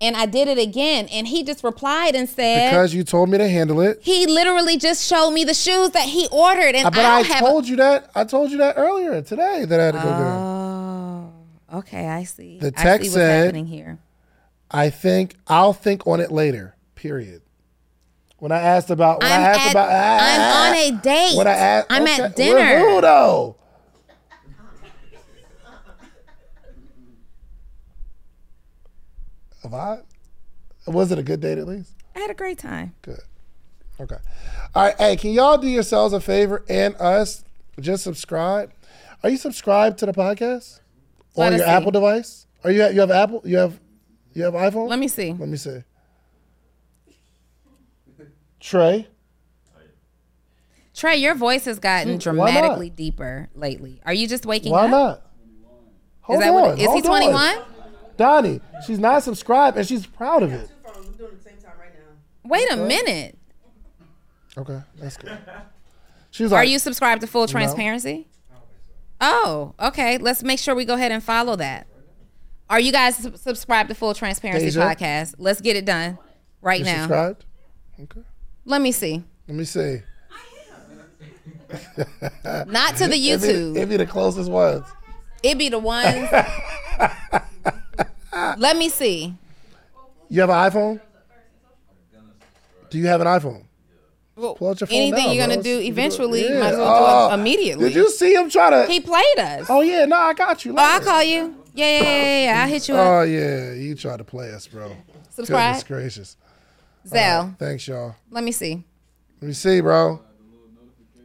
And 0.00 0.16
I 0.16 0.26
did 0.26 0.46
it 0.46 0.58
again, 0.58 1.08
and 1.10 1.26
he 1.26 1.42
just 1.42 1.64
replied 1.64 2.14
and 2.14 2.28
said, 2.28 2.70
Because 2.70 2.94
you 2.94 3.02
told 3.02 3.30
me 3.30 3.38
to 3.38 3.48
handle 3.48 3.80
it. 3.80 3.98
he 4.00 4.26
literally 4.26 4.76
just 4.76 5.04
showed 5.04 5.32
me 5.32 5.42
the 5.42 5.54
shoes 5.54 5.90
that 5.90 6.04
he 6.08 6.28
ordered, 6.30 6.76
and 6.76 6.86
uh, 6.86 6.90
but 6.90 7.00
I 7.04 7.18
I, 7.18 7.22
have. 7.22 7.42
a- 7.42 7.44
told 7.46 7.66
you 7.66 7.74
that. 7.76 8.08
I 8.14 8.22
told 8.24 8.52
you 8.52 8.58
that 8.58 8.74
earlier 8.78 9.20
today 9.22 9.64
that 9.64 9.80
I 9.80 9.84
had 9.86 9.94
to 9.94 9.98
go 9.98 10.04
get 10.08 10.20
it. 10.20 10.24
oh, 10.24 11.32
okay, 11.78 12.06
I 12.06 12.22
see. 12.24 12.58
The 12.60 12.70
text 12.70 13.06
see 13.06 13.08
what's 13.08 13.14
said- 13.14 13.44
happening 13.46 13.66
here. 13.66 13.98
I 14.70 14.90
think 14.90 15.34
I'll 15.48 15.72
think 15.72 16.06
on 16.06 16.20
it 16.20 16.30
later. 16.30 16.76
Period. 16.94 17.42
When 18.38 18.52
I 18.52 18.60
asked 18.60 18.90
about, 18.90 19.20
when 19.22 19.32
I'm 19.32 19.40
I 19.40 19.44
asked 19.46 19.60
at- 19.66 19.70
about, 19.72 19.90
I'm 19.90 20.90
on 20.90 20.94
a 20.98 21.02
date. 21.02 21.32
When 21.36 21.46
I 21.48 21.52
asked, 21.56 21.86
I'm 21.90 22.02
okay, 22.04 22.22
at 22.22 22.36
dinner. 22.36 22.94
With 22.94 23.04
Have 29.70 29.74
I? 29.74 30.00
Was 30.90 31.12
it 31.12 31.18
a 31.18 31.22
good 31.22 31.40
date 31.40 31.58
at 31.58 31.66
least? 31.68 31.92
I 32.16 32.20
had 32.20 32.30
a 32.30 32.34
great 32.34 32.58
time. 32.58 32.94
Good. 33.02 33.20
Okay. 34.00 34.16
All 34.74 34.84
right. 34.86 34.96
Hey, 34.96 35.16
can 35.16 35.32
y'all 35.32 35.58
do 35.58 35.68
yourselves 35.68 36.14
a 36.14 36.20
favor 36.20 36.64
and 36.70 36.94
us? 36.96 37.44
Just 37.78 38.02
subscribe. 38.02 38.72
Are 39.22 39.28
you 39.28 39.36
subscribed 39.36 39.98
to 39.98 40.06
the 40.06 40.12
podcast 40.12 40.80
Let 41.36 41.46
on 41.46 41.58
your 41.58 41.66
see. 41.66 41.70
Apple 41.70 41.90
device? 41.90 42.46
Are 42.64 42.70
you? 42.70 42.82
You 42.88 43.00
have 43.00 43.10
Apple? 43.10 43.42
You 43.44 43.58
have? 43.58 43.78
You 44.32 44.44
have 44.44 44.54
iPhone? 44.54 44.88
Let 44.88 44.98
me 44.98 45.08
see. 45.08 45.34
Let 45.34 45.48
me 45.50 45.58
see. 45.58 45.82
Trey. 48.60 49.06
Trey, 50.94 51.16
your 51.18 51.34
voice 51.34 51.66
has 51.66 51.78
gotten 51.78 52.14
Why 52.14 52.18
dramatically 52.18 52.88
deeper 52.88 53.50
lately. 53.54 54.00
Are 54.06 54.14
you 54.14 54.26
just 54.26 54.46
waking 54.46 54.72
Why 54.72 54.86
up? 54.86 54.90
not? 54.90 55.22
Hold 56.22 56.40
that 56.40 56.48
on. 56.48 56.54
what 56.54 56.78
is 56.78 56.92
he 56.94 57.02
21? 57.02 57.58
Donni, 58.18 58.60
she's 58.86 58.98
not 58.98 59.22
subscribed 59.22 59.76
and 59.78 59.86
she's 59.86 60.06
proud 60.06 60.42
of 60.42 60.52
it. 60.52 60.68
Wait 62.44 62.70
a 62.72 62.76
minute. 62.76 63.38
Okay, 64.56 64.80
that's 64.98 65.16
good. 65.16 65.38
She 66.30 66.42
was 66.42 66.52
Are 66.52 66.64
you 66.64 66.78
subscribed 66.78 67.20
to 67.20 67.26
full 67.26 67.42
No. 67.42 67.46
transparency? 67.46 68.26
Oh, 69.20 69.74
okay. 69.80 70.18
Let's 70.18 70.42
make 70.42 70.58
sure 70.58 70.74
we 70.74 70.84
go 70.84 70.94
ahead 70.94 71.12
and 71.12 71.22
follow 71.22 71.56
that. 71.56 71.86
Are 72.70 72.78
you 72.80 72.92
guys 72.92 73.16
sub- 73.16 73.36
subscribed 73.36 73.88
to 73.88 73.94
full 73.94 74.14
transparency 74.14 74.66
Deja? 74.66 74.80
podcast? 74.80 75.34
Let's 75.38 75.60
get 75.60 75.76
it 75.76 75.84
done 75.84 76.18
right 76.60 76.80
you 76.80 76.84
now. 76.84 77.02
subscribed? 77.02 77.44
Okay. 78.00 78.20
Let 78.64 78.80
me 78.80 78.92
see. 78.92 79.24
Let 79.48 79.56
me 79.56 79.64
see. 79.64 80.02
Not 82.66 82.96
to 82.96 83.08
the 83.08 83.16
It'd 83.28 83.42
be- 83.42 83.48
YouTube. 83.48 83.76
It'd 83.76 83.88
be 83.88 83.96
the 83.96 84.06
closest 84.06 84.50
ones. 84.50 84.84
It 85.42 85.58
be 85.58 85.68
the 85.68 85.78
ones. 85.78 86.28
Let 88.58 88.76
me 88.76 88.88
see. 88.88 89.34
You 90.28 90.40
have 90.42 90.50
an 90.50 90.56
iPhone? 90.70 91.00
Do 92.90 92.98
you 92.98 93.06
have 93.06 93.20
an 93.20 93.26
iPhone? 93.26 93.64
Well, 94.36 94.56
your 94.60 94.74
phone 94.76 94.88
anything 94.90 95.32
you're 95.32 95.44
gonna 95.46 95.60
do 95.60 95.68
You 95.70 95.76
can 95.78 95.86
it. 95.86 95.88
eventually, 95.88 96.44
Yeah. 96.48 96.60
might 96.60 96.68
as 96.72 96.78
well 96.78 96.98
do 96.98 97.04
it 97.04 97.08
ah, 97.08 97.34
immediately. 97.34 97.88
Did 97.88 97.96
you 97.96 98.10
see 98.10 98.34
him 98.34 98.48
try 98.48 98.70
to? 98.70 98.86
He 98.86 99.00
played 99.00 99.38
us. 99.38 99.66
oh 99.68 99.80
yeah, 99.80 100.04
no, 100.04 100.16
I 100.16 100.32
got 100.32 100.64
you. 100.64 100.72
Oh, 100.72 100.76
I'll 100.78 100.98
later. 100.98 101.04
call 101.10 101.22
you. 101.24 101.56
Yeah, 101.74 101.86
yeah, 101.86 102.02
yeah, 102.02 102.12
yeah, 102.12 102.44
yeah. 102.44 102.62
I'll 102.62 102.68
hit 102.68 102.88
you 102.88 102.94
up. 102.94 103.06
Oh 103.06 103.22
yeah, 103.22 103.72
you 103.72 103.94
tried 103.96 104.18
to 104.18 104.24
play 104.24 104.52
us, 104.52 104.66
bro. 104.68 104.92
Subscribe. 105.30 105.74
Goodness 105.74 105.84
gracious. 105.84 106.36
Zell. 107.06 107.44
Right, 107.46 107.54
thanks, 107.58 107.88
y'all. 107.88 108.14
Let 108.30 108.44
me 108.44 108.52
see. 108.52 108.84
Let 109.40 109.48
me 109.48 109.54
see, 109.54 109.80
bro. 109.80 110.20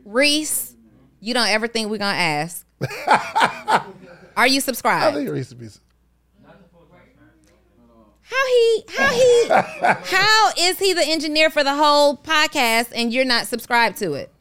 Reese, 0.05 0.75
you 1.19 1.33
don't 1.35 1.47
ever 1.49 1.67
think 1.67 1.91
we're 1.91 1.97
gonna 1.99 2.17
ask. 2.17 2.65
Are 4.35 4.47
you 4.47 4.61
subscribed? 4.61 5.05
I 5.05 5.11
think 5.23 5.29
used 5.35 5.49
to 5.51 5.55
be. 5.55 5.67
How 8.25 8.47
he 8.47 8.83
how 8.95 9.09
he 9.09 9.47
how 10.15 10.49
is 10.57 10.79
he 10.79 10.93
the 10.93 11.05
engineer 11.05 11.49
for 11.49 11.63
the 11.63 11.75
whole 11.75 12.17
podcast 12.17 12.91
and 12.95 13.13
you're 13.13 13.25
not 13.25 13.47
subscribed 13.47 13.97
to 13.97 14.13
it? 14.13 14.31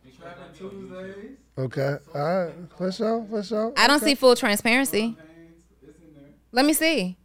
Okay. 1.58 1.96
All 2.14 2.44
right. 2.44 2.54
For 2.78 2.90
sure. 2.92 3.26
For 3.28 3.42
sure. 3.42 3.72
I 3.76 3.86
don't 3.86 3.96
Okay. 3.96 4.06
see 4.12 4.14
full 4.14 4.34
transparency. 4.36 5.16
Let 6.52 6.64
me 6.64 6.72
see. 6.72 7.16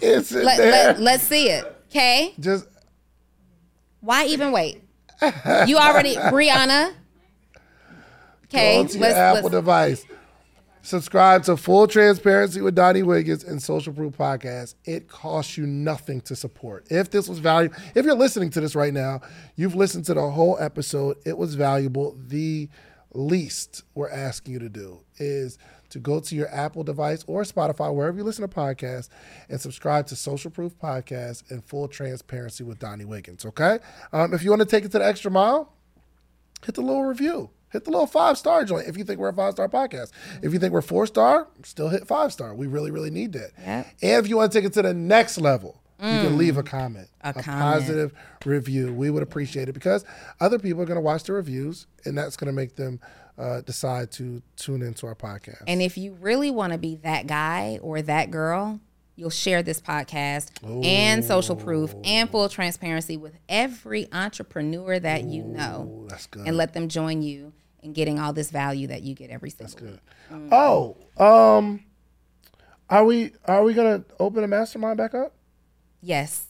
It's 0.00 0.32
in 0.32 0.44
Let, 0.44 0.56
there. 0.58 0.70
let, 0.70 1.00
let's 1.00 1.22
see 1.22 1.48
it. 1.48 1.64
Okay? 1.90 2.34
Just 2.40 2.66
Why 4.00 4.24
even 4.26 4.50
wait? 4.50 4.82
You 5.66 5.76
already 5.78 6.16
Brianna. 6.32 6.94
Okay, 8.54 8.74
go 8.74 8.80
onto 8.80 8.98
your 8.98 9.08
Apple 9.08 9.42
let's 9.42 9.50
device. 9.50 10.06
Subscribe 10.84 11.44
to 11.44 11.56
Full 11.56 11.86
Transparency 11.86 12.60
with 12.60 12.74
Donni 12.74 13.04
Wiggins 13.04 13.44
and 13.44 13.62
Social 13.62 13.92
Proof 13.92 14.18
Podcast. 14.18 14.74
It 14.84 15.08
costs 15.08 15.56
you 15.56 15.64
nothing 15.66 16.20
to 16.22 16.34
support. 16.34 16.86
If 16.90 17.10
this 17.10 17.28
was 17.28 17.38
valuable, 17.38 17.76
if 17.94 18.04
you're 18.04 18.16
listening 18.16 18.50
to 18.50 18.60
this 18.60 18.74
right 18.74 18.92
now, 18.92 19.20
you've 19.54 19.76
listened 19.76 20.04
to 20.06 20.14
the 20.14 20.30
whole 20.30 20.58
episode, 20.58 21.18
it 21.24 21.38
was 21.38 21.54
valuable. 21.54 22.18
The 22.18 22.68
least 23.14 23.84
we're 23.94 24.10
asking 24.10 24.54
you 24.54 24.58
to 24.58 24.68
do 24.68 25.04
is 25.18 25.56
to 25.90 26.00
go 26.00 26.20
to 26.20 26.34
your 26.34 26.52
Apple 26.52 26.82
device 26.82 27.22
or 27.28 27.42
Spotify, 27.42 27.94
wherever 27.94 28.18
you 28.18 28.24
listen 28.24 28.46
to 28.48 28.54
podcasts, 28.54 29.08
and 29.48 29.60
subscribe 29.60 30.06
to 30.08 30.16
Social 30.16 30.50
Proof 30.50 30.76
Podcast 30.78 31.48
and 31.50 31.64
Full 31.64 31.86
Transparency 31.86 32.64
with 32.64 32.80
Donni 32.80 33.04
Wiggins. 33.04 33.44
Okay? 33.44 33.78
Um, 34.12 34.34
if 34.34 34.42
you 34.42 34.50
want 34.50 34.60
to 34.60 34.66
take 34.66 34.84
it 34.84 34.90
to 34.92 34.98
the 34.98 35.06
extra 35.06 35.30
mile, 35.30 35.72
hit 36.66 36.74
the 36.74 36.80
little 36.80 37.04
review. 37.04 37.50
Hit 37.72 37.84
the 37.84 37.90
little 37.90 38.06
five 38.06 38.36
star 38.38 38.64
joint 38.64 38.86
if 38.88 38.96
you 38.96 39.04
think 39.04 39.18
we're 39.18 39.28
a 39.30 39.34
five 39.34 39.52
star 39.54 39.68
podcast. 39.68 40.10
If 40.42 40.52
you 40.52 40.58
think 40.58 40.72
we're 40.72 40.82
four 40.82 41.06
star, 41.06 41.48
still 41.64 41.88
hit 41.88 42.06
five 42.06 42.32
star. 42.32 42.54
We 42.54 42.66
really, 42.66 42.90
really 42.90 43.10
need 43.10 43.32
that. 43.32 43.50
Yep. 43.58 43.86
And 44.02 44.24
if 44.24 44.28
you 44.28 44.36
want 44.36 44.52
to 44.52 44.58
take 44.58 44.66
it 44.66 44.72
to 44.74 44.82
the 44.82 44.94
next 44.94 45.38
level, 45.38 45.80
you 45.98 46.08
can 46.08 46.32
Mm. 46.32 46.36
leave 46.36 46.56
a 46.58 46.62
comment, 46.64 47.08
A 47.22 47.32
comment. 47.32 47.46
positive 47.46 48.12
review. 48.44 48.92
We 48.92 49.08
would 49.10 49.22
appreciate 49.22 49.68
it 49.68 49.72
because 49.72 50.04
other 50.40 50.58
people 50.58 50.82
are 50.82 50.84
going 50.84 50.96
to 50.96 51.00
watch 51.02 51.22
the 51.24 51.32
reviews, 51.32 51.86
and 52.04 52.18
that's 52.18 52.36
going 52.36 52.46
to 52.48 52.52
make 52.52 52.74
them 52.76 52.98
uh, 53.38 53.60
decide 53.62 54.10
to 54.12 54.42
tune 54.56 54.82
into 54.82 55.06
our 55.06 55.14
podcast. 55.14 55.62
And 55.66 55.80
if 55.80 55.96
you 55.96 56.12
really 56.20 56.50
want 56.50 56.72
to 56.72 56.78
be 56.78 56.96
that 56.96 57.26
guy 57.26 57.78
or 57.80 58.02
that 58.02 58.30
girl, 58.30 58.78
you'll 59.16 59.30
share 59.30 59.62
this 59.62 59.80
podcast 59.80 60.48
and 60.84 61.24
social 61.24 61.56
proof 61.56 61.94
and 62.04 62.28
full 62.28 62.48
transparency 62.48 63.16
with 63.16 63.34
every 63.48 64.06
entrepreneur 64.12 64.98
that 64.98 65.24
you 65.24 65.44
know. 65.44 66.06
That's 66.10 66.26
good. 66.26 66.46
And 66.46 66.56
let 66.56 66.74
them 66.74 66.88
join 66.88 67.22
you 67.22 67.52
in 67.82 67.92
getting 67.92 68.18
all 68.18 68.32
this 68.32 68.50
value 68.50 68.86
that 68.88 69.02
you 69.02 69.14
get 69.14 69.30
every 69.30 69.50
single 69.50 69.66
That's 69.66 69.74
good. 69.74 70.00
week. 70.30 70.48
Oh, 70.52 70.96
um, 71.18 71.84
are 72.88 73.04
we 73.04 73.32
are 73.46 73.62
we 73.64 73.74
gonna 73.74 74.04
open 74.20 74.44
a 74.44 74.48
mastermind 74.48 74.96
back 74.98 75.14
up? 75.14 75.34
Yes. 76.00 76.46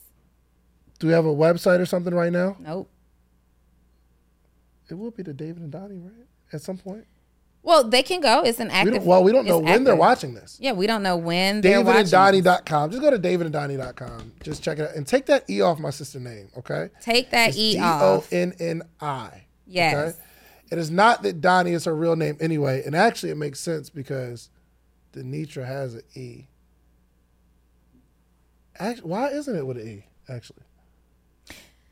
Do 0.99 1.07
we 1.07 1.13
have 1.13 1.25
a 1.25 1.33
website 1.33 1.79
or 1.79 1.85
something 1.85 2.13
right 2.13 2.31
now? 2.31 2.55
Nope. 2.59 2.89
It 4.89 4.95
will 4.95 5.11
be 5.11 5.23
the 5.23 5.33
David 5.33 5.63
and 5.63 5.71
Donni, 5.73 6.03
right? 6.03 6.27
At 6.51 6.61
some 6.61 6.77
point. 6.77 7.05
Well, 7.65 7.85
they 7.85 8.03
can 8.03 8.19
go. 8.19 8.41
It's 8.41 8.59
an 8.59 8.67
We 8.67 8.73
active. 8.73 8.93
don't, 8.95 9.05
well, 9.05 9.23
we 9.23 9.31
don't 9.31 9.45
know 9.47 9.59
it's 9.59 9.65
when 9.65 9.85
they're 9.85 9.95
watching 9.95 10.33
this. 10.33 10.57
Yeah, 10.59 10.73
we 10.73 10.85
don't 10.85 11.01
know 11.01 11.15
when 11.15 11.61
they're 11.61 11.81
watching. 11.81 12.05
DavidandDonni.com. 12.07 12.91
Just 12.91 13.01
go 13.01 13.09
to 13.09 13.17
DavidandDonni.com. 13.17 14.33
Just 14.43 14.61
check 14.61 14.79
it 14.79 14.89
out. 14.89 14.95
And 14.95 15.07
take 15.07 15.25
that 15.27 15.49
E 15.49 15.61
off 15.61 15.79
my 15.79 15.89
sister's 15.89 16.21
name, 16.21 16.49
okay? 16.57 16.89
Take 17.01 17.31
that 17.31 17.49
It's 17.49 17.57
E 17.57 17.79
off. 17.79 18.29
D-O-N-N-I. 18.29 19.45
Yes. 19.65 19.95
Okay? 19.95 20.17
It 20.73 20.79
is 20.79 20.89
not 20.89 21.21
that 21.21 21.39
Donni 21.39 21.73
is 21.73 21.85
her 21.85 21.95
real 21.95 22.15
name 22.15 22.35
anyway. 22.39 22.81
And 22.83 22.95
actually, 22.95 23.29
it 23.29 23.37
makes 23.37 23.59
sense 23.59 23.91
because 23.91 24.49
Denitra 25.13 25.67
has 25.67 25.93
an 25.93 26.01
E. 26.15 26.47
Act- 28.79 29.03
why 29.05 29.27
isn't 29.27 29.55
it 29.55 29.67
with 29.67 29.77
an 29.77 29.87
E? 29.87 30.05
Actually, 30.27 30.63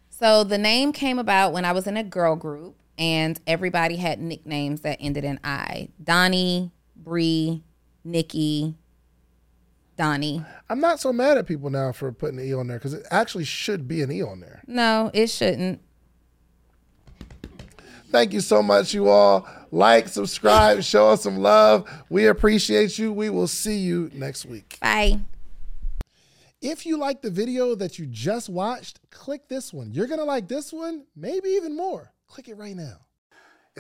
So 0.09 0.43
the 0.43 0.57
name 0.57 0.93
came 0.93 1.19
about 1.19 1.53
when 1.53 1.63
I 1.63 1.73
was 1.73 1.85
in 1.85 1.95
a 1.95 2.03
girl 2.03 2.35
group, 2.35 2.75
and 2.97 3.39
everybody 3.45 3.97
had 3.97 4.19
nicknames 4.19 4.81
that 4.81 4.97
ended 4.99 5.25
in 5.25 5.39
I. 5.43 5.89
Donni, 6.03 6.71
Bree, 6.95 7.61
Nikki, 8.03 8.73
Donnie. 9.95 10.43
I'm 10.71 10.79
not 10.79 10.99
so 10.99 11.13
mad 11.13 11.37
at 11.37 11.45
people 11.45 11.69
now 11.69 11.91
for 11.91 12.11
putting 12.11 12.39
an 12.39 12.45
E 12.45 12.53
on 12.55 12.65
there 12.65 12.79
because 12.79 12.95
it 12.95 13.05
actually 13.11 13.45
should 13.45 13.87
be 13.87 14.01
an 14.01 14.11
E 14.11 14.23
on 14.23 14.39
there. 14.39 14.63
No, 14.65 15.11
it 15.13 15.27
shouldn't. 15.27 15.81
Thank 18.11 18.33
you 18.33 18.41
so 18.41 18.61
much, 18.61 18.93
you 18.93 19.07
all. 19.07 19.47
Like, 19.71 20.09
subscribe, 20.09 20.83
show 20.83 21.09
us 21.09 21.23
some 21.23 21.37
love. 21.37 21.89
We 22.09 22.27
appreciate 22.27 22.99
you. 22.99 23.13
We 23.13 23.29
will 23.29 23.47
see 23.47 23.77
you 23.77 24.11
next 24.13 24.45
week. 24.45 24.77
Bye. 24.81 25.19
If 26.61 26.85
you 26.85 26.97
like 26.97 27.21
the 27.21 27.31
video 27.31 27.73
that 27.75 27.97
you 27.97 28.05
just 28.05 28.49
watched, 28.49 28.99
click 29.09 29.47
this 29.47 29.73
one. 29.73 29.91
You're 29.93 30.07
going 30.07 30.19
to 30.19 30.25
like 30.25 30.47
this 30.47 30.71
one, 30.71 31.05
maybe 31.15 31.49
even 31.49 31.75
more. 31.75 32.11
Click 32.27 32.49
it 32.49 32.57
right 32.57 32.75
now. 32.75 32.97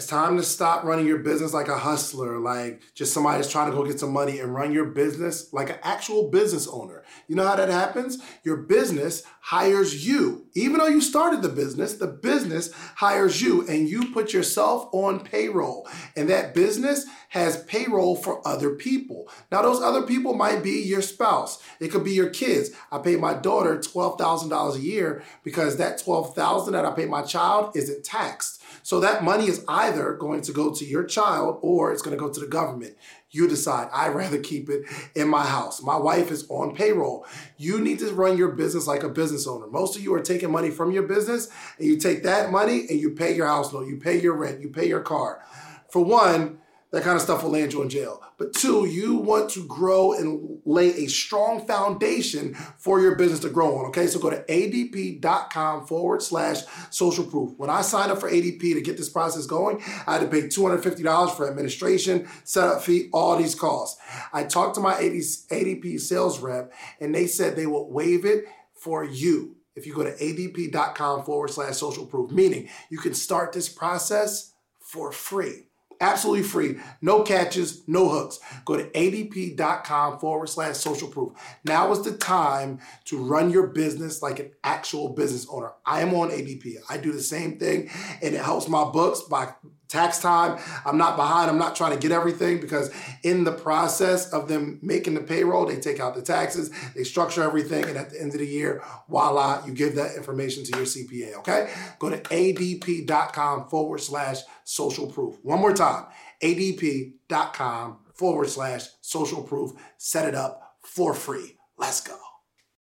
It's 0.01 0.09
time 0.09 0.35
to 0.37 0.41
stop 0.41 0.83
running 0.83 1.05
your 1.05 1.19
business 1.19 1.53
like 1.53 1.67
a 1.67 1.77
hustler, 1.77 2.39
like 2.39 2.81
just 2.95 3.13
somebody 3.13 3.37
that's 3.37 3.51
trying 3.51 3.69
to 3.69 3.77
go 3.77 3.85
get 3.85 3.99
some 3.99 4.11
money 4.11 4.39
and 4.39 4.51
run 4.51 4.71
your 4.71 4.85
business 4.85 5.53
like 5.53 5.69
an 5.69 5.77
actual 5.83 6.31
business 6.31 6.67
owner. 6.67 7.03
You 7.27 7.35
know 7.35 7.45
how 7.45 7.55
that 7.55 7.69
happens? 7.69 8.17
Your 8.43 8.57
business 8.57 9.21
hires 9.41 10.07
you. 10.07 10.47
Even 10.55 10.79
though 10.79 10.87
you 10.87 11.01
started 11.01 11.43
the 11.43 11.49
business, 11.49 11.93
the 11.93 12.07
business 12.07 12.73
hires 12.95 13.43
you 13.43 13.67
and 13.67 13.87
you 13.87 14.11
put 14.11 14.33
yourself 14.33 14.89
on 14.91 15.19
payroll. 15.19 15.87
And 16.15 16.27
that 16.31 16.55
business 16.55 17.05
has 17.29 17.63
payroll 17.65 18.15
for 18.15 18.45
other 18.45 18.71
people. 18.71 19.29
Now, 19.51 19.61
those 19.61 19.81
other 19.81 20.01
people 20.01 20.33
might 20.33 20.63
be 20.63 20.81
your 20.81 21.03
spouse. 21.03 21.61
It 21.79 21.89
could 21.89 22.03
be 22.03 22.11
your 22.11 22.29
kids. 22.31 22.71
I 22.91 22.97
pay 22.97 23.17
my 23.17 23.35
daughter 23.35 23.77
$12,000 23.77 24.75
a 24.75 24.79
year 24.79 25.23
because 25.43 25.77
that 25.77 26.01
12,000 26.03 26.73
that 26.73 26.85
I 26.85 26.91
pay 26.91 27.05
my 27.05 27.21
child 27.21 27.75
isn't 27.75 28.03
taxed. 28.03 28.60
So 28.83 28.99
that 28.99 29.23
money 29.23 29.47
is 29.47 29.63
either 29.67 30.13
going 30.13 30.41
to 30.41 30.51
go 30.51 30.73
to 30.73 30.85
your 30.85 31.03
child 31.03 31.59
or 31.61 31.91
it's 31.91 32.01
going 32.01 32.15
to 32.17 32.19
go 32.19 32.31
to 32.31 32.39
the 32.39 32.47
government. 32.47 32.95
You 33.29 33.47
decide. 33.47 33.89
I'd 33.93 34.15
rather 34.15 34.39
keep 34.39 34.69
it 34.69 34.83
in 35.15 35.27
my 35.29 35.45
house. 35.45 35.81
My 35.81 35.97
wife 35.97 36.31
is 36.31 36.45
on 36.49 36.75
payroll. 36.75 37.25
You 37.57 37.79
need 37.79 37.99
to 37.99 38.13
run 38.13 38.37
your 38.37 38.49
business 38.49 38.87
like 38.87 39.03
a 39.03 39.09
business 39.09 39.47
owner. 39.47 39.67
Most 39.67 39.95
of 39.95 40.03
you 40.03 40.13
are 40.13 40.21
taking 40.21 40.51
money 40.51 40.69
from 40.69 40.91
your 40.91 41.03
business 41.03 41.49
and 41.77 41.87
you 41.87 41.97
take 41.97 42.23
that 42.23 42.51
money 42.51 42.85
and 42.89 42.99
you 42.99 43.11
pay 43.11 43.35
your 43.35 43.47
house 43.47 43.71
loan, 43.73 43.87
you 43.87 43.97
pay 43.97 44.19
your 44.19 44.35
rent, 44.35 44.61
you 44.61 44.69
pay 44.69 44.87
your 44.87 45.01
car. 45.01 45.43
For 45.89 46.03
one, 46.03 46.60
that 46.91 47.03
kind 47.03 47.15
of 47.15 47.21
stuff 47.21 47.43
will 47.43 47.51
land 47.51 47.71
you 47.73 47.81
in 47.81 47.89
jail. 47.89 48.21
But 48.37 48.53
two, 48.53 48.85
you 48.85 49.15
want 49.15 49.49
to 49.51 49.65
grow 49.65 50.13
and 50.13 50.59
lay 50.65 50.89
a 50.89 51.07
strong 51.07 51.65
foundation 51.65 52.53
for 52.77 52.99
your 52.99 53.15
business 53.15 53.39
to 53.41 53.49
grow 53.49 53.77
on. 53.77 53.85
Okay, 53.87 54.07
so 54.07 54.19
go 54.19 54.29
to 54.29 54.43
adp.com 54.43 55.87
forward 55.87 56.21
slash 56.21 56.61
social 56.89 57.23
proof. 57.23 57.53
When 57.57 57.69
I 57.69 57.81
signed 57.81 58.11
up 58.11 58.19
for 58.19 58.29
ADP 58.29 58.73
to 58.73 58.81
get 58.81 58.97
this 58.97 59.09
process 59.09 59.45
going, 59.45 59.81
I 60.05 60.13
had 60.13 60.21
to 60.21 60.27
pay 60.27 60.43
$250 60.47 61.35
for 61.35 61.49
administration, 61.49 62.27
setup 62.43 62.83
fee, 62.83 63.09
all 63.13 63.37
these 63.37 63.55
costs. 63.55 64.01
I 64.33 64.43
talked 64.43 64.75
to 64.75 64.81
my 64.81 64.95
ADP 64.95 65.99
sales 65.99 66.39
rep 66.39 66.73
and 66.99 67.15
they 67.15 67.27
said 67.27 67.55
they 67.55 67.67
will 67.67 67.89
waive 67.89 68.25
it 68.25 68.45
for 68.75 69.03
you 69.03 69.55
if 69.75 69.87
you 69.87 69.93
go 69.93 70.03
to 70.03 70.11
adp.com 70.11 71.23
forward 71.23 71.49
slash 71.49 71.77
social 71.77 72.05
proof, 72.05 72.31
meaning 72.31 72.67
you 72.89 72.97
can 72.97 73.13
start 73.13 73.53
this 73.53 73.69
process 73.69 74.53
for 74.79 75.11
free. 75.11 75.67
Absolutely 76.01 76.41
free. 76.41 76.77
No 76.99 77.21
catches, 77.21 77.87
no 77.87 78.09
hooks. 78.09 78.39
Go 78.65 78.75
to 78.75 78.89
adp.com 78.89 80.17
forward 80.19 80.49
slash 80.49 80.77
social 80.77 81.07
proof. 81.07 81.33
Now 81.63 81.91
is 81.91 82.01
the 82.01 82.17
time 82.17 82.79
to 83.05 83.17
run 83.17 83.51
your 83.51 83.67
business 83.67 84.23
like 84.23 84.39
an 84.39 84.51
actual 84.63 85.09
business 85.09 85.45
owner. 85.47 85.73
I 85.85 86.01
am 86.01 86.15
on 86.15 86.31
ADP. 86.31 86.77
I 86.89 86.97
do 86.97 87.11
the 87.11 87.21
same 87.21 87.59
thing 87.59 87.91
and 88.21 88.33
it 88.33 88.41
helps 88.41 88.67
my 88.67 88.83
books 88.83 89.21
by 89.21 89.53
tax 89.91 90.19
time. 90.19 90.57
I'm 90.85 90.97
not 90.97 91.17
behind. 91.17 91.51
I'm 91.51 91.57
not 91.57 91.75
trying 91.75 91.91
to 91.91 91.99
get 91.99 92.11
everything 92.11 92.61
because 92.61 92.91
in 93.23 93.43
the 93.43 93.51
process 93.51 94.31
of 94.31 94.47
them 94.47 94.79
making 94.81 95.13
the 95.13 95.21
payroll, 95.21 95.65
they 95.65 95.77
take 95.77 95.99
out 95.99 96.15
the 96.15 96.21
taxes, 96.21 96.71
they 96.95 97.03
structure 97.03 97.43
everything, 97.43 97.83
and 97.83 97.97
at 97.97 98.09
the 98.09 98.19
end 98.19 98.33
of 98.33 98.39
the 98.39 98.47
year, 98.47 98.81
voila, 99.09 99.63
you 99.65 99.73
give 99.73 99.95
that 99.95 100.15
information 100.15 100.63
to 100.63 100.77
your 100.77 100.85
CPA. 100.85 101.35
Okay? 101.39 101.71
Go 101.99 102.09
to 102.09 102.17
adp.com 102.17 103.67
forward 103.69 103.99
slash 103.99 104.37
social 104.63 105.07
proof. 105.07 105.37
One 105.43 105.59
more 105.59 105.73
time, 105.73 106.05
adp.com 106.41 107.97
forward 108.13 108.49
slash 108.49 108.85
social 109.01 109.43
proof. 109.43 109.71
Set 109.97 110.27
it 110.27 110.35
up 110.35 110.77
for 110.81 111.13
free. 111.13 111.57
Let's 111.77 112.01
go. 112.01 112.30